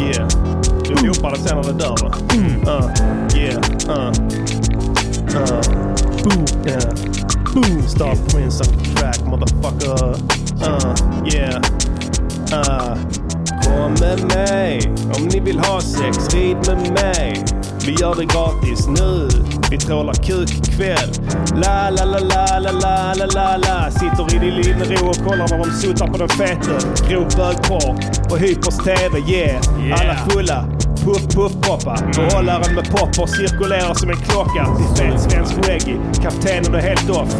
Yeah. 0.00 0.28
Du 0.84 1.06
loopar 1.06 1.30
det 1.30 1.38
sen 1.38 1.56
när 1.56 1.64
det 1.64 1.78
dör 1.78 1.96
va? 2.02 2.14
Uh, 2.34 2.90
yeah. 3.36 3.60
Uh. 3.88 4.12
Uh. 5.36 5.60
Boo. 6.24 6.68
Yeah. 6.68 7.29
Star 7.50 8.14
Prince 8.28 8.60
on 8.60 8.76
the 8.76 8.94
track 8.94 9.18
motherfucker. 9.26 10.14
Uh. 10.62 10.94
Yeah. 11.26 11.58
Uh. 12.52 12.96
Kom 13.64 13.94
med 14.00 14.24
mig 14.34 14.80
om 15.16 15.28
ni 15.28 15.40
vill 15.40 15.58
ha 15.58 15.80
sex, 15.80 16.34
rid 16.34 16.56
med 16.56 16.92
mig. 16.92 17.44
Vi 17.90 17.96
gör 17.96 18.14
det 18.14 18.24
gratis 18.24 18.88
nu. 18.88 19.28
Vi 19.70 19.78
trålar 19.78 20.14
kuk 20.14 20.50
ikväll. 20.50 21.10
La 21.54 21.90
la 21.90 22.04
la 22.04 22.18
la 22.18 22.58
la 22.58 22.72
la 22.72 23.14
la 23.14 23.26
la 23.26 23.56
la. 23.56 23.90
Sitter 23.90 24.34
i 24.34 24.38
din 24.38 24.54
linnero 24.54 25.08
och 25.08 25.16
kollar 25.16 25.48
när 25.50 25.58
de 25.58 25.70
suttar 25.70 26.06
på 26.06 26.18
den 26.18 26.28
fete. 26.28 26.70
Grov 27.08 27.28
bögporr 27.36 28.28
på 28.28 28.36
Hypers 28.36 28.76
TV, 28.76 29.32
yeah. 29.32 30.00
Alla 30.00 30.14
fulla. 30.14 30.64
Puff 31.04 31.34
puff 31.34 31.52
poppa. 31.60 31.98
Behållaren 32.16 32.74
med 32.74 32.90
popper 32.90 33.26
cirkulerar 33.26 33.94
som 33.94 34.10
en 34.10 34.16
klocka. 34.16 34.76
Till 34.76 34.96
fet 34.96 35.20
svensk 35.20 35.68
reggae. 35.68 36.00
Kaptenen 36.22 36.74
är 36.74 36.80
helt 36.80 37.10
off. 37.10 37.34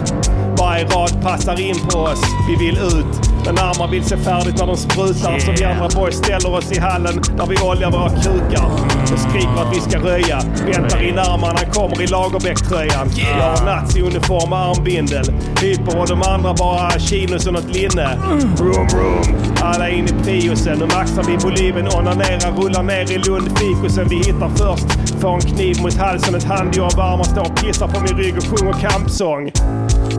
Varje 0.59 0.85
rad 0.85 1.23
passar 1.23 1.61
in 1.61 1.77
på 1.91 1.99
oss. 1.99 2.23
Vi 2.49 2.67
vill 2.67 2.77
ut. 2.77 3.31
Men 3.47 3.59
armar 3.59 3.89
vill 3.89 4.05
se 4.05 4.17
färdigt 4.17 4.59
när 4.59 4.67
de 4.67 4.77
sprutar. 4.77 5.39
Så 5.39 5.53
vi 5.53 5.65
andra 5.65 5.89
boys 5.89 6.17
ställer 6.17 6.55
oss 6.55 6.73
i 6.73 6.79
hallen 6.79 7.23
där 7.37 7.47
vi 7.47 7.57
oljar 7.57 7.91
våra 7.91 8.11
krukar. 8.11 8.67
Och 9.13 9.19
skriker 9.19 9.63
att 9.63 9.77
vi 9.77 9.81
ska 9.81 9.99
röja. 9.99 10.41
Väntar 10.67 11.09
in 11.09 11.19
armarna, 11.19 11.59
kommer 11.59 12.03
i 12.03 12.07
Lagerbäck-tröjan. 12.07 13.11
Jag 13.39 13.45
har 13.45 13.65
nazi-uniform 13.67 14.53
och 14.53 14.59
armbindel. 14.59 15.25
Hyper 15.61 16.01
och 16.01 16.09
de 16.09 16.23
andra 16.23 16.55
bara 16.55 16.91
chinos 16.91 17.47
och 17.47 17.53
något 17.53 17.77
linne. 17.77 18.19
Room, 18.59 18.89
room. 18.89 19.25
Alla 19.63 19.89
in 19.89 20.05
i 20.05 20.25
priosen. 20.25 20.79
Nu 20.79 20.87
maxar 20.87 21.23
vi 21.23 21.37
volymen, 21.37 21.89
onanerar, 21.89 22.53
rullar 22.53 22.83
ner 22.83 23.13
i 23.13 23.19
Lundfikusen. 23.19 24.09
Vi 24.09 24.17
hittar 24.17 24.49
först. 24.49 25.21
Får 25.21 25.35
en 25.35 25.41
kniv 25.41 25.83
mot 25.83 25.97
halsen, 25.97 26.35
ett 26.35 26.45
handjobb. 26.45 26.99
Armar 26.99 27.25
står 27.25 27.41
och 27.41 27.57
pissar 27.57 27.89
på 27.89 28.01
min 28.01 28.17
rygg 28.17 28.37
och 28.37 28.45
sjunger 28.45 28.73
kampsång. 28.73 29.51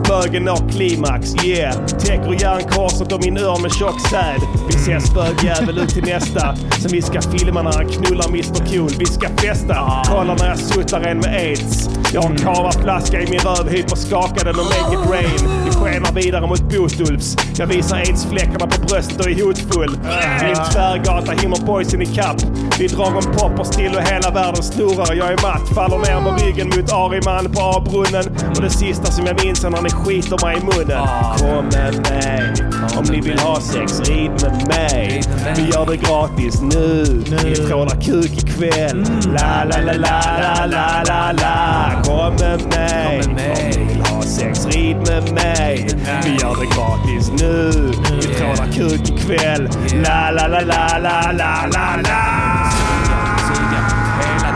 Bögen 0.08 0.44
når 0.44 0.68
klimax, 0.70 1.44
yeah. 1.44 1.86
Täcker 1.86 2.42
järnkorset 2.42 3.12
och 3.12 3.24
min 3.24 3.38
ör 3.38 3.62
med 3.62 3.72
tjock 3.72 4.00
säd. 4.10 4.40
Vi 4.68 4.74
ses 4.74 5.14
bögjävel 5.14 5.78
ut 5.78 5.88
till 5.88 6.04
nästa. 6.04 6.56
Som 6.56 6.90
vi 6.92 7.02
ska 7.02 7.20
filma 7.22 7.62
när 7.62 7.72
han 7.72 7.88
knullar 7.88 8.28
Mr 8.28 8.72
Cool. 8.72 8.90
Vi 8.98 9.06
ska 9.06 9.28
festa. 9.28 10.02
Kolla 10.06 10.34
när 10.34 10.48
jag 10.48 10.58
suttar 10.58 11.00
en 11.00 11.18
med 11.18 11.34
aids. 11.34 11.90
Jag 12.12 12.22
har 12.22 12.30
en 12.30 12.36
kavaflaska 12.36 13.20
i 13.20 13.30
min 13.30 13.40
röv, 13.40 13.68
hyper 13.68 13.96
skakar 13.96 14.44
den 14.44 14.54
och 14.54 14.64
make 14.64 14.94
it 14.94 15.10
rain. 15.10 15.64
Vi 15.64 15.70
skenar 15.70 16.12
vidare 16.12 16.46
mot 16.46 16.62
Botulfs. 16.62 17.36
Jag 17.58 17.66
visar 17.66 17.96
aidsfläckarna 17.96 18.66
på 18.66 18.80
bröstet 18.86 19.20
och 19.20 19.30
är 19.30 19.44
hotfull. 19.44 19.98
I 20.42 20.50
en 20.50 20.70
tvärgata 20.72 21.32
hinner 21.32 21.66
boysen 21.66 22.02
i 22.02 22.06
kapp. 22.06 22.42
Vi 22.78 22.86
drar 22.86 23.06
en 23.06 23.32
popper 23.32 23.64
still 23.64 23.96
och 23.96 24.02
hela 24.02 24.30
världen 24.30 24.62
snurrar. 24.62 25.14
Jag 25.14 25.32
är 25.32 25.42
matt, 25.42 25.68
faller 25.74 25.98
ner 25.98 26.20
med 26.20 26.42
ryggen 26.42 26.68
mot 26.68 26.92
Ariman 26.92 27.52
på 27.52 27.60
A-brunnen. 27.60 28.24
Och 28.56 28.62
det 28.62 28.70
sista 28.70 29.12
som 29.12 29.26
jag 29.26 29.44
minns 29.44 29.64
är 29.64 29.70
när 29.70 29.82
ni 29.82 29.90
skiter 29.90 30.46
mig 30.46 30.56
i 30.56 30.60
munnen. 30.60 31.06
Kom 31.38 31.64
med 31.64 31.94
mig 32.10 32.52
om 32.98 33.04
ni 33.10 33.20
vill 33.20 33.38
ha 33.38 33.60
sex, 33.60 34.00
rid 34.00 34.30
med 34.30 34.68
mig. 34.68 35.22
Vi 35.56 35.62
gör 35.62 35.86
det 35.86 35.96
gratis 35.96 36.62
nu. 36.62 37.04
Vi 37.44 37.56
trålar 37.56 38.00
kuk 38.00 38.32
ikväll. 38.42 39.04
La, 39.26 39.64
la, 39.64 39.76
la, 39.80 39.92
la, 39.92 40.20
la, 40.36 40.66
la, 40.66 41.02
la, 41.08 41.32
la. 41.32 42.02
Kom 42.04 42.34
med 42.34 42.62
mig 42.74 43.22
om 43.24 43.34
ni 43.34 43.86
vill 43.88 44.02
ha 44.06 44.22
sex, 44.22 44.66
rid 44.66 44.96
med 44.96 45.32
mig. 45.32 45.88
Vi 46.24 46.30
gör 46.30 46.56
det 46.60 46.66
gratis 46.76 47.30
nu. 47.40 47.70
Vi 48.16 48.34
trålar 48.34 48.72
kuk 48.72 49.10
ikväll. 49.10 49.68
La, 50.04 50.30
la, 50.30 50.46
la, 50.46 50.60
la, 50.60 50.98
la, 50.98 51.32
la, 51.32 51.66
la, 51.72 51.96
la. 52.04 52.51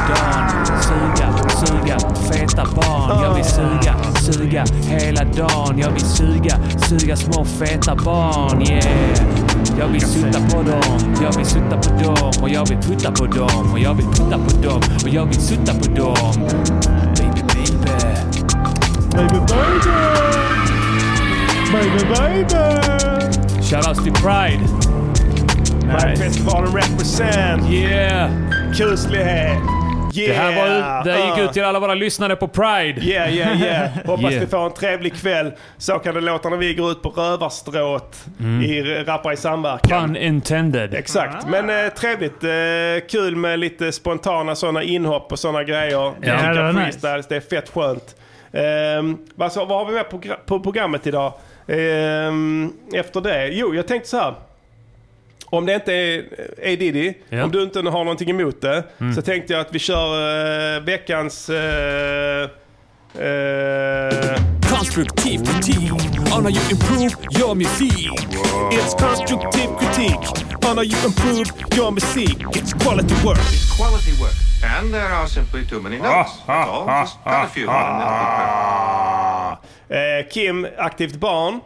Dagen. 0.09 0.67
Suga, 0.83 1.39
suga 1.67 1.99
feta 2.33 2.65
barn. 2.75 3.23
Jag 3.23 3.35
vill 3.35 3.45
suga, 3.45 3.95
suga 4.21 4.65
hela 4.89 5.25
dagen. 5.25 5.79
Jag 5.79 5.91
vill 5.91 6.05
suga, 6.05 6.59
suga 6.89 7.17
små 7.17 7.45
feta 7.45 7.95
barn. 7.95 8.63
Yeah. 8.63 9.37
Jag 9.79 9.89
vill 9.89 10.01
sutta 10.01 10.41
på 10.41 10.63
dem, 10.63 11.15
jag 11.23 11.37
vill 11.37 11.47
sutta 11.47 11.77
på 11.77 12.05
dem 12.05 12.33
och 12.43 12.49
jag 12.49 12.69
vill 12.69 12.79
putta 12.79 13.13
på 13.13 13.27
dem 13.27 13.73
och 13.73 13.79
jag 13.79 13.95
vill 13.95 14.07
putta 14.07 14.39
på 14.39 14.63
dem 14.63 14.83
och 15.03 15.09
jag 15.09 15.27
vill 15.27 15.41
sutta 15.41 15.73
på 15.75 15.91
dem. 15.91 16.49
Baby, 17.17 17.43
baby. 17.43 17.87
Baby, 19.11 19.39
baby. 19.49 20.07
Baby, 21.73 22.05
baby. 22.15 23.63
Shoutouts 23.63 24.05
till 24.05 24.13
Pride. 24.13 24.61
Festivalen 26.17 26.73
represent. 26.73 27.71
Yeah. 27.71 28.31
Kuslighet. 28.77 29.59
Det 30.17 30.33
här 30.33 30.57
var 30.57 31.05
det 31.05 31.13
här 31.13 31.27
gick 31.29 31.39
Uh. 31.39 31.45
ut 31.45 31.53
till 31.53 31.65
alla 31.65 31.81
våra 31.81 31.95
lyssnare 31.95 32.37
på 32.37 32.49
Pride. 32.49 33.01
Yeah, 33.01 33.35
yeah, 33.35 33.63
yeah. 33.63 33.89
Hoppas 34.07 34.31
Yeah. 34.31 34.41
ni 34.41 34.47
får 34.47 34.67
en 34.67 34.73
trevlig 34.73 35.15
kväll. 35.15 35.53
Så 35.79 35.99
kan 35.99 36.15
det 36.15 36.21
låta 36.21 36.49
när 36.49 36.57
vi 36.57 36.75
går 36.75 36.91
ut 36.91 37.03
på 37.03 37.09
rövarstråt 37.09 38.17
Mm. 38.41 38.63
i 38.63 38.83
Rappar 39.05 39.33
i 39.33 39.37
samverkan. 39.37 40.03
Pun 40.09 40.17
intended. 40.17 40.95
Exakt, 40.95 41.47
men 41.49 41.71
eh, 41.71 41.93
trevligt. 41.93 42.45
Eh, 42.45 43.09
kul 43.11 43.37
med 43.37 43.59
lite 43.59 43.93
spontana 43.93 44.55
sådana 44.55 44.83
inhopp 44.83 45.33
och 45.33 45.39
sådana 45.39 45.65
grejer. 45.65 45.91
Ja, 46.21 46.53
det 46.55 46.63
var 46.63 46.73
nice. 46.87 46.99
det 47.29 47.37
är 47.37 47.41
fett 47.41 47.69
skönt. 47.75 48.17
Ehm, 48.53 49.19
vad, 49.35 49.53
så, 49.53 49.65
vad 49.65 49.79
har 49.79 49.85
vi 49.87 49.93
med 49.93 50.11
på, 50.11 50.21
på 50.47 50.61
programmet 50.61 51.07
idag? 51.07 51.33
Ehm, 51.69 52.73
efter 52.95 53.21
det? 53.21 53.49
Jo, 53.49 53.75
jag 53.75 53.89
tänkte 53.89 54.09
så 54.09 54.17
här. 54.17 54.35
Om 55.47 55.67
det 55.67 55.75
inte 55.75 55.93
är 55.93 56.19
A 56.63 56.77
Diddy, 56.79 57.13
Ja. 57.29 57.45
om 57.45 57.51
du 57.51 57.63
inte 57.63 57.79
har 57.79 58.05
någonting 58.05 58.31
emot 58.31 58.61
det, 58.61 58.85
Mm. 59.01 59.15
så 59.15 59.23
tänkte 59.23 59.53
jag 59.53 59.61
att 59.61 59.75
vi 59.75 59.79
kör 59.79 60.77
eh, 60.77 60.81
veckans... 60.83 61.49
eh, 61.51 62.43
eh, 63.19 64.41
Konstruktiv 64.77 65.39
kritik 65.45 65.93
on 66.37 66.45
how 66.45 66.51
you 66.51 66.61
improve 66.71 67.11
your 67.41 67.55
music. 67.55 68.11
It's 68.73 68.95
constructive 68.99 69.69
critique 69.79 70.27
on 70.71 70.77
how 70.77 70.83
you 70.85 70.97
improve 71.07 71.47
your 71.77 71.91
music. 71.91 72.37
It's 72.53 72.73
quality 72.85 73.15
work. 73.25 73.39
Quality 73.79 74.13
work. 74.23 74.35
And 74.79 74.93
there 74.93 75.09
are 75.15 75.27
simply 75.29 75.65
too 75.67 75.81
many 75.81 75.97
notes. 75.99 76.33
That's 76.47 76.69
all. 76.71 76.87
Just 77.01 77.15
cut 77.25 77.33
a 77.33 77.49
few. 77.55 77.69
Eh, 79.89 80.27
Kim, 80.31 80.67
aktivt 80.79 81.17
barn. 81.21 81.61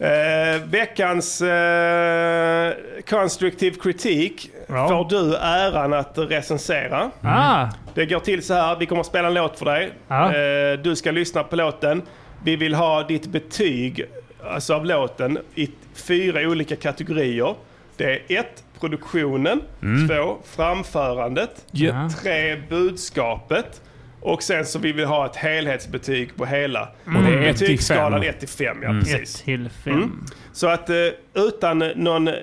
Eh, 0.00 0.62
veckans 0.64 1.42
eh, 1.42 2.72
constructive 3.08 3.76
kritik 3.76 4.50
får 4.68 5.08
du 5.08 5.36
äran 5.36 5.92
att 5.92 6.18
recensera. 6.18 7.10
Ah. 7.22 7.68
Det 7.94 8.06
går 8.06 8.20
till 8.20 8.42
så 8.42 8.54
här, 8.54 8.76
vi 8.76 8.86
kommer 8.86 9.00
att 9.00 9.06
spela 9.06 9.28
en 9.28 9.34
låt 9.34 9.58
för 9.58 9.64
dig. 9.64 9.92
Ja. 10.08 10.34
Eh, 10.34 10.78
du 10.78 10.96
ska 10.96 11.10
lyssna 11.10 11.42
på 11.42 11.56
låten. 11.56 12.02
Vi 12.44 12.56
vill 12.56 12.74
ha 12.74 13.02
ditt 13.02 13.26
betyg 13.26 14.04
alltså 14.44 14.74
av 14.74 14.86
låten 14.86 15.38
i 15.54 15.70
fyra 15.94 16.40
olika 16.40 16.76
kategorier. 16.76 17.54
Det 17.96 18.04
är 18.04 18.38
ett, 18.40 18.64
produktionen. 18.80 19.62
Mm. 19.82 20.08
Två, 20.08 20.36
framförandet. 20.44 21.64
Ja. 21.70 22.10
Tre, 22.22 22.56
budskapet. 22.68 23.80
Och 24.22 24.42
sen 24.42 24.66
så 24.66 24.78
vill 24.78 24.94
vi 24.94 25.04
ha 25.04 25.26
ett 25.26 25.36
helhetsbetyg 25.36 26.36
på 26.36 26.46
hela. 26.46 26.82
Och 26.82 27.22
det 27.26 27.34
är 27.34 27.52
Betygsskalan 27.52 28.20
fem. 28.20 28.28
1 28.30 28.38
till 28.40 28.48
5, 28.48 28.78
ja 28.82 28.88
Mm. 28.88 29.00
precis. 29.04 29.34
Ett 29.38 29.44
till 29.44 29.70
fem. 29.84 29.94
Mm. 29.94 30.24
Så 30.52 30.66
att 30.68 30.90
eh, 30.90 30.96
utan 31.34 31.78
någon 31.78 32.28
eh, 32.28 32.34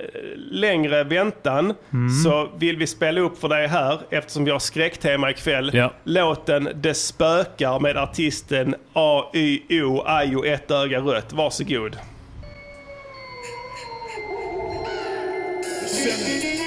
längre 0.52 1.04
väntan 1.04 1.74
Mm. 1.94 2.10
så 2.10 2.50
vill 2.58 2.78
vi 2.78 2.88
spela 2.88 3.22
upp 3.22 3.40
för 3.40 3.50
dig 3.50 3.68
här, 3.68 4.00
eftersom 4.10 4.46
vi 4.46 4.52
har 4.52 4.60
skräcktema 4.60 5.30
ikväll, 5.30 5.72
Ja. 5.74 5.94
låten 6.04 6.70
Det 6.76 6.94
spökar 6.94 7.80
med 7.80 7.98
artisten 7.98 8.76
A-Y-O, 8.94 10.04
Ajo, 10.06 10.46
ett 10.46 10.72
öga 10.72 11.00
rött. 11.00 11.34
Varsågod. 11.34 11.98
Spökar, 15.88 16.67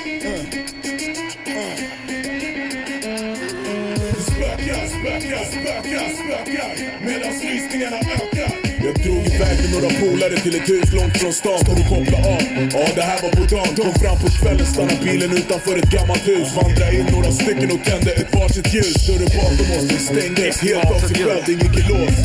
spökar, 5.30 5.44
spökar, 5.44 6.10
spökar 6.10 7.00
Medan 7.00 7.32
lysningarna 7.32 7.96
ökar 7.96 8.69
Jag 8.90 9.02
drog 9.02 9.26
iväg 9.34 9.56
med 9.62 9.70
några 9.76 9.90
polare 10.00 10.36
till 10.44 10.54
ett 10.60 10.68
hus 10.68 10.88
långt 10.98 11.16
från 11.20 11.32
stan 11.32 11.60
för 11.66 11.72
att 11.80 11.88
koppla 11.92 12.18
av. 12.34 12.42
Ja, 12.76 12.84
det 12.98 13.04
här 13.10 13.18
var 13.22 13.30
på 13.38 13.44
dagen 13.54 13.72
Kom 13.76 13.94
fram 14.02 14.18
på 14.22 14.28
kvällen, 14.38 14.66
stannade 14.66 14.98
bilen 15.04 15.30
utanför 15.40 15.74
ett 15.80 15.90
gammalt 15.96 16.28
hus. 16.32 16.48
Vandrade 16.56 16.96
in 16.98 17.06
några 17.16 17.30
stycken 17.40 17.70
och 17.74 17.82
tände 17.90 18.10
ett 18.20 18.30
varsitt 18.38 18.68
ljus. 18.74 18.98
Dörren 19.06 19.30
bakom 19.38 19.68
oss 19.76 19.86
den 19.90 20.02
stängdes 20.10 20.56
helt 20.68 20.90
av 20.94 21.00
sig 21.08 21.16
själv, 21.24 21.42
den 21.48 21.58
gick 21.62 21.76
i 21.82 21.84
lås. 21.90 22.16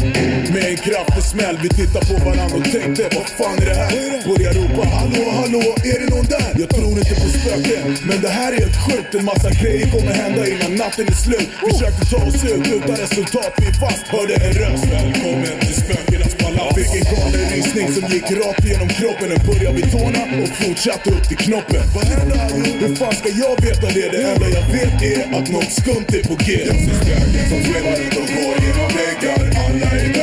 Med 0.54 0.66
en 0.72 0.78
kraftig 0.88 1.24
smäll, 1.34 1.58
vi 1.64 1.70
tittade 1.80 2.06
på 2.12 2.16
varandra 2.30 2.56
och 2.60 2.68
tänkte 2.76 3.04
Vad 3.18 3.28
fan 3.40 3.58
är 3.64 3.68
det 3.72 3.78
här? 3.84 3.92
Börjar 4.30 4.54
ropa 4.60 4.84
hallå, 4.98 5.24
hallå, 5.40 5.64
är 5.92 5.98
det 6.02 6.10
någon 6.16 6.28
där? 6.38 6.52
Jag 6.62 6.70
tror 6.76 6.94
inte 7.02 7.16
på 7.22 7.28
spöken, 7.38 7.86
men 8.10 8.18
det 8.26 8.34
här 8.40 8.50
är 8.56 8.58
helt 8.64 8.80
sjukt. 8.86 9.12
En 9.18 9.26
massa 9.32 9.50
grejer 9.62 9.88
kommer 9.94 10.14
hända 10.24 10.42
innan 10.54 10.72
natten 10.84 11.06
är 11.14 11.20
slut. 11.26 11.50
Försökte 11.66 12.04
ta 12.12 12.20
oss 12.30 12.44
ut 12.52 12.66
utan 12.78 12.96
resultat, 13.06 13.52
vi 13.58 13.66
är 13.74 13.78
fast. 13.84 14.04
Hörde 14.16 14.36
en 14.46 14.54
röst, 14.62 14.86
välkommen 14.96 15.56
till 15.66 15.76
spökenas 15.84 16.36
palats 16.36 16.55
Fick 16.76 16.94
en 17.00 17.16
galen 17.16 17.50
rysning 17.56 17.88
som 17.94 18.04
gick 18.14 18.32
rakt 18.32 18.66
genom 18.66 18.90
kroppen. 18.90 19.30
Den 19.30 19.42
började 19.48 19.76
vid 19.76 19.92
tårna 19.92 20.22
och 20.42 20.50
fortsatte 20.62 21.10
upp 21.10 21.28
till 21.30 21.38
knoppen. 21.38 21.84
Vad 21.96 22.06
hände 22.06 22.36
Hur 22.82 22.96
fan 22.96 23.16
ska 23.16 23.30
jag 23.30 23.56
veta 23.62 23.88
det? 23.98 24.08
Det 24.16 24.22
enda 24.32 24.48
jag 24.58 24.66
vet 24.78 25.02
är 25.14 25.38
att 25.38 25.48
något 25.56 25.72
skumt 25.72 26.10
är 26.18 26.24
på 26.30 26.36
G. 26.46 26.48
Jag 26.66 26.76
ser 26.86 26.96
spöken 27.02 27.44
som 27.52 27.60
svävar 27.68 27.96
runt 28.00 28.16
och 28.22 28.28
går 28.36 28.56
genom 28.66 28.90
väggar. 29.00 29.42
Alla 29.66 29.90
är 30.02 30.15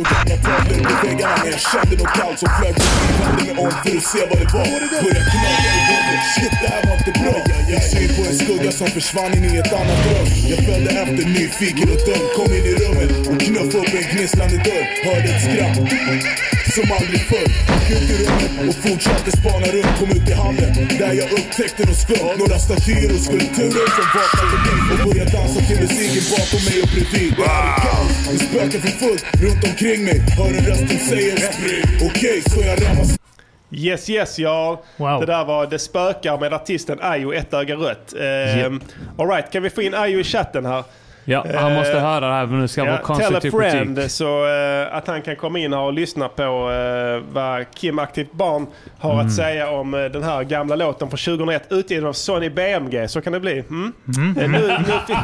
Så 0.00 0.14
gamla 0.14 0.36
tavlor 0.44 0.84
på 0.84 1.06
väggarna 1.06 1.36
men 1.42 1.50
jag 1.52 1.60
kände 1.60 1.94
nåt 1.96 2.12
kallt 2.18 2.38
som 2.38 2.48
flög 2.58 2.74
förbi 2.82 3.06
Vände 3.20 3.44
mig 3.44 3.64
om 3.64 3.70
för 3.70 3.96
att 3.96 4.04
se 4.12 4.20
vad 4.30 4.38
det 4.42 4.50
var 4.56 4.64
Började 5.02 5.30
knaka 5.32 5.70
i 5.78 5.82
golvet, 5.88 6.22
shit 6.34 6.54
det 6.62 6.68
här 6.74 6.82
var 6.88 6.96
inte 7.00 7.12
bra 7.22 7.36
Jag 7.74 7.82
ser 7.82 8.08
på 8.16 8.22
en 8.28 8.36
skugga 8.38 8.72
som 8.72 8.86
försvann 8.86 9.32
in 9.34 9.44
i 9.44 9.56
ett 9.56 9.72
annat 9.80 10.00
rum 10.06 10.26
Jag 10.50 10.58
följde 10.66 10.90
efter 11.02 11.24
nyfiken 11.36 11.88
och 11.94 12.00
dum 12.06 12.24
Kom 12.36 12.50
in 12.56 12.64
i 12.70 12.74
rummet 12.82 13.10
och 13.28 13.40
knuffade 13.40 13.78
upp 13.78 13.94
en 14.00 14.06
gnisslande 14.12 14.56
dörr 14.66 14.86
Hörde 15.04 15.28
ett 15.34 15.42
skratt 15.46 15.76
som 16.76 16.86
aldrig 16.98 17.20
förr. 17.32 17.48
Gick 17.72 17.88
ut 17.96 18.10
i 18.12 18.14
rummet 18.22 18.52
och 18.68 18.74
fortsatte 18.84 19.30
spana 19.40 19.66
runt 19.74 19.92
Kom 19.98 20.10
ut 20.16 20.26
i 20.32 20.34
hallen 20.44 20.72
där 21.02 21.12
jag 21.20 21.28
upptäckte 21.38 21.82
något 21.88 22.00
skumt. 22.04 22.34
Några 22.42 22.58
statyer 22.66 23.10
och 23.14 23.22
skulpturer 23.28 23.88
som 23.96 24.06
vaknade 24.16 24.56
till 24.64 24.78
Och 24.92 24.98
började 25.06 25.30
dansa 25.36 25.60
till 25.68 25.80
musiken 25.84 26.24
bakom 26.34 26.60
mig 26.68 26.76
och 26.84 26.90
bredvid. 26.94 27.32
Det 27.38 27.48
här 27.54 27.64
är 27.70 27.80
kaos, 27.84 28.12
det 28.30 28.38
spökar 28.48 28.78
för 28.86 28.92
fullt 29.02 29.24
runt 29.44 29.62
omkring 29.68 30.00
mig. 30.08 30.18
Hör 30.38 30.50
en 30.58 30.64
röst 30.68 30.86
som 30.90 31.00
säger 31.10 31.36
spring. 31.58 31.84
Okej, 32.08 32.38
så 32.52 32.60
jag 32.68 32.76
rammar 32.84 33.06
Yes 33.72 34.10
yes 34.10 34.38
ja. 34.38 34.82
Det 34.96 35.26
där 35.26 35.44
var 35.44 35.66
Det 35.66 35.78
spökar 35.78 36.38
med 36.38 36.52
artisten 36.52 36.98
Ayo, 37.02 37.32
ett 37.32 37.54
öga 37.54 37.74
rött. 37.76 38.14
Eh, 38.14 38.72
Alright, 39.18 39.50
kan 39.52 39.62
vi 39.62 39.70
få 39.70 39.82
in 39.82 39.94
Ayo 39.94 40.20
i 40.20 40.24
chatten 40.24 40.66
här? 40.66 40.84
Ja, 41.24 41.46
han 41.54 41.74
måste 41.74 41.98
höra 42.00 42.20
det 42.28 42.32
här 42.34 42.46
för 42.46 42.54
nu 42.54 42.68
ska 42.68 42.80
han 42.84 42.90
Ja, 42.92 42.98
få 43.06 43.14
tell 43.14 43.14
a 43.26 43.28
konstruktiv 43.30 43.50
friend 43.50 43.96
kritik. 43.96 44.10
så 44.12 44.46
eh, 44.46 44.96
att 44.96 45.06
han 45.06 45.22
kan 45.22 45.36
komma 45.36 45.58
in 45.58 45.72
och 45.74 45.92
lyssna 45.92 46.28
på 46.28 46.42
eh, 46.42 47.22
vad 47.32 47.64
Kim 47.74 47.98
Aktivt 47.98 48.32
Barn 48.32 48.66
har 48.98 49.12
Mm. 49.14 49.26
att 49.26 49.32
säga 49.32 49.70
om 49.70 49.94
eh, 49.94 50.04
den 50.04 50.22
här 50.22 50.42
gamla 50.42 50.76
låten 50.76 51.08
från 51.10 51.18
2001 51.36 51.66
utgiven 51.70 52.06
av 52.06 52.12
Sony 52.12 52.50
BMG. 52.50 53.08
Så 53.08 53.20
kan 53.20 53.32
det 53.32 53.40
bli. 53.40 53.58
Mm? 53.58 53.92
Mm. 54.16 54.38
Eh, 54.38 54.50
nu, 54.50 54.66
nu, 54.68 54.92
fi- 55.06 55.16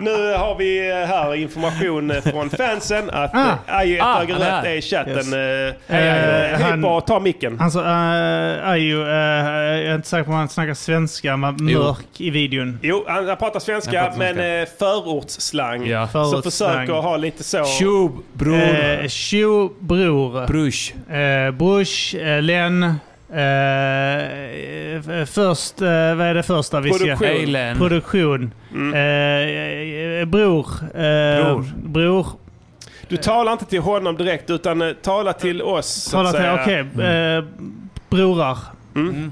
nu 0.00 0.34
har 0.34 0.54
vi 0.58 0.90
eh, 0.90 0.96
här 1.08 1.34
information 1.34 2.10
eh, 2.10 2.20
från 2.22 2.50
fansen 2.50 3.10
att 3.10 3.34
Ah. 3.34 3.38
ah. 3.68 3.78
Aje 3.78 4.02
Ah, 4.02 4.22
öga 4.22 4.34
han 4.34 4.42
är 4.66 4.70
i 4.74 4.82
chatten. 4.82 5.14
Yes. 5.16 5.32
Eh, 5.88 6.56
Uh, 6.56 6.62
han- 6.62 6.84
och 6.84 7.06
ta 7.06 7.20
micken. 7.20 7.60
Alltså, 7.60 7.78
uh, 7.78 8.68
Ayo, 8.70 8.98
uh, 9.02 9.08
jag 9.08 9.78
är 9.78 9.94
inte 9.94 10.08
säker 10.08 10.24
på 10.24 10.30
om 10.30 10.36
han 10.36 10.48
snackar 10.48 10.74
svenska, 10.74 11.36
men 11.36 11.56
Jo. 11.60 11.78
mörk 11.82 12.20
i 12.20 12.30
videon. 12.30 12.78
Jo, 12.82 13.04
han, 13.08 13.28
han 13.28 13.36
pratar 13.36 13.60
svenska, 13.60 14.00
Han 14.02 14.10
pratar 14.18 14.34
men 14.34 14.60
eh, 14.62 14.68
förortsslang. 15.02 15.86
Ja. 15.86 16.06
Så 16.06 16.12
Förortsslang. 16.12 16.70
försöker 16.72 16.92
ha 16.92 17.16
lite 17.16 17.44
så... 17.44 17.64
Tjo, 17.64 18.22
bror. 18.32 18.54
Eh, 18.60 19.08
Tjo, 19.08 19.72
bror. 19.78 20.46
Brush. 20.46 21.10
Eh, 21.12 21.50
Brush, 21.50 22.16
eh, 22.16 22.42
Len. 22.42 22.82
Eh, 23.32 23.40
eh, 25.18 25.24
först, 25.26 25.82
eh, 25.82 25.88
vad 25.88 26.20
är 26.26 26.34
det 26.34 26.42
första 26.42 26.80
vi 26.80 26.92
ska... 26.92 26.98
Produktion. 27.04 27.26
Hej, 27.26 27.46
Len. 27.46 27.76
Produktion. 27.78 28.50
Mm. 28.74 28.94
Eh, 28.94 30.20
eh, 30.20 30.24
bror. 30.24 30.66
Eh, 30.82 31.00
Bror. 31.44 31.64
bror. 31.84 32.26
Du 33.08 33.16
talar 33.16 33.52
inte 33.52 33.64
till 33.64 33.80
honom 33.80 34.16
direkt 34.16 34.50
utan 34.50 34.82
eh, 34.82 34.92
tala 35.02 35.32
till 35.32 35.62
oss. 35.62 36.10
Tala 36.10 36.32
till, 36.32 36.60
okej. 36.62 37.06
eh, 37.06 37.44
brorar. 38.10 38.58
Mm. 38.94 39.24
Eh, 39.24 39.30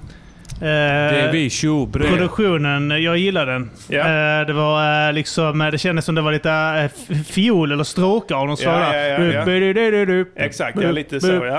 Det 0.69 1.21
är 1.21 1.33
vi, 1.33 1.51
tjo, 1.51 1.87
bre. 1.87 2.05
Produktionen, 2.09 2.91
jag 3.03 3.19
gillar 3.19 3.47
den. 3.47 3.71
Eh, 4.41 4.47
det 4.47 4.53
var 4.53 5.07
eh, 5.09 5.13
liksom, 5.13 5.61
eh, 5.61 5.71
det 5.71 5.79
kändes 5.79 6.05
som 6.05 6.15
det 6.15 6.21
var 6.21 6.33
lite 6.33 6.51
eh, 7.11 7.23
fiol 7.25 7.73
eller 7.73 7.85
stråkar 7.85 8.37
av 8.37 8.47
något 8.47 8.59
slag. 8.59 8.81
Ja, 8.81 8.97
ja, 8.97 9.19
ja. 9.33 9.45
Exakt, 10.37 10.79
ja, 10.83 10.91
lite 10.91 11.21
så, 11.21 11.27
ja. 11.33 11.59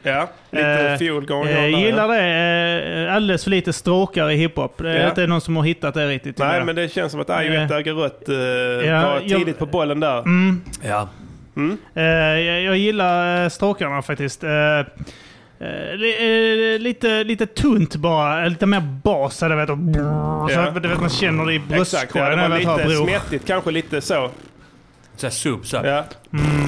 Ja, 0.00 0.28
lite 0.50 0.68
Eh, 0.92 0.98
fiol 0.98 1.22
eh, 1.22 1.28
där, 1.46 1.66
Gillar 1.66 2.08
det. 2.08 3.06
eh, 3.08 3.14
Alldeles 3.14 3.44
för 3.44 3.50
lite 3.50 3.72
stråkar 3.72 4.30
i 4.30 4.36
hiphop. 4.36 4.78
Det 4.78 4.90
är 4.90 5.08
inte 5.08 5.26
någon 5.26 5.40
som 5.40 5.56
har 5.56 5.64
hittat 5.64 5.94
det 5.94 6.06
riktigt. 6.08 6.38
Nej, 6.38 6.56
jag. 6.56 6.66
men 6.66 6.76
det 6.76 6.92
känns 6.92 7.12
som 7.12 7.20
att 7.20 7.30
Ayo 7.30 7.52
Eh, 7.52 7.64
ett 7.64 7.70
öga 7.70 7.92
rött 7.92 8.28
eh, 8.28 8.34
var 8.34 9.20
jag- 9.24 9.28
tidigt 9.28 9.58
på 9.58 9.66
bollen 9.66 10.00
där. 10.00 10.18
Mm. 10.18 10.60
Ja. 10.84 11.08
Eh, 11.94 12.02
jag, 12.04 12.62
jag 12.62 12.76
gillar 12.76 13.42
eh, 13.42 13.48
stråkarna 13.48 14.02
faktiskt. 14.02 14.44
Eh, 15.60 15.66
eh, 15.68 15.96
li- 15.98 16.74
eh, 16.74 16.80
lite, 16.80 17.24
lite 17.24 17.46
tunt 17.46 17.96
bara. 17.96 18.44
Eh, 18.44 18.50
Lite 18.50 18.66
mer 18.66 18.80
bas. 18.80 19.42
eller 19.42 19.56
vet, 19.56 19.70
och 19.70 19.78
brrr, 19.78 20.48
så 20.48 20.54
Ja. 20.54 20.60
att, 20.68 20.82
du 20.82 20.88
vet, 20.88 21.00
man 21.00 21.10
känner 21.10 21.44
det 21.46 21.52
i 21.52 21.56
Exakt, 21.56 21.70
ja, 21.70 21.76
bröstkorgen. 21.76 22.38
det 22.38 22.48
var 22.66 22.78
lite 22.84 22.96
smettigt, 22.96 23.46
kanske 23.46 23.70
lite 23.70 24.00
så. 24.00 24.30
Så 25.16 25.26
här 25.26 25.30
sub, 25.32 25.66
så. 25.66 25.76
Ja. 25.76 26.04
Mm. 26.32 26.66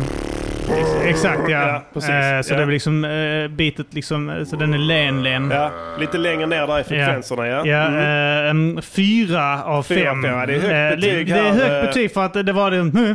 Exakt 1.05 1.41
ja. 1.49 1.69
Ja, 1.69 1.83
precis. 1.95 2.11
Eh, 2.11 2.41
så 2.43 2.53
Ja. 2.53 2.57
det 2.57 2.63
är 2.63 2.67
liksom 2.67 3.05
uh, 3.05 3.49
bitet 3.49 3.87
liksom, 3.91 4.31
eh, 4.31 4.45
så 4.45 4.57
den 4.57 4.75
är 4.75 4.79
len-len. 4.79 5.51
Ja, 5.51 5.71
lite 6.01 6.19
längre 6.19 6.47
ner 6.47 6.67
där 6.67 6.81
i 6.81 6.85
frekvenserna 6.85 7.47
ja. 7.47 7.67
Ja, 7.67 7.87
Mm. 7.87 8.77
eh, 8.77 8.83
fyra 8.83 9.65
av 9.65 9.83
Fyra 9.83 10.11
fem. 10.11 10.25
ja, 10.25 10.47
det 10.47 10.55
är 10.55 10.59
högt 10.61 10.73
Eh, 10.73 10.97
betyg 11.01 11.27
Det 11.27 11.33
är 11.39 11.43
här, 11.43 11.53
högt 11.53 11.71
eh. 11.71 11.83
betyg 11.87 12.13
för 12.15 12.25
att 12.25 12.33
det 12.47 12.53
var 12.53 12.71
den... 12.71 12.93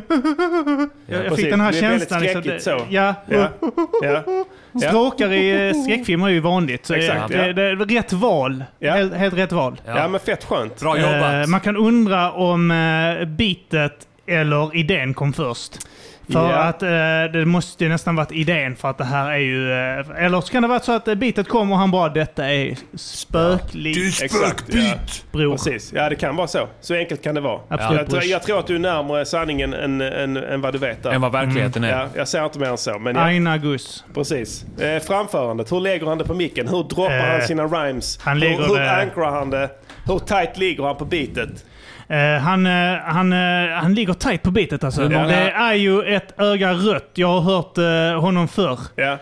jag 1.07 1.17
jag 1.19 1.23
precis. 1.23 1.35
fick 1.43 1.49
den 1.51 1.61
här 1.61 1.71
Det 1.71 1.77
är 1.77 1.81
väldigt 1.89 2.09
känslan. 2.09 2.21
Liksom, 2.21 2.41
skräckigt 2.41 2.65
det- 2.65 2.71
så. 2.79 2.85
Ja. 2.89 3.13
Ja. 4.03 4.23
Ja. 4.73 4.79
Ja. 4.81 4.89
Stråkar 4.89 5.33
i 5.33 5.67
eh, 5.69 5.83
skräckfilmer 5.83 6.27
är 6.27 6.31
ju 6.31 6.39
vanligt. 6.39 6.85
Så 6.85 6.93
Exakt, 6.93 7.27
det, 7.27 7.47
ja. 7.47 7.53
det 7.53 7.63
är 7.63 7.75
rätt 7.75 8.13
val. 8.13 8.63
Ja. 8.79 8.93
Helt, 8.93 9.13
helt 9.13 9.37
rätt 9.37 9.51
val. 9.51 9.81
Ja. 9.85 10.07
men 10.07 10.19
fett 10.19 10.43
skönt. 10.43 10.79
Bra 10.79 10.97
jobbat. 10.97 11.33
Eh, 11.33 11.47
man 11.47 11.59
kan 11.59 11.77
undra 11.77 12.31
om 12.31 12.71
uh, 12.71 13.25
bitet 13.25 14.07
eller 14.27 14.75
idén 14.75 15.13
kom 15.13 15.33
först. 15.33 15.77
För 16.31 16.49
Ja. 16.51 16.55
att 16.55 16.83
eh, 16.83 16.89
det 17.33 17.45
måste 17.45 17.83
ju 17.83 17.89
nästan 17.89 18.15
varit 18.15 18.31
idén 18.31 18.75
för 18.75 18.89
att 18.89 18.97
det 18.97 19.03
här 19.03 19.31
är 19.31 19.37
ju... 19.37 19.71
eh, 19.71 20.25
eller 20.25 20.41
så 20.41 20.51
kan 20.51 20.61
det 20.61 20.67
vara 20.67 20.79
så 20.79 20.91
att 20.91 21.07
eh, 21.07 21.15
bitet 21.15 21.47
kom 21.47 21.71
och 21.71 21.77
han 21.77 21.91
bara 21.91 22.09
detta 22.09 22.49
är 22.51 22.75
spöklikt. 22.97 24.21
Exakt, 24.23 24.63
ja. 24.67 24.93
Bror. 25.31 25.51
Precis. 25.51 25.93
Ja, 25.95 26.09
det 26.09 26.15
kan 26.15 26.35
vara 26.35 26.47
så. 26.47 26.67
Så 26.81 26.93
enkelt 26.95 27.23
kan 27.23 27.35
det 27.35 27.41
vara. 27.41 27.59
Absolut, 27.69 27.99
Jag, 28.01 28.09
tror- 28.09 28.23
jag 28.23 28.43
tror 28.43 28.59
att 28.59 28.67
du 28.67 28.75
är 28.75 28.79
närmare 28.79 29.25
sanningen 29.25 29.73
än, 29.73 30.01
än, 30.01 30.37
än 30.37 30.61
vad 30.61 30.73
du 30.73 30.79
vet. 30.79 31.03
Där. 31.03 31.11
Än 31.11 31.21
vad 31.21 31.31
verkligheten 31.31 31.83
är. 31.83 31.89
Ja, 31.91 32.07
jag 32.15 32.27
säger 32.27 32.45
inte 32.45 32.59
mer 32.59 32.67
än 32.69 32.77
så. 32.77 32.99
Men 32.99 33.15
ja, 33.15 33.21
Aina 33.21 33.57
Gus. 33.57 34.03
precis. 34.13 34.65
Eh, 34.79 35.03
framförandet, 35.03 35.71
hur 35.71 35.79
lägger 35.81 36.07
han 36.07 36.17
det 36.17 36.25
på 36.25 36.33
micken? 36.33 36.67
Hur 36.67 36.83
droppar 36.83 37.17
Eh, 37.17 37.31
han 37.31 37.41
sina 37.41 37.63
rhymes? 37.63 38.19
han 38.21 38.41
hur 38.41 38.49
hur 38.67 38.79
ankrar 38.81 39.31
han 39.31 39.49
det? 39.49 39.69
Hur 40.05 40.19
tight 40.19 40.57
ligger 40.57 40.83
han 40.83 40.95
på 40.95 41.05
beatet? 41.05 41.65
Eh, 42.07 42.41
han, 42.41 42.65
eh, 42.65 42.99
han, 43.05 43.33
eh, 43.33 43.69
han 43.75 43.93
ligger 43.93 44.13
tight 44.13 44.43
på 44.43 44.51
bitet 44.51 44.83
alltså. 44.83 45.01
Ja. 45.11 45.27
Det 45.27 45.51
är 45.51 45.73
ju 45.73 46.01
ett 46.15 46.39
öga 46.39 46.73
rött. 46.73 47.11
Jag 47.13 47.27
har 47.27 47.41
hört 47.41 47.77
honom 48.21 48.47
förr. 48.47 48.79
Ja. 48.95 49.17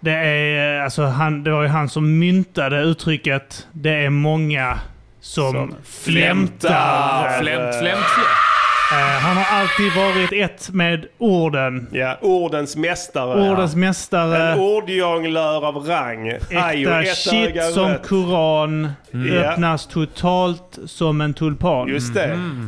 Det, 0.00 0.12
är, 0.12 0.80
alltså, 0.80 1.02
han, 1.02 1.44
det 1.44 1.50
var 1.50 1.62
ju 1.62 1.68
han 1.68 1.88
som 1.88 2.18
myntade 2.18 2.80
uttrycket 2.80 3.66
“Det 3.72 4.04
är 4.04 4.10
många 4.10 4.78
som, 5.20 5.52
Som 5.52 5.74
flämtar”. 5.84 6.58
flämtar. 6.68 7.38
Flämt, 7.40 7.74
flämt, 7.74 8.04
flämt. 8.04 8.53
Eh, 8.94 9.20
han 9.20 9.36
har 9.36 9.60
alltid 9.60 9.92
varit 9.96 10.32
ett 10.32 10.70
med 10.72 11.06
orden. 11.18 11.86
Ja, 11.92 12.16
ordens 12.20 12.76
mästare. 12.76 13.50
Ordens 13.50 13.76
mästare. 13.76 14.52
En 14.52 14.58
ordjonglör 14.58 15.66
av 15.66 15.76
rang. 15.76 16.28
Ajo, 16.54 16.88
Äkta 16.90 17.02
ett 17.02 17.16
shit 17.16 17.64
som 17.74 17.94
koran 18.08 18.88
Mm. 19.14 19.36
öppnas 19.38 19.86
totalt 19.86 20.78
som 20.86 21.20
en 21.20 21.34
tulpan. 21.34 21.88
Just 21.88 22.14
det. 22.14 22.24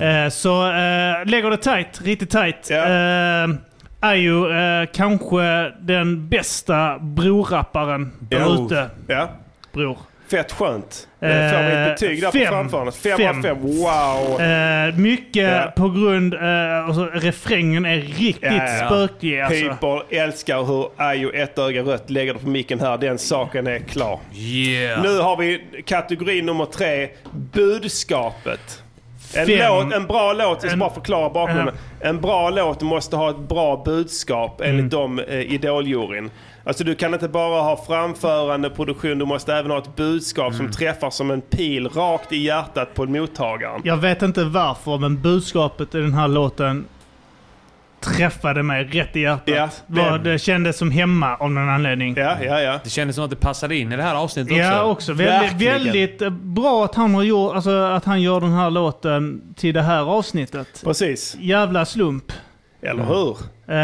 Eh, 0.07 0.29
så 0.31 0.67
eh, 0.67 1.25
lägger 1.27 1.51
det 1.51 1.57
tight, 1.57 2.01
riktigt 2.05 2.31
tight. 2.31 2.71
Eh, 2.71 2.77
är 4.01 4.15
ju 4.15 4.51
eh, 4.51 4.89
kanske 4.95 5.73
den 5.81 6.29
bästa 6.29 6.99
brorapparen 6.99 8.13
där 8.19 8.67
ute. 8.67 8.91
Ja. 9.07 9.29
Bror. 9.73 9.99
Fett 10.31 10.53
skönt. 10.53 11.09
Eh, 11.21 11.29
Eh, 11.47 11.53
Får 11.53 11.63
vi 11.63 11.73
ett 11.73 12.01
betyg 12.01 12.23
där 12.23 12.31
fem. 12.31 12.41
på 12.45 12.49
framförandet? 12.49 12.95
Fem, 12.97 13.17
Fem. 13.19 13.39
av 13.39 13.43
fem. 13.43 13.57
Wow! 13.61 14.41
Eh, 14.41 14.95
mycket 14.97 15.51
Ja. 15.53 15.73
på 15.77 15.89
grund... 15.89 16.35
Eh, 16.35 16.87
alltså, 16.87 17.05
refrängen 17.13 17.85
är 17.85 17.97
riktigt 17.97 18.37
Ja, 18.43 18.53
ja, 18.57 18.79
ja. 18.81 18.87
spökig 18.87 19.41
alltså. 19.41 19.65
People 19.69 20.19
älskar 20.19 20.65
hur 20.65 20.89
Ajo 20.97 21.33
ett 21.33 21.59
öga 21.59 21.83
rött 21.83 22.11
lägger 22.11 22.35
det 22.35 22.41
på 22.41 22.49
micken 22.49 22.81
här. 22.81 22.99
Den 22.99 23.19
saken 23.19 23.67
är 23.67 23.79
klar. 23.79 24.19
Yeah. 24.35 25.03
Nu 25.03 25.19
har 25.19 25.37
vi 25.37 25.65
kategori 25.87 26.43
nummer 26.43 26.65
tre. 26.67 27.09
Budskapet. 27.33 28.83
En, 29.35 29.47
Fem. 29.47 29.59
låt, 29.59 29.93
en 29.95 30.07
bra 30.07 30.33
låt, 30.33 30.49
jag 30.49 30.61
ska 30.61 30.71
En- 30.73 30.79
bara 30.79 30.95
förklara 30.95 31.31
bakgrunden. 31.31 31.75
En 32.01 32.21
bra 32.21 32.51
låt 32.51 32.83
måste 32.83 33.17
ha 33.17 33.31
ett 33.31 33.49
bra 33.49 33.83
budskap 33.85 34.61
enligt 34.65 34.93
Mm. 34.95 35.17
de 35.17 35.19
eh, 35.19 35.53
idoljuryn. 35.53 36.31
Alltså 36.67 36.85
du 36.85 36.95
kan 36.95 37.15
inte 37.15 37.29
bara 37.29 37.63
ha 37.63 37.85
framförande 37.87 38.71
produktion, 38.71 39.19
du 39.19 39.25
måste 39.25 39.55
även 39.55 39.71
ha 39.71 39.79
ett 39.79 39.97
budskap 39.97 40.53
Mm. 40.55 40.57
som 40.67 40.71
träffar 40.73 41.11
som 41.11 41.31
en 41.31 41.41
pil 41.41 41.89
rakt 41.89 42.33
i 42.33 42.37
hjärtat 42.37 42.95
på 42.95 43.05
mottagaren. 43.07 43.81
Jag 43.85 43.97
vet 43.97 44.23
inte 44.23 44.45
varför, 44.45 44.99
men 44.99 45.23
budskapet 45.23 45.95
i 45.95 45.99
den 45.99 46.15
här 46.15 46.29
låten 46.29 46.85
träffade 48.01 48.63
mig 48.63 48.85
rätt 48.85 49.17
i 49.17 49.21
hjärtat. 49.21 49.49
Ja, 49.55 49.69
Var- 49.87 50.19
det- 50.19 50.33
det 50.33 50.39
kändes 50.39 50.79
som 50.79 50.91
hemma 50.91 51.37
av 51.37 51.51
någon 51.51 51.69
anledning. 51.69 52.15
Ja, 52.17 52.37
ja, 52.43 52.61
ja. 52.61 52.81
Det 52.85 52.91
kändes 52.91 53.17
som 53.17 53.25
att 53.25 53.31
det 53.31 53.37
passade 53.37 53.77
in 53.77 53.93
i 53.93 53.97
det 53.97 54.03
här 54.03 54.15
avsnittet 54.15 54.53
också. 54.53 54.63
Ja, 54.63 54.83
också. 54.83 55.13
Väldigt, 55.13 55.69
väldigt 55.69 56.23
eh, 56.23 56.31
bra 56.31 56.85
att 56.85 56.95
han, 56.95 57.15
har 57.15 57.23
gjort, 57.23 57.55
alltså, 57.55 57.71
att 57.71 58.05
han 58.05 58.23
gör 58.23 58.41
den 58.41 58.53
här 58.53 58.71
låten 58.71 59.43
till 59.57 59.75
det 59.75 59.83
här 59.83 60.03
avsnittet. 60.03 60.81
Precis. 60.85 61.37
Jävla 61.41 61.85
slump. 61.85 62.33
Eller 62.83 63.05
hur? 63.05 63.37
Eh, 63.69 63.75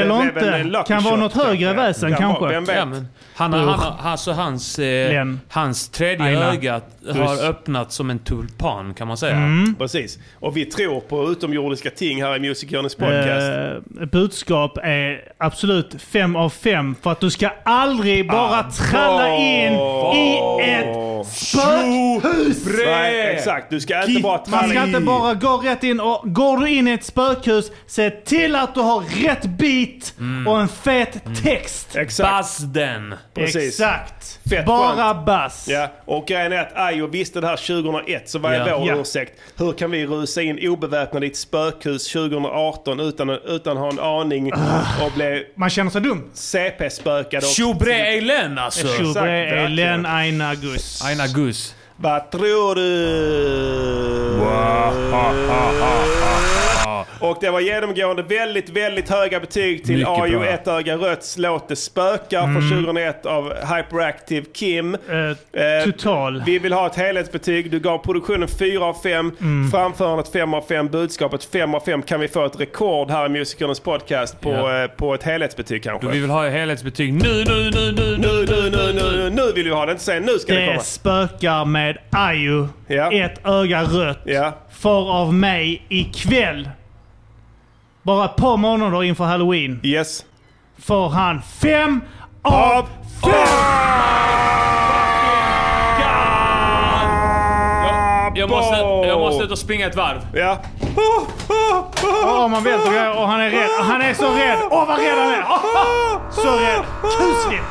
eller 0.00 0.22
inte. 0.22 0.82
Kan 0.86 1.02
vara 1.02 1.16
något 1.16 1.32
högre 1.32 1.72
väsen 1.72 2.10
vara, 2.10 2.20
kanske. 2.20 2.46
vem 2.46 2.64
vet? 2.64 2.76
Ja, 2.76 2.84
men 2.84 3.08
han, 3.34 3.52
han, 3.52 3.68
han, 3.68 3.92
alltså 4.02 4.32
hans, 4.32 4.78
eh, 4.78 5.24
hans 5.48 5.88
tredje 5.88 6.26
Aina. 6.26 6.52
öga 6.52 6.80
har 7.14 7.44
öppnat 7.48 7.92
som 7.92 8.10
en 8.10 8.18
tulpan 8.18 8.94
kan 8.94 9.08
man 9.08 9.16
säga. 9.16 9.36
Mm. 9.36 9.74
Precis. 9.78 10.18
Och 10.40 10.56
vi 10.56 10.64
tror 10.64 11.00
på 11.00 11.28
utomjordiska 11.30 11.90
ting 11.90 12.22
här 12.22 12.36
i 12.36 12.40
Music 12.40 12.70
Journeys 12.70 12.94
podcast. 12.94 13.52
Eh, 14.00 14.06
budskap 14.06 14.78
är 14.82 15.20
absolut 15.38 15.96
fem 16.02 16.36
av 16.36 16.50
fem 16.50 16.94
för 17.02 17.12
att 17.12 17.20
du 17.20 17.30
ska 17.30 17.50
aldrig 17.64 18.28
bara 18.28 18.58
Ah, 18.58 18.70
tralla 18.70 19.28
in 19.36 19.72
i 20.16 20.38
ett 20.60 21.26
spökhus! 21.26 22.66
Nej, 22.86 23.34
exakt. 23.36 23.70
Du 23.70 23.80
ska 23.80 24.04
inte 24.04 24.22
bara 24.22 24.32
Man 24.32 24.44
ska 24.46 24.58
tralla 24.58 24.84
inte 24.86 24.98
in. 24.98 25.04
bara 25.04 25.34
gå 25.34 25.56
rätt 25.56 25.84
in 25.84 26.00
och 26.00 26.20
går 26.34 26.56
du 26.58 26.68
in 26.70 26.88
i 26.88 26.90
ett 26.92 27.04
spökhus, 27.04 27.70
se 27.86 28.10
till 28.10 28.56
att 28.56 28.74
du 28.74 28.80
har 28.80 28.91
rätt 29.00 29.42
beat 29.44 30.14
och 30.46 30.60
en 30.60 30.68
fet 30.68 31.22
text. 31.44 31.96
Exakt. 31.96 32.38
Buzz 32.38 32.58
den! 32.58 33.14
Precis. 33.34 33.80
Exakt. 33.80 34.38
Fett 34.50 34.66
bara 34.66 35.14
bass. 35.14 35.66
Ja, 35.68 35.88
och 36.04 36.26
grejen 36.26 36.52
är 36.52 36.56
att 36.58 36.76
Ayo 36.76 37.06
visste 37.06 37.40
det 37.40 37.46
här 37.46 37.56
2001, 37.56 38.28
så 38.28 38.38
vad 38.38 38.52
är 38.52 38.66
Ja. 38.68 38.78
vår 38.78 38.88
Ja. 38.88 38.96
ursäkt? 39.00 39.38
Hur 39.56 39.72
kan 39.72 39.90
vi 39.90 40.06
rusa 40.06 40.42
in 40.42 40.68
obeväpnade 40.68 41.26
i 41.26 41.30
ett 41.30 41.36
spökhus 41.36 42.08
2018 42.12 43.00
utan, 43.00 43.30
utan 43.30 43.72
att 43.76 43.82
ha 43.82 43.90
en 43.90 44.00
aning 44.20 44.52
och 45.02 45.12
bli 45.14 45.46
Man 45.54 45.70
känner 45.70 45.90
sig 45.90 46.00
dum. 46.00 46.30
CP-spökad? 46.34 47.42
och- 47.42 47.48
Tjobre 47.50 47.94
Eilen 47.94 48.58
alltså! 48.58 48.86
Verkligen. 48.86 49.64
Elen, 49.64 50.06
Aina, 50.06 50.54
Gus. 50.54 51.02
Aina 51.04 51.26
Gus. 51.26 51.74
Vad 51.96 52.30
tror 52.30 52.74
du? 52.74 53.02
Och 57.22 57.38
det 57.40 57.50
var 57.50 57.60
genomgående 57.60 58.22
väldigt, 58.22 58.70
väldigt 58.70 59.10
höga 59.10 59.40
betyg 59.40 59.84
till 59.84 60.04
bra. 60.04 60.44
Ett 60.46 60.68
öga 60.68 60.96
röts 60.96 61.38
låt 61.38 61.68
Det 61.68 61.76
spökar 61.76 62.42
från 62.42 62.70
2001 62.84 63.26
av 63.26 63.52
Hyperactive 63.54 64.46
Kim. 64.54 64.94
Eh, 64.94 65.00
Eh, 65.62 65.84
total. 65.84 66.42
Vi 66.46 66.58
vill 66.58 66.72
ha 66.72 66.86
ett 66.86 66.96
helhetsbetyg. 66.96 67.70
Du 67.70 67.80
gav 67.80 67.98
produktionen 67.98 68.48
4 68.48 68.84
av 68.84 68.94
5, 69.02 69.32
Mm. 69.40 69.70
framförandet 69.70 70.32
5 70.32 70.54
av 70.54 70.60
5, 70.68 70.88
budskapet 70.88 71.44
5 71.44 71.74
av 71.74 71.80
5. 71.80 72.02
Kan 72.02 72.20
vi 72.20 72.28
få 72.28 72.44
ett 72.44 72.60
rekord 72.60 73.10
här 73.10 73.26
i 73.26 73.28
Musikernas 73.28 73.80
podcast 73.80 74.40
på, 74.40 74.50
Ja. 74.50 74.82
eh, 74.82 74.86
på 74.88 75.14
ett 75.14 75.22
helhetsbetyg 75.22 75.82
kanske? 75.82 76.06
Då 76.06 76.12
vi 76.12 76.20
vill 76.20 76.30
ha 76.30 76.48
helhetsbetyg 76.48 77.12
nu, 77.12 77.20
nu, 77.22 77.44
nu, 77.74 77.92
nu, 77.92 78.16
Nu, 78.18 78.46
nu, 78.48 78.70
nu, 78.70 78.92
nu, 78.92 79.30
nu 79.30 79.52
vill 79.54 79.64
vi 79.64 79.70
ha 79.70 79.86
det. 79.86 79.92
Inte 79.92 80.04
säga 80.04 80.20
nu 80.20 80.38
ska 80.38 80.54
det, 80.54 80.60
Det 80.60 80.66
komma. 80.66 80.80
spökar 80.80 81.64
med 81.64 81.98
Ayu. 82.10 82.66
Ja. 82.86 83.12
Ett 83.12 83.46
öga 83.46 83.82
rött. 83.82 84.18
Ja. 84.24 84.52
Får 84.80 85.12
av 85.12 85.34
mig 85.34 85.82
ikväll. 85.88 86.68
Bara 88.02 88.24
ett 88.24 88.36
par 88.36 88.56
månader 88.56 89.02
inför 89.02 89.24
halloween. 89.24 89.80
Yes. 89.82 90.24
Får 90.78 91.08
han 91.08 91.42
fem 91.42 92.00
av 92.42 92.86
fem! 93.22 93.32
Jag, 98.34 98.50
måste, 98.50 98.76
jag 99.08 99.18
måste 99.20 99.44
ut 99.44 99.50
och 99.50 99.58
springa 99.58 99.86
ett 99.86 99.96
varv. 99.96 100.20
Ja. 100.34 100.58
Åh, 102.24 102.48
man 102.48 102.64
välter 102.64 102.90
grejer 102.90 103.18
och 103.18 103.28
han 103.28 103.40
är 103.40 103.50
rädd. 103.50 103.70
Han 103.80 104.02
är 104.02 104.14
så 104.14 104.34
rädd. 104.34 104.58
Åh, 104.70 104.86
vad 104.88 104.98
rädd 104.98 105.18
han 105.18 105.34
är! 105.34 105.44
Åh, 105.48 106.20
så 106.30 106.56
rädd. 106.56 106.82
Kusligt! 107.02 107.64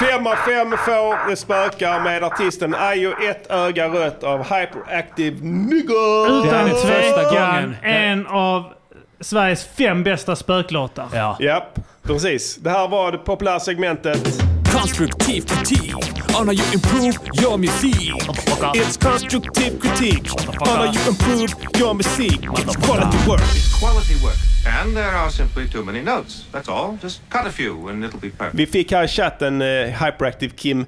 Fem 0.00 0.26
av 0.26 0.34
fem 0.34 0.70
får 0.70 1.28
Det 1.30 1.36
spökar 1.36 2.00
med 2.00 2.24
artisten 2.24 2.74
Ayo 2.74 3.12
Ett 3.30 3.50
öga 3.50 3.88
rött 3.88 4.24
av 4.24 4.38
Hyperactive 4.42 5.36
Nigga. 5.42 6.26
Utan 6.28 6.66
är 6.66 6.70
första 6.70 7.30
tvekan 7.30 7.62
gången. 7.62 7.76
en 7.82 8.26
av 8.26 8.72
Sveriges 9.20 9.64
fem 9.64 10.04
bästa 10.04 10.36
spöklåtar. 10.36 11.06
Ja. 11.12 11.36
Japp, 11.40 11.78
precis. 12.02 12.56
Det 12.56 12.70
här 12.70 12.88
var 12.88 13.12
det 13.12 13.18
populära 13.18 13.60
segmentet. 13.60 14.42
Konstruktiv 14.72 15.40
kritik 15.40 16.13
on 16.36 16.46
how 16.46 16.52
you 16.52 16.64
improve 16.72 17.16
your 17.40 17.58
music. 17.58 17.94
It's 18.74 18.96
constructive 18.96 19.78
critique 19.78 20.28
on 20.60 20.66
how 20.68 20.84
you 20.92 21.00
improve 21.08 21.54
your 21.78 21.94
music. 21.94 22.38
It's 22.42 22.76
quality 22.76 23.18
work. 23.28 23.40
Quality 23.80 24.14
work. 24.24 24.36
And 24.66 24.96
there 24.96 25.10
are 25.16 25.30
simply 25.30 25.68
too 25.68 25.84
many 25.84 26.00
notes. 26.02 26.44
That's 26.52 26.68
all. 26.68 26.98
Just 27.02 27.20
cut 27.30 27.46
a 27.46 27.50
few 27.50 27.88
and 27.88 28.04
it'll 28.04 28.20
be 28.20 28.30
perfect. 28.30 28.54
Vi 28.54 28.66
fick 28.66 28.92
här 28.92 29.04
i 29.04 29.08
chatten 29.08 29.62
uh, 29.62 29.66
Hyperactive 29.86 30.52
Kim. 30.56 30.80
Uh, 30.80 30.86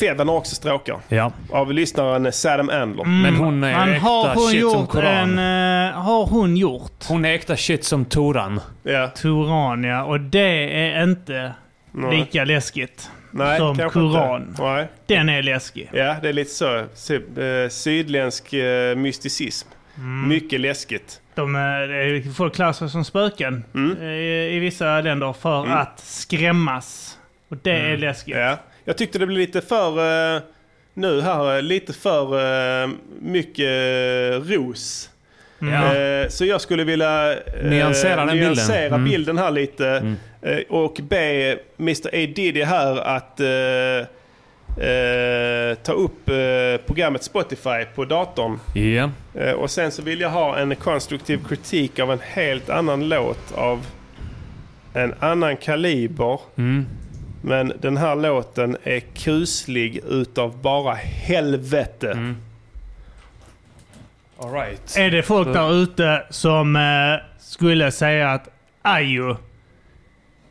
Feven 0.00 0.28
har 0.28 0.36
också 0.36 0.54
stråkar. 0.54 0.98
Ja. 1.08 1.32
Av 1.50 1.72
lyssnaren 1.72 2.26
eh, 2.26 2.32
Sadam 2.32 2.68
Andler. 2.70 3.04
Men 3.04 3.36
hon 3.36 3.64
är 3.64 3.72
Han 3.72 3.88
äkta 3.92 4.06
har 4.06 4.34
hon 4.34 4.50
shit 4.50 4.60
som 4.60 4.80
gjort 4.80 4.90
Koran. 4.90 5.38
en... 5.38 5.88
eh, 5.88 5.94
har 6.00 6.26
hon 6.26 6.56
gjort? 6.56 7.04
Hon 7.08 7.24
är 7.24 7.34
äkta 7.34 7.56
shit 7.56 7.84
som 7.84 8.04
Toran. 8.04 8.60
Ja. 8.82 9.10
Turan 9.16 9.84
ja. 9.84 10.04
Och 10.04 10.20
det 10.20 10.80
är 10.96 11.02
inte 11.02 11.52
Nej. 11.92 12.18
lika 12.18 12.44
läskigt 12.44 13.10
Nej, 13.30 13.58
som 13.58 13.76
Koran. 13.90 14.56
Nej. 14.58 14.88
Den 15.06 15.28
är 15.28 15.42
läskig. 15.42 15.90
Ja, 15.92 16.16
det 16.22 16.28
är 16.28 16.32
lite 16.32 16.50
så. 16.50 16.76
Eh, 16.78 17.68
Sydländsk 17.70 18.52
eh, 18.52 18.96
mysticism. 18.96 19.68
Mm. 19.96 20.28
Mycket 20.28 20.60
läskigt. 20.60 21.20
De, 21.34 21.56
eh, 21.56 21.60
det- 21.60 22.34
folk 22.36 22.54
klassas 22.54 22.92
som 22.92 23.04
spöken 23.04 23.64
Mm. 23.74 24.02
i, 24.02 24.56
i 24.56 24.58
vissa 24.58 25.00
länder 25.00 25.32
för 25.32 25.66
att 25.66 26.00
skrämmas. 26.00 27.18
Och 27.48 27.56
det 27.62 27.70
är 27.72 27.96
läskigt. 27.96 28.36
Ja. 28.36 28.56
Jag 28.84 28.98
tyckte 28.98 29.18
det 29.18 29.26
blev 29.26 29.38
lite 29.38 29.60
för... 29.60 30.40
nu 30.94 31.20
här, 31.20 31.62
lite 31.62 31.92
för 31.92 32.86
mycket 33.24 33.70
ros. 34.50 35.09
Ja. 35.60 35.94
Eh, 35.96 36.28
så 36.28 36.44
jag 36.44 36.60
skulle 36.60 36.84
vilja 36.84 37.32
eh, 37.32 37.38
Nyansera 37.70 38.16
den 38.16 38.26
bilden. 38.28 38.52
nyansera 38.52 38.86
Mm. 38.94 39.04
bilden 39.04 39.38
här 39.38 39.50
lite. 39.50 40.16
eh, 40.42 40.58
och 40.68 41.00
be 41.02 41.58
Mr 41.78 42.08
A 42.08 42.32
Diddy 42.34 42.62
här 42.62 42.96
att 42.96 43.40
ta 45.82 45.92
upp 45.92 46.26
programmet 46.86 47.22
Spotify 47.22 47.84
på 47.94 48.04
datorn. 48.04 48.58
Ja. 48.74 49.10
Eh, 49.34 49.52
och 49.52 49.70
sen 49.70 49.90
så 49.90 50.02
vill 50.02 50.20
jag 50.20 50.30
ha 50.30 50.58
en 50.58 50.76
konstruktiv 50.76 51.40
kritik 51.48 51.98
av 51.98 52.12
en 52.12 52.20
helt 52.22 52.70
annan 52.70 53.08
låt 53.08 53.52
av 53.54 53.86
en 54.94 55.14
annan 55.20 55.56
kaliber. 55.56 56.40
Mm. 56.58 56.86
Men 57.42 57.72
den 57.80 57.96
här 57.96 58.16
låten 58.16 58.76
är 58.84 59.00
kuslig 59.00 60.00
utav 60.08 60.62
bara 60.62 60.94
helvete. 60.94 62.10
Mm. 62.10 62.36
All 64.42 64.52
right. 64.52 64.96
Är 64.96 65.10
det 65.10 65.22
folk 65.22 65.52
där 65.52 65.72
ute 65.72 66.22
som 66.30 66.76
eh, 66.76 66.82
skulle 67.38 67.92
säga 67.92 68.30
att 68.30 68.48
Ayo 68.82 69.36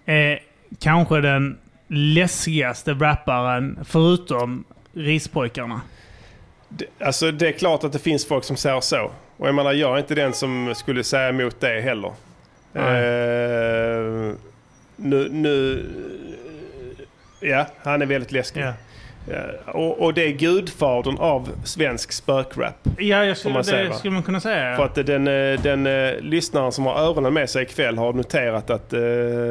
är 0.05 0.39
kanske 0.79 1.21
den 1.21 1.57
läskigaste 1.87 2.93
rapparen 2.93 3.79
förutom 3.83 4.63
Rispojkarna? 4.93 5.81
Det, 6.69 6.85
alltså 6.99 7.31
det 7.31 7.47
är 7.47 7.51
klart 7.51 7.83
att 7.83 7.93
det 7.93 7.99
finns 7.99 8.27
folk 8.27 8.43
som 8.43 8.55
säger 8.55 8.81
så. 8.81 9.11
Och 9.37 9.47
jag 9.47 9.55
menar 9.55 9.73
jag 9.73 9.93
är 9.93 9.97
inte 9.97 10.15
den 10.15 10.33
som 10.33 10.73
skulle 10.75 11.03
säga 11.03 11.29
emot 11.29 11.59
det 11.59 11.81
heller. 11.81 12.13
Eh, 12.73 14.33
nu, 14.95 15.29
nu... 15.31 15.85
Ja, 17.39 17.65
han 17.83 18.01
är 18.01 18.05
väldigt 18.05 18.31
läskig. 18.31 18.61
Ja. 18.61 18.73
Ja, 19.31 19.71
och, 19.71 19.99
och 19.99 20.13
det 20.13 20.23
är 20.23 20.31
gudfadern 20.31 21.17
av 21.17 21.49
svensk 21.63 22.11
spökrap. 22.11 22.75
Ja, 22.97 23.25
jag 23.25 23.37
skulle, 23.37 23.53
man 23.53 23.63
säger, 23.63 23.83
det 23.83 23.89
va? 23.89 23.95
skulle 23.95 24.13
man 24.13 24.23
kunna 24.23 24.39
säga. 24.39 24.75
För 24.75 24.85
att 24.85 24.95
den, 24.95 25.27
eh, 25.27 25.61
den 25.61 25.85
eh, 25.87 26.19
lyssnaren 26.19 26.71
som 26.71 26.85
har 26.85 26.95
öronen 26.95 27.33
med 27.33 27.49
sig 27.49 27.63
ikväll 27.63 27.97
har 27.97 28.13
noterat 28.13 28.69
att 28.69 28.93
eh, 28.93 28.99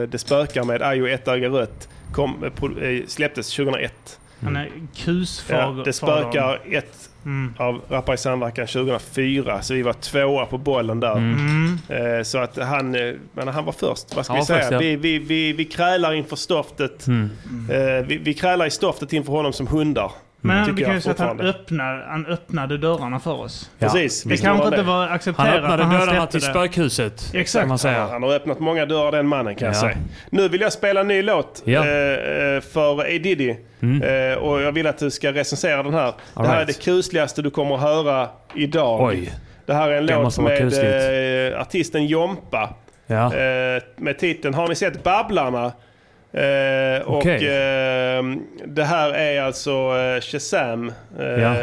det 0.08 0.18
spökar 0.18 0.64
med 0.64 0.82
Ayo 0.82 1.08
ett 1.08 1.28
öga 1.28 1.48
rött 1.48 1.88
kom, 2.12 2.44
eh, 2.44 2.88
eh, 2.88 3.06
släpptes 3.06 3.56
2001. 3.56 4.20
Han 4.42 4.56
är 4.56 4.70
kusfager. 4.96 5.78
Ja, 5.78 5.82
det 5.84 5.92
spökar 5.92 6.60
ett 6.70 7.07
Mm. 7.24 7.54
av 7.58 7.80
Rappare 7.88 8.14
i 8.14 8.18
samverkan 8.18 8.66
2004, 8.66 9.62
så 9.62 9.74
vi 9.74 9.82
var 9.82 9.92
tvåa 9.92 10.46
på 10.46 10.58
bollen 10.58 11.00
där. 11.00 11.16
Mm. 11.16 11.78
Eh, 11.88 12.22
så 12.22 12.38
att 12.38 12.56
han, 12.58 12.94
eh, 12.94 13.14
men 13.34 13.48
han 13.48 13.64
var 13.64 13.72
först. 13.72 14.16
Vad 14.16 14.24
ska 14.24 14.34
Ja, 14.34 14.40
vi 14.40 14.46
säga? 14.46 14.58
först, 14.60 14.72
ja. 14.72 14.78
vi, 14.78 14.96
vi, 14.96 15.18
vi, 15.18 15.52
vi 15.52 15.64
krälar 15.64 16.12
inför 16.12 16.36
stoftet. 16.36 17.06
Mm. 17.06 17.30
Eh, 17.70 18.06
vi, 18.06 18.16
vi 18.18 18.34
krälar 18.34 18.66
i 18.66 18.70
stoftet 18.70 19.12
inför 19.12 19.32
honom 19.32 19.52
som 19.52 19.66
hundar. 19.66 20.12
Men 20.40 20.64
tycker 20.64 20.76
vi 20.76 20.82
kan 20.82 20.90
jag 20.90 20.94
ju 20.96 21.00
säga 21.00 21.12
att 21.12 21.18
han, 21.18 21.40
öppnar, 21.40 22.06
han 22.08 22.26
öppnade 22.26 22.78
dörrarna 22.78 23.20
för 23.20 23.32
oss. 23.40 23.70
Ja. 23.78 23.86
Precis. 23.88 24.22
Det 24.22 24.28
visst 24.28 24.42
kanske 24.44 24.64
inte 24.64 24.76
han 24.76 24.86
var 24.86 25.06
Han 25.06 25.14
accepterat 25.14 25.54
öppnade 25.54 25.76
när 25.76 25.84
han 25.94 26.06
dörrarna 26.06 26.26
till 26.26 26.40
det. 26.40 26.46
spökhuset. 26.46 27.30
Exakt. 27.34 27.62
Kan 27.62 27.68
man 27.68 27.78
säga. 27.78 28.06
Han 28.06 28.22
har 28.22 28.32
öppnat 28.34 28.60
många 28.60 28.86
dörrar 28.86 29.12
den 29.12 29.26
mannen 29.26 29.54
kan 29.54 29.66
jag 29.66 29.74
Ja. 29.76 29.80
säga. 29.80 29.96
Nu 30.30 30.48
vill 30.48 30.60
jag 30.60 30.72
spela 30.72 31.00
en 31.00 31.08
ny 31.08 31.22
låt 31.22 31.62
Ja. 31.64 31.84
Mm. 31.84 32.56
eh, 32.56 32.60
för 32.60 33.00
A 33.00 33.04
Diddy. 33.80 34.06
Eh, 34.06 34.34
och 34.38 34.62
jag 34.62 34.72
vill 34.72 34.86
att 34.86 34.98
du 34.98 35.10
ska 35.10 35.32
recensera 35.32 35.82
den 35.82 35.94
här. 35.94 36.06
All 36.34 36.44
det 36.44 36.48
här 36.48 36.56
right. 36.56 36.62
är 36.62 36.66
det 36.66 36.84
kusligaste 36.84 37.42
du 37.42 37.50
kommer 37.50 37.74
att 37.74 37.80
höra 37.80 38.28
idag. 38.54 39.00
Oj. 39.00 39.32
Det 39.66 39.74
här 39.74 39.88
är 39.90 39.98
en 39.98 40.06
Det 40.06 40.14
låt 40.14 40.38
med 40.38 41.52
eh, 41.52 41.60
artisten 41.60 42.06
Jompa. 42.06 42.74
Ja. 43.06 43.34
Eh, 43.34 43.82
med 43.96 44.18
titeln 44.18 44.54
Har 44.54 44.68
ni 44.68 44.74
sett 44.74 45.02
Babblarna? 45.02 45.72
Eh, 46.32 47.02
och 47.04 47.16
Okej. 47.16 47.46
eh, 47.46 48.22
det 48.66 48.84
här 48.84 49.10
är 49.10 49.42
alltså 49.42 49.70
eh, 49.70 50.20
Shazam. 50.20 50.92
Ja. 51.18 51.54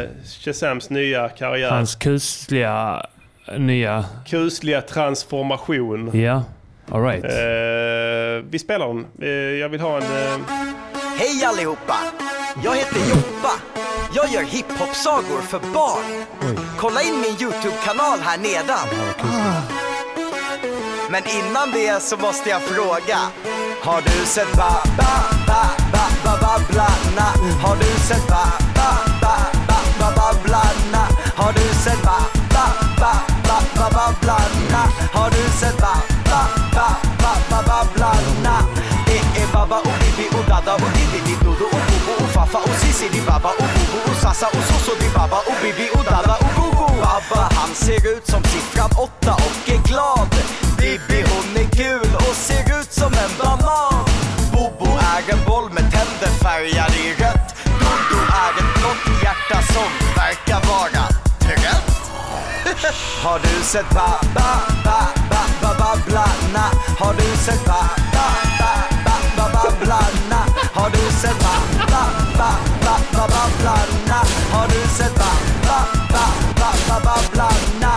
Shazams 0.44 0.90
nya 0.90 1.28
karriär. 1.28 1.70
Hans 1.70 1.94
kusliga 1.94 3.06
nya... 3.56 4.04
Kusliga 4.26 4.80
transformation. 4.80 6.20
Ja. 6.20 6.44
All 6.90 7.02
right. 7.02 7.24
Eh, 7.24 8.44
vi 8.50 8.58
spelar 8.58 8.86
den. 8.86 9.06
Jag 9.60 9.68
vill 9.68 9.80
ha 9.80 9.96
en... 9.96 10.02
Hej 11.18 11.44
allihopa! 11.44 11.96
Jag 12.62 12.76
heter 12.76 13.00
Joppa. 13.08 13.52
Jag 14.12 14.28
gör 14.28 14.42
hiphop-sagor 14.42 15.42
för 15.42 15.58
barn. 15.58 16.24
Kolla 16.78 17.02
in 17.02 17.20
min 17.20 17.30
YouTube-kanal 17.30 18.18
här 18.20 18.38
nedan. 18.38 18.88
Men 21.10 21.22
innan 21.26 21.70
det 21.72 22.02
så 22.02 22.16
måste 22.16 22.50
jag 22.50 22.62
fråga. 22.62 23.18
Har 23.82 24.00
du 24.02 24.26
sett 24.26 24.56
ba 24.56 24.82
ba 24.96 25.12
ba 25.46 25.62
ba 25.92 26.08
ba 26.24 26.38
babblarna? 26.40 27.26
Har 27.62 27.76
du 27.76 28.00
sett 28.08 28.28
ba 28.28 28.52
ba 28.74 28.90
ba 29.20 29.36
ba 29.68 29.78
ba 29.98 30.12
babblarna? 30.16 31.08
Har 31.36 31.52
du 31.52 31.74
sett 31.84 32.02
ba 32.02 32.18
ba 32.54 32.66
ba 33.00 33.12
ba 33.48 33.60
ba 33.76 33.90
babblarna? 33.90 34.82
Har 35.12 35.30
du 35.30 35.50
sett 35.60 35.78
ba 35.80 35.86
ba 35.86 36.00
ba 36.00 36.05
och 40.46 40.64
Dada 40.64 40.74
och 40.74 40.90
Diddy 40.96 41.20
di 41.26 41.34
Dodo 41.44 41.64
och 41.64 41.82
Bobo 41.88 42.24
och 42.24 42.30
Fafa 42.30 42.58
och 42.58 42.76
Sissi 42.80 43.08
di 43.08 43.20
Baba 43.20 43.50
och 43.50 43.68
Bobo 43.74 44.10
och 44.10 44.16
Sassa 44.16 44.46
och 44.46 44.64
Soso 44.68 44.92
di 45.00 45.08
Baba 45.14 45.38
och 45.38 45.56
Bibi 45.62 45.88
och 45.94 46.04
Dada 46.04 46.36
och 46.44 46.52
Gogo. 46.56 46.86
Baba 47.00 47.42
han 47.58 47.74
ser 47.74 48.16
ut 48.16 48.26
som 48.26 48.42
siffran 48.44 48.90
åtta 48.96 49.34
och 49.34 49.68
är 49.74 49.82
glad. 49.88 50.30
Bibi 50.78 51.24
hon 51.30 51.56
är 51.62 51.68
gul 51.82 52.10
och 52.14 52.36
ser 52.46 52.80
ut 52.80 52.92
som 52.92 53.12
en 53.24 53.32
banan. 53.40 54.04
Bobo 54.52 54.90
är 55.14 55.32
en 55.34 55.44
boll 55.46 55.70
med 55.70 55.86
tänder 55.92 56.32
färgade 56.44 56.98
i 57.06 57.14
rött. 57.22 57.48
Dodo 57.80 58.20
är 58.44 58.52
ett 58.60 58.70
blått 58.78 59.22
hjärta 59.22 59.58
som 59.74 59.90
verkar 60.16 60.60
vara 60.72 61.04
rött. 61.50 61.88
Har 63.24 63.38
du 63.38 63.64
sett 63.64 63.90
ba 63.90 64.08
ba 64.34 64.50
ba 64.84 65.00
ba 65.30 65.42
ba 65.62 65.70
babblarna? 65.80 66.66
Har 66.98 67.14
du 67.14 67.36
sett 67.36 67.64
ba 67.64 67.82
ba 67.96 68.05
babblarna? 73.34 74.20
Har 74.52 74.66
du 74.68 74.80
sett 74.98 75.14
ba 75.14 75.30
ba 75.68 75.78
ba 76.12 76.24
ba 76.60 76.70
ba 76.88 76.96
babblarna? 77.06 77.92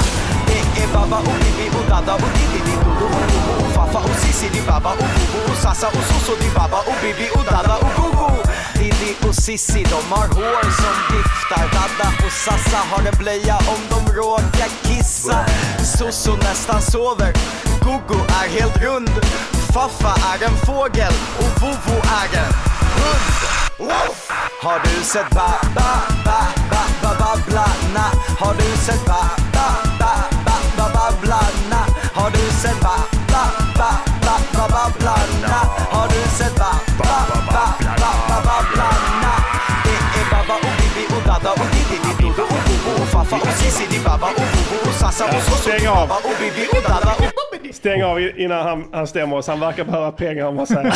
Det 0.48 0.84
är 0.84 0.88
Baba 0.94 1.18
och 1.18 1.38
Bibi 1.42 1.70
och 1.78 1.90
Dada 1.90 2.14
och 2.14 2.32
Diddi, 2.36 2.60
di 2.66 2.76
Dodo 2.84 3.06
och 3.06 3.26
Bobo 3.32 3.66
och 3.66 3.72
Fafa 3.76 4.00
och 4.00 4.16
Sissi 4.24 4.50
di 4.50 4.62
Baba 4.68 4.92
och 4.92 5.10
Bobo 5.16 5.52
och 5.52 5.58
Sassa 5.58 5.88
och 5.88 6.04
Soso 6.10 6.34
di 6.42 6.50
Baba 6.56 6.78
och 6.78 6.98
Bibi 7.02 7.30
och 7.36 7.46
Dada 7.52 7.76
och 7.86 7.94
Gogo. 7.98 8.32
Diddi 8.74 9.12
och 9.28 9.36
Sissi 9.36 9.84
de 9.84 10.02
har 10.16 10.28
hår 10.28 10.64
som 10.82 10.96
viftar. 11.12 11.66
Dada 11.76 12.08
och 12.26 12.32
Sassa 12.32 12.78
har 12.92 13.08
en 13.08 13.18
blöja 13.18 13.58
om 13.58 13.82
de 13.90 14.14
råkar 14.14 14.70
kissa. 14.84 15.46
Soso 15.98 16.36
nästan 16.36 16.82
sover. 16.82 17.34
Gogo 17.84 18.20
är 18.42 18.50
helt 18.60 18.78
rund. 18.78 19.10
Faffa 19.74 20.14
är 20.34 20.44
en 20.48 20.58
fågel 20.66 21.14
och 21.40 21.62
Vovo 21.62 21.98
är 22.22 22.38
en 22.38 22.54
hund. 22.98 23.40
Woof! 23.78 24.49
Har 24.62 24.80
du 24.84 25.04
sett 25.04 25.30
ba 25.30 25.48
ba 25.76 25.90
ba 26.26 26.40
ba 26.72 26.82
ba 27.02 27.12
babblarna? 27.20 28.06
Har 28.40 28.54
du 28.54 28.78
sett 28.86 29.06
ba 29.06 29.22
ba 29.56 29.68
ba 30.00 30.12
ba 30.46 30.56
ba 30.78 30.86
babblarna? 30.96 31.82
Har 32.14 32.30
du 32.32 32.44
sett 32.62 32.80
ba 32.82 32.96
ba 33.32 33.44
ba 33.80 33.90
ba 34.26 34.36
ba 34.54 34.66
babblarna? 34.76 35.60
Har 35.94 36.08
du 36.08 36.22
sett 36.38 36.56
ba 36.60 36.72
ba 37.00 37.14
ba 37.52 37.64
ba 38.02 38.12
ba 38.30 38.38
babblarna? 38.48 39.32
Det 39.86 40.20
är 40.20 40.26
Baba 40.32 40.56
och 40.68 40.76
Bibi 40.80 41.04
och 41.16 41.24
Dada 41.28 41.52
och 41.52 41.70
Diddy 41.74 41.98
di 42.04 42.12
Dodo 42.22 42.44
och 42.44 42.62
Bobo 42.68 43.02
och 43.02 43.08
Faffa 43.08 43.36
och 43.36 43.54
Sissi 43.60 43.86
di 43.92 44.00
Baba 44.00 44.28
och 44.28 44.48
Bobo 44.54 44.90
och 44.90 44.96
Sassa 44.96 45.26
och 45.26 45.42
Soso 45.44 45.72
di 45.72 45.78
stäng 45.78 45.88
av. 45.88 46.08
Baba 46.08 46.16
och 46.16 46.36
Bibi 46.40 46.68
och 46.72 46.84
Dada 46.84 47.12
och 47.20 47.76
stäng 47.76 48.04
av 48.04 48.20
innan 48.20 48.68
han, 48.68 48.86
han 48.94 49.08
stämmer 49.08 49.38
oss. 49.38 49.48
Han 49.48 49.60
verkar 49.60 49.84
behöva 49.84 50.12
pengar 50.12 50.46
om 50.46 50.56
man 50.56 50.68
säger. 50.68 50.96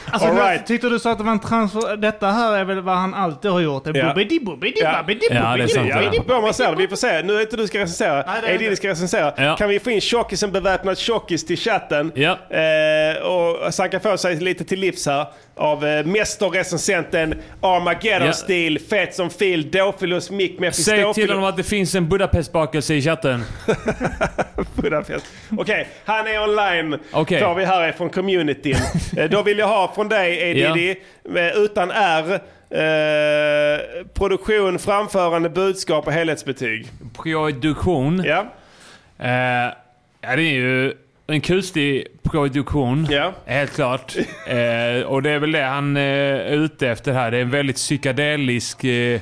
Alltså, 0.11 0.27
All 0.29 0.35
right. 0.35 0.65
tyckte 0.67 0.89
du 0.89 0.99
sa 0.99 1.11
att 1.11 1.17
det 1.17 1.23
var 1.23 1.31
en 1.31 1.39
transfer... 1.39 1.97
Detta 1.97 2.27
här 2.27 2.57
är 2.57 2.63
väl 2.63 2.81
vad 2.81 2.95
han 2.97 3.13
alltid 3.13 3.51
har 3.51 3.59
gjort. 3.59 3.83
Det 3.83 3.89
är 3.89 3.95
Ja. 3.95 4.07
bubbidi 4.07 4.39
bubbidi 4.39 4.79
Ja. 4.81 5.03
Ja, 5.33 5.57
det 5.57 5.63
är 5.63 5.67
sant. 5.67 5.87
Ja, 5.89 5.95
det 6.27 6.41
man 6.41 6.53
ser 6.53 6.69
det. 6.71 6.75
Vi 6.75 6.87
får 6.87 6.95
se. 6.95 7.21
Nu 7.23 7.35
är 7.37 7.41
inte 7.41 7.57
du 7.57 7.67
ska 7.67 7.79
recensera. 7.79 8.23
Nej, 8.27 8.57
det 8.57 8.67
är 8.67 8.75
ska 8.75 8.87
recensera. 8.87 9.33
Ja. 9.37 9.55
Kan 9.55 9.69
vi 9.69 9.79
få 9.79 9.91
in 9.91 10.01
tjockisen 10.01 10.51
beväpnad 10.51 10.97
tjockis 10.97 11.45
till 11.45 11.57
chatten? 11.57 12.11
Ja. 12.15 12.37
Eh, 12.49 13.21
och 13.27 13.73
kan 13.91 14.01
få 14.01 14.17
sig 14.17 14.35
lite 14.35 14.63
till 14.63 14.79
livs 14.79 15.05
här. 15.05 15.25
Av 15.55 15.85
eh, 15.85 16.05
mästerrecensenten 16.05 17.41
Armageddon-stil, 17.61 18.79
fet 18.89 19.15
som 19.15 19.29
fil, 19.29 19.71
Dofilus, 19.71 20.31
Mick 20.31 20.51
Säg 20.51 20.59
Mephistophilus. 20.61 21.15
till 21.15 21.29
honom 21.29 21.43
att 21.43 21.57
det 21.57 21.63
finns 21.63 21.95
en 21.95 22.09
Budapest-bakelse 22.09 22.93
i 22.93 23.01
chatten. 23.01 23.43
Budapest. 24.75 25.25
Okej, 25.57 25.87
han 26.05 26.27
är 26.27 26.43
online. 26.43 26.99
Okej. 27.11 27.41
Får 27.41 27.55
vi 27.55 27.65
här 27.65 27.91
från 27.91 28.09
communityn. 28.09 28.75
Eh, 29.17 29.29
Då 29.29 29.41
vill 29.43 29.57
jag 29.59 29.67
ha 29.67 29.93
från 30.01 30.09
dig, 30.09 30.37
Edidi, 30.49 30.95
med- 31.23 31.55
utan 31.55 31.91
R. 31.91 32.39
Eh, 32.69 34.05
produktion, 34.13 34.79
framförande, 34.79 35.49
budskap 35.49 36.07
och 36.07 36.13
helhetsbetyg. 36.13 36.87
Produktion. 37.23 38.23
Ja. 38.25 38.45
Eh, 39.19 39.73
ja, 40.21 40.35
det 40.35 40.41
är 40.41 40.53
ju 40.53 40.93
en 41.27 41.41
kuslig 41.41 42.07
produktion. 42.31 43.07
Ja. 43.09 43.33
Helt 43.45 43.75
klart. 43.75 44.15
Eh, 44.47 45.01
och 45.05 45.21
det 45.23 45.29
är 45.29 45.39
väl 45.39 45.51
det 45.51 45.63
han 45.63 45.97
eh, 45.97 46.03
är 46.03 46.51
ute 46.51 46.87
efter 46.89 47.11
här. 47.13 47.31
Det 47.31 47.37
är 47.37 47.41
en 47.41 47.49
väldigt 47.49 47.75
psykedelisk 47.75 48.83
eh, 48.83 49.19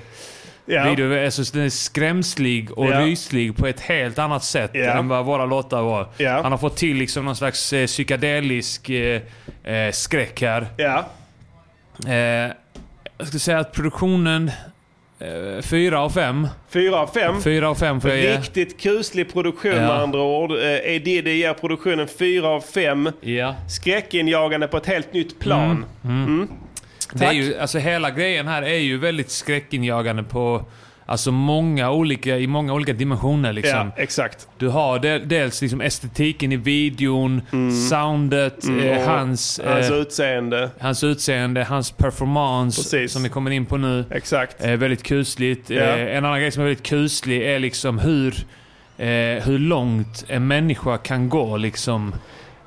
Ja. 0.69 0.89
video. 0.89 1.25
Alltså, 1.25 1.43
den 1.53 1.65
är 1.65 1.69
skrämslig 1.69 2.71
och 2.71 2.85
Ja. 2.89 2.99
ryslig 3.01 3.57
på 3.57 3.67
ett 3.67 3.79
helt 3.79 4.19
annat 4.19 4.43
sätt 4.43 4.71
Ja. 4.73 4.79
än 4.91 5.07
vad 5.07 5.25
våra 5.25 5.45
låtar 5.45 5.81
var. 5.81 6.07
Ja. 6.17 6.39
Han 6.43 6.51
har 6.51 6.59
fått 6.59 6.77
till 6.77 6.97
liksom 6.97 7.25
någon 7.25 7.35
slags 7.35 7.73
eh, 7.73 7.85
psykedelisk 7.87 8.89
eh, 8.89 9.21
eh, 9.63 9.91
skräck 9.91 10.41
här. 10.41 10.67
Eh, 12.07 12.53
jag 13.17 13.27
skulle 13.27 13.39
säga 13.39 13.59
att 13.59 13.73
produktionen... 13.73 14.51
Eh, 15.21 15.61
fyra 15.61 16.01
av 16.01 16.09
fem. 16.09 16.47
Fyra 16.69 16.97
av 16.99 17.07
fem. 17.07 17.41
Fyra 17.41 17.69
av 17.69 17.75
fem 17.75 18.01
får 18.01 18.09
jag 18.09 18.19
ge. 18.19 18.37
Riktigt 18.37 18.81
kuslig 18.81 19.33
produktion 19.33 19.71
Ja. 19.71 19.77
med 19.81 19.91
andra 19.91 20.21
ord. 20.21 20.51
Eh, 20.51 20.95
Edidi 20.95 21.31
ger 21.31 21.53
produktionen 21.53 22.07
fyra 22.07 22.47
av 22.47 22.61
fem. 22.61 23.09
Ja. 23.21 23.55
Skräckinjagande 23.69 24.67
på 24.67 24.77
ett 24.77 24.85
helt 24.85 25.13
nytt 25.13 25.39
plan. 25.39 25.85
Mm. 26.03 26.47
Det 27.13 27.25
är 27.25 27.31
ju, 27.31 27.57
alltså 27.57 27.77
hela 27.79 28.11
grejen 28.11 28.47
här 28.47 28.61
är 28.61 28.77
ju 28.77 28.97
väldigt 28.97 29.29
skräckinjagande 29.31 30.23
på 30.23 30.65
alltså 31.05 31.31
många 31.31 31.91
olika, 31.91 32.37
i 32.37 32.47
många 32.47 32.73
olika 32.73 32.93
dimensioner. 32.93 33.53
Liksom. 33.53 33.91
Ja, 33.95 34.03
exakt. 34.03 34.47
Du 34.57 34.67
har 34.67 34.99
del, 34.99 35.27
dels 35.27 35.61
liksom 35.61 35.81
estetiken 35.81 36.51
i 36.51 36.55
videon, 36.57 37.41
soundet, 37.89 38.63
Mm, 38.63 38.87
eh, 38.89 39.07
hans, 39.07 39.61
Hans 39.65 39.89
eh, 39.89 39.95
utseende. 39.97 40.69
hans 40.79 41.03
utseende, 41.03 41.63
hans 41.63 41.91
performance 41.91 42.81
Precis. 42.81 43.11
som 43.11 43.23
vi 43.23 43.29
kommer 43.29 43.51
in 43.51 43.65
på 43.65 43.77
nu. 43.77 44.05
Exakt. 44.11 44.63
Eh, 44.65 44.71
väldigt 44.71 45.03
kusligt. 45.03 45.69
Ja. 45.69 45.81
Eh, 45.81 46.17
en 46.17 46.25
annan 46.25 46.39
grej 46.39 46.51
som 46.51 46.61
är 46.63 46.67
väldigt 46.67 46.85
kuslig 46.85 47.41
är 47.41 47.59
liksom 47.59 47.99
hur, 47.99 48.33
eh, 48.97 49.43
hur 49.45 49.59
långt 49.59 50.25
en 50.27 50.47
människa 50.47 50.97
kan 50.97 51.29
gå 51.29 51.57
liksom 51.57 52.13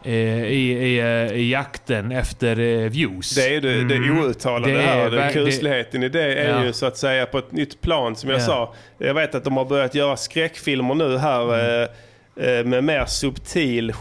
i, 0.06 0.72
i, 0.72 0.98
eh, 0.98 1.32
i 1.36 1.50
jakten 1.50 2.12
efter 2.12 2.60
eh, 2.60 2.90
views. 2.90 3.34
Det 3.34 3.54
är 3.56 3.60
det, 3.60 3.84
det 3.84 4.10
outtalade 4.10 4.72
Mm. 4.72 4.84
Det 4.84 4.90
är 4.92 4.96
här. 4.96 5.10
Ver- 5.10 5.32
kusligheten 5.32 6.02
i 6.02 6.08
det 6.08 6.34
är 6.34 6.48
Ja. 6.58 6.64
ju 6.64 6.72
så 6.72 6.86
att 6.86 6.96
säga 6.96 7.26
på 7.26 7.38
ett 7.38 7.52
nytt 7.52 7.80
plan 7.80 8.16
som 8.16 8.30
jag 8.30 8.40
Ja. 8.40 8.44
sa. 8.46 8.74
Jag 8.98 9.14
vet 9.14 9.34
att 9.34 9.44
de 9.44 9.56
har 9.56 9.64
börjat 9.64 9.94
göra 9.94 10.16
skräckfilmer 10.16 10.94
nu 10.94 11.18
här 11.18 11.54
Mm. 11.54 11.88
Eh, 12.36 12.46
eh, 12.50 12.64
med 12.64 12.84
mer 12.84 13.04
subtil, 13.06 13.92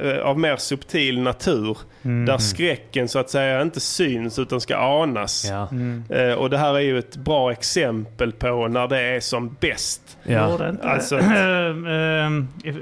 eh, 0.00 0.18
av 0.22 0.38
mer 0.38 0.56
subtil 0.56 1.20
natur. 1.20 1.78
Mm. 2.04 2.26
Där 2.26 2.38
skräcken 2.38 3.08
så 3.08 3.18
att 3.18 3.30
säga 3.30 3.62
inte 3.62 3.80
syns 3.80 4.38
utan 4.38 4.60
ska 4.60 4.76
anas. 4.76 5.46
Ja. 5.50 5.68
Eh, 6.16 6.32
Och 6.32 6.50
det 6.50 6.58
här 6.58 6.74
är 6.74 6.80
ju 6.80 6.98
ett 6.98 7.16
bra 7.16 7.52
exempel 7.52 8.32
på 8.32 8.68
när 8.68 8.88
det 8.88 9.00
är 9.00 9.20
som 9.20 9.56
bäst. 9.60 10.18
Ja. 10.22 10.58
Alltså- 10.82 11.20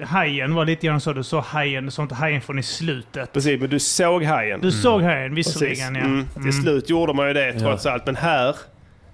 hajen 0.05 0.55
var 0.55 0.65
lite 0.65 0.87
grann 0.87 1.01
så. 1.01 1.13
Du 1.13 1.23
såg 1.23 1.43
hajen, 1.45 1.85
du 1.85 1.91
såg 1.91 2.05
inte 2.05 2.15
hajen 2.15 2.41
från 2.41 2.59
i 2.59 2.63
slutet. 2.63 3.33
Precis, 3.33 3.61
men 3.61 3.71
du 3.71 3.79
såg 3.81 4.23
hajen. 4.25 4.61
Du 4.61 4.71
såg 4.73 5.03
hajen 5.03 5.35
visserligen, 5.35 5.95
ja. 5.95 6.01
Mm. 6.01 6.27
Till 6.43 6.63
slut 6.63 6.91
gjorde 6.91 7.13
man 7.15 7.27
ju 7.29 7.33
det 7.33 7.47
Ja. 7.53 7.59
trots 7.61 7.87
allt. 7.87 8.07
Men 8.07 8.17
här 8.17 8.57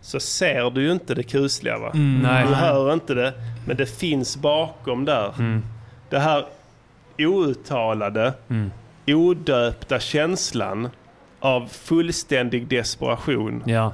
så 0.01 0.21
ser 0.21 0.71
du 0.71 0.83
ju 0.83 0.93
inte 0.93 1.15
det 1.15 1.23
kusliga 1.23 1.79
va? 1.79 1.91
Mm, 1.95 2.21
nej. 2.23 2.45
Du 2.49 2.55
hör 2.55 2.93
inte 2.93 3.15
det, 3.15 3.33
men 3.67 3.77
det 3.77 3.87
finns 3.99 4.37
bakom 4.37 5.05
där. 5.05 5.33
Mm. 5.39 5.63
Det 6.11 6.19
här 6.19 6.45
outtalade, 7.19 8.33
Mm. 8.51 8.71
odöpta 9.07 10.01
känslan 10.01 10.89
av 11.41 11.69
fullständig 11.73 12.69
desperation. 12.69 13.63
Ja. 13.67 13.93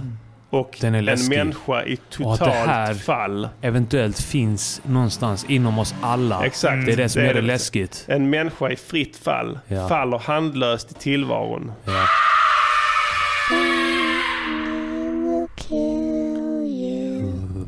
Och 0.51 0.85
en 0.85 0.93
människa 1.29 1.85
i 1.85 1.95
Och 1.95 2.01
att 2.03 2.11
totalt 2.11 2.41
det 2.45 2.51
här 2.51 2.95
fall. 2.95 3.49
eventuellt 3.61 4.21
finns 4.21 4.81
någonstans 4.85 5.45
inom 5.49 5.79
oss 5.79 5.95
alla. 6.03 6.45
Exakt. 6.47 6.87
Det 6.87 6.93
är 6.93 6.97
det 6.97 7.09
som 7.09 7.23
Det 7.23 7.29
är 7.29 7.35
det. 7.35 7.41
läskigt. 7.41 8.05
En 8.09 8.31
människa 8.31 8.71
i 8.71 8.77
fritt 8.77 9.17
fall. 9.17 9.59
Ja. 9.69 9.89
Faller 9.89 10.19
handlöst 10.19 10.91
i 10.91 10.95
tillvaron. 10.95 11.73
Ja. 11.85 12.07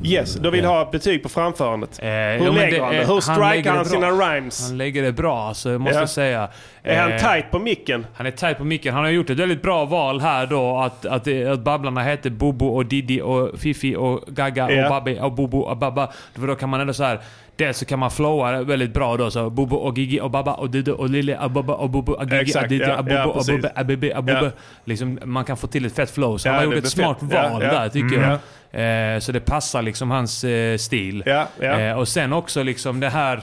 Yes, 0.07 0.35
då 0.35 0.51
vill 0.51 0.65
jag 0.65 0.71
ha 0.71 0.83
ett 0.83 0.91
betyg 0.91 1.23
på 1.23 1.29
framförandet. 1.29 1.99
Eh, 2.03 2.09
Hur 2.09 2.13
ja, 2.13 2.39
lägger 2.53 2.71
det 2.79 2.85
han 2.85 2.95
det? 2.95 3.07
Hur 3.07 3.21
strikar 3.21 3.51
lägger 3.51 3.71
han, 3.71 3.79
det 3.79 3.85
sina 3.85 4.13
bra. 4.13 4.27
rhymes? 4.35 4.69
Han 4.69 4.79
lägger 4.79 5.03
det 5.03 5.13
bra, 5.13 5.49
alltså, 5.49 5.71
jag 5.71 5.81
måste 5.81 5.99
Ja. 5.99 6.07
säga. 6.07 6.49
Är 6.83 7.01
han 7.01 7.13
Eh, 7.13 7.19
tight 7.19 7.51
på 7.51 7.59
micken? 7.59 8.07
Han 8.15 8.27
är 8.27 8.31
tight 8.31 8.59
på 8.59 8.65
micken. 8.65 8.95
Han 8.95 9.05
har 9.05 9.11
gjort 9.11 9.31
ett 9.31 9.39
väldigt 9.39 9.63
bra 9.63 9.85
val 9.85 10.21
här 10.21 10.47
då 10.47 10.79
att, 10.79 11.07
att, 11.07 11.25
det- 11.25 11.47
att 11.47 11.61
Babblarna 11.61 12.03
heter 12.03 12.31
Bobo 12.31 12.67
och 12.67 12.87
Diddy 12.87 13.21
och 13.21 13.59
Fifi 13.59 13.97
och 13.97 14.21
Gaga 14.27 14.71
Ja. 14.71 14.85
och 14.85 14.91
Babbe 14.91 15.21
och 15.21 15.33
Bobo 15.33 15.59
och 15.59 15.77
Babba. 15.77 16.13
För 16.39 16.47
då 16.47 16.55
kan 16.55 16.69
man 16.69 16.81
ändå 16.81 16.93
så 16.95 17.05
här. 17.05 17.21
Dels 17.57 17.79
så 17.79 17.85
kan 17.85 17.99
man 17.99 18.11
flowa 18.11 18.63
väldigt 18.63 18.95
bra 18.95 19.17
då. 19.17 19.31
Så 19.31 19.51
Bobo 19.51 19.77
och 19.77 19.99
Gigi 19.99 20.21
och 20.21 20.31
Babba 20.31 20.53
och 20.55 20.71
Didde 20.71 20.93
och 20.93 21.11
Lille 21.11 21.39
och 21.39 21.51
Babba 21.51 21.75
och 21.75 21.91
Bobo 21.91 22.13
och 22.13 22.31
Gigi 22.33 22.53
och 22.55 22.73
ja, 22.73 22.97
och 22.99 23.05
Bobo 23.05 23.15
ja, 23.15 24.19
och. 24.19 24.29
Ja. 24.29 24.51
Liksom, 24.85 25.19
man 25.25 25.45
kan 25.45 25.57
få 25.57 25.67
till 25.67 25.85
ett 25.87 25.95
fett 25.97 26.11
flow. 26.11 26.39
Så 26.39 26.49
Ja, 26.49 26.53
han 26.53 26.65
gjort 26.65 26.75
ett 26.75 26.89
smart 26.89 27.21
fett. 27.21 27.29
Ja, 27.33 27.49
val 27.49 27.63
ja. 27.63 27.73
där 27.73 27.89
tycker 27.89 28.17
Mm. 28.17 28.31
jag. 28.31 29.15
Eh, 29.15 29.19
så 29.21 29.33
det 29.33 29.41
passar 29.41 29.83
liksom 29.83 30.11
hans 30.11 30.45
eh, 30.45 30.77
stil. 30.77 31.23
Ja, 31.27 31.47
ja. 31.61 31.81
Eh, 31.81 31.99
och 31.99 32.09
sen 32.09 32.33
också 32.33 32.63
liksom 32.63 33.01
det 33.01 33.09
här 33.09 33.43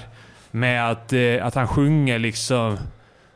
med 0.51 0.89
att, 0.91 1.13
eh, 1.13 1.45
att 1.45 1.55
han 1.55 1.67
sjunger 1.67 2.19
liksom... 2.19 2.77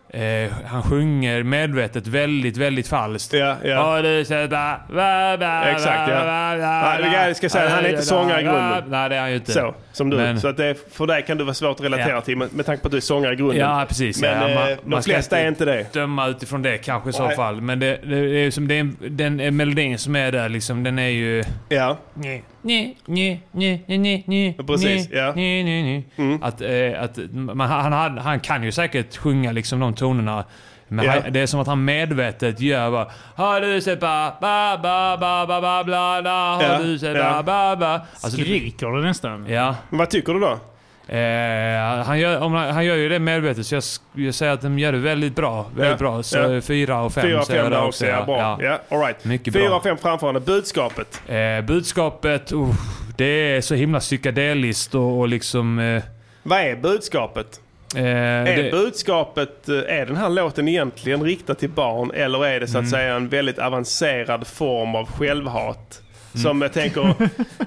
Eh, 0.10 0.52
han 0.66 0.84
sjunger 0.84 1.44
medvetet 1.44 2.08
väldigt, 2.08 2.58
väldigt 2.58 2.88
falskt. 2.88 3.34
Ja, 3.34 3.56
ja. 3.64 3.98
Och 3.98 4.04
du 4.04 4.24
ba, 4.48 5.64
Exakt, 5.66 6.12
ja. 6.12 6.56
Nej, 7.02 7.28
jag 7.28 7.36
ska 7.36 7.50
säga, 7.50 7.70
han 7.70 7.86
är 7.86 7.90
inte 7.90 8.02
sångare 8.02 8.42
i 8.42 8.44
grunden. 8.44 8.84
Nej, 8.88 9.10
det 9.10 9.16
är 9.16 9.20
han 9.20 9.30
ju 9.30 9.36
inte. 9.36 9.52
Så, 9.52 9.76
som 9.92 10.10
du. 10.10 10.18
Men- 10.18 10.42
Så 10.42 10.48
att 10.48 10.58
det 10.58 10.94
för 10.94 11.08
dig 11.08 11.22
kan 11.28 11.38
det 11.38 11.44
vara 11.44 11.54
svårt 11.54 11.80
att 11.80 11.86
relatera 11.86 12.10
Ja. 12.10 12.22
till 12.22 12.38
med, 12.38 12.54
med 12.54 12.66
tanke 12.66 12.82
på 12.82 12.88
att 12.88 12.92
du 12.92 12.98
är 12.98 13.02
sångare 13.02 13.34
i 13.34 13.36
grunden. 13.36 13.58
Ja, 13.58 13.86
precis. 13.88 14.22
Men 14.22 14.42
ja, 14.42 14.50
eh, 14.50 14.56
man, 14.56 14.68
de 14.68 14.78
man 14.86 15.04
flesta 15.04 15.40
är 15.40 15.48
inte 15.48 15.66
det. 15.66 15.94
döma 15.94 16.28
utifrån 16.28 16.62
det 16.62 16.78
kanske 16.78 17.10
i 17.10 17.14
så 17.14 17.30
fall. 17.30 17.62
Men 17.62 17.80
det, 17.80 18.00
det 18.04 18.18
är 18.46 18.52
som 18.52 18.68
det 18.68 18.76
är, 18.76 18.80
en- 18.80 18.98
den 19.10 19.40
eh, 19.40 19.52
melodin 19.52 19.98
som 19.98 20.16
är 20.16 20.32
där 20.32 20.50
liksom, 20.50 20.84
den 20.84 21.00
är 21.00 21.10
ju... 21.10 21.44
Ja. 21.70 21.98
Nej, 22.14 22.44
nej, 22.66 22.98
nej, 23.06 23.42
nej, 23.52 23.84
nej, 23.88 24.24
nej, 24.28 24.58
Precis, 24.68 25.10
ja. 25.12 25.34
nej, 25.36 25.64
nej, 25.64 25.84
nej. 25.84 26.06
Mm. 26.16 26.44
Att, 26.44 26.62
eh, 26.62 27.04
att 27.04 27.18
man, 27.32 27.60
han, 27.70 27.94
han, 27.94 28.18
han 28.18 28.40
kan 28.40 28.64
ju 28.64 28.72
säkert 28.72 29.18
sjunga 29.18 29.52
liksom 29.52 29.80
de 29.80 29.94
tonerna. 29.94 30.44
Men 30.88 31.06
Ja. 31.06 31.12
han, 31.12 31.34
det 31.34 31.40
är 31.40 31.46
som 31.46 31.60
att 31.60 31.68
han 31.68 31.86
medvetet 31.86 32.60
gör 32.60 32.92
bara 32.92 33.08
Har 33.36 33.62
du 33.62 33.82
sett 33.82 34.00
ba, 34.00 34.32
ba, 34.42 34.78
ba, 34.78 35.18
ba, 35.18 35.46
ba, 35.48 35.62
ba, 35.62 35.84
bla, 35.84 36.22
bla, 36.22 36.56
Har 36.56 36.64
Ja, 36.64 36.80
du 36.84 37.00
sett 37.00 37.18
ja. 37.18 37.24
ba, 37.24 37.44
ba, 37.44 37.76
ba. 37.76 37.94
Alltså, 38.22 38.38
det- 38.38 38.44
Skriker 38.44 38.88
du 38.88 39.02
nästan? 39.04 39.46
Ja. 39.50 39.76
Men 39.90 40.00
vad 40.00 40.10
tycker 40.10 40.34
du 40.34 40.40
då? 40.40 40.60
Eh, 41.08 42.06
han, 42.06 42.20
gör, 42.20 42.40
om, 42.42 42.54
han 42.54 42.70
han 42.74 42.86
gör 42.86 42.96
ju 42.96 43.10
det 43.10 43.20
medvetet, 43.20 43.66
så 43.66 43.76
jag, 43.76 43.84
jag 44.26 44.34
säger 44.36 44.52
att 44.54 44.62
de 44.62 44.80
gör 44.80 44.92
det 44.92 44.98
väldigt 44.98 45.36
bra. 45.36 45.66
Väldigt 45.76 45.92
Ja, 45.92 45.98
bra. 45.98 46.24
Så 46.24 46.38
ja. 46.38 46.62
fyra 46.62 47.02
och 47.02 47.14
fem 47.14 47.24
Fyra 47.24 47.44
säger 47.46 47.64
fem 47.64 47.72
jag 47.72 47.82
där 47.82 47.88
också, 47.88 48.06
ja. 48.06 48.26
Bra. 48.26 48.60
Ja, 48.62 48.80
all 48.90 49.00
right. 49.00 49.26
Mycket 49.26 49.54
Fyra 49.54 49.68
bra. 49.68 49.76
av 49.76 49.82
fem 49.82 49.98
framförande. 49.98 50.40
Budskapet. 50.40 51.22
Eh, 51.28 51.62
budskapet, 51.66 52.52
uh, 52.54 52.74
det 53.18 53.26
är 53.56 53.62
så 53.62 53.76
himla 53.76 54.00
psykedeliskt 54.00 54.96
och, 54.96 55.20
och 55.20 55.28
liksom... 55.28 55.80
Eh, 55.80 56.04
Vad 56.44 56.60
är 56.60 56.76
budskapet? 56.76 57.60
eh, 57.96 58.04
Är 58.06 58.64
det, 58.64 58.72
budskapet, 58.72 59.70
eh, 59.70 59.76
är 60.00 60.06
den 60.06 60.16
här 60.16 60.30
låten 60.30 60.68
egentligen 60.68 61.24
riktad 61.24 61.56
till 61.56 61.70
barn 61.70 62.12
eller 62.14 62.46
är 62.46 62.60
det 62.60 62.68
så 62.68 62.78
att 62.78 62.82
Mm. 62.82 62.92
säga 62.92 63.16
en 63.16 63.30
väldigt 63.30 63.60
avancerad 63.60 64.48
form 64.48 64.96
av 64.96 65.06
självhat? 65.12 66.02
Mm. 66.36 66.44
Som 66.44 66.62
jag 66.62 66.74
tänker 66.74 67.02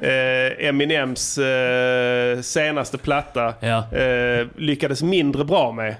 eh, 0.01 0.69
Eminems 0.69 1.39
eh, 1.39 2.41
senaste 2.41 2.99
platta 2.99 3.55
Ja. 3.61 3.97
eh, 3.99 4.47
lyckades 4.57 5.03
mindre 5.03 5.45
bra 5.45 5.73
med. 5.73 5.95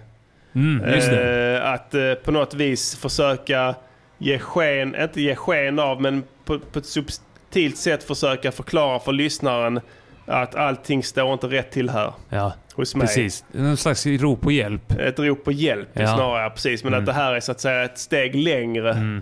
mm. 0.55 0.85
Eh, 0.85 1.73
att 1.73 1.95
eh, 1.95 2.15
på 2.15 2.31
något 2.31 2.55
vis 2.55 2.97
försöka 2.97 3.75
ge 4.19 4.39
sken, 4.39 4.95
inte 5.03 5.21
ge 5.23 5.35
sken 5.37 5.79
av, 5.79 6.03
men 6.03 6.23
på, 6.45 6.59
på 6.59 6.79
ett 6.79 6.87
subtilt 6.87 7.77
sätt 7.77 8.05
försöka 8.05 8.53
förklara 8.53 8.99
för 8.99 9.13
lyssnaren 9.13 9.81
Att 10.27 10.55
allting 10.55 11.03
står 11.03 11.33
inte 11.33 11.47
rätt 11.47 11.71
till 11.71 11.91
här. 11.91 12.13
Ja, 12.29 12.53
hos 12.75 12.95
mig. 12.95 13.07
precis. 13.07 13.45
Någon 13.53 13.77
slags 13.77 14.07
rop 14.07 14.41
på 14.41 14.53
hjälp. 14.53 14.93
Ett 15.01 15.19
rop 15.19 15.45
på 15.45 15.53
hjälp 15.53 15.89
Ja. 15.93 16.07
snarare, 16.15 16.51
precis. 16.51 16.85
Men 16.85 16.93
Mm. 16.93 17.01
att 17.03 17.07
det 17.07 17.13
här 17.13 17.35
är 17.35 17.41
så 17.41 17.53
att 17.53 17.61
säga 17.61 17.85
ett 17.85 17.99
steg 17.99 18.35
längre 18.35 19.21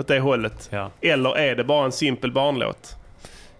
åt 0.00 0.08
det 0.08 0.20
hållet. 0.20 0.68
Ja. 0.72 0.90
Eller 1.00 1.38
är 1.38 1.56
det 1.56 1.64
bara 1.64 1.84
en 1.84 1.92
simpel 1.92 2.32
barnlåt? 2.32 2.96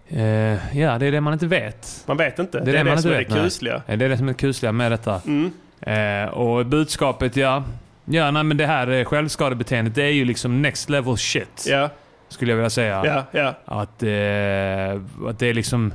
Eh, 0.08 0.78
ja, 0.78 0.98
det 0.98 1.06
är 1.06 1.12
det 1.12 1.20
man 1.20 1.32
inte 1.32 1.46
vet. 1.46 2.04
Man 2.06 2.16
vet 2.16 2.38
inte. 2.38 2.60
Det 2.60 2.70
är 2.70 2.84
det, 2.84 2.84
man 2.84 3.02
som 3.02 3.10
inte 3.10 3.16
är 3.16 3.18
vet. 3.18 3.28
det 3.28 3.34
nej. 3.34 3.44
kusliga. 3.44 3.82
Ja, 3.86 3.96
Det 3.96 4.04
är 4.04 4.08
det 4.08 4.16
som 4.16 4.28
är 4.28 4.32
det 4.32 4.38
kusliga 4.38 4.72
med 4.72 4.92
detta. 4.92 5.20
Mm. 5.26 5.52
Eh, 5.80 6.30
och 6.30 6.66
budskapet, 6.66 7.36
ja. 7.36 7.64
Ja, 8.04 8.30
nej, 8.30 8.42
men 8.42 8.56
det 8.56 8.66
här 8.66 8.88
eh, 8.90 9.04
självskadebeteendet, 9.04 9.94
det 9.94 10.02
är 10.02 10.12
ju 10.12 10.24
liksom 10.24 10.62
next 10.62 10.90
level 10.90 11.16
shit. 11.16 11.64
Ja. 11.68 11.88
Skulle 12.28 12.52
jag 12.52 12.56
vilja 12.56 12.70
säga. 12.70 13.02
Ja, 13.04 13.24
ja. 13.40 13.54
Att, 13.64 14.02
eh, 14.02 15.28
att 15.28 15.38
det 15.38 15.46
är 15.46 15.54
liksom... 15.54 15.92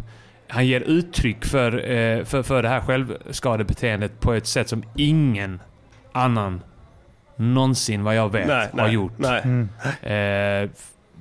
Han 0.47 0.67
ger 0.67 0.81
uttryck 0.81 1.45
för, 1.45 1.91
eh, 1.91 2.23
för, 2.23 2.43
för 2.43 2.63
det 2.63 2.69
här 2.69 2.81
självskadebeteendet 2.81 4.19
på 4.19 4.33
ett 4.33 4.47
sätt 4.47 4.69
som 4.69 4.83
ingen 4.95 5.59
annan 6.11 6.61
någonsin, 7.35 8.03
vad 8.03 8.15
jag 8.15 8.31
vet, 8.31 8.47
Nej, 8.47 8.67
har 8.71 8.81
nej, 8.83 8.93
gjort. 8.93 9.13
nej. 9.17 9.41
Mm. 9.43 9.69
Eh, 10.01 10.69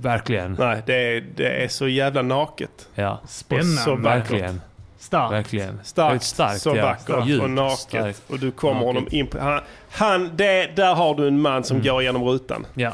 verkligen. 0.01 0.57
Nej, 0.59 0.83
det 0.87 0.95
är, 1.17 1.25
det 1.37 1.65
är 1.65 1.69
så 1.69 1.89
jävla 1.89 2.23
naket. 2.23 2.89
Ja. 2.95 3.21
Spännande. 3.29 3.77
Så 3.83 3.97
vackert. 3.97 4.31
Verkligen. 4.31 4.61
Starkt. 4.99 5.33
Verkligen. 5.33 5.81
Starkt, 5.85 6.25
starkt 6.25 6.61
så 6.61 6.77
ja. 6.77 6.83
vackert 6.87 7.27
Djupt 7.27 7.43
och 7.45 7.51
naket. 7.51 7.79
starkt. 7.79 8.23
Och 8.29 8.39
du 8.39 8.51
kommer 8.51 8.75
Naket. 8.75 8.87
honom 8.87 9.07
in 9.11 9.27
på... 9.27 9.39
Han, 9.39 9.61
han, 9.91 10.31
det, 10.37 10.77
där 10.77 10.95
har 10.95 11.15
du 11.15 11.29
en 11.29 11.41
man 11.41 11.65
som 11.65 11.83
går 11.83 12.03
genom 12.03 12.25
rutan. 12.25 12.67
Ja. 12.75 12.93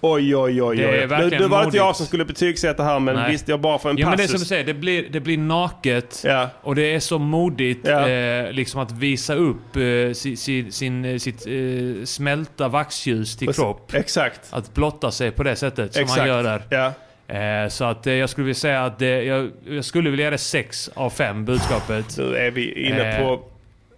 Oj, 0.00 0.36
oj, 0.36 0.62
oj. 0.62 0.76
Det 0.76 0.86
oj. 0.86 1.30
Nu, 1.30 1.38
nu 1.38 1.46
var 1.48 1.58
det 1.60 1.64
inte 1.64 1.76
jag 1.76 1.96
som 1.96 2.06
skulle 2.06 2.24
betygsätta 2.24 2.82
här, 2.84 3.00
men 3.00 3.14
Nej. 3.16 3.30
visst, 3.30 3.48
jag 3.48 3.60
bara 3.60 3.78
för 3.78 3.90
en 3.90 3.96
Ja, 3.98 4.08
men 4.08 4.16
det 4.16 4.22
är 4.22 4.26
passus. 4.26 4.30
som 4.30 4.40
du 4.40 4.46
säger, 4.46 4.64
det 4.64 4.74
blir, 4.74 5.06
det 5.10 5.20
blir 5.20 5.38
naket 5.38 6.22
Ja. 6.24 6.48
och 6.62 6.74
det 6.74 6.94
är 6.94 7.00
så 7.00 7.18
modigt 7.18 7.86
Ja. 7.88 8.08
eh, 8.08 8.52
liksom 8.52 8.80
att 8.80 8.92
visa 8.92 9.34
upp 9.34 9.76
eh, 9.76 10.12
si, 10.14 10.36
si, 10.36 10.70
sin, 10.72 11.04
eh, 11.04 11.18
sitt 11.18 11.46
eh, 11.46 12.04
smälta 12.04 12.68
vaxljus 12.68 13.36
till 13.36 13.46
Precis. 13.46 13.62
kropp. 13.62 13.94
Exakt. 13.94 14.40
Att 14.50 14.74
blotta 14.74 15.10
sig 15.10 15.30
på 15.30 15.42
det 15.42 15.56
sättet 15.56 15.94
som 15.94 16.02
Exakt. 16.02 16.20
han 16.20 16.28
gör 16.28 16.42
där. 16.42 16.62
Ja. 16.70 16.92
Eh, 17.34 17.68
så 17.68 17.84
att 17.84 18.06
eh, 18.06 18.12
jag 18.14 18.30
skulle 18.30 18.44
vilja 18.44 18.54
säga 18.58 18.84
att 18.84 18.98
det, 18.98 19.22
jag, 19.24 19.50
jag 19.68 19.84
skulle 19.84 20.10
vilja 20.10 20.24
ge 20.26 20.30
det 20.30 20.38
6 20.38 20.90
av 20.94 21.10
5 21.10 21.44
budskapet. 21.44 22.18
Nu 22.18 22.36
är 22.36 22.50
vi 22.50 22.86
inne 22.88 23.12
Eh. 23.16 23.22
på 23.22 23.42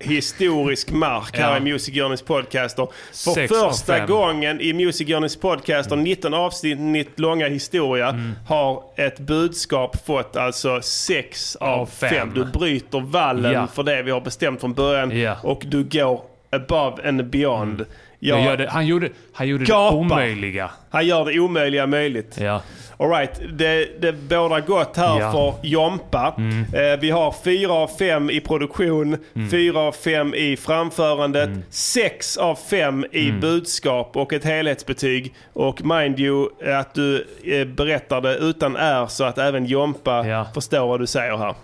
historisk 0.01 0.91
mark 0.91 1.37
här 1.37 1.51
Ja. 1.51 1.57
i 1.57 1.61
Music 1.61 1.95
Journeys 1.95 2.23
podcaster. 2.23 2.89
För 3.13 3.31
Sex 3.35 3.53
första 3.55 4.07
gången 4.07 4.61
i 4.61 4.73
Music 4.73 5.09
Journeys 5.09 5.37
podcaster, 5.37 5.97
19 5.97 6.35
avsnitt 6.35 7.19
långa 7.21 7.49
historia, 7.49 8.09
Mm. 8.09 8.33
har 8.49 8.83
ett 8.97 9.19
budskap 9.19 10.07
fått 10.07 10.37
alltså 10.37 10.81
6 10.83 11.57
av 11.57 11.81
Av 11.81 11.87
5. 11.87 12.11
fem. 12.11 12.33
Du 12.35 12.45
bryter 12.45 13.01
vallen 13.01 13.53
Ja. 13.53 13.67
för 13.67 13.83
det 13.83 14.03
vi 14.03 14.11
har 14.11 14.21
bestämt 14.21 14.61
från 14.61 14.75
början 14.75 15.19
Ja. 15.21 15.37
och 15.43 15.63
du 15.67 15.85
går 15.85 16.21
above 16.51 17.09
and 17.09 17.25
beyond. 17.31 17.79
Jag 17.81 17.87
Gör 18.21 18.57
det, 18.57 18.69
han 18.69 18.87
gjorde, 18.87 19.09
han 19.33 19.49
gjorde 19.49 19.65
det 19.65 19.97
omöjliga. 19.97 20.71
Han 20.91 21.07
gör 21.07 21.25
det 21.25 21.41
omöjliga 21.41 21.87
möjligt. 21.87 22.37
Ja. 22.41 22.63
All 23.01 23.11
right, 23.11 23.41
det, 23.53 24.01
det 24.03 24.13
bådar 24.13 24.61
gott 24.61 24.97
här 24.97 25.21
Ja. 25.21 25.33
för 25.33 25.55
Jompa. 25.69 26.35
Mm. 26.39 26.65
Eh, 26.75 27.01
vi 27.01 27.11
har 27.11 27.35
4 27.45 27.73
av 27.73 27.89
5 27.99 28.31
i 28.31 28.41
produktion, 28.41 29.17
4 29.51 29.81
av 29.81 29.93
5 29.93 30.35
i 30.35 30.57
framförandet, 30.57 31.47
Mm. 31.49 31.63
6 31.71 32.37
av 32.37 32.55
5 32.71 33.07
i 33.13 33.33
budskap 33.33 34.17
och 34.17 34.33
ett 34.33 34.45
helhetsbetyg. 34.45 35.35
Och 35.53 35.85
mind 35.85 36.21
you 36.21 36.49
att 36.79 36.95
du 36.95 37.27
eh, 37.45 37.65
berättar 37.65 38.21
det 38.21 38.35
utan 38.37 38.77
R 38.77 39.07
så 39.07 39.25
att 39.25 39.39
även 39.39 39.67
Jompa 39.67 40.47
förstår 40.55 40.87
vad 40.87 41.01
du 41.01 41.07
säger 41.07 41.37
här. 41.37 41.55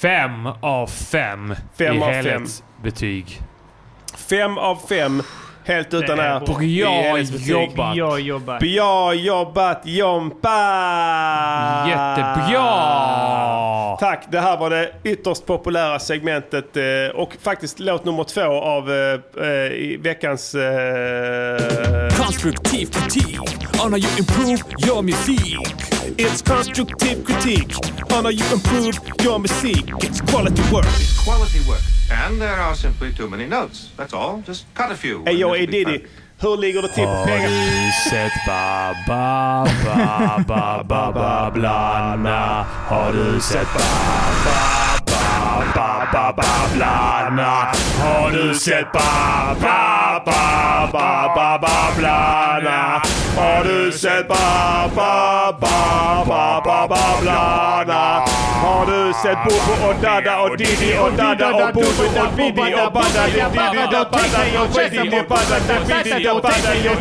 5 0.00 0.46
av 0.60 0.86
5 0.86 1.54
Fem 1.78 1.96
i 1.96 2.00
av 2.02 2.22
fem. 2.22 2.46
5 4.30 4.58
av 4.58 4.78
5 4.88 5.22
helt 5.64 5.94
utan 5.94 6.18
Det 6.18 6.24
är 6.24 6.40
bra. 6.40 6.46
Bra 6.46 7.18
jobbat. 7.18 7.94
Bra 7.96 8.18
jobbat. 8.18 8.60
Bra 8.60 9.14
jobbat 9.14 9.82
Jompa! 9.84 10.48
Jättebra! 11.88 12.66
Tack, 14.00 14.24
det 14.30 14.40
här 14.40 14.56
var 14.56 14.70
det 14.70 14.92
ytterst 15.04 15.46
populära 15.46 15.98
segmentet 15.98 16.76
eh, 16.76 16.82
och 17.14 17.36
faktiskt 17.40 17.80
låt 17.80 18.04
nummer 18.04 18.24
två 18.24 18.50
av 18.50 18.90
eh, 18.90 19.20
eh, 19.46 20.00
veckans... 20.00 20.56
Konstruktiv 22.16 22.86
kritik 22.86 23.59
on 23.80 23.92
how 23.92 23.96
you 23.98 24.08
improve 24.18 24.62
your 24.84 25.02
music. 25.02 25.40
It's 26.18 26.42
constructive 26.42 27.24
critique 27.24 27.72
on 28.12 28.24
how 28.24 28.30
you 28.30 28.44
improve 28.52 28.98
your 29.22 29.38
music. 29.38 29.84
It's 30.02 30.20
quality 30.20 30.62
work. 30.72 30.84
Quality 31.24 31.60
work. 31.68 31.80
And 32.10 32.40
there 32.40 32.56
are 32.60 32.74
simply 32.74 33.12
too 33.12 33.28
many 33.28 33.46
notes. 33.46 33.90
That's 33.96 34.12
all. 34.12 34.42
Just 34.46 34.66
cut 34.74 34.92
a 34.92 34.96
few. 34.96 35.22
Hey, 35.24 35.34
yo, 35.34 35.52
hey, 35.54 35.66
Diddy. 35.66 36.04
Hur 36.40 36.56
ligger 36.56 36.82
det 36.82 36.88
till 36.88 37.04
på 37.04 37.10
Har 37.10 37.26
pengar? 37.26 37.48
du 37.48 37.92
sett 38.10 38.32
ba 38.46 38.94
ba 39.06 39.66
ba 39.84 40.44
ba 40.48 40.84
ba 40.84 41.12
ba 41.12 41.50
blana? 41.50 42.66
Har 42.88 43.12
du 43.12 43.40
sett 43.40 43.68
ba 43.74 43.80
ba 45.60 45.66
ba 45.74 46.08
ba 46.12 46.32
ba 46.32 46.32
ba 46.32 46.50
blana? 46.74 47.50
Har 48.00 48.30
du 48.30 48.54
sett 48.54 48.92
ba 48.92 49.54
ba 49.60 50.22
ba 50.24 50.88
ba 50.92 51.28
ba 51.36 51.58
ba 51.58 51.76
blana? 51.96 53.02
Har 53.36 53.64
du 53.64 53.92
sett 53.92 54.28
ba 54.28 54.88
ba 54.96 55.52
ba 55.60 56.24
ba 56.26 56.60
ba 56.64 56.86
ba 56.88 57.20
blana? 57.20 58.24
Har 58.62 58.86
du 58.86 59.12
sett 59.22 59.38
Bobo 59.44 59.88
och 59.88 59.94
Dada 60.02 60.40
och 60.40 60.56
Diddy 60.56 60.98
och 60.98 61.12
Dada 61.12 61.48
och 61.54 61.74
Bobo 61.74 62.04
och 62.22 62.32
Diddy 62.36 62.74
och 62.74 62.92
Badda 62.92 63.24
och 63.24 63.30
Diddy 63.30 63.84
och 64.00 64.10
Badda 64.10 64.60
och 64.60 64.68
Diddy 64.68 64.80
och 64.80 64.90
Diddy 64.90 65.20
och 65.20 65.28
Badda 65.28 65.56
och 65.56 66.02
Diddy 66.04 66.28
och 66.28 66.42
Badda 66.42 66.70
och 66.90 67.00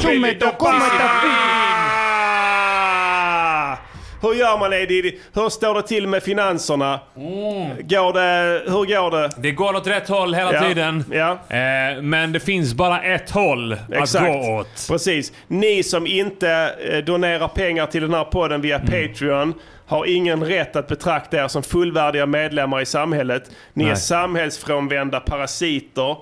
Hur 4.22 4.34
gör 4.34 4.58
man 4.60 4.72
Diddy? 4.72 5.18
Hur 5.34 5.50
står 5.50 5.76
det 5.76 5.82
till 5.82 6.08
med 6.08 6.24
finanserna? 6.24 7.00
Går 7.80 8.14
det, 8.14 8.62
hur 8.72 8.86
går 8.96 9.12
det? 9.12 9.30
Det 9.38 9.52
går 9.52 9.76
åt 9.76 9.88
rätt 9.88 10.10
håll 10.10 10.34
hela 10.34 10.54
Ja, 10.54 10.62
tiden. 10.62 11.04
ja. 11.12 11.32
Eh, 11.32 12.02
men 12.02 12.32
det 12.32 12.40
finns 12.40 12.74
bara 12.74 13.02
ett 13.02 13.30
håll 13.32 13.74
att 13.74 14.14
gå 14.14 14.58
åt. 14.60 14.86
Precis. 14.90 15.34
Ni 15.48 15.84
som 15.84 16.08
inte 16.08 16.76
eh, 16.92 16.98
donerar 16.98 17.48
pengar 17.48 17.86
till 17.86 18.02
den 18.02 18.14
här 18.14 18.24
podden 18.24 18.62
via 18.62 18.80
Mm. 18.80 18.88
Patreon 19.08 19.54
har 19.86 20.06
ingen 20.06 20.44
rätt 20.44 20.76
att 20.76 20.88
betrakta 20.88 21.44
er 21.44 21.48
som 21.48 21.64
fullvärdiga 21.64 22.26
medlemmar 22.26 22.82
i 22.82 22.86
samhället. 22.86 23.44
Ni 23.74 23.84
är 23.84 23.88
Nej. 23.88 23.98
samhällsfrånvända 23.98 25.20
parasiter 25.20 26.16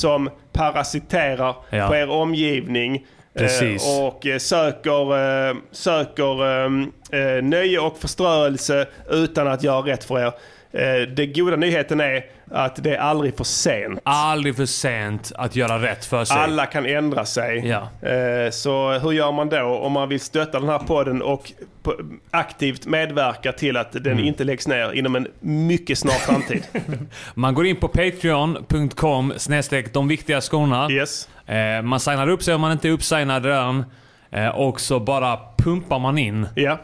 som 0.00 0.30
parasiterar 0.52 1.54
Mm. 1.70 1.80
Ja. 1.80 1.88
på 1.88 1.94
er 1.96 2.10
omgivning. 2.10 3.06
Precis. 3.40 3.86
Eh, 3.86 4.04
och 4.06 4.26
eh, 4.26 4.38
söker, 4.38 5.48
eh, 5.48 5.56
söker 5.72 7.40
nöje 7.42 7.78
och 7.78 7.98
förströelse 7.98 8.86
utan 9.10 9.48
att 9.48 9.62
göra 9.62 9.80
rätt 9.80 10.04
för 10.04 10.18
er. 10.18 10.32
Eh, 10.72 11.08
Den 11.08 11.32
goda 11.32 11.56
nyheten 11.56 12.00
är 12.00 12.24
att 12.50 12.76
det 12.84 12.94
är 12.94 12.98
aldrig 12.98 13.36
för 13.36 13.44
sent. 13.44 14.00
Aldrig 14.02 14.56
för 14.56 14.66
sent 14.66 15.32
att 15.36 15.56
göra 15.56 15.82
rätt 15.82 16.04
för 16.04 16.24
sig. 16.24 16.36
Alla 16.36 16.66
kan 16.66 16.86
ändra 16.86 17.24
sig. 17.24 17.66
Ja. 17.68 18.08
Eh, 18.08 18.50
Så 18.50 18.92
hur 18.92 19.12
gör 19.12 19.32
man 19.32 19.48
då 19.48 19.62
om 19.62 19.92
man 19.92 20.08
vill 20.08 20.20
stötta 20.20 20.60
den 20.60 20.68
här 20.68 20.78
podden 20.78 21.22
och 21.22 21.52
aktivt 22.30 22.86
medverka 22.86 23.52
till 23.52 23.76
att 23.76 23.92
den 23.92 24.06
Mm. 24.12 24.24
inte 24.24 24.44
läggs 24.44 24.68
ner 24.68 24.92
inom 24.92 25.16
en 25.16 25.28
mycket 25.40 25.98
snar 25.98 26.12
framtid? 26.12 26.62
Man 27.34 27.54
går 27.54 27.66
in 27.66 27.76
på 27.76 27.88
patreon.com 27.88 29.32
snedstreck 29.36 29.92
de 29.92 30.08
viktiga 30.08 30.40
skorna. 30.40 30.90
Yes. 30.90 31.28
Eh, 31.46 31.82
man 31.82 32.00
signar 32.00 32.28
upp 32.28 32.42
sig 32.42 32.54
om 32.54 32.60
man 32.60 32.72
inte 32.72 32.88
är 32.88 32.92
uppsignad 32.92 33.44
redan. 33.44 33.84
Och 34.54 34.80
så 34.80 35.00
bara 35.00 35.38
pumpar 35.58 35.98
man 35.98 36.18
in 36.18 36.46
Ja, 36.54 36.78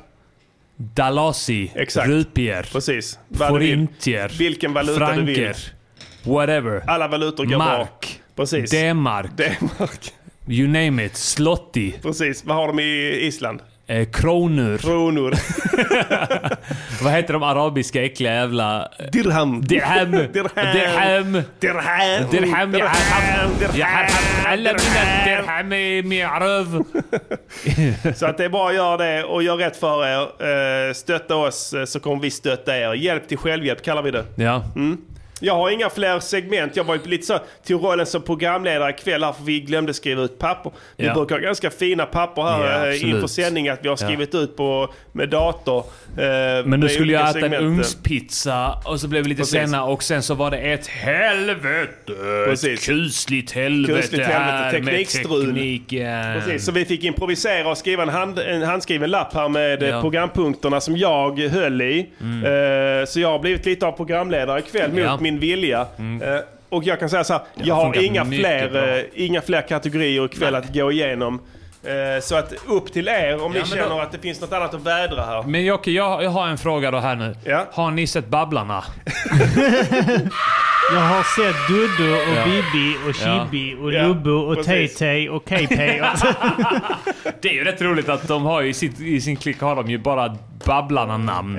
dalasi, 0.77 1.73
Exakt. 1.75 2.09
rupier, 2.09 2.63
precis. 2.73 3.19
Forintier, 3.35 4.29
Vilken 4.39 4.73
valuta 4.73 5.13
du 5.13 5.23
vill. 5.23 5.35
franker, 5.37 5.57
whatever. 6.25 6.83
Alla 6.87 7.09
valutor 7.09 7.45
går 7.45 7.51
bra. 7.51 7.59
Mark, 7.59 8.21
Precis. 8.37 8.71
D-mark, 8.71 9.31
D-mark. 9.37 10.13
you 10.47 10.69
name 10.69 11.05
it, 11.05 11.17
slotti, 11.17 11.95
Precis. 12.03 12.45
Vad 12.45 12.57
har 12.57 12.67
de 12.67 12.81
i 12.83 13.27
Island? 13.27 13.61
Eh, 13.89 14.05
kronor. 14.05 14.79
Kronor. 14.79 15.35
Vad 17.05 17.13
heter 17.13 17.33
de 17.33 17.43
arabiska 17.43 18.05
äckliga 18.05 18.35
jävla... 18.35 18.89
Eh, 18.99 19.07
dirham. 19.13 19.61
Dirham. 19.61 20.11
Dirham. 20.11 20.31
Dirham. 20.33 21.33
Dirham. 21.61 22.73
Dirham. 22.73 24.07
Alla 24.47 24.73
mina 24.73 25.25
dirham 25.25 25.73
är 25.73 26.03
mi'röv. 26.03 26.85
Så 28.15 28.27
att 28.27 28.39
det 28.39 28.45
är 28.45 28.49
bara 28.49 28.69
att 28.69 28.75
göra 28.75 28.97
det 28.97 29.25
och 29.25 29.43
gör 29.43 29.57
rätt 29.57 29.77
för 29.77 30.07
er. 30.07 30.89
Eh, 30.89 30.93
stötta 30.93 31.37
oss 31.37 31.73
eh, 31.73 31.85
så 31.85 32.01
kommer 32.01 32.23
vi 32.23 32.31
stötta 32.31 32.79
er. 32.79 32.95
Hjälp 32.95 33.29
till 33.29 33.39
självhjälp 33.39 33.83
kallar 33.85 34.03
vi 34.03 34.11
det. 34.11 34.25
Ja. 34.37 34.65
Mm. 34.77 34.99
Jag 35.41 35.55
har 35.55 35.71
inga 35.71 35.91
fler 35.91 36.21
segment. 36.21 36.77
Jag 36.77 36.85
var 36.85 36.95
ju 36.95 37.01
lite 37.05 37.27
så 37.27 37.39
till 37.65 37.77
rollen 37.77 38.07
som 38.07 38.23
programledare 38.23 38.91
ikväll 38.91 39.25
här 39.25 39.33
för 39.33 39.45
vi 39.45 39.61
glömde 39.61 39.95
skriva 39.95 40.23
ut 40.23 40.39
papper. 40.39 40.73
Vi 40.97 41.07
Ja. 41.07 41.15
brukar 41.15 41.35
ha 41.35 41.43
ganska 41.43 41.71
fina 41.71 42.07
papper 42.07 42.43
här 42.43 42.87
Ja, 42.87 42.93
eh, 42.93 43.09
inför 43.11 43.27
sändning 43.27 43.69
att 43.69 43.79
vi 43.85 43.89
har 43.89 43.93
Ja. 44.01 44.07
skrivit 44.07 44.35
ut 44.35 44.57
på, 44.57 44.89
med 45.13 45.29
dator. 45.29 45.79
eh, 46.19 46.65
Men 46.67 46.81
nu 46.81 46.89
skulle 46.89 47.13
jag 47.13 47.23
olika 47.35 47.39
äta 47.47 47.57
en 47.57 47.65
ugnspizza 47.65 48.83
och 48.85 49.01
så 49.01 49.09
blev 49.09 49.23
vi 49.23 49.29
lite 49.29 49.41
Precis. 49.41 49.53
sena 49.55 49.85
och 49.85 50.03
sen 50.03 50.23
så 50.23 50.35
var 50.35 50.51
det 50.51 50.57
ett 50.59 50.87
helvete. 50.87 52.13
Precis. 52.49 52.81
Ett 52.81 52.87
kusligt 52.87 53.53
helvete, 53.53 54.01
Kusligt 54.03 54.27
helvete, 54.27 54.71
teknikstrul. 54.71 55.47
tekniken. 55.47 56.41
Precis, 56.41 56.65
så 56.67 56.73
vi 56.73 56.85
fick 56.85 57.05
improvisera 57.05 57.69
och 57.71 57.79
skriva 57.79 58.03
en, 58.03 58.09
hand, 58.09 58.39
en 58.39 58.63
handskriven 58.63 59.11
lapp 59.11 59.35
här 59.35 59.49
med 59.49 59.83
eh, 59.83 59.89
Ja. 59.89 60.01
programpunkterna 60.01 60.81
som 60.81 60.97
jag 60.97 61.39
höll 61.41 61.83
i. 61.83 61.99
Eh, 61.99 63.07
så 63.07 63.21
jag 63.21 63.29
har 63.31 63.39
blivit 63.39 63.67
lite 63.67 63.87
av 63.87 63.93
programledare 63.93 64.59
ikväll 64.59 64.91
mot 64.91 64.99
Ja. 65.01 65.05
Mm. 65.11 65.26
Min 65.27 65.41
vilja. 65.41 65.81
Eh, 65.81 66.39
och 66.69 66.85
jag 66.85 67.01
kan 67.01 67.11
säga 67.11 67.25
så 67.25 67.33
här, 67.33 67.43
jag 67.55 67.75
har 67.75 68.05
inga 68.05 68.25
fler, 68.25 68.69
bra. 68.71 68.87
eh, 68.97 69.05
inga 69.15 69.41
fler 69.43 69.63
kategorier 69.69 70.25
ikväll 70.25 70.55
att 70.55 70.75
gå 70.75 70.93
igenom. 70.93 71.41
Eh, 71.85 72.21
så 72.23 72.37
att 72.37 72.53
upp 72.67 72.93
till 72.93 73.09
er 73.09 73.43
om 73.45 73.53
Ja, 73.55 73.61
ni 73.63 73.69
känner 73.69 73.89
då- 73.91 74.01
att 74.01 74.13
det 74.13 74.19
finns 74.19 74.41
något 74.41 74.53
annat 74.53 74.75
att 74.75 74.83
vädra 74.87 75.23
här. 75.25 75.43
Men 75.43 75.65
Jocke, 75.65 75.91
jag, 75.91 76.25
jag 76.25 76.31
har 76.31 76.49
en 76.49 76.59
fråga 76.59 76.91
då 76.91 76.99
här 76.99 77.17
nu. 77.17 77.35
Har 77.73 77.91
ni 77.91 78.07
sett 78.07 78.27
Babblarna? 78.29 78.85
Jag 80.93 81.01
har 81.01 81.23
sett 81.23 81.69
Duddu 81.69 82.13
och 82.15 82.37
Ja. 82.37 82.45
Bibi 82.45 82.97
och 83.09 83.17
Ja. 83.29 83.47
Chibi 83.51 83.77
och 83.83 83.93
Ja, 83.93 84.03
Lubbo 84.09 84.31
och. 84.31 84.65
Tay-Tay 84.65 85.29
och 85.29 85.45
KP. 85.49 85.77
Det 87.43 87.49
är 87.49 87.53
ju 87.53 87.65
rätt 87.65 87.83
roligt 87.83 88.09
att 88.09 88.29
de 88.29 88.45
har 88.45 88.61
ju 88.63 88.69
i, 88.69 88.75
sitt, 88.75 89.01
i 89.01 89.21
sin 89.21 89.37
klick 89.37 89.61
har 89.61 89.77
de 89.77 89.91
ju 89.91 89.99
bara 89.99 90.37
Babblarna-namn. 90.65 91.59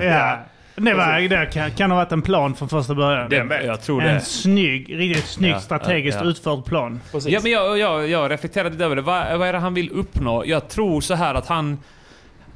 Det, 0.80 0.94
var, 0.94 1.28
det 1.28 1.46
kan, 1.52 1.70
kan 1.70 1.90
ha 1.90 1.96
varit 1.98 2.12
en 2.12 2.22
plan 2.22 2.54
från 2.54 2.68
första 2.68 2.94
början. 2.94 3.28
Det- 3.30 3.62
jag 3.64 3.82
tror 3.82 4.02
en 4.04 4.14
det. 4.14 4.20
snygg, 4.20 4.98
riktigt 4.98 5.26
snygg 5.26 5.50
Ja, 5.50 5.60
strategiskt 5.60 6.18
ja, 6.20 6.24
ja. 6.24 6.30
utförd 6.30 6.64
plan. 6.64 7.00
Ja, 7.26 7.40
men 7.42 7.52
jag, 7.52 7.78
jag, 7.78 8.08
jag 8.08 8.30
reflekterade 8.30 8.70
lite 8.70 8.84
över 8.84 8.96
det. 8.96 9.02
Vad, 9.02 9.38
vad 9.38 9.48
är 9.48 9.52
det 9.52 9.58
han 9.58 9.74
vill 9.74 9.90
uppnå? 9.90 10.42
Jag 10.46 10.68
tror 10.68 11.00
så 11.00 11.14
här 11.14 11.34
att 11.34 11.46
han... 11.48 11.78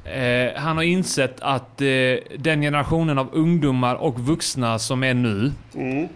Eh, 0.05 0.51
han 0.61 0.77
har 0.77 0.83
insett 0.83 1.35
att 1.41 1.81
eh, 1.81 1.87
den 2.37 2.61
generationen 2.61 3.17
av 3.17 3.29
ungdomar 3.33 3.95
och 3.95 4.19
vuxna 4.19 4.79
som 4.79 5.03
är 5.03 5.13
nu, 5.13 5.51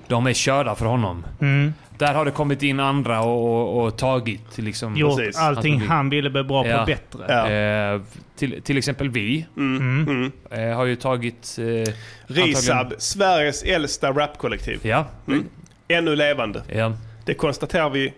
de 0.08 0.28
är 0.28 0.34
körda 0.34 0.76
för 0.76 0.86
honom. 0.86 1.26
Mm. 1.42 1.74
Där 1.98 2.14
har 2.14 2.26
det 2.26 2.32
kommit 2.32 2.64
in 2.64 2.80
andra 2.80 3.22
och, 3.22 3.78
och, 3.78 3.86
och 3.86 3.98
tagit 3.98 4.58
liksom... 4.58 4.96
Gjort 4.96 5.18
Precis. 5.18 5.38
allting 5.38 5.80
vill- 5.80 5.90
han 5.90 6.10
ville 6.10 6.30
bli 6.30 6.44
bra 6.44 6.64
på 6.64 6.84
bättre. 6.86 7.94
Eh, 7.96 8.02
till, 8.36 8.62
till 8.62 8.78
exempel 8.78 9.10
vi 9.10 9.46
Mm. 9.58 10.32
Eh, 10.52 10.60
har 10.76 10.86
ju 10.86 10.96
tagit... 10.96 11.58
Eh, 11.60 11.94
Risab, 12.28 12.78
antagligen- 12.78 13.00
Sveriges 13.02 13.64
äldsta 13.64 14.12
rapkollektiv. 14.12 14.80
Ja. 14.84 15.06
Mm. 15.28 15.46
Ännu 15.88 16.16
levande. 16.16 16.62
Ja. 16.74 16.94
Det 17.26 17.34
konstaterar 17.34 17.90
vi 17.90 18.14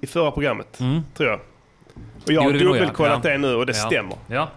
i 0.00 0.06
förra 0.06 0.30
programmet, 0.30 0.78
tror 1.16 1.28
jag. 1.28 1.40
Och 2.26 2.32
jag 2.32 2.42
har 2.42 2.52
ja. 2.52 2.58
dubbelkollat 2.58 3.20
Ja. 3.24 3.30
det 3.30 3.38
nu 3.38 3.54
och 3.54 3.66
det 3.66 3.72
Ja. 3.76 3.86
stämmer. 3.86 4.16
Ja. 4.26 4.48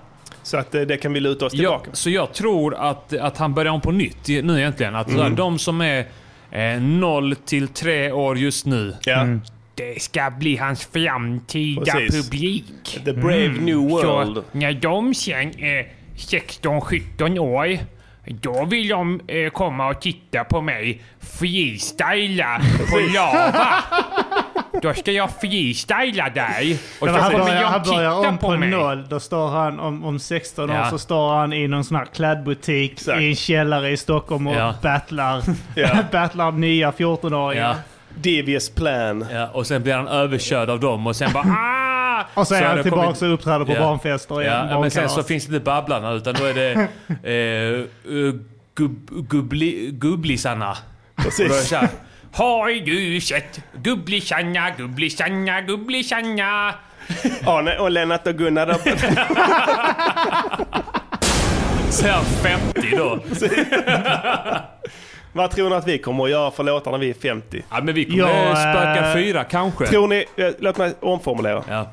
Så 0.43 0.57
att 0.57 0.75
eh, 0.75 0.81
det 0.81 0.97
kan 0.97 1.13
vi 1.13 1.19
luta 1.19 1.45
oss 1.45 1.53
Ja, 1.53 1.57
tillbaka. 1.59 1.89
så 1.93 2.09
jag 2.09 2.33
tror 2.33 2.75
att, 2.75 3.13
att 3.17 3.37
han 3.37 3.53
börjar 3.53 3.71
om 3.73 3.81
på 3.81 3.91
nytt 3.91 4.27
nu 4.27 4.57
egentligen. 4.59 4.95
Att 4.95 5.09
Mm. 5.09 5.35
de 5.35 5.59
som 5.59 5.81
är 5.81 6.05
eh, 6.55 6.81
0 6.81 7.35
till 7.35 7.67
3 7.67 8.11
år 8.11 8.37
just 8.37 8.65
nu. 8.65 8.95
Ja. 9.05 9.27
Det 9.75 10.01
ska 10.01 10.31
bli 10.39 10.57
hans 10.57 10.85
framtida 10.85 11.91
Precis. 11.91 12.29
publik. 12.29 13.01
The 13.05 13.13
brave 13.13 13.47
new 13.49 13.77
world. 13.77 14.35
Så 14.35 14.43
när 14.51 14.73
de 14.73 15.13
sen 15.13 15.59
är 15.59 15.87
16-17 16.15 17.39
år, 17.39 17.77
då 18.25 18.65
vill 18.65 18.87
de 18.87 19.21
eh, 19.27 19.49
komma 19.49 19.87
och 19.89 20.01
titta 20.01 20.43
på 20.43 20.61
mig 20.61 21.01
freestyla 21.19 22.61
på 22.89 22.97
lava. 22.97 23.83
Då 24.81 24.93
ska 24.93 25.11
jag 25.11 25.29
freestyla 25.41 26.29
där. 26.29 26.77
Och 27.01 27.07
Ja, 27.07 27.13
så 27.13 27.19
han 27.19 27.31
kommer 27.31 27.45
börjar, 27.45 27.63
han 27.63 27.83
de 27.83 27.89
börjar 27.95 28.27
om 28.29 28.37
på 28.37 28.47
på 28.47 28.57
mig. 28.57 28.69
noll. 28.69 29.05
Då 29.09 29.19
står 29.19 29.47
han 29.47 29.79
om, 29.79 30.05
om 30.05 30.19
16 30.19 30.69
år 30.69 30.75
Ja. 30.75 30.89
så 30.89 30.97
står 30.97 31.35
han 31.35 31.53
i 31.53 31.67
någon 31.67 31.83
sån 31.83 31.97
här 31.97 32.05
klädbutik 32.05 33.07
i 33.07 33.11
en 33.29 33.35
källare 33.35 33.89
i 33.91 33.97
Stockholm 33.97 34.47
och 34.47 34.55
Ja. 34.55 34.75
battlar, 34.81 35.41
Ja. 35.75 35.97
battlar 36.11 36.51
nya 36.51 36.91
14-åringar. 36.91 37.69
Ja. 37.69 37.75
Devious 38.17 38.69
plan. 38.69 39.25
Ja, 39.31 39.47
och 39.53 39.67
sen 39.67 39.83
blir 39.83 39.93
han 39.93 40.07
överkörd 40.07 40.69
av 40.69 40.79
dem 40.79 41.07
och 41.07 41.15
sen 41.15 41.33
bara 41.33 41.43
ah! 41.47 42.25
Och 42.33 42.47
så 42.47 42.55
är 42.55 42.61
han 42.63 42.81
tillbaka 42.83 43.03
kommit- 43.05 43.21
och 43.21 43.33
uppträder 43.33 43.65
på 43.65 43.73
barnfester 43.73 44.41
igen. 44.41 44.53
Ja, 44.53 44.67
ja, 44.69 44.81
men 44.81 44.91
sen 44.91 45.09
så 45.09 45.23
finns 45.23 45.45
det 45.45 45.55
inte 45.55 45.65
Babblarna 45.65 46.11
utan 46.11 46.33
då 46.33 46.43
är 46.45 46.53
det 46.53 46.71
eh, 47.23 48.11
uh, 48.13 48.33
gubb, 48.75 49.09
gubbli, 49.29 49.89
Gubblisarna. 49.91 50.77
Precis. 51.15 51.73
Då 52.37 52.43
Har 52.43 52.85
du 52.85 53.21
sett 53.21 53.59
Gubblisarna, 53.73 54.71
Gubblisarna? 55.67 56.73
Arne 57.45 57.77
och 57.77 57.91
Lennart 57.91 58.27
och 58.27 58.35
Gunnar. 58.35 58.67
är 62.03 62.11
han 62.11 62.25
50 62.25 62.95
då. 62.97 63.19
Vad 65.33 65.51
tror 65.51 65.69
ni 65.69 65.75
att 65.75 65.87
vi 65.87 65.97
kommer 65.97 66.23
att 66.23 66.29
göra 66.29 66.51
för 66.51 66.63
låtar 66.63 66.91
när 66.91 66.97
vi 66.97 67.09
är 67.09 67.13
50? 67.13 67.63
Ja, 67.71 67.81
men 67.81 67.95
vi 67.95 68.05
kommer 68.05 68.19
Ja, 68.19 68.49
eh, 68.49 68.55
spöka 68.55 69.13
fyra 69.13 69.43
kanske. 69.43 69.87
Tror 69.87 70.07
ni... 70.07 70.25
eh, 70.35 70.47
Låt 70.59 70.77
mig 70.77 70.93
omformulera. 70.99 71.63
Ja. 71.69 71.91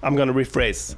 I'm 0.00 0.16
gonna 0.16 0.32
rephrase. 0.32 0.96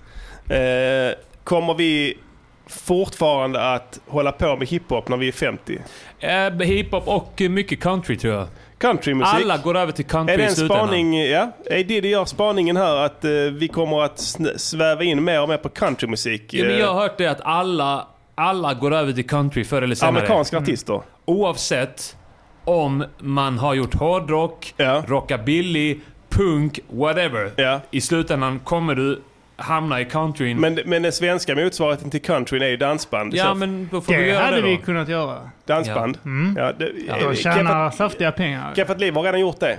Eh, 0.55 1.15
kommer 1.45 1.75
vi 1.75 2.19
fortfarande 2.67 3.73
att 3.73 4.01
hålla 4.07 4.33
på 4.33 4.57
med 4.57 4.69
hiphop 4.69 5.09
när 5.09 5.17
vi 5.17 5.29
är 5.29 5.33
50? 5.33 5.79
Eh, 6.21 6.51
hiphop 6.51 7.09
och 7.09 7.43
mycket 7.51 7.81
country 7.81 8.17
tror 8.17 8.35
jag. 8.35 8.49
Countrymusik? 8.79 9.35
Alla 9.35 9.59
går 9.59 9.77
över 9.77 9.93
till 9.93 10.05
country 10.05 10.35
Är 10.35 10.39
det 10.39 10.45
en 10.45 10.57
spaning? 10.57 11.21
Ja, 11.27 11.53
är 11.65 11.85
det 11.85 12.01
det 12.01 12.09
gör 12.09 12.25
spaningen 12.25 12.77
här 12.77 12.97
att 12.97 13.25
eh, 13.25 13.31
vi 13.31 13.69
kommer 13.69 14.03
att 14.03 14.19
sväva 14.57 15.05
in 15.05 15.25
mer 15.25 15.43
och 15.43 15.49
mer 15.49 15.57
på 15.57 15.69
countrymusik? 15.69 16.55
Ja, 16.55 16.65
men 16.65 16.79
jag 16.79 16.87
har 16.87 16.95
eh, 16.95 17.01
hört 17.01 17.19
det 17.19 17.27
att 17.27 17.41
alla, 17.41 18.07
alla 18.35 18.75
går 18.75 18.95
över 18.95 19.13
till 19.13 19.27
country 19.29 19.65
förr 19.65 19.83
eller 19.83 19.95
senare. 19.95 20.09
Amerikanska 20.17 20.59
artister? 20.59 21.01
Oavsett 21.25 22.17
om 22.65 23.05
man 23.19 23.59
har 23.59 23.75
gjort 23.75 23.95
hårdrock, 23.95 24.75
rockabilly, 25.07 26.01
punk, 26.29 26.81
whatever. 26.89 27.81
I 27.91 28.01
slutändan 28.01 28.59
kommer 28.59 28.95
du 28.95 29.23
hamna 29.57 30.01
i 30.01 30.05
countryn. 30.05 30.61
Men, 30.61 30.79
men 30.85 31.03
den 31.03 31.13
svenska 31.13 31.55
motsvarigheten 31.55 32.11
till 32.11 32.23
countryn 32.23 32.63
är 32.63 32.67
ju 32.69 32.77
dansband. 32.77 33.35
Ja, 33.35 33.45
Så- 33.45 33.55
men 33.55 33.89
då 33.93 34.01
får 34.01 34.13
Det 34.13 34.19
vi 34.19 34.29
göra 34.29 34.45
hade 34.45 34.57
det 34.57 34.63
då. 34.63 34.69
vi 34.69 34.77
kunnat 34.77 35.09
göra. 35.09 35.51
Dansband? 35.65 36.19
Mm. 36.25 36.55
Ja, 36.59 36.73
det, 36.79 36.93
Ja, 37.09 37.17
eh, 37.17 37.29
de 37.31 37.37
tjänar 37.37 37.91
saftiga 37.91 38.33
pengar. 38.33 38.73
Keffat 38.77 39.01
Liv 39.01 39.15
har 39.15 39.23
redan 39.23 39.41
gjort 39.41 39.61
det. 39.61 39.79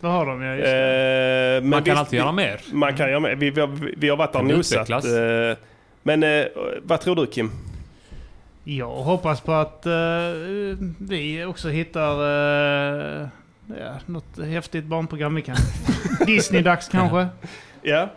Det 0.00 0.06
har 0.06 0.26
de 0.26 0.42
ja, 0.42 0.54
just 0.54 0.66
Eh, 0.66 0.72
det. 0.72 1.60
men 1.60 1.68
Man 1.70 1.82
kan 1.82 1.84
visst, 1.84 1.98
alltid 2.00 2.18
göra 2.18 2.32
mer. 2.32 2.60
Man 2.72 2.96
kan 2.96 3.08
göra 3.10 3.20
mer. 3.20 3.34
Vi, 3.34 3.50
vi, 3.50 3.60
har, 3.60 3.70
vi 3.96 4.08
har 4.08 4.16
varit 4.16 4.32
där 4.32 4.38
och 4.40 4.46
nosat. 4.46 4.90
eh, 4.90 5.00
Men 6.02 6.22
eh, 6.22 6.44
vad 6.82 7.00
tror 7.00 7.16
du 7.16 7.26
Kim? 7.26 7.50
Jag 8.64 8.88
hoppas 8.90 9.40
på 9.40 9.52
att 9.52 9.86
eh, 9.86 9.92
vi 10.98 11.44
också 11.44 11.68
hittar 11.68 12.20
uh, 13.22 13.28
ja, 13.68 13.92
något 14.06 14.38
häftigt 14.44 14.84
barnprogram 14.84 15.34
vi 15.34 15.42
kan. 15.42 15.56
Disney-dags 16.26 16.88
kanske. 16.88 17.26
Ja. 17.82 18.08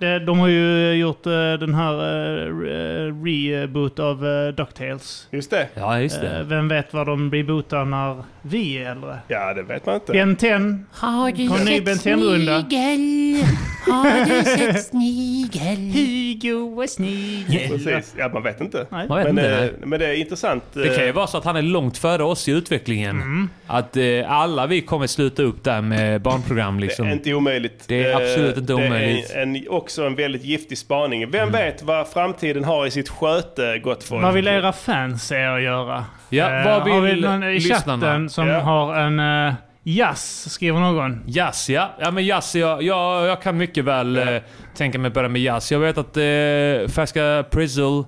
De, 0.00 0.18
de 0.18 0.38
har 0.38 0.48
ju 0.48 0.92
gjort 0.92 1.26
eh, 1.26 1.32
den 1.60 1.74
här 1.74 1.92
eh, 1.94 2.52
re- 2.52 3.24
reboot 3.24 3.98
av 3.98 4.24
uh, 4.24 4.48
DuckTales. 4.54 5.28
Just 5.30 5.50
det. 5.50 5.68
Ja, 5.74 6.00
just 6.00 6.20
det. 6.20 6.36
Eh, 6.38 6.42
vem 6.42 6.68
vet 6.68 6.92
vad 6.94 7.06
de 7.06 7.30
rebootar 7.32 7.84
när 7.84 8.24
vi 8.42 8.78
är 8.78 8.90
äldre? 8.90 9.18
Ja, 9.28 9.54
det 9.54 9.62
vet 9.62 9.86
man 9.86 9.94
inte. 9.94 10.12
Ben 10.12 10.36
10. 10.36 10.78
Har 10.92 11.32
du 11.32 11.48
Kom 11.48 11.58
sett 11.58 11.84
Ben 11.84 11.94
10-runda. 11.96 12.60
snigel? 12.68 13.44
Har 13.86 14.24
du 14.24 14.42
sett 14.44 14.86
snigel? 14.86 15.76
Hugo 15.94 16.52
och 16.82 16.88
snigel. 16.90 17.68
Precis. 17.70 18.14
Ja, 18.18 18.28
man 18.34 18.42
vet 18.42 18.60
inte. 18.60 18.86
Man 18.90 19.00
vet 19.00 19.08
men, 19.08 19.28
inte, 19.28 19.50
eh, 19.54 19.60
nej. 19.60 19.72
men 19.84 20.00
det 20.00 20.06
är 20.06 20.14
intressant. 20.14 20.64
Det 20.72 20.84
kan 20.96 21.04
ju 21.04 21.08
eh, 21.08 21.14
vara 21.14 21.26
så 21.26 21.38
att 21.38 21.44
han 21.44 21.56
är 21.56 21.62
långt 21.62 21.98
före 21.98 22.22
oss 22.22 22.48
i 22.48 22.52
utvecklingen. 22.52 23.16
Mm. 23.16 23.48
Att 23.66 23.96
eh, 23.96 24.04
alla 24.32 24.66
vi 24.66 24.80
kommer 24.80 25.06
sluta 25.06 25.42
upp 25.42 25.64
där 25.64 25.80
med 25.80 26.20
barnprogram 26.22 26.80
liksom. 26.80 27.06
Det 27.06 27.12
är 27.12 27.16
inte 27.16 27.34
omöjligt. 27.34 27.84
Det 27.88 28.04
är 28.04 28.08
Eh, 28.10 28.16
absolut 28.16 28.56
inte 28.56 28.74
omöjligt. 28.74 29.28
Det 29.28 29.34
är 29.38 29.42
en, 29.42 29.66
också 29.88 30.06
en 30.06 30.14
väldigt 30.14 30.44
giftig 30.44 30.78
spaning. 30.78 31.30
Vem 31.30 31.52
vet 31.52 31.82
vad 31.82 32.08
framtiden 32.08 32.64
har 32.64 32.86
i 32.86 32.90
sitt 32.90 33.08
sköte, 33.08 33.78
gott 33.78 34.04
folk? 34.04 34.22
Vad 34.22 34.34
vill 34.34 34.48
era 34.48 34.72
fans 34.72 35.32
er 35.32 35.58
göra? 35.58 36.04
Ja, 36.28 36.50
Eh, 36.50 36.64
vad 36.64 36.82
har 36.92 37.00
vi 37.00 37.06
vill 37.10 37.20
någon 37.20 37.42
i 37.44 37.54
lyssnarna? 37.54 38.06
chatten 38.06 38.30
som 38.30 38.48
Ja. 38.48 38.58
har 38.60 38.94
en 38.94 39.20
uh, 39.20 39.54
jazz, 39.82 40.52
skriver 40.52 40.80
någon. 40.80 41.22
Jazz 41.26 41.70
ja. 41.70 41.90
Ja 42.00 42.10
men 42.10 42.26
jazz, 42.26 42.54
jag, 42.54 42.82
jag, 42.82 43.26
jag 43.26 43.42
kan 43.42 43.56
mycket 43.56 43.84
väl 43.84 44.16
eh, 44.16 44.42
tänka 44.76 44.98
mig 44.98 45.10
börja 45.10 45.28
med 45.28 45.42
jazz. 45.42 45.72
Jag 45.72 45.78
vet 45.78 45.98
att 45.98 46.16
eh, 46.16 46.92
färska 46.94 47.44
Prizzle 47.50 48.04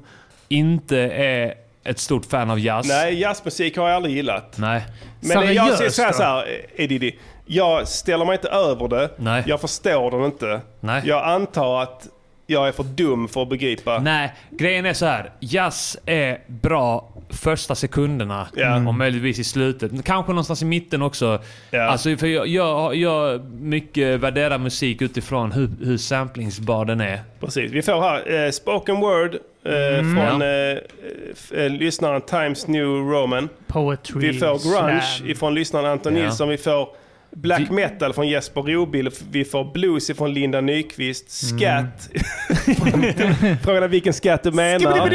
inte 0.49 0.99
är 0.99 1.55
ett 1.85 1.99
stort 1.99 2.27
fan 2.27 2.51
av 2.51 2.59
jazz. 2.61 2.89
Nej, 2.89 3.21
jazzmusik 3.21 3.77
har 3.77 3.89
jag 3.89 3.97
aldrig 3.97 4.15
gillat. 4.17 4.55
Nej. 4.59 4.85
Men 5.21 5.43
eh, 5.43 5.53
jag 5.53 5.77
säger 5.79 5.91
så 5.91 6.03
här, 6.03 6.13
så 6.13 6.23
här 6.23 6.39
eh, 6.77 6.85
Edidi. 6.85 7.19
Jag 7.53 7.89
ställer 7.89 8.25
mig 8.25 8.35
inte 8.35 8.49
över 8.49 8.89
det. 8.89 9.11
Nej. 9.17 9.43
Jag 9.47 9.61
förstår 9.61 10.11
den 10.11 10.25
inte. 10.25 10.61
Nej. 10.81 11.03
Jag 11.05 11.25
antar 11.25 11.83
att 11.83 12.09
jag 12.47 12.69
är 12.69 12.73
för 12.73 12.83
dum 12.83 13.29
för 13.29 13.43
att 13.43 13.49
begripa. 13.49 13.99
Nej, 13.99 14.33
grejen 14.51 14.87
är 14.87 14.93
så 14.93 15.07
här. 15.07 15.31
Jazz 15.41 15.97
är 16.07 16.39
bra 16.47 17.09
första 17.31 17.75
sekunderna 17.75 18.47
Ja. 18.55 18.77
och 18.89 18.95
möjligtvis 18.95 19.39
i 19.39 19.45
slutet. 19.45 20.05
Kanske 20.05 20.33
någonstans 20.33 20.63
i 20.63 20.65
mitten 20.65 21.03
också. 21.03 21.39
Ja. 21.71 21.83
Alltså, 21.83 22.17
för 22.17 22.27
jag, 22.27 22.47
jag, 22.47 22.95
jag 22.95 23.45
mycket 23.53 24.21
värderar 24.21 24.59
musik 24.59 25.03
utifrån 25.03 25.53
hur, 25.53 25.71
hur 25.85 25.97
samplingsbar 25.97 26.85
den 26.85 27.01
är. 27.01 27.21
Precis. 27.41 27.73
Vi 27.73 27.83
får 27.83 28.01
här 28.01 28.45
eh, 28.47 28.51
spoken 28.51 29.01
word 29.01 29.35
eh, 29.65 29.99
Mm. 29.99 30.17
från 30.17 30.41
Ja. 30.41 30.47
eh, 30.47 31.65
eh, 31.65 31.71
lyssnaren 31.71 32.21
Times 32.21 32.67
New 32.67 32.87
Roman. 32.87 33.49
Poetry 33.67 34.21
Vi 34.33 34.39
får 34.39 34.47
grunge 34.81 35.03
slam. 35.03 35.31
ifrån 35.31 35.55
lyssnaren 35.55 35.87
Anton. 35.87 36.15
Nilsson. 36.15 36.49
Vi 36.49 36.57
får 36.57 36.89
black 37.33 37.71
metal 37.71 38.13
från 38.13 38.29
Jesper 38.29 38.63
Robil. 38.63 39.11
Vi 39.31 39.45
får 39.45 39.73
blues 39.73 40.11
ifrån 40.11 40.35
Linda 40.35 40.61
Nyqvist. 40.61 41.31
Scat. 41.31 42.11
Frågan 43.65 43.83
är 43.83 43.89
vilken 43.89 44.13
skatt 44.13 44.43
du 44.43 44.51
menar. 44.51 45.11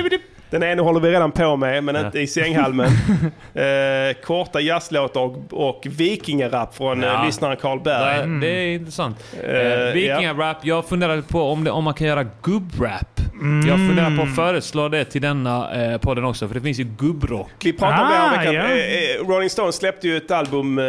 Den 0.60 0.64
ena 0.72 0.82
håller 0.84 0.99
vi 0.99 1.10
redan 1.11 1.32
på 1.32 1.56
med, 1.56 1.84
men 1.84 1.95
inte 2.06 2.19
i 2.19 2.27
sänghalmen. 2.27 2.86
eh, 3.53 4.22
korta 4.23 4.61
jazzlåtar 4.61 5.22
och, 5.22 5.36
och 5.52 5.84
vikingarap 5.90 6.76
från 6.76 7.02
Ja. 7.02 7.19
eh, 7.19 7.26
lyssnaren 7.26 7.57
Carl 7.61 7.80
Berg. 7.80 8.27
Det, 8.30 8.40
det 8.40 8.48
är 8.48 8.73
intressant. 8.76 9.23
Eh, 9.44 9.56
Eh, 9.56 9.94
Vikingarap, 9.94 10.57
jag 10.61 10.86
funderade 10.86 11.22
på 11.22 11.41
om, 11.41 11.64
det, 11.64 11.72
om 11.72 11.84
man 11.84 11.94
kan 11.94 12.07
göra 12.07 12.26
gubbrap. 12.41 13.22
Jag 13.68 13.77
funderar 13.77 14.18
på 14.18 14.23
att 14.23 14.36
föreslå 14.36 14.90
det 14.90 15.06
till 15.06 15.22
denna 15.22 15.73
eh, 15.91 15.98
podden 15.98 16.26
också, 16.26 16.48
för 16.48 16.56
det 16.56 16.61
finns 16.61 16.80
ju 16.80 16.84
gubbrock. 16.84 17.49
Vi 17.64 17.73
pratade 17.73 18.02
om 18.02 18.07
det 18.10 18.15
här 18.15 18.34
Ah, 18.34 18.38
veckan. 18.38 18.53
ja. 18.56 18.61
Eh, 18.61 19.22
eh, 19.22 19.27
Rolling 19.27 19.49
Stones 19.49 19.76
släppte 19.76 20.07
ju 20.07 20.18
ett 20.18 20.32
album 20.32 20.77
eh, 20.80 20.84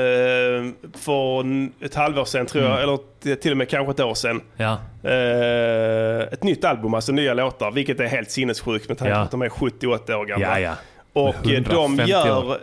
för 0.99 1.45
ett 1.85 1.95
halvår 1.95 2.25
sedan 2.25 2.47
tror 2.47 2.65
jag, 2.65 2.83
eller 2.83 2.97
t- 3.25 3.37
till 3.37 3.51
och 3.51 3.57
med 3.57 3.69
kanske 3.69 3.91
ett 3.91 4.01
år 4.01 4.15
sedan. 4.15 4.41
Ja. 4.57 4.79
Eh, 5.07 6.33
ett 6.33 6.43
nytt 6.43 6.65
album, 6.65 6.95
alltså 6.95 7.13
nya 7.13 7.35
låtar, 7.35 7.71
vilket 7.71 8.01
är 8.01 8.07
helt 8.07 8.31
sinnessjukt 8.31 8.89
med 8.89 8.99
tanke 8.99 9.13
på 9.15 9.19
Ja. 9.19 9.23
att 9.25 9.31
de 9.31 9.43
är 9.43 9.49
78 9.49 10.19
år 10.19 10.25
gamla. 10.27 10.61
Ja, 10.61 10.61
ja. 10.61 10.75
Och 11.23 11.35
eh, 11.35 11.43
de 11.43 11.57
150 11.57 12.11
gör 12.11 12.45
år. 12.47 12.59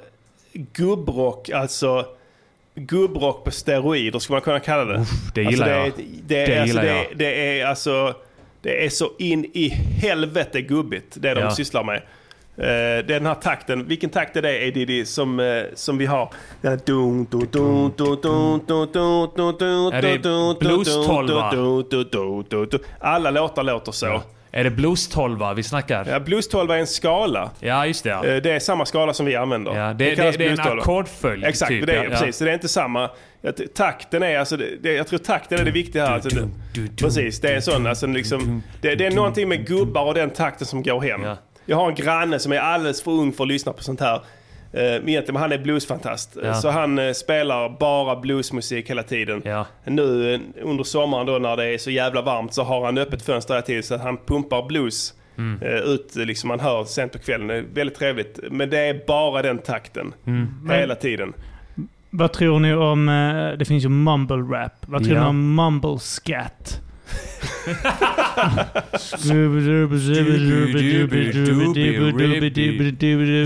gubbrock, 0.54 1.50
alltså 1.50 2.06
gubbrock 2.76 3.44
på 3.44 3.52
steroider 3.52 4.20
skulle 4.20 4.36
man 4.36 4.42
kunna 4.42 4.60
kalla 4.60 4.86
det. 4.86 5.06
det 5.36 5.42
gillar 5.44 5.70
alltså, 5.84 6.02
jag. 6.02 6.08
Det, 6.28 6.36
det, 6.36 6.46
Det 6.46 6.54
är, 6.56 6.62
alltså, 6.62 6.68
gillar 6.82 6.84
det, 6.84 6.98
jag. 7.10 7.18
det 7.18 7.60
är 7.60 7.66
alltså 7.66 8.14
det 8.62 8.86
är 8.86 8.90
så 8.90 9.12
in 9.20 9.46
i 9.54 9.70
helvete 10.02 10.62
gubbigt 10.62 11.16
det 11.22 11.34
de 11.34 11.42
Ja. 11.42 11.52
sysslar 11.52 11.84
med. 11.84 12.02
Eh, 12.58 13.06
den 13.08 13.26
här 13.26 13.36
takten, 13.36 13.88
vilken 13.88 14.10
takt 14.10 14.36
är 14.36 14.42
det 14.42 14.68
Edidi 14.68 15.06
som, 15.06 15.40
eh, 15.40 15.64
som 15.74 15.98
vi 15.98 16.06
har? 16.06 16.30
Den 16.62 16.72
här 16.72 16.80
dun, 16.86 17.26
dun, 17.26 17.48
dun, 17.52 17.94
dun, 17.98 18.20
dun, 18.22 18.60
dun, 18.62 18.90
dun, 18.94 19.30
dun, 19.36 19.56
dun, 19.60 19.94
Är 19.94 20.02
det 20.02 20.60
blues-tolva? 20.60 21.52
Alla 23.00 23.32
låtar 23.32 23.64
låter 23.64 23.92
så. 23.92 24.22
Är 24.56 24.64
det 24.64 24.70
blues 24.70 25.08
12 25.08 25.40
vi 25.56 25.64
snackar? 25.64 26.06
Ja, 26.10 26.20
blues 26.20 26.48
12 26.48 26.72
är 26.72 26.78
en 26.78 26.88
skala. 26.88 27.52
Ja, 27.60 27.86
just 27.88 28.04
det. 28.04 28.10
Ja. 28.10 28.26
Eh, 28.26 28.42
Det 28.42 28.52
är 28.52 28.60
samma 28.60 28.86
skala 28.86 29.14
som 29.14 29.26
vi 29.26 29.36
använder. 29.36 29.76
Ja, 29.76 29.94
det- 29.94 30.16
kallas 30.16 30.36
det- 30.36 30.44
det 30.44 30.46
är 30.46 30.50
en 30.50 30.56
blues 30.56 30.68
12. 30.68 30.80
ackordföljd, 30.80 31.46
Exakt, 31.46 31.70
typ, 31.70 31.86
det 31.86 31.92
är, 31.94 31.96
ja, 31.96 32.04
ja. 32.04 32.10
precis. 32.10 32.38
Så 32.38 32.44
det 32.44 32.50
är 32.50 32.54
inte 32.54 32.68
samma. 32.68 33.10
Takten 33.76 34.24
är 34.24 34.40
alltså, 34.40 34.58
det, 34.58 34.66
det, 34.82 34.94
jag 34.94 35.08
tror 35.08 35.20
takten 35.20 35.60
är 35.60 35.66
det 35.66 35.72
viktiga 35.72 36.06
här. 36.06 36.14
Alltså, 36.14 36.30
det, 36.30 36.50
precis, 36.98 37.40
det 37.42 37.50
är 37.52 37.56
en 37.56 37.62
sån, 37.62 37.88
alltså, 37.88 38.08
liksom, 38.08 38.64
det, 38.82 38.96
det 38.96 39.06
är 39.06 39.12
någonting 39.12 39.50
med 39.50 39.68
gubbar 39.68 40.06
och 40.06 40.14
den 40.14 40.30
takten 40.30 40.68
som 40.68 40.84
går 40.84 41.02
hem. 41.02 41.22
Jag 41.66 41.78
har 41.78 41.90
en 41.90 41.96
granne 41.96 42.40
som 42.40 42.52
är 42.52 42.58
alldeles 42.60 43.04
för 43.04 43.12
ung 43.12 43.34
för 43.34 43.44
att 43.44 43.48
lyssna 43.48 43.74
på 43.74 43.84
sånt 43.84 44.00
här. 44.00 44.16
Uh, 44.76 44.82
egentligen, 44.82 45.24
men 45.34 45.42
han 45.42 45.52
är 45.52 45.58
bluesfantast. 45.58 46.38
Ja. 46.44 46.54
Så 46.54 46.70
han 46.70 47.00
eh, 47.00 47.12
spelar 47.14 47.78
bara 47.80 48.16
bluesmusik 48.16 48.90
hela 48.90 49.04
tiden. 49.04 49.42
Nu 49.86 50.34
eh, 50.34 50.40
under 50.64 50.84
sommaren 50.84 51.26
då 51.26 51.38
när 51.38 51.58
det 51.58 51.66
är 51.74 51.78
så 51.78 51.92
jävla 51.92 52.22
varmt 52.22 52.54
så 52.54 52.64
har 52.64 52.86
han 52.86 52.98
öppet 52.98 53.22
fönster 53.22 53.54
hela 53.54 53.66
tiden 53.66 53.84
så 53.84 53.96
att 53.96 54.02
han 54.02 54.18
pumpar 54.26 54.64
blues 54.68 55.14
Mm. 55.38 55.62
eh, 55.62 55.74
ut. 55.80 56.16
eh, 56.18 56.26
Liksom 56.26 56.48
man 56.48 56.60
hör 56.60 56.84
sent 56.84 57.12
på 57.12 57.20
kvällen. 57.20 57.48
Det 57.48 57.56
är 57.56 57.66
väldigt 57.74 57.98
trevligt. 57.98 58.40
Men 58.52 58.70
det 58.70 58.78
är 58.80 59.02
bara 59.08 59.42
den 59.42 59.58
takten. 59.58 60.14
Mm. 60.28 60.70
Hela 60.72 60.96
tiden. 60.96 61.34
Vad 62.10 62.34
tror 62.34 62.60
ni 62.60 62.74
om... 62.74 63.10
eh, 63.10 63.58
Det 63.58 63.66
finns 63.66 63.84
ju 63.86 63.90
mumble 63.90 64.36
rap. 64.58 64.72
Vad 64.82 65.04
tror 65.04 65.16
Ja. 65.16 65.24
ni 65.24 65.30
om 65.30 65.56
mumble 65.56 66.00
scat? 66.00 66.80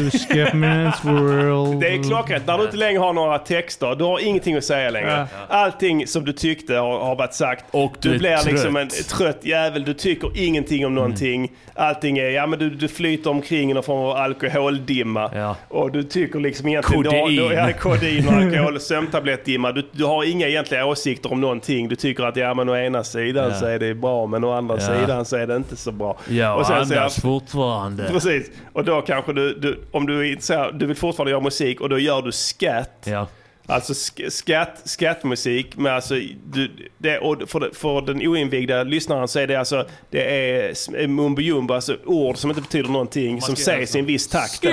Scatman's 0.10 1.04
world. 1.04 1.80
Det 1.82 1.88
är 1.88 2.04
klockrent. 2.04 2.48
När 2.48 2.58
du 2.58 2.64
inte 2.64 2.78
längre 2.78 3.00
har 3.00 3.14
några 3.14 3.38
texter, 3.40 3.96
du 3.96 4.04
har 4.04 4.20
ingenting 4.20 4.56
att 4.56 4.64
säga 4.64 4.90
längre. 4.90 5.28
Allting 5.50 6.08
som 6.08 6.26
du 6.26 6.34
tyckte 6.34 6.76
har, 6.76 7.00
har 7.00 7.16
varit 7.16 7.34
sagt. 7.34 7.66
Och 7.72 7.96
du 8.02 8.12
du 8.12 8.18
blir 8.20 8.46
liksom 8.52 8.76
en 8.76 8.90
trött. 8.90 9.40
jävel. 9.42 9.84
Du 9.86 9.94
tycker 9.94 10.32
ingenting 10.36 10.86
om 10.86 10.96
någonting. 10.96 11.52
Allting 11.76 12.18
är, 12.18 12.30
ja 12.30 12.48
men 12.48 12.60
du, 12.60 12.70
du 12.70 12.88
flyter 12.88 13.30
omkring 13.30 13.72
i 13.72 13.74
någon 13.74 13.84
form 13.84 14.00
av 14.00 14.12
alkoholdimma. 14.18 15.56
Och 15.68 15.92
du 15.92 16.04
tycker 16.04 16.40
liksom 16.40 16.68
egentligen... 16.68 17.04
Kodein. 17.04 17.36
Du, 17.36 17.44
har- 17.44 17.52
ja, 17.54 17.70
kodein 17.80 18.28
och 18.28 18.34
alkohol, 18.34 18.80
sömntablettdimma. 18.80 19.72
Du, 19.72 19.88
du 19.92 20.04
har 20.06 20.24
inga 20.32 20.48
egentliga 20.48 20.86
åsikter 20.86 21.32
om 21.32 21.42
någonting. 21.42 21.88
Du 21.90 21.96
tycker 21.96 22.24
att 22.24 22.36
ja 22.36 22.54
men 22.54 22.70
å 22.70 22.76
ena 22.78 23.04
sidan 23.04 23.50
Ja. 23.50 23.54
så 23.60 23.66
är 23.66 23.80
det 23.80 23.87
bra 23.94 24.26
men 24.28 24.44
å 24.44 24.52
andra 24.52 24.76
Ja. 24.76 24.82
sidan 24.82 25.26
så 25.26 25.36
är 25.36 25.48
det 25.48 25.56
inte 25.56 25.76
så 25.76 25.92
bra. 25.92 26.18
Jag 26.30 26.60
Och 26.60 26.66
sen 26.66 26.86
så- 26.88 26.94
andas 26.94 27.20
fortfarande. 27.22 28.08
Precis. 28.12 28.52
Och 28.74 28.86
då 28.86 29.02
kanske 29.02 29.34
du, 29.34 29.54
du 29.54 29.80
om 29.92 30.06
du 30.06 30.20
är 30.20 30.24
intresserad, 30.32 30.76
du 30.80 30.86
vill 30.86 30.96
fortfarande 30.96 31.32
göra 31.32 31.42
musik 31.42 31.82
och 31.82 31.90
då 31.90 32.00
gör 32.00 32.22
du 32.22 32.32
scat. 32.32 32.92
Ja. 33.04 33.28
Alltså 33.70 33.94
sk- 33.94 34.30
scat, 34.30 34.82
scatmusik. 34.86 35.78
Men 35.78 35.94
alltså, 35.94 36.14
du, 36.46 36.72
det, 36.98 37.18
och 37.20 37.50
för, 37.50 37.70
för 37.74 38.02
den 38.02 38.28
oinvigda 38.28 38.84
lyssnaren 38.84 39.28
så 39.28 39.40
är 39.40 39.48
det 39.48 39.56
alltså 39.56 39.86
det 40.10 40.52
är 40.52 41.08
mumbo 41.08 41.42
jumbo, 41.42 41.74
alltså 41.74 41.98
ord 42.06 42.38
som 42.38 42.50
inte 42.50 42.62
betyder 42.62 42.90
någonting, 42.90 43.42
som 43.42 43.56
sägs 43.56 43.96
i 43.96 44.00
en 44.00 44.06
viss 44.06 44.28
takt. 44.28 44.62
Då. 44.62 44.70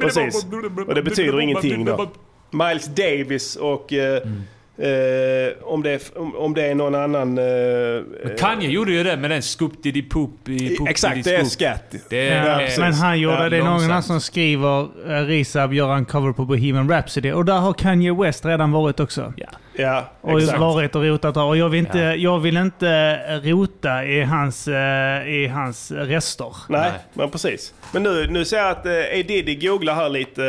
Precis. 0.00 0.46
Och 0.88 0.94
det 0.94 1.02
betyder 1.02 1.40
ingenting 1.40 1.84
då. 1.84 2.10
Miles 2.50 2.86
Davis 2.86 3.56
och 3.56 3.92
eh, 3.92 4.22
eh, 4.78 5.52
om, 5.62 5.82
det 5.82 5.90
är, 5.90 6.00
om, 6.18 6.36
om 6.36 6.54
det 6.54 6.62
är 6.66 6.74
någon 6.74 6.94
annan... 6.94 7.38
Eh, 7.38 7.44
Men 8.24 8.36
Kanye 8.38 8.68
gjorde 8.68 8.92
ju 8.92 9.02
det 9.02 9.16
med 9.16 9.30
den 9.30 9.42
scoop 9.42 9.82
diddy 9.82 10.02
poop 10.02 10.48
i 10.48 10.76
poop 10.76 10.88
Exakt, 10.88 11.24
det 11.24 11.34
är 11.34 11.44
scoop. 11.44 11.52
scat. 11.52 11.94
Det 12.10 12.24
Ja, 12.26 12.32
är, 12.60 12.80
men 12.80 12.92
han 12.92 13.20
gjorde 13.20 13.36
ja, 13.42 13.48
det. 13.48 13.56
är 13.56 13.62
någon 13.62 13.84
annan 13.84 14.02
som 14.02 14.20
skriver 14.20 14.82
uh, 14.82 15.26
Rizab 15.26 15.74
gör 15.74 15.94
en 15.94 16.04
cover 16.04 16.32
på 16.32 16.44
Bohemian 16.44 16.88
Rhapsody. 16.90 17.32
Och 17.32 17.44
där 17.44 17.58
har 17.58 17.72
Kanye 17.72 18.14
West 18.14 18.44
redan 18.44 18.72
varit 18.72 19.00
också. 19.00 19.32
Ja, 19.36 19.48
Och 20.20 20.40
exakt. 20.40 20.58
varit 20.58 20.94
och 20.96 21.02
rotat 21.04 21.34
där. 21.34 21.42
Och 21.44 21.56
jag 21.56 21.68
vill 21.68 21.78
inte, 21.78 21.98
jag 21.98 22.38
vill 22.38 22.56
inte 22.56 23.16
rota 23.42 24.04
i 24.04 24.22
hans, 24.22 24.68
eh, 24.68 25.28
i 25.28 25.46
hans 25.54 25.90
rester. 25.92 26.56
Nej, 26.68 26.92
men 27.14 27.30
precis. 27.30 27.74
Men 27.92 28.02
nu, 28.02 28.26
nu 28.30 28.44
ser 28.44 28.56
jag 28.56 28.70
att 28.70 28.86
eh, 28.86 28.92
A. 28.92 29.22
Diddy 29.28 29.54
googlar 29.54 29.94
här 29.94 30.08
lite 30.08 30.44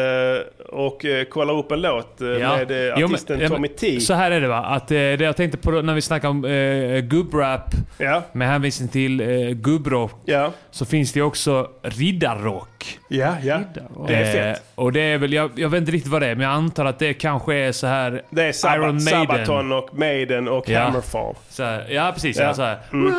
eh, 0.59 0.65
och 0.75 1.05
kollar 1.29 1.53
upp 1.59 1.71
en 1.71 1.81
låt 1.81 2.17
Ja. 2.19 2.57
med 2.57 2.71
eh, 2.71 2.77
Jo, 2.77 2.93
men- 2.95 3.05
artisten 3.05 3.39
ja, 3.39 3.49
men 3.49 3.51
Tommy 3.51 3.67
T. 3.67 3.99
Så 3.99 4.13
här 4.13 4.31
är 4.31 4.41
det 4.41 4.47
va, 4.47 4.57
att 4.65 4.91
eh, 4.91 4.95
det 4.95 5.21
jag 5.21 5.35
tänkte 5.37 5.57
på 5.57 5.71
när 5.71 5.93
vi 5.93 6.01
snackar 6.01 6.27
om 6.29 6.45
eh, 6.45 6.99
gubbrap 6.99 7.65
Ja. 7.97 8.23
med 8.31 8.47
hänvisning 8.47 8.89
till 8.89 9.21
eh, 9.21 9.27
gubbrock, 9.49 10.21
Ja. 10.25 10.51
så 10.71 10.85
finns 10.85 11.13
det 11.13 11.21
också 11.21 11.67
riddarrock. 11.83 12.69
Ja, 13.07 13.35
ja. 13.43 13.59
Det 14.07 14.15
är 14.15 14.21
Eh, 14.21 14.53
fett. 14.53 14.63
och 14.75 14.91
det 14.91 15.01
är 15.01 15.17
väl, 15.17 15.33
jag, 15.33 15.51
jag 15.55 15.69
vet 15.69 15.77
inte 15.79 15.91
riktigt 15.91 16.11
vad 16.11 16.21
det 16.21 16.27
är, 16.27 16.35
men 16.35 16.43
jag 16.47 16.53
antar 16.55 16.85
att 16.85 16.99
det 16.99 17.13
kanske 17.13 17.55
är 17.55 17.71
så 17.71 17.87
här 17.87 18.21
Det 18.29 18.43
är 18.43 18.51
Sabba, 18.51 18.75
Iron 18.75 19.03
Maiden. 19.03 19.27
Sabaton 19.27 19.71
och 19.71 19.89
Maiden 19.97 20.47
och 20.47 20.69
Ja. 20.69 20.79
Hammerfall. 20.79 21.35
Så 21.49 21.63
här, 21.63 21.87
ja, 21.89 22.11
precis. 22.13 22.37
Ja. 22.37 22.43
Ja. 22.43 22.53
så 22.53 22.61
här. 22.61 22.77
Mm. 22.93 23.13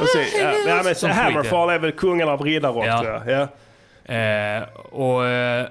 Precis. 0.00 0.40
Ja, 0.42 0.52
ja, 0.68 0.80
men 0.84 0.94
så 0.94 1.08
Hammerfall 1.08 1.70
är 1.70 1.78
väl 1.78 1.92
kungen 1.92 2.28
av 2.28 2.42
riddarrock 2.42 2.86
Ja. 2.86 3.00
tror 3.02 3.12
jag. 3.26 3.48
Ja. 4.06 4.14
Eh, 4.14 4.62
och 4.92 5.26
eh, 5.26 5.66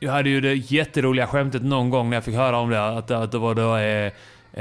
jag 0.00 0.12
hade 0.12 0.28
ju 0.28 0.40
det 0.40 0.54
jätteroliga 0.54 1.26
skämtet 1.26 1.62
någon 1.62 1.90
gång 1.90 2.10
när 2.10 2.16
jag 2.16 2.24
fick 2.24 2.34
höra 2.34 2.56
om 2.56 2.70
det. 2.70 2.86
Att, 2.86 3.10
att 3.10 3.32
det 3.32 3.38
var 3.38 3.54
då 3.54 3.76
eh, 3.76 4.12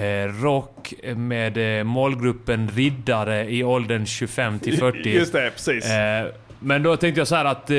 eh, 0.06 0.28
rock 0.44 0.94
med 1.16 1.80
eh, 1.80 1.84
målgruppen 1.84 2.72
riddare 2.76 3.46
i 3.52 3.64
åldern 3.64 4.06
25 4.06 4.60
till 4.60 4.78
40. 4.78 5.10
Just 5.10 5.34
det, 5.34 5.52
precis. 5.56 5.90
Eh, 5.92 6.26
men 6.64 6.84
då 6.84 6.98
tänkte 6.98 7.20
jag 7.22 7.28
så 7.28 7.36
här 7.36 7.46
att 7.46 7.70
eh, 7.70 7.76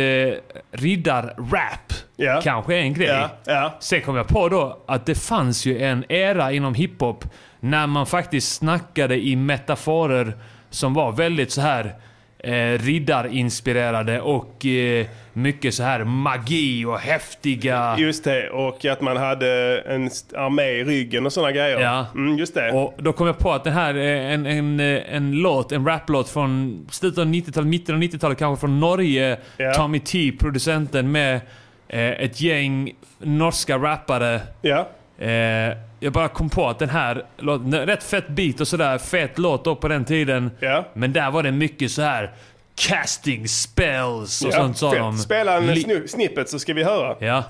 riddar-rap 0.72 1.92
Ja. 2.16 2.40
kanske 2.44 2.74
är 2.74 2.80
en 2.80 2.94
grej. 2.94 3.06
Ja, 3.08 3.30
ja. 3.44 3.74
Sen 3.80 4.00
kom 4.02 4.16
jag 4.16 4.28
på 4.28 4.48
då 4.48 4.78
att 4.86 5.06
det 5.06 5.14
fanns 5.14 5.66
ju 5.66 5.82
en 5.82 6.04
era 6.08 6.52
inom 6.52 6.74
hiphop 6.74 7.24
när 7.60 7.86
man 7.86 8.06
faktiskt 8.06 8.54
snackade 8.54 9.26
i 9.26 9.36
metaforer 9.36 10.32
som 10.70 10.94
var 10.94 11.12
väldigt 11.12 11.52
så 11.52 11.60
här 11.60 11.94
eh, 12.38 12.78
riddarinspirerade 12.78 14.20
och 14.20 14.66
eh, 14.66 15.06
mycket 15.34 15.74
så 15.74 15.82
här 15.82 16.04
magi 16.04 16.84
och 16.84 16.98
häftiga... 16.98 17.96
Just 17.98 18.24
det, 18.24 18.50
och 18.50 18.84
att 18.84 19.00
man 19.00 19.16
hade 19.16 19.78
en 19.78 20.04
armé 20.36 20.62
i 20.62 20.84
ryggen 20.84 21.26
och 21.26 21.32
sådana 21.32 21.52
grejer. 21.52 21.80
Ja. 21.80 22.06
Mm, 22.14 22.38
just 22.38 22.54
det. 22.54 22.72
Och 22.72 22.94
då 22.98 23.12
kom 23.12 23.26
jag 23.26 23.38
på 23.38 23.52
att 23.52 23.64
det 23.64 23.70
här 23.70 23.94
är 23.94 24.30
en, 24.30 24.46
en, 24.46 24.80
en 24.80 25.32
låt, 25.32 25.72
en 25.72 25.86
raplåt 25.86 26.28
från 26.28 26.86
slutet 26.90 27.18
av 27.18 27.26
90-talet, 27.26 27.68
mitten 27.68 27.94
av 27.94 28.02
90-talet 28.02 28.38
kanske 28.38 28.60
från 28.60 28.80
Norge. 28.80 29.36
Ja. 29.56 29.74
Tommy 29.74 30.00
T, 30.00 30.32
producenten 30.38 31.12
med 31.12 31.40
eh, 31.88 32.10
ett 32.10 32.40
gäng 32.40 32.94
norska 33.18 33.78
rappare. 33.78 34.40
Ja. 34.62 34.88
Eh, 35.18 35.76
jag 36.00 36.12
bara 36.12 36.28
kom 36.28 36.50
på 36.50 36.68
att 36.68 36.78
den 36.78 36.88
här 36.88 37.24
låten, 37.38 37.72
rätt 37.74 38.02
fett 38.02 38.28
beat 38.28 38.60
och 38.60 38.68
sådär, 38.68 38.98
fet 38.98 39.38
låt 39.38 39.64
då 39.64 39.76
på 39.76 39.88
den 39.88 40.04
tiden. 40.04 40.50
Men 40.94 41.12
där 41.12 41.30
var 41.30 41.42
det 41.42 41.52
mycket 41.52 41.90
så 41.90 42.02
här 42.02 42.30
casting 42.76 43.48
spells 43.48 44.42
och 44.42 44.48
Ja, 44.52 44.56
sånt 44.56 44.78
sa 44.78 44.94
de. 44.94 45.18
Spela 45.18 45.56
en 45.56 45.66
Li- 45.66 46.08
snippet 46.08 46.48
så 46.48 46.58
ska 46.58 46.74
vi 46.74 46.84
höra. 46.84 47.16
Ja. 47.18 47.44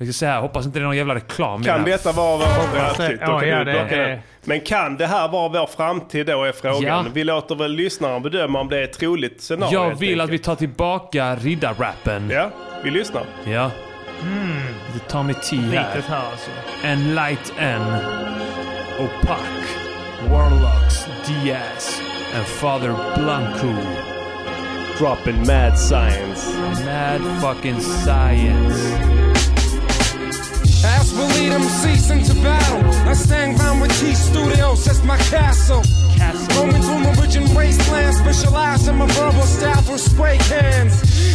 Jag 0.00 0.08
ska 0.08 0.12
säga, 0.12 0.40
hoppas 0.40 0.66
inte 0.66 0.78
det 0.78 0.82
är 0.82 0.84
någon 0.84 0.96
jävla 0.96 1.14
reklam 1.14 1.64
Kan 1.64 1.80
här. 1.80 1.86
detta 1.86 2.12
vara 2.12 2.36
vår 2.36 2.44
framtid? 2.46 3.18
Ja, 3.20 3.44
ja, 3.44 3.64
det 3.64 3.72
kan 3.74 3.98
är- 4.00 4.22
Men 4.44 4.60
kan 4.60 4.96
det 4.96 5.06
här 5.06 5.28
vara 5.28 5.48
vår 5.48 5.66
framtid 5.66 6.26
då 6.26 6.44
är 6.44 6.52
frågan. 6.52 6.82
Ja. 6.82 7.04
Vi 7.12 7.24
låter 7.24 7.54
väl 7.54 7.72
lyssnaren 7.72 8.22
bedöma 8.22 8.60
om 8.60 8.68
det 8.68 8.78
är 8.78 8.82
ett 8.84 8.92
troligt 8.98 9.42
scenario. 9.42 9.72
Jag 9.74 9.94
vill 9.98 10.20
att 10.20 10.30
vi 10.30 10.38
tar 10.38 10.54
tillbaka 10.54 11.36
riddarrappen. 11.36 12.30
Ja, 12.30 12.50
vi 12.84 12.90
lyssnar. 12.90 13.22
Ja. 13.44 13.70
Lite 14.94 15.06
Tommy 15.08 15.34
T 15.34 15.56
här. 15.56 15.70
Bitet 15.94 16.04
här 16.10 16.30
alltså. 16.30 16.50
Enlight 16.84 17.52
N. 17.58 17.82
Opac. 19.00 19.38
Warlocks. 20.30 21.06
Diaz. 21.26 22.00
And 22.36 22.46
Father 22.46 22.94
Blanco. 23.16 23.66
Dropping 24.98 25.46
mad 25.46 25.78
science. 25.78 26.44
Mad 26.84 27.20
fucking 27.40 27.80
science. 27.80 28.74
As 30.84 31.12
we 31.14 31.22
lead 31.22 31.52
them 31.52 31.62
cease 31.62 32.10
into 32.10 32.34
battle. 32.42 32.90
I 33.08 33.12
stand 33.12 33.58
ground 33.58 33.80
with 33.80 33.92
T 34.00 34.12
Studios, 34.12 34.84
that's 34.84 35.04
my 35.04 35.16
castle. 35.30 35.82
Roaming 36.56 36.82
through 36.82 37.02
Norwegian 37.04 37.54
wastelands, 37.54 38.18
specialized 38.18 38.88
in 38.88 38.96
my 38.96 39.06
verbal 39.06 39.37
style 39.58 39.82
through 39.82 39.98
spray 39.98 40.38
cans. 40.38 40.94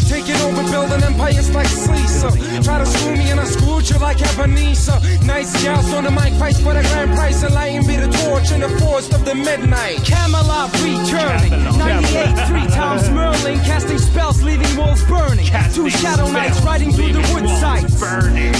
Taking 0.09 0.35
over 0.47 0.63
building 0.71 1.03
empires 1.03 1.49
like 1.53 1.67
Caesar. 1.67 2.31
Try 2.61 2.79
to 2.79 2.85
screw 2.85 3.15
me 3.15 3.29
and 3.31 3.39
I 3.39 3.45
screwed 3.45 3.89
you 3.89 3.97
like 3.99 4.21
Ebenezer. 4.21 4.99
Nice 5.25 5.51
gals 5.63 5.91
on 5.93 6.03
the 6.03 6.11
mic, 6.11 6.33
fights 6.33 6.59
for 6.59 6.73
the 6.73 6.81
grand 6.81 7.11
price, 7.15 7.43
and 7.43 7.53
lighting 7.53 7.85
be 7.87 7.95
the 7.95 8.11
torch 8.23 8.51
in 8.51 8.61
the 8.61 8.69
forest 8.79 9.13
of 9.13 9.25
the 9.25 9.35
midnight. 9.35 10.03
Camelot 10.05 10.71
returning. 10.83 11.51
98 11.77 12.47
three 12.47 12.67
times 12.67 13.09
Merlin, 13.09 13.59
casting 13.59 13.97
spells, 13.97 14.43
leaving 14.43 14.75
walls 14.77 15.03
burning. 15.05 15.47
Two 15.73 15.89
shadow 15.89 16.29
knights 16.31 16.61
riding 16.61 16.91
through 16.91 17.13
the 17.13 17.23
wood 17.33 17.49
sites. 17.61 17.99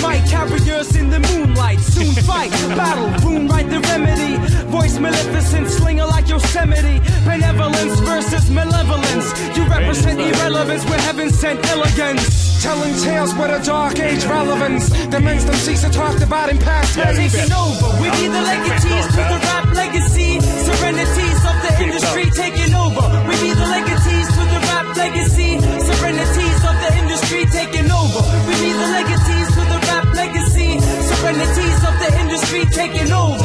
My 0.01 0.17
carriers 0.27 0.95
in 0.95 1.09
the 1.09 1.19
moonlight, 1.19 1.79
soon 1.79 2.13
fight, 2.25 2.51
battle, 2.79 3.09
boom, 3.21 3.47
right 3.47 3.69
the 3.69 3.79
remedy. 3.91 4.37
Voice 4.71 4.97
maleficent, 4.97 5.67
slinger 5.69 6.05
like 6.05 6.27
Yosemite. 6.27 6.99
Benevolence 7.25 7.99
versus 7.99 8.49
malevolence. 8.49 9.29
You 9.55 9.65
represent 9.69 10.19
irrelevance 10.19 10.83
with 10.85 10.99
heaven 11.01 11.29
sent 11.29 11.63
elegance. 11.69 12.61
Telling 12.63 12.93
tales 13.03 13.35
with 13.35 13.51
a 13.51 13.61
dark 13.63 13.99
age 13.99 14.25
relevance. 14.25 14.89
The 15.13 15.19
men's 15.19 15.45
them 15.45 15.55
cease 15.55 15.83
to 15.83 15.89
talk 15.89 16.19
about 16.21 16.49
in 16.49 16.57
past 16.57 16.95
tense. 16.95 17.17
Taking 17.17 17.53
over, 17.53 17.93
we 18.01 18.09
be 18.17 18.25
the 18.33 18.41
legatees 18.41 19.05
to 19.13 19.21
the 19.29 19.39
rap 19.45 19.69
legacy. 19.75 20.39
Serenities 20.41 21.41
of 21.45 21.55
the 21.61 21.71
industry 21.85 22.25
taking 22.33 22.73
over. 22.73 23.05
We 23.29 23.35
be 23.45 23.51
the 23.53 23.67
legatees 23.69 24.27
to 24.33 24.43
the 24.47 24.59
rap 24.73 24.95
legacy. 24.97 25.59
Serenities 25.61 26.61
of 26.65 26.75
the 26.81 26.91
industry 26.97 27.45
taking 27.53 27.91
over. 27.91 28.21
We 28.49 28.53
be 28.57 28.71
the 28.73 28.89
legatees 28.89 29.47
to 29.53 29.61
the 29.69 29.79
rap 29.85 30.05
legacy. 30.17 30.79
Serenities 30.81 31.79
of 31.85 31.95
the 32.01 32.09
industry 32.25 32.65
taking 32.73 33.11
over. 33.11 33.37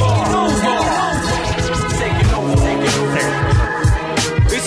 Taking 2.00 2.32
over, 2.32 2.56
taking 2.56 2.94
over. 2.96 3.67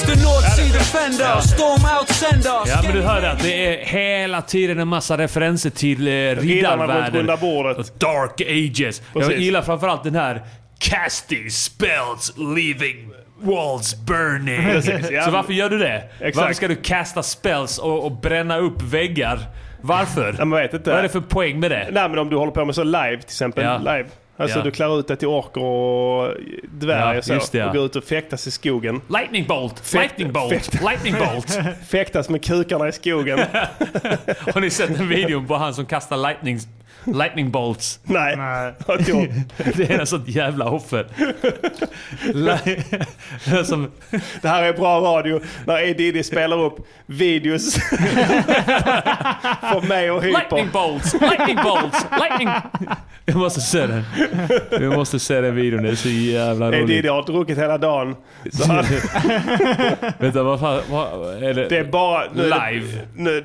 It's 0.01 0.13
the 0.13 0.23
North 0.23 0.49
Sea 0.55 0.63
Defender, 0.73 1.39
Storm 1.41 1.97
Outsender. 1.99 2.61
Ja, 2.67 2.79
men 2.83 2.95
du 2.95 3.01
hörde 3.01 3.31
att 3.31 3.39
det 3.43 3.65
är 3.67 3.85
hela 3.85 4.41
tiden 4.41 4.79
en 4.79 4.87
massa 4.87 5.17
referenser 5.17 5.69
till 5.69 6.07
eh, 6.07 6.11
riddarvärlden. 6.11 7.37
bordet. 7.41 7.77
Och 7.77 7.85
Dark 7.97 8.41
Ages. 8.41 9.01
Jag 9.13 9.23
Precis. 9.23 9.39
gillar 9.39 9.61
framförallt 9.61 10.03
den 10.03 10.15
här 10.15 10.41
Casting 10.79 11.49
spells, 11.51 12.33
leaving 12.37 13.11
walls 13.41 13.95
burning. 14.05 14.61
Precis, 14.61 15.11
ja. 15.11 15.23
Så 15.25 15.31
varför 15.31 15.53
gör 15.53 15.69
du 15.69 15.77
det? 15.77 16.03
Exakt. 16.19 16.35
Varför 16.37 16.53
ska 16.53 16.67
du 16.67 16.75
kasta 16.75 17.23
spells 17.23 17.77
och, 17.77 18.05
och 18.05 18.11
bränna 18.11 18.57
upp 18.57 18.81
väggar? 18.81 19.39
Varför? 19.81 20.35
Jag 20.37 20.55
vet 20.55 20.73
inte. 20.73 20.89
Vad 20.89 20.99
är 20.99 21.03
det 21.03 21.09
för 21.09 21.21
poäng 21.21 21.59
med 21.59 21.71
det? 21.71 21.87
Nej 21.91 22.09
men 22.09 22.19
om 22.19 22.29
du 22.29 22.35
håller 22.35 22.51
på 22.51 22.65
med 22.65 22.75
så 22.75 22.83
live 22.83 23.17
till 23.17 23.25
exempel. 23.25 23.63
Ja. 23.63 23.77
Live. 23.77 24.05
Alltså 24.37 24.57
Ja. 24.59 24.63
du 24.63 24.71
klär 24.71 24.99
ut 24.99 25.07
dig 25.07 25.17
till 25.17 25.27
orker 25.27 25.63
och 25.63 26.33
dvärgar 26.71 27.13
Ja, 27.15 27.21
så. 27.21 27.33
det, 27.51 27.57
ja. 27.57 27.67
Och 27.69 27.75
går 27.75 27.85
ut 27.85 27.95
och 27.95 28.03
fäktas 28.03 28.47
i 28.47 28.51
skogen. 28.51 29.01
Lightning 29.09 29.45
bolt! 29.47 29.79
Fäkt- 29.79 29.93
Lightning 29.93 30.31
bolt! 30.31 30.53
fäkt- 30.53 30.81
Lightning 30.83 31.13
bolt! 31.19 31.59
Fäktas 31.89 32.29
med 32.29 32.43
kukarna 32.45 32.87
i 32.87 32.91
skogen. 32.91 33.39
Har 34.53 34.61
ni 34.61 34.69
sett 34.69 34.99
en 34.99 35.07
video 35.09 35.45
på 35.47 35.55
han 35.55 35.73
som 35.73 35.85
kastar 35.85 36.17
lightning, 36.17 36.59
lightning 37.05 37.51
bolts? 37.51 37.99
Nej. 38.03 38.35
Gjort. 38.99 39.29
Det 39.75 39.89
är 39.89 39.99
en 39.99 40.07
sånt 40.07 40.27
jävla 40.27 40.69
offer. 40.69 41.05
Som, 43.63 43.91
Det 44.41 44.47
här 44.47 44.63
är 44.63 44.73
bra 44.73 44.99
radio 45.01 45.41
när 45.65 45.73
A. 45.75 45.93
Diddy 45.97 46.23
spelar 46.23 46.57
upp 46.59 46.87
videos 47.05 47.73
för 49.61 49.87
mig 49.87 50.11
och 50.11 50.23
Hyper. 50.23 50.39
lightning 50.39 50.69
bolts! 50.73 51.13
Lightning 51.21 51.55
bolts! 51.63 52.05
Lightning... 52.19 52.49
Jag 53.25 53.35
måste 53.35 53.61
se 53.61 53.85
den. 53.87 54.03
Jag 54.71 54.93
måste 54.93 55.19
se 55.19 55.41
den 55.41 55.55
videon. 55.55 55.83
Det 55.83 55.89
är 55.89 55.95
så 55.95 56.09
jävla 56.09 56.67
roligt. 56.71 56.87
Diddy 56.87 57.07
har 57.09 57.23
druckit 57.23 57.57
hela 57.57 57.77
dagen. 57.77 58.15
Så 58.53 58.67
han, 58.71 58.85
Vänta, 60.19 60.43
vad 60.43 60.59
fan... 60.59 60.81
Vad, 60.89 61.43
är 61.43 61.53
det? 61.53 61.67
det 61.69 61.77
är 61.77 61.83
bara... 61.83 62.23
Nu 62.33 62.43
är 62.43 62.49
det- 62.49 62.71
Live. 62.71 63.01
Nu, 63.15 63.43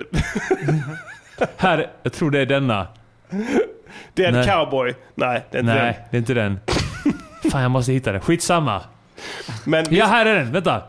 Här, 1.57 1.87
jag 2.03 2.12
tror 2.12 2.31
det 2.31 2.41
är 2.41 2.47
denna. 2.47 2.87
Dead 4.14 4.34
Nej. 4.34 4.46
Cowboy. 4.46 4.94
Nej, 5.14 5.44
det 5.50 5.56
är 5.58 5.60
inte 5.60 5.74
Nej, 5.74 5.98
det 6.10 6.16
är 6.16 6.18
inte 6.18 6.34
den. 6.34 6.60
Fan, 7.50 7.62
jag 7.62 7.70
måste 7.70 7.92
hitta 7.92 8.12
den. 8.12 8.20
Skitsamma. 8.20 8.80
Men 9.64 9.84
Ja, 9.90 10.06
här 10.06 10.26
är 10.26 10.34
den. 10.34 10.52
Vänta. 10.52 10.82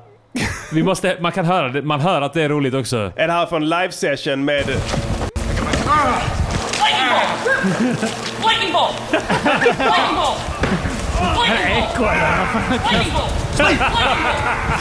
Vi 0.73 0.83
måste, 0.83 1.17
man 1.19 1.31
kan 1.31 1.45
höra 1.45 1.69
det. 1.69 1.81
Man 1.81 1.99
hör 1.99 2.21
att 2.21 2.33
det 2.33 2.41
är 2.41 2.49
roligt 2.49 2.73
också. 2.73 2.97
den. 2.97 3.11
Är 3.15 3.27
det 3.27 3.33
här 3.33 3.45
från 3.45 3.69
live 3.69 3.91
session 3.91 4.45
med... 4.45 4.63
Lightning 8.45 8.73
bolt! 8.73 9.11
Lightning 9.11 10.15
bolt! 10.15 10.41
Bolt! 11.35 11.49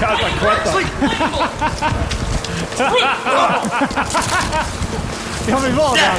Kalta 0.00 0.28
kottar. 0.40 0.82
Jag 5.48 5.60
vill 5.60 5.72
vara 5.74 5.94
där. 5.94 6.14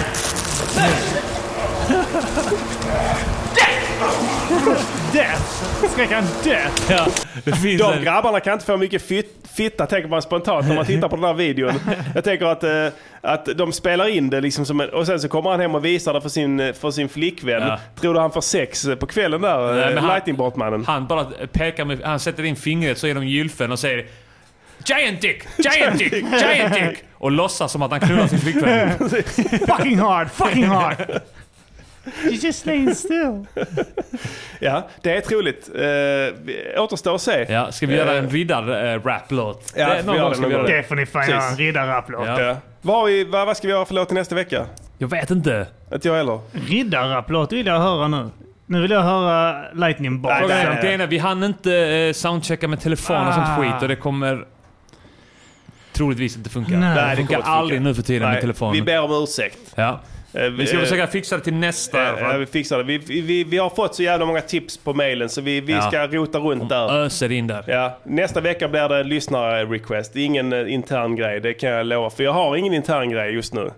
Death. 5.14 5.42
Skrek 5.94 6.12
han 6.12 6.24
death? 6.44 6.92
Ja, 6.92 7.08
det 7.44 7.56
finns 7.56 7.82
De 7.82 7.94
en... 7.94 8.04
grabbarna 8.04 8.40
kan 8.40 8.54
inte 8.54 8.66
få 8.66 8.78
mycket 8.78 9.02
fit, 9.02 9.36
fitta 9.56 9.86
tänker 9.86 10.10
man 10.10 10.22
spontant 10.22 10.68
när 10.68 10.76
man 10.76 10.86
tittar 10.94 11.08
på 11.08 11.16
den 11.16 11.26
här 11.26 11.34
videon. 11.34 11.74
Jag 12.16 12.24
tänker 12.24 12.46
att, 12.46 12.64
eh, 12.64 12.88
att 13.22 13.46
de 13.46 13.72
spelar 13.72 14.08
in 14.08 14.30
det 14.30 14.42
liksom 14.42 14.66
som 14.66 14.82
en, 14.82 14.90
och 14.90 15.06
sen 15.06 15.20
så 15.20 15.28
kommer 15.28 15.50
han 15.50 15.60
hem 15.60 15.76
och 15.76 15.86
visar 15.86 16.14
det 16.14 16.22
för 16.22 16.30
sin, 16.30 16.60
eh, 16.60 16.74
för 16.74 16.92
sin 16.92 17.10
flickvän. 17.10 17.62
Ja. 17.62 17.80
Tror 18.02 18.14
du 18.14 18.20
han 18.20 18.32
får 18.32 18.42
sex 18.42 18.86
eh, 18.86 18.96
på 18.96 19.06
kvällen 19.06 19.42
där, 19.42 19.74
Nej, 19.74 19.84
eh, 19.84 19.94
men 19.94 20.04
han-? 20.60 20.86
Han 20.86 21.08
bara 21.08 21.26
pekar 21.52 21.86
med... 21.86 22.02
Han 22.04 22.20
sätter 22.20 22.44
in 22.44 22.56
fingret 22.56 22.98
så 22.98 23.08
de 23.08 23.28
gylfen 23.28 23.72
och 23.72 23.80
säger 23.80 24.06
Giant 24.86 25.22
dick! 25.22 25.44
Giant 25.58 26.00
dick! 26.00 26.14
Giant 26.14 26.74
dick! 26.74 27.04
Och 27.14 27.32
låtsas 27.32 27.72
som 27.72 27.82
att 27.82 27.92
han 27.92 28.00
knullar 28.00 28.28
sin 28.28 28.40
flickvän. 28.40 28.90
Fucking 29.68 30.00
hard, 30.00 30.32
fucking 30.32 30.66
hard. 30.66 31.22
You're 32.24 32.46
just 32.46 32.66
laying 32.66 32.96
still. 32.96 33.46
Ja, 34.60 34.88
det 35.02 35.18
är 35.18 35.22
troligt. 35.22 35.70
Eh, 35.76 35.82
vi- 36.44 36.76
återstår 36.78 37.16
att 37.16 37.22
se. 37.22 37.46
Ja, 37.54 37.72
ska 37.72 37.86
vi 37.88 37.96
göra 37.96 38.14
en 38.18 38.30
riddar-rap-låt? 38.30 39.74
Ja, 39.76 39.94
Det- 39.94 40.04
får 40.04 40.12
vi 40.12 40.18
göra 40.18 40.30
det 40.30 40.36
ska 40.36 40.42
vi 40.48 40.50
någon 40.50 40.52
göra 40.52 40.62
gång. 40.62 40.72
det. 40.72 40.78
Det 40.78 40.84
får 40.84 40.96
ni 40.96 41.06
fan 41.06 41.30
göra. 41.30 41.44
En 41.44 41.58
riddarrapplåt. 41.58 42.28
Ja. 42.28 42.42
Ja. 42.42 42.56
Vad, 42.82 43.12
vad, 43.28 43.46
vad 43.48 43.58
ska 43.58 43.68
vi 43.68 43.74
göra 43.74 43.86
för 43.86 43.94
låt 43.94 44.08
till 44.08 44.16
nästa 44.18 44.36
vecka? 44.36 44.66
Jag 44.98 45.08
vet 45.08 45.32
inte. 45.32 45.68
Inte 45.94 46.08
jag 46.08 46.16
heller. 46.16 46.40
Riddarrapplåt 46.68 47.52
vill 47.54 47.66
jag 47.66 47.80
höra 47.80 48.08
nu. 48.08 48.30
Nu 48.66 48.82
vill 48.82 48.92
jag 48.92 49.02
höra 49.02 49.64
Lightning 49.74 50.22
Bolt. 50.22 50.34
Nej, 50.40 50.48
nej, 50.84 50.94
är, 50.94 50.98
nej. 50.98 51.08
vi 51.08 51.18
hann 51.18 51.44
inte 51.44 51.74
eh, 51.76 52.14
soundchecka 52.14 52.68
med 52.68 52.82
telefon 52.82 53.28
och 53.28 53.34
sånt 53.34 53.48
Ah. 53.50 53.62
skit 53.62 53.82
och 53.82 53.88
det 53.88 53.96
kommer 53.96 54.46
troligtvis 55.94 56.38
inte 56.38 56.50
funka. 56.50 56.72
Nej. 56.78 56.96
det 56.96 57.10
det 57.10 57.16
funkar 57.16 57.38
inte 57.38 57.50
aldrig 57.50 57.78
funka. 57.80 57.90
nu 57.90 57.96
för 57.96 58.02
tiden 58.02 58.22
med 58.24 58.32
Nej, 58.32 58.42
telefonen. 58.42 58.74
Vi 58.74 58.82
ber 58.82 59.02
om 59.02 59.24
ursäkt. 59.24 59.60
Ja. 59.76 60.00
Eh, 60.34 60.44
Vi 60.44 60.68
ska 60.68 60.78
eh, 60.78 60.84
försöka 60.84 61.08
fixa 61.08 61.38
det 61.38 61.44
till 61.44 61.54
nästa. 61.54 62.04
Ja, 62.04 62.20
ja, 62.20 62.38
vi 62.38 62.46
fixar 62.46 62.78
det. 62.78 62.84
Vi, 62.84 62.98
vi, 62.98 63.22
vi, 63.22 63.44
vi 63.44 63.58
har 63.58 63.70
fått 63.70 63.96
så 63.96 64.04
jävla 64.04 64.26
många 64.26 64.42
tips 64.42 64.78
på 64.78 64.94
mailen 64.94 65.30
så 65.30 65.42
vi, 65.42 65.62
vi 65.62 65.74
Ja. 65.74 65.82
ska 65.82 66.08
rota 66.08 66.40
runt 66.40 66.70
där. 66.70 66.94
Öser 67.06 67.32
in 67.32 67.48
där. 67.48 67.64
Ja, 67.68 67.98
nästa 68.04 68.42
vecka 68.42 68.68
blir 68.68 68.90
det 68.90 69.04
lyssnare-request. 69.04 70.14
Det 70.14 70.20
är 70.22 70.26
ingen 70.26 70.54
eh, 70.54 70.74
intern 70.74 71.16
grej, 71.16 71.40
det 71.40 71.54
kan 71.54 71.70
jag 71.70 71.86
lova. 71.86 72.10
För 72.10 72.24
jag 72.24 72.34
har 72.34 72.56
ingen 72.56 72.74
intern 72.74 73.10
grej 73.10 73.34
just 73.34 73.54
nu. 73.54 73.72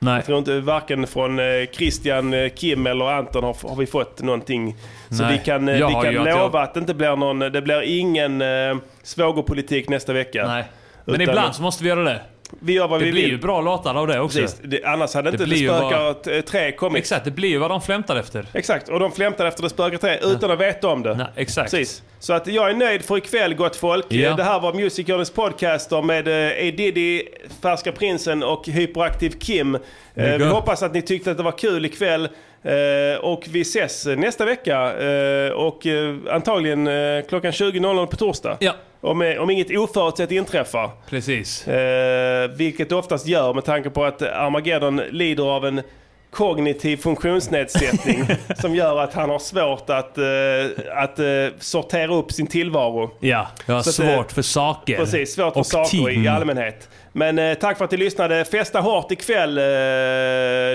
Nej. 0.00 0.14
Jag 0.14 0.24
tror 0.26 0.38
inte 0.38 0.60
varken 0.60 1.06
från 1.06 1.38
eh, 1.38 1.44
Christian, 1.72 2.34
eh, 2.34 2.48
Kim 2.48 2.86
eller 2.86 3.04
Anton 3.04 3.44
har, 3.44 3.68
har 3.68 3.76
vi 3.76 3.86
fått 3.86 4.22
någonting. 4.22 4.76
Så 5.10 5.22
Nej. 5.22 5.32
vi 5.38 5.44
kan, 5.44 5.68
eh, 5.68 5.76
Jag 5.78 5.88
vi 5.88 5.94
har 5.94 6.02
kan 6.02 6.12
ju 6.12 6.18
att 6.18 6.24
lova 6.26 6.58
jag- 6.58 6.62
att 6.62 6.74
det 6.74 6.80
inte 6.80 6.94
blir 6.94 7.16
någon, 7.16 7.38
det 7.38 7.62
blir 7.62 7.82
ingen 7.82 8.42
eh, 8.42 8.76
svågerpolitik 9.02 9.88
nästa 9.88 10.12
vecka. 10.12 10.46
Nej. 10.46 10.64
Men 11.04 11.14
Utan- 11.20 11.28
ibland 11.34 11.54
så 11.54 11.62
måste 11.62 11.82
vi 11.84 11.88
göra 11.88 12.02
det. 12.02 12.20
Vi 12.60 12.72
gör 12.72 12.88
vad 12.88 13.00
det 13.00 13.04
vi 13.04 13.12
blir 13.12 13.22
vill. 13.22 13.30
ju 13.30 13.38
bra 13.38 13.60
låtar 13.60 13.94
av 13.94 14.06
det 14.06 14.20
också. 14.20 14.38
Precis. 14.38 14.60
Det, 14.64 14.84
annars 14.84 15.14
hade 15.14 15.30
inte 15.30 15.42
Det, 15.42 15.48
blir 15.48 15.58
ju 15.58 15.68
spökar 15.68 16.02
vad- 16.34 16.46
tre 16.46 16.72
kommit. 16.72 16.98
Exakt, 16.98 17.24
det 17.24 17.30
blir 17.30 17.48
ju 17.48 17.58
vad 17.58 17.70
de 17.70 17.80
flämtar 17.80 18.16
efter. 18.16 18.46
Exakt, 18.54 18.88
och 18.88 19.00
de 19.00 19.12
flämtar 19.12 19.46
efter 19.46 19.62
Det 19.62 19.68
spökar 19.70 19.98
tre 19.98 20.18
utan 20.22 20.50
att 20.50 20.60
veta 20.60 20.88
om 20.88 21.02
det. 21.02 21.14
Nej, 21.14 21.26
exakt. 21.36 21.70
Precis. 21.70 22.02
Så 22.18 22.32
att 22.32 22.46
jag 22.46 22.70
är 22.70 22.74
nöjd 22.74 23.04
för 23.04 23.16
ikväll 23.16 23.54
gott 23.54 23.76
folk. 23.76 24.06
Ja. 24.08 24.34
Det 24.36 24.42
här 24.42 24.60
var 24.60 24.72
Music 24.72 25.06
Journeys 25.08 25.30
podcaster 25.30 26.02
med 26.02 26.28
eh, 26.28 26.68
A 26.68 26.72
Diddy, 26.76 27.22
Färska 27.62 27.92
Prinsen 27.92 28.42
och 28.42 28.66
Hyperaktiv 28.66 29.30
Kim. 29.30 29.74
Eh, 29.74 29.80
vi 30.38 30.44
hoppas 30.44 30.82
att 30.82 30.94
ni 30.94 31.02
tyckte 31.02 31.30
att 31.30 31.36
det 31.36 31.42
var 31.42 31.58
kul 31.58 31.84
ikväll. 31.84 32.28
Eh, 32.62 33.20
och 33.20 33.44
vi 33.48 33.60
ses 33.60 34.06
nästa 34.06 34.44
vecka 34.44 34.98
eh, 35.02 35.50
och 35.52 35.86
eh, 35.86 36.14
antagligen 36.30 36.86
eh, 36.86 37.22
klockan 37.28 37.52
20.00 37.52 38.06
på 38.06 38.16
torsdag. 38.16 38.56
Ja. 38.60 38.72
Om, 39.00 39.22
eh, 39.22 39.36
om 39.42 39.50
inget 39.50 39.76
oförutsett 39.78 40.30
inträffar. 40.30 40.90
Precis. 41.10 41.68
Eh, 41.68 42.50
vilket 42.50 42.88
det 42.88 42.94
oftast 42.94 43.26
gör 43.26 43.54
med 43.54 43.64
tanke 43.64 43.90
på 43.90 44.04
att 44.04 44.22
Armageddon 44.22 44.96
lider 45.10 45.44
av 45.44 45.66
en 45.66 45.82
kognitiv 46.30 46.96
funktionsnedsättning 46.96 48.24
som 48.60 48.74
gör 48.74 48.98
att 49.00 49.14
han 49.14 49.30
har 49.30 49.38
svårt 49.38 49.90
att, 49.90 50.18
eh, 50.18 50.24
att 51.02 51.18
eh, 51.18 51.26
sortera 51.58 52.14
upp 52.14 52.32
sin 52.32 52.46
tillvaro. 52.46 53.10
Ja, 53.20 53.46
jag 53.66 53.74
har 53.74 53.82
Så 53.82 54.02
att, 54.02 54.08
eh, 54.08 54.14
svårt 54.16 54.32
för 54.32 54.42
saker. 54.42 54.96
Precis, 54.96 55.34
svårt 55.34 55.52
för 55.52 55.60
och 55.60 55.66
saker 55.66 56.10
i 56.10 56.14
tid. 56.14 56.28
allmänhet. 56.28 56.88
Men 57.12 57.38
eh, 57.38 57.54
tack 57.54 57.78
för 57.78 57.84
att 57.84 57.90
ni 57.90 57.96
lyssnade. 57.96 58.44
Festa 58.44 58.80
hårt 58.80 59.10
ikväll. 59.12 59.58
Eh, 59.58 59.64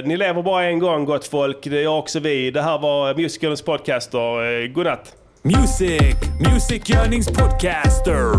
ni 0.07 0.17
lever 0.17 0.41
bara 0.41 0.63
en 0.63 0.79
gång 0.79 1.05
gott 1.05 1.27
folk. 1.27 1.57
Det 1.63 1.81
gör 1.81 1.97
också 1.97 2.19
vi. 2.19 2.51
Det 2.51 2.61
här 2.61 2.77
var 2.79 3.13
Musicalens 3.15 3.61
podcaster. 3.61 4.61
Eh, 4.63 4.67
godnatt. 4.67 5.15
Music, 5.45 6.15
musikgörningspodcaster. 6.39 8.33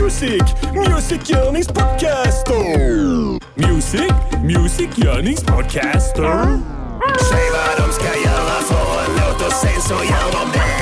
Music, 0.00 0.42
musikgörningspodcaster. 0.74 3.40
Music, 3.54 4.12
musikgörningspodcaster. 4.44 6.46
Säg 7.30 7.50
vad 7.52 7.76
de 7.86 7.92
ska 7.92 8.04
göra 8.04 8.60
för 8.68 9.04
en 9.04 9.10
låt 9.16 9.46
och 9.46 9.52
sen 9.52 9.80
så 9.80 9.94
gör 9.94 10.32
de 10.32 10.52
det. 10.58 10.73